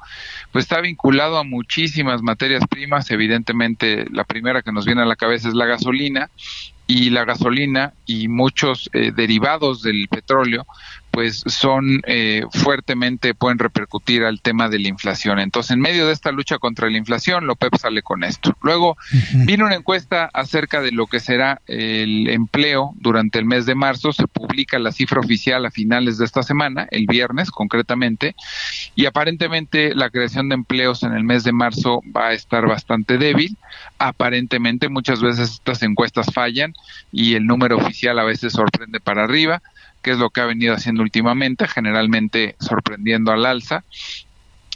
pues 0.50 0.64
está 0.64 0.80
vinculado 0.80 1.38
a 1.38 1.44
muchísimas 1.44 2.22
materias 2.22 2.64
primas, 2.68 3.08
evidentemente 3.12 4.06
la 4.10 4.24
primera 4.24 4.62
que 4.62 4.72
nos 4.72 4.84
viene 4.84 5.02
a 5.02 5.06
la 5.06 5.14
cabeza 5.14 5.46
es 5.46 5.54
la 5.54 5.66
gasolina 5.66 6.28
y 6.86 7.10
la 7.10 7.24
gasolina 7.24 7.94
y 8.04 8.28
muchos 8.28 8.90
eh, 8.92 9.12
derivados 9.14 9.82
del 9.82 10.08
petróleo 10.08 10.66
pues 11.12 11.44
son 11.46 12.00
eh, 12.06 12.42
fuertemente 12.50 13.34
pueden 13.34 13.58
repercutir 13.58 14.24
al 14.24 14.40
tema 14.40 14.68
de 14.68 14.78
la 14.78 14.88
inflación. 14.88 15.38
Entonces, 15.38 15.72
en 15.72 15.80
medio 15.80 16.06
de 16.06 16.12
esta 16.12 16.32
lucha 16.32 16.58
contra 16.58 16.90
la 16.90 16.96
inflación, 16.96 17.46
López 17.46 17.70
sale 17.78 18.02
con 18.02 18.24
esto. 18.24 18.56
Luego 18.62 18.96
vino 19.46 19.66
una 19.66 19.76
encuesta 19.76 20.30
acerca 20.32 20.80
de 20.80 20.90
lo 20.90 21.06
que 21.06 21.20
será 21.20 21.60
el 21.66 22.28
empleo 22.28 22.92
durante 22.96 23.38
el 23.38 23.44
mes 23.44 23.66
de 23.66 23.74
marzo. 23.74 24.12
Se 24.12 24.26
publica 24.26 24.78
la 24.78 24.90
cifra 24.90 25.20
oficial 25.20 25.66
a 25.66 25.70
finales 25.70 26.16
de 26.16 26.24
esta 26.24 26.42
semana, 26.42 26.88
el 26.90 27.06
viernes 27.06 27.50
concretamente, 27.50 28.34
y 28.94 29.04
aparentemente 29.04 29.94
la 29.94 30.08
creación 30.08 30.48
de 30.48 30.54
empleos 30.54 31.02
en 31.02 31.12
el 31.12 31.24
mes 31.24 31.44
de 31.44 31.52
marzo 31.52 32.00
va 32.16 32.28
a 32.28 32.32
estar 32.32 32.66
bastante 32.66 33.18
débil. 33.18 33.56
Aparentemente 33.98 34.88
muchas 34.88 35.20
veces 35.20 35.52
estas 35.52 35.82
encuestas 35.82 36.26
fallan 36.32 36.74
y 37.12 37.34
el 37.34 37.46
número 37.46 37.76
oficial 37.76 38.18
a 38.18 38.24
veces 38.24 38.54
sorprende 38.54 38.98
para 38.98 39.24
arriba 39.24 39.62
que 40.02 40.10
es 40.10 40.18
lo 40.18 40.30
que 40.30 40.40
ha 40.40 40.46
venido 40.46 40.74
haciendo 40.74 41.02
últimamente, 41.02 41.68
generalmente 41.68 42.56
sorprendiendo 42.58 43.32
al 43.32 43.46
alza. 43.46 43.84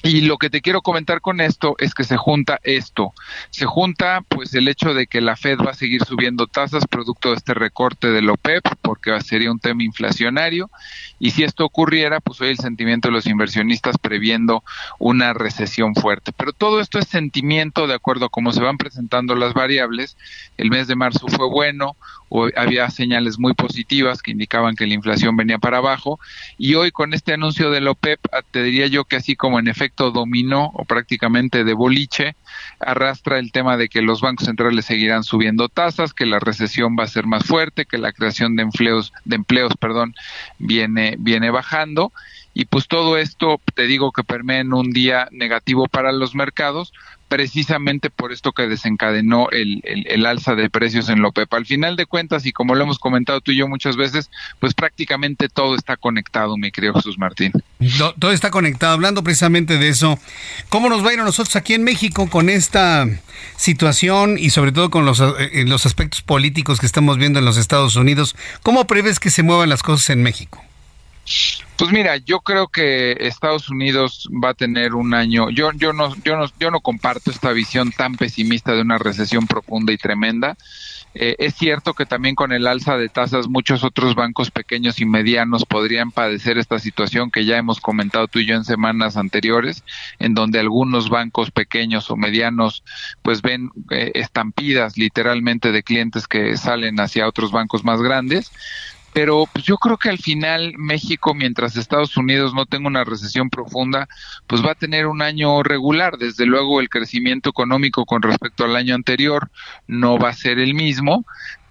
Y 0.06 0.20
lo 0.20 0.38
que 0.38 0.50
te 0.50 0.60
quiero 0.60 0.82
comentar 0.82 1.20
con 1.20 1.40
esto 1.40 1.74
es 1.78 1.92
que 1.92 2.04
se 2.04 2.16
junta 2.16 2.60
esto. 2.62 3.12
Se 3.50 3.64
junta 3.64 4.22
pues 4.28 4.54
el 4.54 4.68
hecho 4.68 4.94
de 4.94 5.08
que 5.08 5.20
la 5.20 5.34
Fed 5.34 5.58
va 5.58 5.72
a 5.72 5.74
seguir 5.74 6.04
subiendo 6.04 6.46
tasas 6.46 6.86
producto 6.86 7.30
de 7.30 7.34
este 7.38 7.54
recorte 7.54 8.12
de 8.12 8.22
la 8.22 8.34
OPEP 8.34 8.64
porque 8.82 9.20
sería 9.22 9.50
un 9.50 9.58
tema 9.58 9.82
inflacionario 9.82 10.70
y 11.18 11.32
si 11.32 11.42
esto 11.42 11.64
ocurriera 11.64 12.20
pues 12.20 12.40
hoy 12.40 12.50
el 12.50 12.58
sentimiento 12.58 13.08
de 13.08 13.14
los 13.14 13.26
inversionistas 13.26 13.98
previendo 13.98 14.62
una 15.00 15.32
recesión 15.32 15.96
fuerte. 15.96 16.30
Pero 16.30 16.52
todo 16.52 16.80
esto 16.80 17.00
es 17.00 17.08
sentimiento 17.08 17.88
de 17.88 17.94
acuerdo 17.94 18.26
a 18.26 18.30
cómo 18.30 18.52
se 18.52 18.62
van 18.62 18.78
presentando 18.78 19.34
las 19.34 19.54
variables. 19.54 20.16
El 20.56 20.70
mes 20.70 20.86
de 20.86 20.94
marzo 20.94 21.26
fue 21.26 21.48
bueno, 21.48 21.96
había 22.56 22.88
señales 22.90 23.40
muy 23.40 23.54
positivas 23.54 24.22
que 24.22 24.30
indicaban 24.30 24.76
que 24.76 24.86
la 24.86 24.94
inflación 24.94 25.36
venía 25.36 25.58
para 25.58 25.78
abajo 25.78 26.20
y 26.58 26.74
hoy 26.74 26.92
con 26.92 27.12
este 27.12 27.32
anuncio 27.32 27.72
de 27.72 27.80
la 27.80 27.90
OPEP 27.90 28.20
te 28.52 28.62
diría 28.62 28.86
yo 28.86 29.04
que 29.04 29.16
así 29.16 29.34
como 29.34 29.58
en 29.58 29.66
efecto 29.66 29.95
dominó 29.96 30.70
o 30.74 30.84
prácticamente 30.84 31.64
de 31.64 31.74
boliche 31.74 32.36
arrastra 32.80 33.38
el 33.38 33.52
tema 33.52 33.76
de 33.76 33.88
que 33.88 34.02
los 34.02 34.20
bancos 34.20 34.46
centrales 34.46 34.84
seguirán 34.84 35.24
subiendo 35.24 35.68
tasas, 35.68 36.12
que 36.14 36.26
la 36.26 36.38
recesión 36.38 36.96
va 36.98 37.04
a 37.04 37.08
ser 37.08 37.26
más 37.26 37.44
fuerte, 37.44 37.86
que 37.86 37.98
la 37.98 38.12
creación 38.12 38.56
de 38.56 38.62
empleos 38.62 39.12
viene 40.58 41.16
viene 41.18 41.50
bajando. 41.50 42.12
Y 42.54 42.64
pues 42.64 42.88
todo 42.88 43.18
esto 43.18 43.60
te 43.74 43.86
digo 43.86 44.12
que 44.12 44.24
permea 44.24 44.60
en 44.60 44.72
un 44.72 44.90
día 44.90 45.28
negativo 45.30 45.88
para 45.88 46.12
los 46.12 46.34
mercados 46.34 46.92
precisamente 47.28 48.10
por 48.10 48.32
esto 48.32 48.52
que 48.52 48.66
desencadenó 48.68 49.48
el, 49.50 49.80
el, 49.84 50.26
alza 50.26 50.54
de 50.54 50.70
precios 50.70 51.08
en 51.08 51.20
Lopep. 51.20 51.52
Al 51.54 51.66
final 51.66 51.96
de 51.96 52.06
cuentas, 52.06 52.46
y 52.46 52.52
como 52.52 52.74
lo 52.74 52.84
hemos 52.84 52.98
comentado 52.98 53.40
tú 53.40 53.52
y 53.52 53.56
yo 53.56 53.68
muchas 53.68 53.96
veces, 53.96 54.30
pues 54.60 54.74
prácticamente 54.74 55.48
todo 55.48 55.74
está 55.74 55.96
conectado, 55.96 56.56
mi 56.56 56.70
querido 56.70 56.94
Jesús 56.94 57.18
Martín. 57.18 57.52
Todo, 58.18 58.32
está 58.32 58.50
conectado. 58.50 58.92
Hablando 58.92 59.24
precisamente 59.24 59.78
de 59.78 59.88
eso, 59.88 60.18
¿cómo 60.68 60.88
nos 60.88 61.04
va 61.04 61.10
a 61.10 61.14
ir 61.14 61.20
a 61.20 61.24
nosotros 61.24 61.56
aquí 61.56 61.74
en 61.74 61.84
México 61.84 62.28
con 62.30 62.48
esta 62.48 63.06
situación 63.56 64.38
y 64.38 64.50
sobre 64.50 64.72
todo 64.72 64.90
con 64.90 65.04
los, 65.04 65.20
eh, 65.20 65.64
los 65.66 65.86
aspectos 65.86 66.22
políticos 66.22 66.80
que 66.80 66.86
estamos 66.86 67.18
viendo 67.18 67.38
en 67.38 67.44
los 67.44 67.56
Estados 67.56 67.96
Unidos? 67.96 68.36
¿Cómo 68.62 68.86
prevés 68.86 69.18
que 69.18 69.30
se 69.30 69.42
muevan 69.42 69.68
las 69.68 69.82
cosas 69.82 70.10
en 70.10 70.22
México? 70.22 70.62
Pues 71.76 71.92
mira, 71.92 72.16
yo 72.16 72.40
creo 72.40 72.68
que 72.68 73.16
Estados 73.20 73.68
Unidos 73.68 74.28
va 74.42 74.50
a 74.50 74.54
tener 74.54 74.94
un 74.94 75.12
año. 75.12 75.50
Yo, 75.50 75.72
yo 75.72 75.92
no, 75.92 76.14
yo 76.24 76.36
no, 76.36 76.46
yo 76.58 76.70
no 76.70 76.80
comparto 76.80 77.30
esta 77.30 77.52
visión 77.52 77.92
tan 77.92 78.14
pesimista 78.14 78.72
de 78.72 78.80
una 78.80 78.96
recesión 78.96 79.46
profunda 79.46 79.92
y 79.92 79.98
tremenda. 79.98 80.56
Eh, 81.18 81.34
es 81.38 81.54
cierto 81.54 81.94
que 81.94 82.04
también 82.04 82.34
con 82.34 82.52
el 82.52 82.66
alza 82.66 82.98
de 82.98 83.08
tasas 83.08 83.48
muchos 83.48 83.84
otros 83.84 84.14
bancos 84.14 84.50
pequeños 84.50 85.00
y 85.00 85.06
medianos 85.06 85.64
podrían 85.64 86.12
padecer 86.12 86.58
esta 86.58 86.78
situación 86.78 87.30
que 87.30 87.46
ya 87.46 87.56
hemos 87.56 87.80
comentado 87.80 88.28
tú 88.28 88.38
y 88.38 88.46
yo 88.46 88.54
en 88.54 88.64
semanas 88.64 89.16
anteriores, 89.16 89.82
en 90.18 90.34
donde 90.34 90.60
algunos 90.60 91.08
bancos 91.08 91.50
pequeños 91.50 92.10
o 92.10 92.16
medianos 92.16 92.84
pues 93.22 93.40
ven 93.40 93.70
eh, 93.90 94.12
estampidas 94.14 94.98
literalmente 94.98 95.72
de 95.72 95.82
clientes 95.82 96.28
que 96.28 96.56
salen 96.58 97.00
hacia 97.00 97.26
otros 97.26 97.50
bancos 97.50 97.82
más 97.82 98.02
grandes 98.02 98.52
pero 99.16 99.48
pues 99.50 99.64
yo 99.64 99.78
creo 99.78 99.96
que 99.96 100.10
al 100.10 100.18
final 100.18 100.74
México, 100.76 101.32
mientras 101.32 101.74
Estados 101.74 102.18
Unidos 102.18 102.52
no 102.52 102.66
tenga 102.66 102.86
una 102.86 103.02
recesión 103.02 103.48
profunda, 103.48 104.10
pues 104.46 104.62
va 104.62 104.72
a 104.72 104.74
tener 104.74 105.06
un 105.06 105.22
año 105.22 105.62
regular. 105.62 106.18
Desde 106.18 106.44
luego 106.44 106.82
el 106.82 106.90
crecimiento 106.90 107.48
económico 107.48 108.04
con 108.04 108.20
respecto 108.20 108.64
al 108.64 108.76
año 108.76 108.94
anterior 108.94 109.50
no 109.86 110.18
va 110.18 110.28
a 110.28 110.34
ser 110.34 110.58
el 110.58 110.74
mismo, 110.74 111.24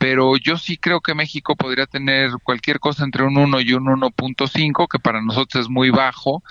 pero 0.08 0.38
yo 0.38 0.56
sí 0.56 0.78
creo 0.78 1.02
que 1.02 1.16
México 1.16 1.56
podría 1.56 1.88
tener 1.88 2.30
cualquier 2.44 2.80
cosa 2.80 3.04
entre 3.04 3.24
un 3.24 3.38
1 3.38 3.60
y 3.62 3.74
un 3.74 3.86
1.5, 3.86 4.88
que 4.88 5.00
para 5.00 5.20
nosotros 5.20 5.66
es 5.66 5.70
muy 5.72 5.90
bajo. 5.90 6.44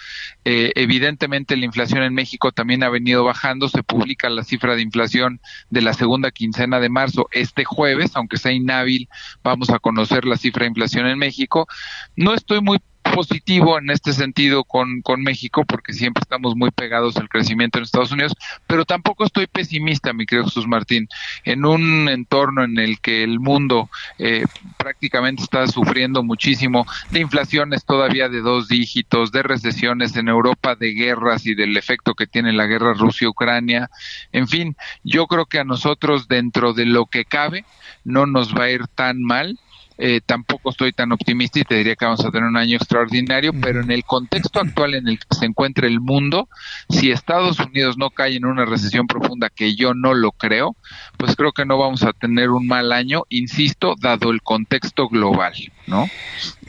Eh, 0.44 0.72
evidentemente 0.74 1.56
la 1.56 1.64
inflación 1.64 2.02
en 2.02 2.14
México 2.14 2.50
también 2.50 2.82
ha 2.82 2.88
venido 2.88 3.22
bajando, 3.22 3.68
se 3.68 3.84
publica 3.84 4.28
la 4.28 4.42
cifra 4.42 4.74
de 4.74 4.82
inflación 4.82 5.40
de 5.70 5.82
la 5.82 5.92
segunda 5.92 6.32
quincena 6.32 6.80
de 6.80 6.88
marzo 6.88 7.28
este 7.30 7.64
jueves, 7.64 8.16
aunque 8.16 8.38
sea 8.38 8.50
inhábil, 8.50 9.08
vamos 9.44 9.70
a 9.70 9.78
conocer 9.78 10.24
la 10.24 10.36
cifra 10.36 10.64
de 10.64 10.70
inflación 10.70 11.06
en 11.06 11.20
México. 11.20 11.68
No 12.16 12.34
estoy 12.34 12.60
muy 12.60 12.80
positivo 13.14 13.78
en 13.78 13.90
este 13.90 14.12
sentido 14.12 14.64
con, 14.64 15.00
con 15.02 15.22
México, 15.22 15.64
porque 15.64 15.92
siempre 15.92 16.20
estamos 16.22 16.56
muy 16.56 16.70
pegados 16.70 17.16
al 17.16 17.28
crecimiento 17.28 17.78
en 17.78 17.84
Estados 17.84 18.12
Unidos, 18.12 18.34
pero 18.66 18.84
tampoco 18.84 19.24
estoy 19.24 19.46
pesimista, 19.46 20.12
mi 20.12 20.26
querido 20.26 20.46
Jesús 20.46 20.66
Martín, 20.66 21.08
en 21.44 21.64
un 21.64 22.08
entorno 22.08 22.64
en 22.64 22.78
el 22.78 23.00
que 23.00 23.22
el 23.22 23.40
mundo 23.40 23.88
eh, 24.18 24.44
prácticamente 24.76 25.42
está 25.42 25.66
sufriendo 25.66 26.22
muchísimo 26.22 26.86
de 27.10 27.20
inflaciones 27.20 27.84
todavía 27.84 28.28
de 28.28 28.40
dos 28.40 28.68
dígitos, 28.68 29.32
de 29.32 29.42
recesiones 29.42 30.16
en 30.16 30.28
Europa, 30.28 30.74
de 30.74 30.92
guerras 30.92 31.46
y 31.46 31.54
del 31.54 31.76
efecto 31.76 32.14
que 32.14 32.26
tiene 32.26 32.52
la 32.52 32.66
guerra 32.66 32.94
Rusia-Ucrania, 32.94 33.90
en 34.32 34.48
fin, 34.48 34.76
yo 35.02 35.26
creo 35.26 35.46
que 35.46 35.58
a 35.58 35.64
nosotros 35.64 36.28
dentro 36.28 36.72
de 36.72 36.86
lo 36.86 37.06
que 37.06 37.24
cabe 37.24 37.64
no 38.04 38.26
nos 38.26 38.54
va 38.54 38.64
a 38.64 38.70
ir 38.70 38.86
tan 38.88 39.22
mal 39.22 39.58
eh, 39.96 40.20
tampoco 40.24 40.70
estoy 40.70 40.92
tan 40.92 41.12
optimista 41.12 41.60
y 41.60 41.64
te 41.64 41.76
diría 41.76 41.94
que 41.94 42.04
vamos 42.04 42.24
a 42.24 42.30
tener 42.30 42.48
un 42.48 42.56
año 42.56 42.76
extraordinario, 42.76 43.52
pero 43.60 43.80
en 43.80 43.90
el 43.90 44.04
contexto 44.04 44.60
actual 44.60 44.94
en 44.94 45.08
el 45.08 45.18
que 45.18 45.26
se 45.30 45.46
encuentra 45.46 45.86
el 45.86 46.00
mundo, 46.00 46.48
si 46.88 47.10
Estados 47.10 47.60
Unidos 47.60 47.96
no 47.96 48.10
cae 48.10 48.36
en 48.36 48.44
una 48.44 48.64
recesión 48.64 49.06
profunda, 49.06 49.50
que 49.50 49.76
yo 49.76 49.94
no 49.94 50.14
lo 50.14 50.32
creo, 50.32 50.76
pues 51.16 51.36
creo 51.36 51.52
que 51.52 51.64
no 51.64 51.78
vamos 51.78 52.02
a 52.02 52.12
tener 52.12 52.50
un 52.50 52.66
mal 52.66 52.92
año, 52.92 53.22
insisto, 53.28 53.94
dado 54.00 54.30
el 54.30 54.42
contexto 54.42 55.08
global, 55.08 55.54
¿no? 55.86 56.08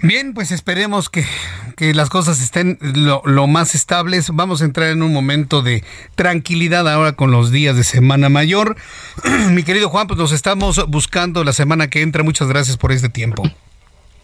Bien, 0.02 0.34
pues 0.34 0.52
esperemos 0.52 1.10
que, 1.10 1.26
las 1.80 2.10
cosas 2.10 2.42
estén 2.42 2.78
lo, 2.82 3.22
lo, 3.26 3.48
más 3.48 3.76
estables. 3.76 4.30
Vamos 4.32 4.62
a 4.62 4.66
entrar 4.66 4.90
en 4.90 5.02
un 5.02 5.14
momento 5.14 5.62
de 5.62 5.84
tranquilidad 6.16 6.88
ahora 6.88 7.14
con 7.14 7.32
los 7.32 7.52
días 7.52 7.76
de 7.76 7.84
Semana 7.84 8.30
Mayor. 8.30 8.76
Mi 9.52 9.64
querido 9.64 9.90
Juan, 9.90 10.08
pues 10.08 10.20
nos 10.20 10.32
estamos 10.32 10.86
buscando 10.90 11.44
la 11.44 11.54
semana 11.54 11.90
que 11.90 12.02
entra. 12.02 12.24
Muchas 12.24 12.48
gracias 12.48 12.78
por 12.78 12.92
este 12.92 13.10
tiempo. 13.16 13.44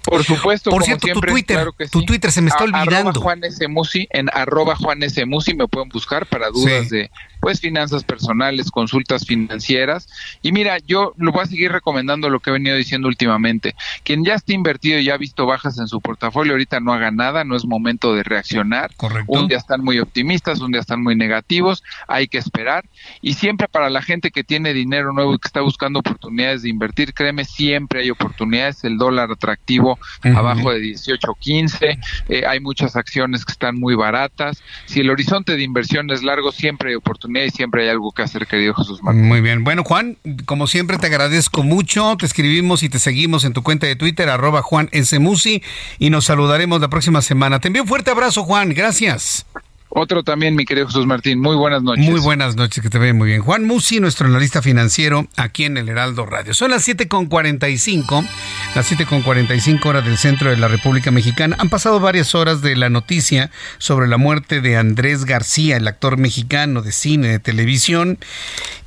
Por 0.03 0.23
supuesto, 0.23 0.71
Por 0.71 0.83
cierto, 0.83 1.07
tu 1.13 1.21
Twitter, 1.21 1.67
tu 1.91 2.03
Twitter 2.03 2.31
se 2.31 2.41
me 2.41 2.49
está 2.49 2.63
olvidando. 2.63 3.19
Juan 3.21 3.43
S. 3.43 3.67
Musi, 3.67 4.07
en 4.11 4.29
arroba 4.33 4.75
Juan 4.75 5.03
S. 5.03 5.25
Musi 5.25 5.53
me 5.53 5.67
pueden 5.67 5.89
buscar 5.89 6.25
para 6.25 6.49
dudas 6.49 6.89
de 6.89 7.11
pues 7.41 7.59
finanzas 7.59 8.03
personales, 8.03 8.69
consultas 8.69 9.25
financieras. 9.25 10.07
Y 10.41 10.51
mira, 10.51 10.77
yo 10.77 11.13
lo 11.17 11.31
voy 11.31 11.43
a 11.43 11.47
seguir 11.47 11.71
recomendando 11.71 12.29
lo 12.29 12.39
que 12.39 12.51
he 12.51 12.53
venido 12.53 12.75
diciendo 12.75 13.07
últimamente. 13.07 13.75
Quien 14.03 14.23
ya 14.23 14.35
está 14.35 14.53
invertido 14.53 14.99
y 14.99 15.05
ya 15.05 15.15
ha 15.15 15.17
visto 15.17 15.45
bajas 15.45 15.79
en 15.79 15.87
su 15.87 16.01
portafolio, 16.01 16.53
ahorita 16.53 16.79
no 16.79 16.93
haga 16.93 17.09
nada, 17.11 17.43
no 17.43 17.55
es 17.55 17.65
momento 17.65 18.13
de 18.13 18.23
reaccionar. 18.23 18.93
Correcto. 18.95 19.31
Un 19.31 19.47
día 19.47 19.57
están 19.57 19.83
muy 19.83 19.99
optimistas, 19.99 20.61
un 20.61 20.71
día 20.71 20.81
están 20.81 21.01
muy 21.01 21.15
negativos, 21.15 21.83
hay 22.07 22.27
que 22.27 22.37
esperar. 22.37 22.85
Y 23.21 23.33
siempre 23.33 23.67
para 23.67 23.89
la 23.89 24.03
gente 24.03 24.29
que 24.29 24.43
tiene 24.43 24.73
dinero 24.73 25.11
nuevo 25.11 25.33
y 25.33 25.39
que 25.39 25.47
está 25.47 25.61
buscando 25.61 25.99
oportunidades 25.99 26.61
de 26.61 26.69
invertir, 26.69 27.13
créeme, 27.13 27.45
siempre 27.45 28.01
hay 28.01 28.11
oportunidades. 28.11 28.83
El 28.83 28.97
dólar 28.97 29.31
atractivo 29.31 29.90
abajo 30.23 30.71
de 30.71 30.79
18, 30.79 31.35
15, 31.39 31.99
eh, 32.29 32.43
hay 32.47 32.59
muchas 32.59 32.95
acciones 32.95 33.45
que 33.45 33.51
están 33.51 33.79
muy 33.79 33.95
baratas. 33.95 34.61
Si 34.85 34.99
el 34.99 35.09
horizonte 35.09 35.55
de 35.55 35.63
inversión 35.63 36.09
es 36.11 36.23
largo, 36.23 36.51
siempre 36.51 36.89
hay 36.89 36.95
oportunidades 36.95 37.53
y 37.53 37.57
siempre 37.57 37.83
hay 37.83 37.89
algo 37.89 38.11
que 38.11 38.23
hacer, 38.23 38.47
querido 38.47 38.73
Jesús 38.73 39.01
Martín. 39.03 39.27
Muy 39.27 39.41
bien. 39.41 39.63
Bueno, 39.63 39.83
Juan, 39.83 40.17
como 40.45 40.67
siempre 40.67 40.97
te 40.97 41.07
agradezco 41.07 41.63
mucho. 41.63 42.15
Te 42.17 42.25
escribimos 42.25 42.83
y 42.83 42.89
te 42.89 42.99
seguimos 42.99 43.45
en 43.45 43.53
tu 43.53 43.63
cuenta 43.63 43.87
de 43.87 43.95
Twitter, 43.95 44.29
arroba 44.29 44.61
Juan 44.61 44.89
S. 44.91 45.17
Musi, 45.19 45.63
y 45.99 46.09
nos 46.09 46.25
saludaremos 46.25 46.81
la 46.81 46.89
próxima 46.89 47.21
semana. 47.21 47.59
Te 47.59 47.67
envío 47.67 47.83
un 47.83 47.87
fuerte 47.87 48.11
abrazo, 48.11 48.43
Juan. 48.43 48.73
Gracias. 48.73 49.45
Otro 49.93 50.23
también, 50.23 50.55
mi 50.55 50.63
querido 50.63 50.87
Jesús 50.87 51.05
Martín. 51.05 51.41
Muy 51.41 51.57
buenas 51.57 51.83
noches. 51.83 52.05
Muy 52.05 52.21
buenas 52.21 52.55
noches, 52.55 52.81
que 52.81 52.89
te 52.89 52.97
ve 52.97 53.11
muy 53.11 53.27
bien. 53.27 53.41
Juan 53.41 53.65
Musi, 53.65 53.99
nuestro 53.99 54.25
analista 54.27 54.61
financiero, 54.61 55.27
aquí 55.35 55.65
en 55.65 55.75
el 55.75 55.89
Heraldo 55.89 56.25
Radio. 56.25 56.53
Son 56.53 56.71
las 56.71 56.87
7.45, 56.87 58.25
las 58.73 58.89
7.45 58.89 59.85
horas 59.85 60.05
del 60.05 60.17
centro 60.17 60.49
de 60.49 60.55
la 60.55 60.69
República 60.69 61.11
Mexicana. 61.11 61.57
Han 61.59 61.69
pasado 61.69 61.99
varias 61.99 62.35
horas 62.35 62.61
de 62.61 62.77
la 62.77 62.89
noticia 62.89 63.51
sobre 63.79 64.07
la 64.07 64.15
muerte 64.15 64.61
de 64.61 64.77
Andrés 64.77 65.25
García, 65.25 65.75
el 65.75 65.89
actor 65.89 66.17
mexicano 66.17 66.81
de 66.81 66.93
cine, 66.93 67.27
de 67.27 67.39
televisión, 67.39 68.17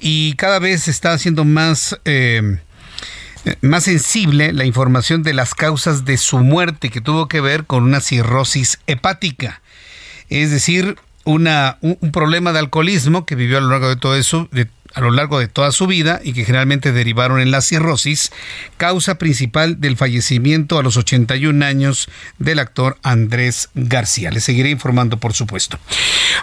y 0.01 0.33
cada 0.37 0.59
vez 0.59 0.89
está 0.89 1.13
haciendo 1.13 1.45
más... 1.45 2.01
Eh, 2.07 2.61
más 3.61 3.85
sensible 3.85 4.55
la 4.55 4.65
información 4.65 5.23
de 5.23 5.35
las 5.35 5.55
causas 5.55 6.07
de 6.07 6.17
su 6.17 6.39
muerte 6.39 6.89
que 6.89 7.03
tuvo 7.03 7.29
que 7.29 7.43
ver 7.43 7.67
con 7.67 7.83
una 7.83 8.01
cirrosis 8.01 8.79
hepática 8.87 9.61
es 10.29 10.51
decir, 10.51 10.97
una, 11.25 11.79
un, 11.81 11.97
problema 12.13 12.53
de 12.53 12.59
alcoholismo 12.59 13.25
que 13.27 13.35
vivió 13.35 13.59
a 13.59 13.61
lo 13.61 13.71
largo 13.71 13.89
de 13.89 13.97
todo 13.97 14.17
eso, 14.17 14.49
a 14.95 15.01
lo 15.01 15.11
largo 15.11 15.39
de 15.39 15.49
toda 15.49 15.73
su 15.73 15.87
vida 15.87 16.21
y 16.23 16.33
que 16.33 16.45
generalmente 16.45 16.93
derivaron 16.93 17.41
en 17.41 17.51
la 17.51 17.61
cirrosis, 17.61 18.31
causa 18.77 19.17
principal 19.17 19.81
del 19.81 19.97
fallecimiento 19.97 20.79
a 20.79 20.83
los 20.83 20.97
81 20.97 21.65
años 21.65 22.09
del 22.39 22.59
actor 22.59 22.99
Andrés 23.03 23.71
García. 23.75 24.31
Le 24.31 24.41
seguiré 24.41 24.71
informando, 24.71 25.19
por 25.19 25.33
supuesto. 25.33 25.79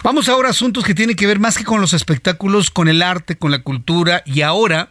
Vamos 0.04 0.28
ahora 0.30 0.50
a 0.50 0.52
asuntos 0.52 0.84
que 0.84 0.96
tienen 0.96 1.16
que 1.16 1.28
ver 1.28 1.40
más 1.40 1.58
que 1.58 1.64
con 1.64 1.80
los 1.80 1.94
espectáculos, 1.94 2.70
con 2.70 2.88
el 2.88 3.02
arte, 3.02 3.38
con 3.38 3.52
la 3.52 3.60
cultura 3.60 4.24
y 4.26 4.42
ahora 4.42 4.90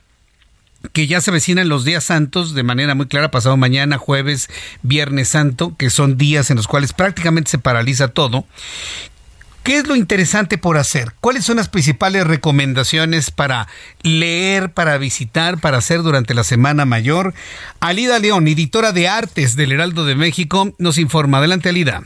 que 0.93 1.07
ya 1.07 1.21
se 1.21 1.31
vecinan 1.31 1.69
los 1.69 1.85
días 1.85 2.05
santos 2.05 2.55
de 2.55 2.63
manera 2.63 2.95
muy 2.95 3.07
clara, 3.07 3.31
pasado 3.31 3.57
mañana, 3.57 3.99
jueves, 3.99 4.49
viernes 4.83 5.29
santo, 5.29 5.77
que 5.77 5.91
son 5.91 6.17
días 6.17 6.51
en 6.51 6.57
los 6.57 6.67
cuales 6.67 6.93
prácticamente 6.93 7.51
se 7.51 7.59
paraliza 7.59 8.09
todo. 8.09 8.47
¿qué 9.63 9.77
es 9.79 9.87
lo 9.87 9.97
interesante 9.97 10.59
por 10.59 10.79
hacer? 10.79 11.13
¿Cuáles 11.21 11.45
son 11.45 11.57
las 11.57 11.69
principales 11.69 12.27
recomendaciones 12.27 13.31
para 13.31 13.69
leer, 14.03 14.73
para 14.73 14.99
visitar, 14.99 15.61
para 15.61 15.79
hacer 15.79 16.03
durante 16.03 16.35
la 16.35 16.45
Semana 16.45 16.85
Mayor? 16.85 17.35
Alida 17.79 18.19
León, 18.19 18.49
editora 18.49 18.93
de 18.93 19.09
artes 19.09 19.57
del 19.57 19.73
Heraldo 19.73 20.05
de 20.05 20.17
México, 20.17 20.75
nos 20.79 20.99
informa. 20.99 21.39
Adelante, 21.39 21.69
Alida. 21.69 22.03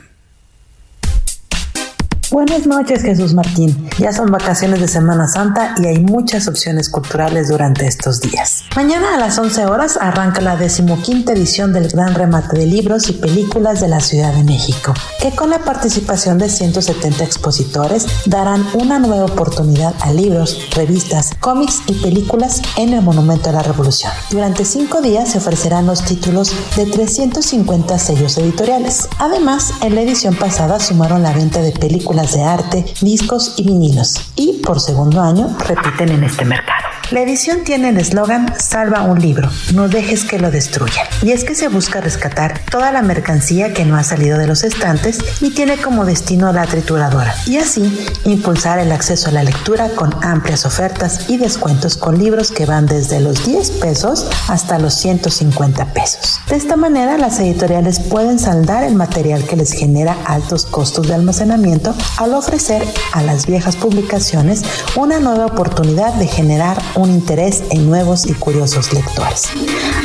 Buenas 2.31 2.65
noches 2.65 3.03
Jesús 3.03 3.35
Martín. 3.35 3.87
Ya 3.99 4.11
son 4.11 4.31
vacaciones 4.31 4.81
de 4.81 4.87
Semana 4.87 5.27
Santa 5.27 5.75
y 5.77 5.85
hay 5.85 5.99
muchas 5.99 6.47
opciones 6.47 6.89
culturales 6.89 7.49
durante 7.49 7.85
estos 7.85 8.19
días. 8.19 8.63
Mañana 8.75 9.13
a 9.13 9.19
las 9.19 9.37
11 9.37 9.67
horas 9.67 9.97
arranca 10.01 10.41
la 10.41 10.57
decimoquinta 10.57 11.33
edición 11.33 11.71
del 11.71 11.87
gran 11.87 12.15
remate 12.15 12.57
de 12.57 12.65
libros 12.65 13.09
y 13.09 13.13
películas 13.13 13.79
de 13.79 13.89
la 13.89 13.99
Ciudad 13.99 14.33
de 14.33 14.43
México, 14.43 14.93
que 15.21 15.35
con 15.35 15.51
la 15.51 15.59
participación 15.59 16.39
de 16.39 16.49
170 16.49 17.23
expositores 17.23 18.07
darán 18.25 18.65
una 18.73 18.97
nueva 18.97 19.25
oportunidad 19.25 19.93
a 20.01 20.11
libros, 20.11 20.69
revistas, 20.75 21.31
cómics 21.39 21.83
y 21.85 21.93
películas 21.93 22.63
en 22.75 22.93
el 22.93 23.03
Monumento 23.03 23.49
a 23.51 23.53
la 23.53 23.63
Revolución. 23.63 24.11
Durante 24.31 24.65
cinco 24.65 25.01
días 25.01 25.29
se 25.29 25.37
ofrecerán 25.37 25.85
los 25.85 26.03
títulos 26.03 26.51
de 26.75 26.87
350 26.87 27.99
sellos 27.99 28.37
editoriales. 28.39 29.09
Además, 29.19 29.73
en 29.81 29.93
la 29.93 30.01
edición 30.01 30.35
pasada 30.35 30.79
sumaron 30.79 31.21
la 31.21 31.31
venta 31.31 31.61
de 31.61 31.71
películas 31.71 32.14
de 32.15 32.43
arte, 32.43 32.85
discos 33.01 33.53
y 33.57 33.63
vinilos. 33.63 34.31
Y 34.35 34.61
por 34.63 34.79
segundo 34.79 35.21
año 35.21 35.55
repiten 35.67 36.09
en 36.09 36.23
este 36.23 36.45
mercado. 36.45 36.85
La 37.11 37.21
edición 37.21 37.63
tiene 37.63 37.89
el 37.89 37.97
eslogan 37.97 38.51
Salva 38.57 39.03
un 39.03 39.19
libro, 39.19 39.51
no 39.75 39.87
dejes 39.87 40.25
que 40.25 40.39
lo 40.39 40.49
destruyan. 40.49 41.05
Y 41.21 41.31
es 41.31 41.43
que 41.43 41.53
se 41.53 41.67
busca 41.67 42.01
rescatar 42.01 42.61
toda 42.71 42.91
la 42.91 43.03
mercancía 43.03 43.73
que 43.73 43.85
no 43.85 43.95
ha 43.95 44.03
salido 44.03 44.39
de 44.39 44.47
los 44.47 44.63
estantes 44.63 45.19
y 45.39 45.51
tiene 45.51 45.77
como 45.77 46.05
destino 46.05 46.51
la 46.51 46.65
trituradora. 46.65 47.35
Y 47.45 47.57
así 47.57 48.07
impulsar 48.25 48.79
el 48.79 48.91
acceso 48.91 49.29
a 49.29 49.33
la 49.33 49.43
lectura 49.43 49.89
con 49.89 50.15
amplias 50.23 50.65
ofertas 50.65 51.29
y 51.29 51.37
descuentos 51.37 51.95
con 51.95 52.17
libros 52.17 52.51
que 52.51 52.65
van 52.65 52.87
desde 52.87 53.19
los 53.19 53.45
10 53.45 53.69
pesos 53.71 54.27
hasta 54.47 54.79
los 54.79 54.95
150 54.95 55.93
pesos. 55.93 56.39
De 56.49 56.55
esta 56.55 56.75
manera 56.75 57.19
las 57.19 57.39
editoriales 57.39 57.99
pueden 57.99 58.39
saldar 58.39 58.83
el 58.83 58.95
material 58.95 59.43
que 59.43 59.57
les 59.57 59.73
genera 59.73 60.17
altos 60.25 60.65
costos 60.65 61.07
de 61.07 61.13
almacenamiento 61.13 61.93
al 62.17 62.33
ofrecer 62.33 62.83
a 63.13 63.21
las 63.21 63.45
viejas 63.45 63.75
publicaciones 63.75 64.63
una 64.95 65.19
nueva 65.19 65.45
oportunidad 65.45 66.13
de 66.13 66.27
generar 66.27 66.81
un 66.95 67.09
interés 67.09 67.63
en 67.71 67.87
nuevos 67.87 68.25
y 68.25 68.33
curiosos 68.33 68.93
lectores. 68.93 69.49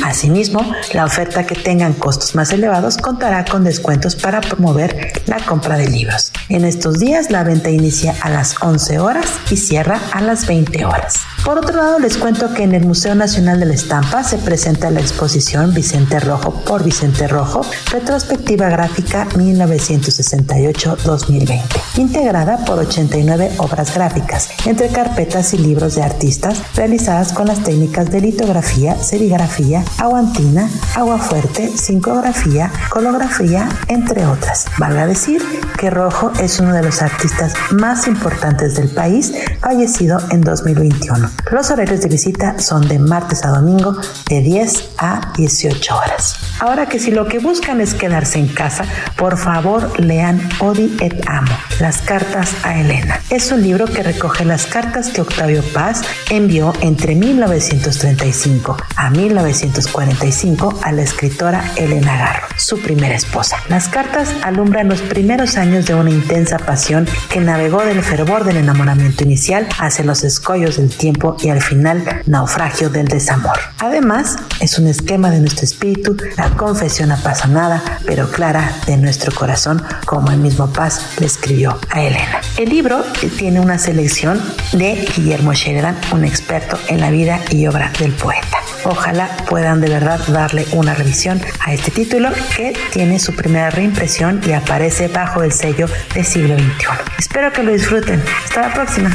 Asimismo, 0.04 0.60
la 0.92 1.04
oferta 1.04 1.46
que 1.46 1.54
tengan 1.54 1.92
costos 1.94 2.34
más 2.34 2.52
elevados 2.52 2.96
contará 2.96 3.44
con 3.44 3.64
descuentos 3.64 4.16
para 4.16 4.40
promover 4.40 5.12
la 5.26 5.38
compra 5.44 5.76
de 5.76 5.88
libros. 5.88 6.32
En 6.48 6.64
estos 6.64 6.98
días 6.98 7.30
la 7.30 7.44
venta 7.44 7.70
inicia 7.70 8.14
a 8.20 8.30
las 8.30 8.56
11 8.60 8.98
horas 8.98 9.26
y 9.50 9.56
cierra 9.56 10.00
a 10.12 10.20
las 10.20 10.46
20 10.46 10.84
horas. 10.84 11.20
Por 11.44 11.58
otro 11.58 11.76
lado, 11.76 11.98
les 11.98 12.16
cuento 12.18 12.54
que 12.54 12.62
en 12.62 12.74
el 12.74 12.84
Museo 12.84 13.14
Nacional 13.14 13.58
de 13.60 13.66
la 13.66 13.74
Estampa 13.74 14.22
se 14.22 14.38
presenta 14.38 14.90
la 14.90 15.00
exposición 15.00 15.72
Vicente 15.72 16.20
Rojo 16.20 16.52
por 16.64 16.84
Vicente 16.84 17.26
Rojo, 17.28 17.62
retrospectiva 17.90 18.68
gráfica 18.68 19.26
1968-2020, 19.30 21.62
integrada 21.96 22.62
por 22.64 22.78
89 22.78 23.52
obras 23.56 23.94
gráficas, 23.94 24.50
entre 24.66 24.88
carpetas 24.88 25.54
y 25.54 25.58
libros 25.58 25.94
de 25.94 26.02
artistas 26.02 26.60
realizadas 26.76 27.32
con 27.32 27.46
las 27.46 27.64
técnicas 27.64 28.10
de 28.10 28.20
litografía, 28.20 28.96
serigrafía, 28.96 29.82
aguantina, 29.98 30.68
agua 30.94 31.18
fuerte, 31.18 31.74
sincografía, 31.76 32.70
colografía, 32.90 33.66
entre 33.88 34.26
otras. 34.26 34.66
Valga 34.78 35.06
decir 35.06 35.42
que 35.78 35.88
Rojo 35.88 36.30
es 36.40 36.60
uno 36.60 36.74
de 36.74 36.82
los 36.82 37.00
artistas 37.00 37.54
más 37.70 38.06
importantes 38.06 38.76
del 38.76 38.90
país, 38.90 39.32
fallecido 39.60 40.18
en 40.30 40.42
2021. 40.42 41.29
Los 41.50 41.70
horarios 41.70 42.00
de 42.00 42.08
visita 42.08 42.58
son 42.58 42.86
de 42.86 42.98
martes 42.98 43.44
a 43.44 43.48
domingo 43.48 43.96
de 44.28 44.40
10 44.40 44.90
a 44.98 45.32
18 45.36 45.96
horas. 45.96 46.36
Ahora 46.60 46.86
que 46.86 47.00
si 47.00 47.10
lo 47.10 47.26
que 47.26 47.38
buscan 47.38 47.80
es 47.80 47.94
quedarse 47.94 48.38
en 48.38 48.46
casa, 48.46 48.84
por 49.16 49.36
favor 49.36 49.98
lean 49.98 50.40
Odi 50.60 50.96
et 51.00 51.26
Amo, 51.26 51.50
las 51.80 52.02
cartas 52.02 52.54
a 52.62 52.78
Elena. 52.78 53.20
Es 53.30 53.50
un 53.50 53.62
libro 53.62 53.86
que 53.86 54.02
recoge 54.02 54.44
las 54.44 54.66
cartas 54.66 55.08
que 55.08 55.22
Octavio 55.22 55.62
Paz 55.72 56.02
envió 56.30 56.72
entre 56.82 57.14
1935 57.16 58.76
a 58.94 59.10
1945 59.10 60.80
a 60.82 60.92
la 60.92 61.02
escritora 61.02 61.64
Elena 61.76 62.16
Garro, 62.16 62.46
su 62.56 62.80
primera 62.80 63.14
esposa. 63.14 63.56
Las 63.68 63.88
cartas 63.88 64.34
alumbran 64.42 64.88
los 64.88 65.00
primeros 65.00 65.56
años 65.56 65.86
de 65.86 65.94
una 65.94 66.10
intensa 66.10 66.58
pasión 66.58 67.08
que 67.28 67.40
navegó 67.40 67.84
del 67.84 68.02
fervor 68.02 68.44
del 68.44 68.58
enamoramiento 68.58 69.24
inicial 69.24 69.66
hacia 69.78 70.04
los 70.04 70.22
escollos 70.22 70.76
del 70.76 70.90
tiempo 70.90 71.19
y 71.40 71.50
al 71.50 71.60
final 71.60 72.22
naufragio 72.26 72.88
del 72.88 73.08
desamor. 73.08 73.58
Además, 73.78 74.36
es 74.60 74.78
un 74.78 74.86
esquema 74.86 75.30
de 75.30 75.40
nuestro 75.40 75.64
espíritu, 75.64 76.16
la 76.36 76.50
confesión 76.50 77.12
apasionada 77.12 77.82
pero 78.06 78.30
clara 78.30 78.72
de 78.86 78.96
nuestro 78.96 79.32
corazón, 79.32 79.82
como 80.06 80.30
el 80.30 80.38
mismo 80.38 80.72
Paz 80.72 81.16
le 81.18 81.26
escribió 81.26 81.78
a 81.90 82.02
Elena. 82.02 82.40
El 82.56 82.70
libro 82.70 83.04
tiene 83.38 83.60
una 83.60 83.78
selección 83.78 84.40
de 84.72 85.08
Guillermo 85.16 85.52
Sheridan, 85.52 85.96
un 86.12 86.24
experto 86.24 86.78
en 86.88 87.00
la 87.00 87.10
vida 87.10 87.40
y 87.50 87.66
obra 87.66 87.92
del 87.98 88.12
poeta. 88.12 88.58
Ojalá 88.84 89.28
puedan 89.48 89.80
de 89.80 89.88
verdad 89.88 90.20
darle 90.28 90.66
una 90.72 90.94
revisión 90.94 91.40
a 91.60 91.72
este 91.74 91.90
título 91.90 92.30
que 92.56 92.72
tiene 92.92 93.18
su 93.18 93.34
primera 93.34 93.70
reimpresión 93.70 94.40
y 94.46 94.52
aparece 94.52 95.08
bajo 95.08 95.42
el 95.42 95.52
sello 95.52 95.86
de 96.14 96.24
siglo 96.24 96.56
XXI. 96.56 96.86
Espero 97.18 97.52
que 97.52 97.62
lo 97.62 97.72
disfruten. 97.72 98.22
Hasta 98.44 98.62
la 98.62 98.74
próxima. 98.74 99.10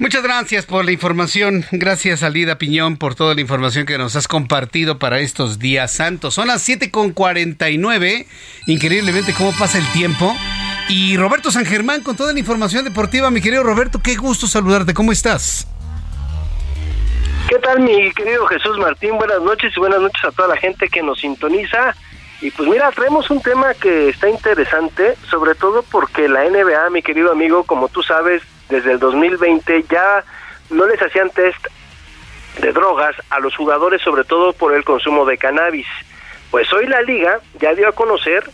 Muchas 0.00 0.22
gracias 0.22 0.64
por 0.64 0.84
la 0.84 0.92
información. 0.92 1.64
Gracias, 1.72 2.22
Alida 2.22 2.56
Piñón, 2.56 2.98
por 2.98 3.16
toda 3.16 3.34
la 3.34 3.40
información 3.40 3.84
que 3.84 3.98
nos 3.98 4.14
has 4.14 4.28
compartido 4.28 5.00
para 5.00 5.18
estos 5.18 5.58
días 5.58 5.90
santos. 5.90 6.34
Son 6.34 6.46
las 6.46 6.68
7.49. 6.68 8.26
Increíblemente 8.66 9.34
cómo 9.34 9.52
pasa 9.58 9.78
el 9.78 9.86
tiempo. 9.90 10.36
Y 10.88 11.16
Roberto 11.16 11.50
San 11.50 11.66
Germán 11.66 12.04
con 12.04 12.16
toda 12.16 12.32
la 12.32 12.38
información 12.38 12.84
deportiva. 12.84 13.28
Mi 13.32 13.40
querido 13.40 13.64
Roberto, 13.64 14.00
qué 14.00 14.14
gusto 14.14 14.46
saludarte. 14.46 14.94
¿Cómo 14.94 15.10
estás? 15.10 15.66
¿Qué 17.48 17.58
tal, 17.58 17.80
mi 17.80 18.12
querido 18.12 18.46
Jesús 18.46 18.78
Martín? 18.78 19.16
Buenas 19.16 19.42
noches 19.42 19.72
y 19.76 19.80
buenas 19.80 20.00
noches 20.00 20.22
a 20.24 20.30
toda 20.30 20.48
la 20.48 20.56
gente 20.58 20.88
que 20.88 21.02
nos 21.02 21.18
sintoniza. 21.18 21.96
Y 22.40 22.50
pues 22.52 22.68
mira, 22.68 22.90
traemos 22.92 23.30
un 23.30 23.42
tema 23.42 23.74
que 23.74 24.10
está 24.10 24.28
interesante, 24.28 25.16
sobre 25.28 25.54
todo 25.54 25.82
porque 25.82 26.28
la 26.28 26.48
NBA, 26.48 26.90
mi 26.90 27.02
querido 27.02 27.32
amigo, 27.32 27.64
como 27.64 27.88
tú 27.88 28.02
sabes, 28.02 28.42
desde 28.68 28.92
el 28.92 28.98
2020 29.00 29.84
ya 29.90 30.24
no 30.70 30.86
les 30.86 31.00
hacían 31.02 31.30
test 31.30 31.66
de 32.60 32.72
drogas 32.72 33.16
a 33.30 33.40
los 33.40 33.56
jugadores, 33.56 34.02
sobre 34.02 34.24
todo 34.24 34.52
por 34.52 34.74
el 34.74 34.84
consumo 34.84 35.24
de 35.24 35.38
cannabis. 35.38 35.86
Pues 36.50 36.72
hoy 36.72 36.86
la 36.86 37.02
liga 37.02 37.40
ya 37.60 37.74
dio 37.74 37.88
a 37.88 37.92
conocer 37.92 38.44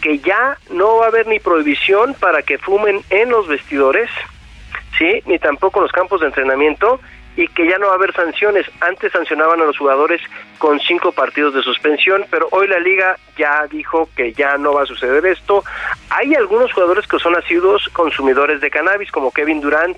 que 0.00 0.18
ya 0.18 0.58
no 0.70 0.96
va 0.96 1.06
a 1.06 1.08
haber 1.08 1.26
ni 1.26 1.40
prohibición 1.40 2.14
para 2.14 2.42
que 2.42 2.58
fumen 2.58 3.02
en 3.10 3.30
los 3.30 3.48
vestidores, 3.48 4.10
sí, 4.98 5.22
ni 5.26 5.38
tampoco 5.38 5.80
en 5.80 5.84
los 5.84 5.92
campos 5.92 6.20
de 6.20 6.26
entrenamiento 6.26 7.00
y 7.36 7.48
que 7.48 7.66
ya 7.66 7.78
no 7.78 7.86
va 7.86 7.92
a 7.92 7.96
haber 7.96 8.12
sanciones. 8.12 8.66
Antes 8.80 9.12
sancionaban 9.12 9.60
a 9.60 9.64
los 9.64 9.76
jugadores 9.76 10.20
con 10.58 10.78
cinco 10.80 11.12
partidos 11.12 11.54
de 11.54 11.62
suspensión, 11.62 12.24
pero 12.30 12.48
hoy 12.52 12.68
la 12.68 12.78
liga 12.78 13.16
ya 13.36 13.66
dijo 13.68 14.08
que 14.16 14.32
ya 14.32 14.56
no 14.56 14.74
va 14.74 14.82
a 14.82 14.86
suceder 14.86 15.26
esto. 15.26 15.64
Hay 16.10 16.34
algunos 16.34 16.72
jugadores 16.72 17.06
que 17.06 17.18
son 17.18 17.36
asiduos 17.36 17.88
consumidores 17.92 18.60
de 18.60 18.70
cannabis, 18.70 19.10
como 19.10 19.32
Kevin 19.32 19.60
Durant, 19.60 19.96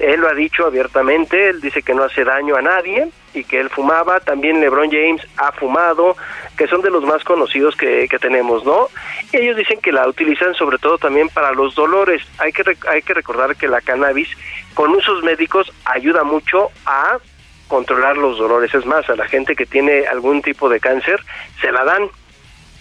él 0.00 0.20
lo 0.20 0.28
ha 0.28 0.34
dicho 0.34 0.64
abiertamente, 0.64 1.50
él 1.50 1.60
dice 1.60 1.82
que 1.82 1.92
no 1.92 2.04
hace 2.04 2.24
daño 2.24 2.56
a 2.56 2.62
nadie 2.62 3.10
y 3.34 3.44
que 3.44 3.60
él 3.60 3.68
fumaba, 3.68 4.18
también 4.18 4.58
LeBron 4.58 4.90
James 4.90 5.20
ha 5.36 5.52
fumado, 5.52 6.16
que 6.56 6.66
son 6.66 6.80
de 6.80 6.90
los 6.90 7.04
más 7.04 7.22
conocidos 7.22 7.76
que, 7.76 8.08
que 8.08 8.18
tenemos, 8.18 8.64
¿no? 8.64 8.88
Y 9.30 9.36
ellos 9.36 9.56
dicen 9.56 9.78
que 9.80 9.92
la 9.92 10.08
utilizan 10.08 10.54
sobre 10.54 10.78
todo 10.78 10.96
también 10.96 11.28
para 11.28 11.52
los 11.52 11.74
dolores. 11.74 12.22
Hay 12.38 12.50
que, 12.50 12.64
hay 12.88 13.02
que 13.02 13.12
recordar 13.12 13.56
que 13.56 13.68
la 13.68 13.82
cannabis 13.82 14.28
con 14.74 14.90
usos 14.90 15.22
médicos 15.22 15.72
ayuda 15.84 16.24
mucho 16.24 16.70
a 16.86 17.18
controlar 17.68 18.16
los 18.16 18.38
dolores. 18.38 18.74
Es 18.74 18.84
más, 18.84 19.08
a 19.08 19.16
la 19.16 19.26
gente 19.28 19.54
que 19.54 19.66
tiene 19.66 20.06
algún 20.06 20.42
tipo 20.42 20.68
de 20.68 20.80
cáncer 20.80 21.20
se 21.60 21.70
la 21.72 21.84
dan. 21.84 22.08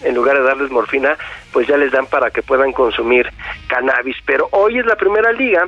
En 0.02 0.16
lugar 0.16 0.38
de 0.38 0.44
darles 0.44 0.72
morfina, 0.72 1.18
pues 1.52 1.68
ya 1.68 1.76
les 1.76 1.92
dan 1.92 2.06
para 2.06 2.32
que 2.32 2.42
puedan 2.42 2.72
consumir 2.72 3.30
cannabis. 3.68 4.16
Pero 4.26 4.48
hoy 4.52 4.80
es 4.80 4.86
la 4.86 4.96
primera 4.96 5.34
liga 5.34 5.68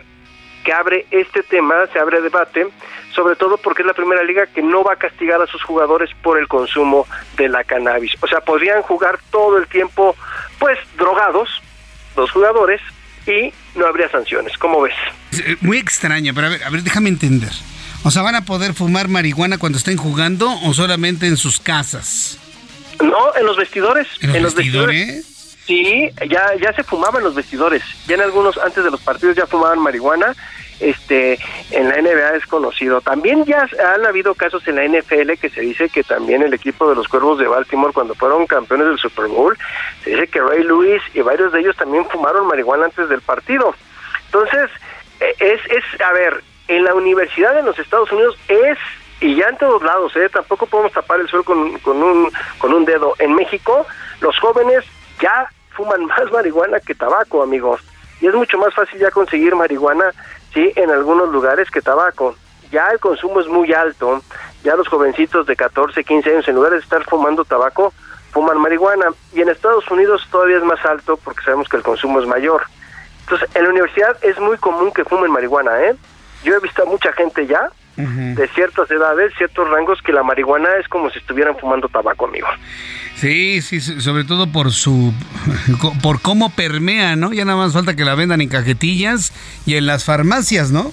que 0.63 0.71
abre 0.71 1.05
este 1.11 1.43
tema, 1.43 1.87
se 1.91 1.99
abre 1.99 2.21
debate, 2.21 2.67
sobre 3.13 3.35
todo 3.35 3.57
porque 3.57 3.81
es 3.81 3.85
la 3.87 3.93
primera 3.93 4.23
liga 4.23 4.45
que 4.47 4.61
no 4.61 4.83
va 4.83 4.93
a 4.93 4.95
castigar 4.95 5.41
a 5.41 5.47
sus 5.47 5.61
jugadores 5.63 6.09
por 6.21 6.37
el 6.37 6.47
consumo 6.47 7.07
de 7.35 7.49
la 7.49 7.63
cannabis. 7.63 8.15
O 8.21 8.27
sea, 8.27 8.41
podrían 8.41 8.81
jugar 8.83 9.19
todo 9.31 9.57
el 9.57 9.67
tiempo, 9.67 10.15
pues, 10.59 10.79
drogados, 10.97 11.61
los 12.15 12.31
jugadores, 12.31 12.81
y 13.27 13.53
no 13.77 13.87
habría 13.87 14.09
sanciones. 14.09 14.57
¿Cómo 14.57 14.81
ves? 14.81 14.95
Eh, 15.33 15.57
muy 15.61 15.77
extraño, 15.77 16.33
pero 16.33 16.47
a 16.47 16.49
ver, 16.49 16.63
a 16.63 16.69
ver, 16.69 16.83
déjame 16.83 17.09
entender. 17.09 17.51
O 18.03 18.11
sea, 18.11 18.23
¿van 18.23 18.35
a 18.35 18.45
poder 18.45 18.73
fumar 18.73 19.07
marihuana 19.07 19.57
cuando 19.57 19.77
estén 19.77 19.97
jugando 19.97 20.51
o 20.63 20.73
solamente 20.73 21.27
en 21.27 21.37
sus 21.37 21.59
casas? 21.59 22.37
No, 23.01 23.35
en 23.35 23.45
los 23.45 23.57
vestidores. 23.57 24.07
¿En 24.21 24.41
los, 24.41 24.55
vestidores? 24.55 25.40
Sí, 25.65 26.09
ya, 26.27 26.55
ya 26.55 26.73
se 26.73 26.83
fumaba 26.83 27.19
en 27.19 27.25
los 27.25 27.35
vestidores. 27.35 27.83
Ya 28.07 28.15
en 28.15 28.21
algunos, 28.21 28.57
antes 28.57 28.83
de 28.83 28.91
los 28.91 29.01
partidos, 29.01 29.35
ya 29.35 29.45
fumaban 29.45 29.79
marihuana. 29.79 30.35
Este, 30.79 31.37
en 31.69 31.89
la 31.89 32.01
NBA 32.01 32.37
es 32.37 32.47
conocido. 32.47 33.01
También 33.01 33.45
ya 33.45 33.69
han 33.93 34.03
habido 34.03 34.33
casos 34.33 34.67
en 34.67 34.77
la 34.77 34.87
NFL 34.87 35.33
que 35.39 35.51
se 35.51 35.61
dice 35.61 35.89
que 35.89 36.03
también 36.03 36.41
el 36.41 36.55
equipo 36.55 36.89
de 36.89 36.95
los 36.95 37.07
Cuervos 37.07 37.37
de 37.37 37.47
Baltimore, 37.47 37.93
cuando 37.93 38.15
fueron 38.15 38.47
campeones 38.47 38.87
del 38.87 38.97
Super 38.97 39.27
Bowl, 39.27 39.55
se 40.03 40.09
dice 40.09 40.27
que 40.27 40.41
Ray 40.41 40.63
Lewis 40.63 41.03
y 41.13 41.21
varios 41.21 41.53
de 41.53 41.59
ellos 41.59 41.77
también 41.77 42.03
fumaron 42.09 42.47
marihuana 42.47 42.85
antes 42.85 43.07
del 43.09 43.21
partido. 43.21 43.75
Entonces, 44.25 44.71
e, 45.19 45.35
es, 45.39 45.61
es, 45.69 46.01
a 46.01 46.11
ver, 46.13 46.43
en 46.67 46.83
la 46.83 46.95
universidad 46.95 47.59
en 47.59 47.65
los 47.65 47.77
Estados 47.77 48.11
Unidos 48.11 48.35
es 48.47 48.79
y 49.19 49.35
ya 49.35 49.49
en 49.49 49.57
todos 49.57 49.83
lados, 49.83 50.15
¿eh? 50.15 50.29
tampoco 50.29 50.65
podemos 50.65 50.91
tapar 50.93 51.19
el 51.19 51.29
sol 51.29 51.43
con, 51.43 51.77
con, 51.79 52.01
un, 52.01 52.31
con 52.57 52.73
un 52.73 52.85
dedo. 52.85 53.13
En 53.19 53.35
México, 53.35 53.85
los 54.19 54.37
jóvenes 54.39 54.83
ya 55.21 55.47
fuman 55.75 56.05
más 56.07 56.31
marihuana 56.31 56.79
que 56.79 56.95
tabaco, 56.95 57.41
amigos. 57.41 57.81
Y 58.19 58.27
es 58.27 58.33
mucho 58.33 58.57
más 58.57 58.73
fácil 58.73 58.99
ya 58.99 59.09
conseguir 59.09 59.55
marihuana, 59.55 60.11
sí, 60.53 60.71
en 60.75 60.91
algunos 60.91 61.29
lugares 61.29 61.71
que 61.71 61.81
tabaco. 61.81 62.35
Ya 62.71 62.87
el 62.89 62.99
consumo 62.99 63.39
es 63.39 63.47
muy 63.47 63.73
alto. 63.73 64.21
Ya 64.63 64.75
los 64.75 64.87
jovencitos 64.87 65.47
de 65.47 65.55
14, 65.55 66.03
15 66.03 66.29
años, 66.29 66.47
en 66.47 66.55
lugar 66.55 66.71
de 66.71 66.77
estar 66.77 67.03
fumando 67.05 67.43
tabaco, 67.43 67.93
fuman 68.31 68.59
marihuana. 68.59 69.07
Y 69.33 69.41
en 69.41 69.49
Estados 69.49 69.89
Unidos 69.89 70.27
todavía 70.31 70.57
es 70.57 70.63
más 70.63 70.83
alto 70.85 71.17
porque 71.17 71.43
sabemos 71.43 71.67
que 71.67 71.77
el 71.77 71.83
consumo 71.83 72.19
es 72.19 72.27
mayor. 72.27 72.61
Entonces, 73.21 73.49
en 73.55 73.63
la 73.63 73.69
universidad 73.69 74.17
es 74.21 74.39
muy 74.39 74.57
común 74.57 74.91
que 74.91 75.03
fumen 75.03 75.31
marihuana, 75.31 75.81
¿eh? 75.81 75.95
Yo 76.43 76.55
he 76.55 76.59
visto 76.59 76.83
a 76.83 76.85
mucha 76.85 77.11
gente 77.13 77.47
ya 77.47 77.69
de 77.97 78.47
ciertas 78.55 78.89
edades, 78.89 79.33
ciertos 79.37 79.69
rangos, 79.69 80.01
que 80.01 80.11
la 80.11 80.23
marihuana 80.23 80.69
es 80.79 80.87
como 80.87 81.09
si 81.09 81.19
estuvieran 81.19 81.57
fumando 81.57 81.87
tabaco, 81.89 82.25
amigo. 82.25 82.47
Sí, 83.15 83.61
sí, 83.61 83.79
sobre 83.81 84.23
todo 84.23 84.47
por 84.47 84.71
su, 84.71 85.13
por 86.01 86.21
cómo 86.21 86.49
permea, 86.49 87.15
¿no? 87.15 87.33
Ya 87.33 87.45
nada 87.45 87.57
más 87.57 87.73
falta 87.73 87.95
que 87.95 88.03
la 88.03 88.15
vendan 88.15 88.41
en 88.41 88.49
cajetillas 88.49 89.31
y 89.65 89.75
en 89.75 89.85
las 89.85 90.05
farmacias, 90.05 90.71
¿no? 90.71 90.91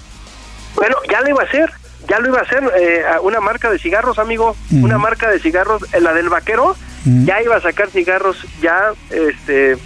Bueno, 0.75 0.97
ya 1.11 1.21
lo 1.23 1.31
iba 1.31 1.43
a 1.43 1.47
hacer, 1.47 1.73
ya 2.07 2.19
lo 2.19 2.29
iba 2.29 2.39
a 2.39 2.43
hacer 2.43 2.63
eh, 2.79 3.03
una 3.23 3.41
marca 3.41 3.71
de 3.71 3.79
cigarros, 3.79 4.19
amigo, 4.19 4.57
una 4.71 4.99
marca 4.99 5.31
de 5.31 5.39
cigarros, 5.39 5.83
eh, 5.95 6.01
la 6.01 6.13
del 6.13 6.29
vaquero, 6.29 6.77
ya 7.05 7.41
iba 7.43 7.57
a 7.57 7.61
sacar 7.61 7.89
cigarros 7.89 8.37
ya, 8.61 8.93
este, 9.11 9.79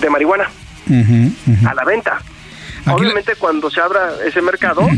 de 0.00 0.10
marihuana 0.10 0.48
a 1.66 1.74
la 1.74 1.84
venta. 1.84 2.20
Obviamente 2.86 3.34
cuando 3.36 3.70
se 3.70 3.80
abra 3.80 4.12
ese 4.24 4.40
mercado 4.40 4.88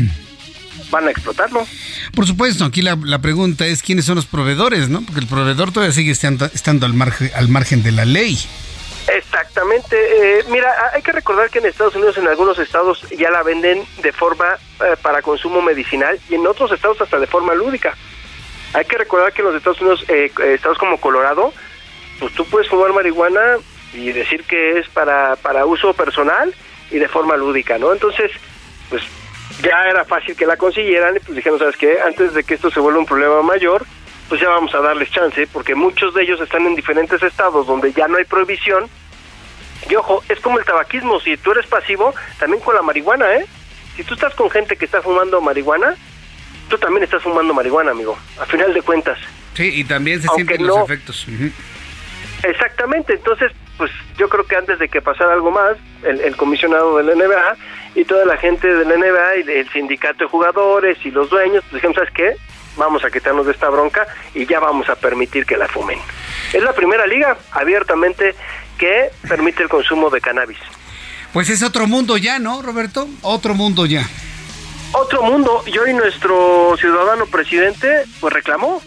van 0.89 1.07
a 1.07 1.11
explotarlo. 1.11 1.65
Por 2.15 2.25
supuesto, 2.25 2.65
aquí 2.65 2.81
la, 2.81 3.19
pregunta 3.19 3.65
es 3.65 3.81
quiénes 3.81 4.05
son 4.05 4.15
los 4.15 4.25
proveedores, 4.25 4.89
¿no? 4.89 5.01
Porque 5.01 5.21
el 5.21 5.27
proveedor 5.27 5.71
todavía 5.71 5.93
sigue 5.93 6.11
estando, 6.11 6.45
estando 6.45 6.85
al, 6.85 6.93
margen, 6.93 7.31
al 7.35 7.47
margen 7.49 7.83
de 7.83 7.91
la 7.91 8.05
ley. 8.05 8.37
Exactamente. 9.07 9.95
Eh, 10.39 10.45
mira, 10.49 10.73
hay 10.93 11.01
que 11.01 11.11
recordar 11.11 11.49
que 11.49 11.59
en 11.59 11.65
Estados 11.65 11.95
Unidos, 11.95 12.17
en 12.17 12.27
algunos 12.27 12.57
estados, 12.59 13.05
ya 13.17 13.29
la 13.29 13.43
venden 13.43 13.83
de 14.01 14.11
forma 14.11 14.57
eh, 14.79 14.95
para 15.01 15.21
consumo 15.21 15.61
medicinal 15.61 16.19
y 16.29 16.35
en 16.35 16.47
otros 16.47 16.71
estados 16.71 17.01
hasta 17.01 17.19
de 17.19 17.27
forma 17.27 17.53
lúdica. 17.53 17.95
Hay 18.73 18.85
que 18.85 18.97
recordar 18.97 19.33
que 19.33 19.41
en 19.41 19.47
los 19.47 19.55
Estados 19.55 19.81
Unidos, 19.81 20.05
eh, 20.07 20.31
estados 20.53 20.77
como 20.77 20.99
Colorado, 20.99 21.53
pues 22.19 22.33
tú 22.33 22.45
puedes 22.45 22.69
fumar 22.69 22.93
marihuana 22.93 23.57
y 23.93 24.11
decir 24.11 24.43
que 24.45 24.79
es 24.79 24.87
para, 24.89 25.35
para 25.35 25.65
uso 25.65 25.93
personal 25.93 26.53
y 26.89 26.97
de 26.97 27.07
forma 27.07 27.37
lúdica, 27.37 27.77
¿no? 27.77 27.93
Entonces, 27.93 28.31
pues 28.89 29.03
ya 29.61 29.83
era 29.89 30.05
fácil 30.05 30.35
que 30.35 30.45
la 30.45 30.57
consiguieran 30.57 31.15
y 31.15 31.19
pues 31.19 31.35
dijeron, 31.35 31.59
¿sabes 31.59 31.77
qué? 31.77 31.97
Antes 32.05 32.33
de 32.33 32.43
que 32.43 32.55
esto 32.55 32.71
se 32.71 32.79
vuelva 32.79 32.99
un 32.99 33.05
problema 33.05 33.41
mayor, 33.41 33.85
pues 34.29 34.41
ya 34.41 34.49
vamos 34.49 34.73
a 34.73 34.79
darles 34.79 35.11
chance, 35.11 35.47
porque 35.47 35.75
muchos 35.75 36.13
de 36.13 36.23
ellos 36.23 36.41
están 36.41 36.65
en 36.65 36.75
diferentes 36.75 37.21
estados 37.21 37.67
donde 37.67 37.91
ya 37.93 38.07
no 38.07 38.17
hay 38.17 38.25
prohibición. 38.25 38.89
Y 39.89 39.95
ojo, 39.95 40.23
es 40.29 40.39
como 40.39 40.59
el 40.59 40.65
tabaquismo, 40.65 41.19
si 41.19 41.37
tú 41.37 41.51
eres 41.51 41.67
pasivo, 41.67 42.13
también 42.39 42.63
con 42.63 42.73
la 42.73 42.81
marihuana, 42.81 43.35
¿eh? 43.35 43.45
Si 43.95 44.03
tú 44.03 44.13
estás 44.15 44.33
con 44.33 44.49
gente 44.49 44.75
que 44.75 44.85
está 44.85 45.01
fumando 45.01 45.39
marihuana, 45.41 45.95
tú 46.69 46.77
también 46.77 47.03
estás 47.03 47.21
fumando 47.21 47.53
marihuana, 47.53 47.91
amigo, 47.91 48.17
a 48.39 48.45
final 48.45 48.73
de 48.73 48.81
cuentas. 48.81 49.19
Sí, 49.53 49.69
y 49.71 49.83
también 49.83 50.21
se 50.21 50.27
sienten 50.29 50.65
los 50.65 50.79
efectos. 50.79 51.27
Exactamente, 52.43 53.13
entonces, 53.13 53.51
pues 53.77 53.91
yo 54.17 54.27
creo 54.29 54.45
que 54.45 54.55
antes 54.55 54.79
de 54.79 54.89
que 54.89 55.01
pasara 55.01 55.33
algo 55.33 55.51
más, 55.51 55.77
el, 56.03 56.21
el 56.21 56.35
comisionado 56.35 56.97
de 56.97 57.03
la 57.03 57.13
NBA 57.13 57.57
y 57.95 58.05
toda 58.05 58.25
la 58.25 58.37
gente 58.37 58.67
de 58.67 58.85
la 58.85 58.97
NBA 58.97 59.37
y 59.37 59.43
del 59.43 59.69
sindicato 59.71 60.23
de 60.23 60.29
jugadores 60.29 60.97
y 61.03 61.11
los 61.11 61.29
dueños, 61.29 61.63
pues 61.69 61.75
dijimos, 61.75 61.95
¿sabes 61.95 62.11
qué? 62.13 62.35
Vamos 62.75 63.05
a 63.05 63.11
quitarnos 63.11 63.45
de 63.45 63.51
esta 63.51 63.69
bronca 63.69 64.07
y 64.33 64.45
ya 64.45 64.59
vamos 64.59 64.89
a 64.89 64.95
permitir 64.95 65.45
que 65.45 65.57
la 65.57 65.67
fumen. 65.67 65.99
Es 66.53 66.63
la 66.63 66.73
primera 66.73 67.05
liga 67.05 67.37
abiertamente 67.51 68.35
que 68.77 69.11
permite 69.27 69.63
el 69.63 69.69
consumo 69.69 70.09
de 70.09 70.21
cannabis. 70.21 70.57
Pues 71.33 71.49
es 71.49 71.63
otro 71.63 71.87
mundo 71.87 72.17
ya, 72.17 72.39
¿no, 72.39 72.61
Roberto? 72.61 73.07
Otro 73.21 73.53
mundo 73.53 73.85
ya. 73.85 74.07
Otro 74.91 75.23
mundo. 75.23 75.63
Y 75.65 75.77
hoy 75.77 75.93
nuestro 75.93 76.75
ciudadano 76.77 77.25
presidente 77.25 78.05
pues 78.19 78.33
reclamó, 78.33 78.81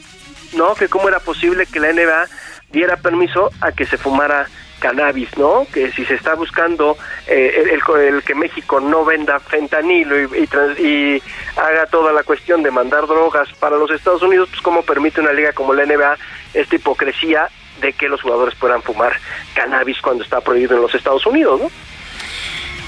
¿no? 0.55 0.75
Que 0.75 0.89
cómo 0.89 1.09
era 1.09 1.21
posible 1.21 1.67
que 1.67 1.81
la 1.81 1.93
NBA 1.93 2.27
diera 2.71 2.97
permiso 2.97 3.51
a 3.61 3.73
que 3.73 3.87
se 3.87 3.99
fumara 3.99 4.49
cannabis, 4.79 5.37
¿no? 5.37 5.67
Que 5.73 5.91
si 5.93 6.05
se 6.05 6.15
está 6.15 6.35
buscando 6.35 6.97
eh, 7.27 7.73
el, 7.73 8.23
que 8.23 8.35
México 8.35 8.81
no 8.81 9.05
venda 9.05 9.41
fentanilo 9.41 10.17
y, 10.21 11.23
haga 11.57 11.87
toda 11.87 12.13
la 12.13 12.23
cuestión 12.23 12.63
de 12.63 12.71
mandar 12.71 13.07
drogas 13.07 13.49
para 13.59 13.77
los 13.77 13.91
Estados 13.91 14.23
Unidos, 14.23 14.49
pues 14.51 14.61
cómo 14.63 14.83
permite 14.83 15.21
una 15.21 15.33
liga 15.33 15.53
como 15.53 15.73
la 15.73 15.87
NBA 15.87 16.17
esta 16.55 16.77
hipocresía 16.77 17.49
de 17.81 17.93
que 17.93 18.09
los 18.09 18.23
jugadores 18.23 18.55
puedan 18.57 18.83
fumar 18.83 19.13
cannabis 19.55 20.01
cuando 20.01 20.25
está 20.25 20.41
prohibido 20.41 20.77
en 20.77 20.83
los 20.83 20.95
Estados 20.95 21.27
Unidos, 21.27 21.61
¿no? 21.61 21.71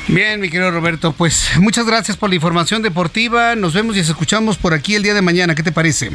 Bien, 0.09 0.41
mi 0.41 0.49
querido 0.49 0.71
Roberto, 0.71 1.13
pues 1.13 1.51
muchas 1.59 1.85
gracias 1.87 2.17
por 2.17 2.31
la 2.31 2.35
información 2.35 2.81
deportiva. 2.81 3.55
Nos 3.57 3.75
vemos 3.75 3.95
y 3.95 3.99
nos 3.99 4.09
escuchamos 4.09 4.57
por 4.57 4.73
aquí 4.73 4.95
el 4.95 5.03
día 5.03 5.13
de 5.13 5.21
mañana. 5.21 5.55
¿Qué 5.55 5.63
te 5.63 5.73
parece? 5.73 6.11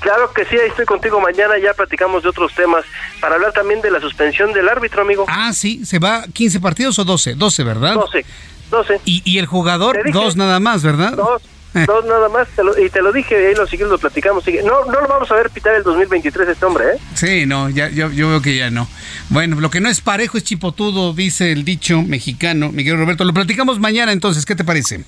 Claro 0.00 0.32
que 0.32 0.44
sí, 0.46 0.56
ahí 0.56 0.68
estoy 0.68 0.86
contigo 0.86 1.20
mañana, 1.20 1.58
ya 1.58 1.74
platicamos 1.74 2.22
de 2.22 2.30
otros 2.30 2.54
temas, 2.54 2.84
para 3.20 3.34
hablar 3.34 3.52
también 3.52 3.80
de 3.82 3.90
la 3.90 4.00
suspensión 4.00 4.52
del 4.52 4.68
árbitro, 4.68 5.02
amigo. 5.02 5.26
Ah, 5.28 5.52
sí, 5.52 5.84
¿se 5.84 5.98
va 5.98 6.24
15 6.32 6.60
partidos 6.60 6.98
o 6.98 7.04
12? 7.04 7.34
12, 7.34 7.64
¿verdad? 7.64 7.94
12, 7.94 8.24
12. 8.70 9.00
¿Y, 9.04 9.22
y 9.24 9.38
el 9.38 9.46
jugador? 9.46 9.98
Dos 10.12 10.36
nada 10.36 10.58
más, 10.58 10.82
¿verdad? 10.82 11.12
Dos. 11.12 11.42
Eh. 11.72 11.84
Dos 11.86 12.04
nada 12.04 12.28
más, 12.28 12.48
y 12.84 12.88
te 12.90 13.00
lo 13.00 13.12
dije, 13.12 13.46
ahí 13.46 13.54
lo 13.54 13.64
siguiente 13.64 13.92
lo 13.92 13.98
platicamos. 13.98 14.44
No, 14.64 14.86
no 14.86 15.00
lo 15.00 15.06
vamos 15.06 15.30
a 15.30 15.36
ver 15.36 15.50
pitar 15.50 15.74
el 15.76 15.84
2023 15.84 16.48
este 16.48 16.66
hombre, 16.66 16.84
¿eh? 16.94 16.98
Sí, 17.14 17.46
no, 17.46 17.68
ya, 17.68 17.88
yo, 17.90 18.10
yo 18.10 18.28
veo 18.28 18.42
que 18.42 18.56
ya 18.56 18.70
no. 18.70 18.88
Bueno, 19.28 19.60
lo 19.60 19.70
que 19.70 19.80
no 19.80 19.88
es 19.88 20.00
parejo 20.00 20.36
es 20.36 20.42
chipotudo, 20.42 21.12
dice 21.12 21.52
el 21.52 21.64
dicho 21.64 22.02
mexicano. 22.02 22.72
Miguel 22.72 22.98
Roberto, 22.98 23.24
lo 23.24 23.32
platicamos 23.32 23.78
mañana 23.78 24.10
entonces, 24.10 24.44
¿qué 24.46 24.56
te 24.56 24.64
parece? 24.64 25.04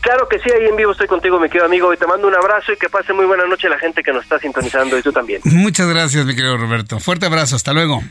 Claro 0.00 0.28
que 0.28 0.38
sí, 0.38 0.48
ahí 0.50 0.66
en 0.66 0.76
vivo 0.76 0.92
estoy 0.92 1.08
contigo, 1.08 1.40
mi 1.40 1.48
querido 1.48 1.66
amigo, 1.66 1.92
y 1.92 1.96
te 1.96 2.06
mando 2.06 2.28
un 2.28 2.34
abrazo 2.34 2.72
y 2.72 2.76
que 2.76 2.88
pase 2.88 3.12
muy 3.12 3.26
buena 3.26 3.46
noche 3.46 3.68
la 3.68 3.78
gente 3.78 4.02
que 4.02 4.12
nos 4.12 4.22
está 4.22 4.38
sintonizando 4.38 4.96
y 4.98 5.02
tú 5.02 5.12
también. 5.12 5.40
Muchas 5.44 5.88
gracias, 5.88 6.24
mi 6.24 6.34
querido 6.34 6.56
Roberto. 6.56 7.00
Fuerte 7.00 7.26
abrazo, 7.26 7.56
hasta 7.56 7.72
luego. 7.72 8.02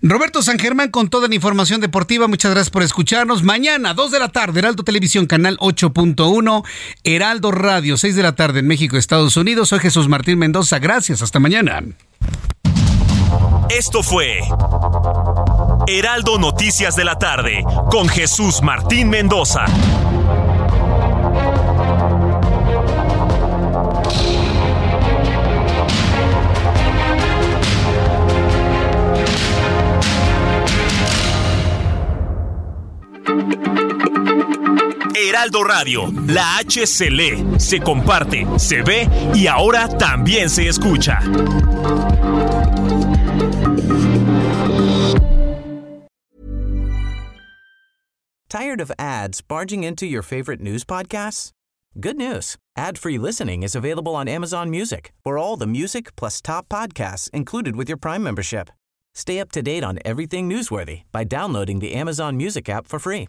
Roberto 0.00 0.42
San 0.42 0.58
Germán 0.58 0.90
con 0.90 1.08
toda 1.08 1.26
la 1.26 1.34
información 1.34 1.80
deportiva. 1.80 2.28
Muchas 2.28 2.52
gracias 2.52 2.70
por 2.70 2.82
escucharnos. 2.82 3.42
Mañana, 3.42 3.94
2 3.94 4.10
de 4.12 4.18
la 4.20 4.28
tarde, 4.28 4.60
Heraldo 4.60 4.84
Televisión, 4.84 5.26
canal 5.26 5.56
8.1, 5.58 6.64
Heraldo 7.02 7.50
Radio, 7.50 7.96
6 7.96 8.14
de 8.14 8.22
la 8.22 8.36
tarde 8.36 8.60
en 8.60 8.68
México, 8.68 8.96
Estados 8.96 9.36
Unidos. 9.36 9.70
Soy 9.70 9.80
Jesús 9.80 10.08
Martín 10.08 10.38
Mendoza. 10.38 10.78
Gracias, 10.78 11.20
hasta 11.20 11.40
mañana. 11.40 11.82
Esto 13.70 14.02
fue 14.02 14.40
Heraldo 15.88 16.38
Noticias 16.38 16.94
de 16.94 17.04
la 17.04 17.18
tarde 17.18 17.64
con 17.90 18.08
Jesús 18.08 18.62
Martín 18.62 19.10
Mendoza. 19.10 19.64
Heraldo 35.14 35.62
Radio, 35.62 36.06
la 36.26 36.58
H 36.58 36.86
se 36.86 37.10
lee, 37.10 37.58
se 37.58 37.80
comparte, 37.80 38.46
se 38.58 38.82
ve 38.82 39.08
y 39.34 39.46
ahora 39.46 39.88
también 39.88 40.48
se 40.48 40.68
escucha. 40.68 41.18
Tired 48.48 48.80
of 48.80 48.90
ads 48.98 49.42
barging 49.42 49.84
into 49.84 50.06
your 50.06 50.22
favorite 50.22 50.60
news 50.60 50.84
podcasts? 50.84 51.50
Good 52.00 52.16
news. 52.16 52.56
Ad-free 52.76 53.18
listening 53.18 53.62
is 53.62 53.74
available 53.74 54.14
on 54.14 54.28
Amazon 54.28 54.70
Music. 54.70 55.12
For 55.24 55.36
all 55.36 55.56
the 55.56 55.66
music 55.66 56.14
plus 56.16 56.40
top 56.40 56.68
podcasts 56.68 57.28
included 57.30 57.76
with 57.76 57.88
your 57.88 57.98
Prime 57.98 58.22
membership. 58.22 58.70
Stay 59.14 59.40
up 59.40 59.50
to 59.52 59.62
date 59.62 59.84
on 59.84 59.98
everything 60.04 60.48
newsworthy 60.48 61.02
by 61.12 61.24
downloading 61.24 61.80
the 61.80 61.94
Amazon 61.94 62.36
Music 62.36 62.68
app 62.68 62.86
for 62.86 62.98
free 62.98 63.28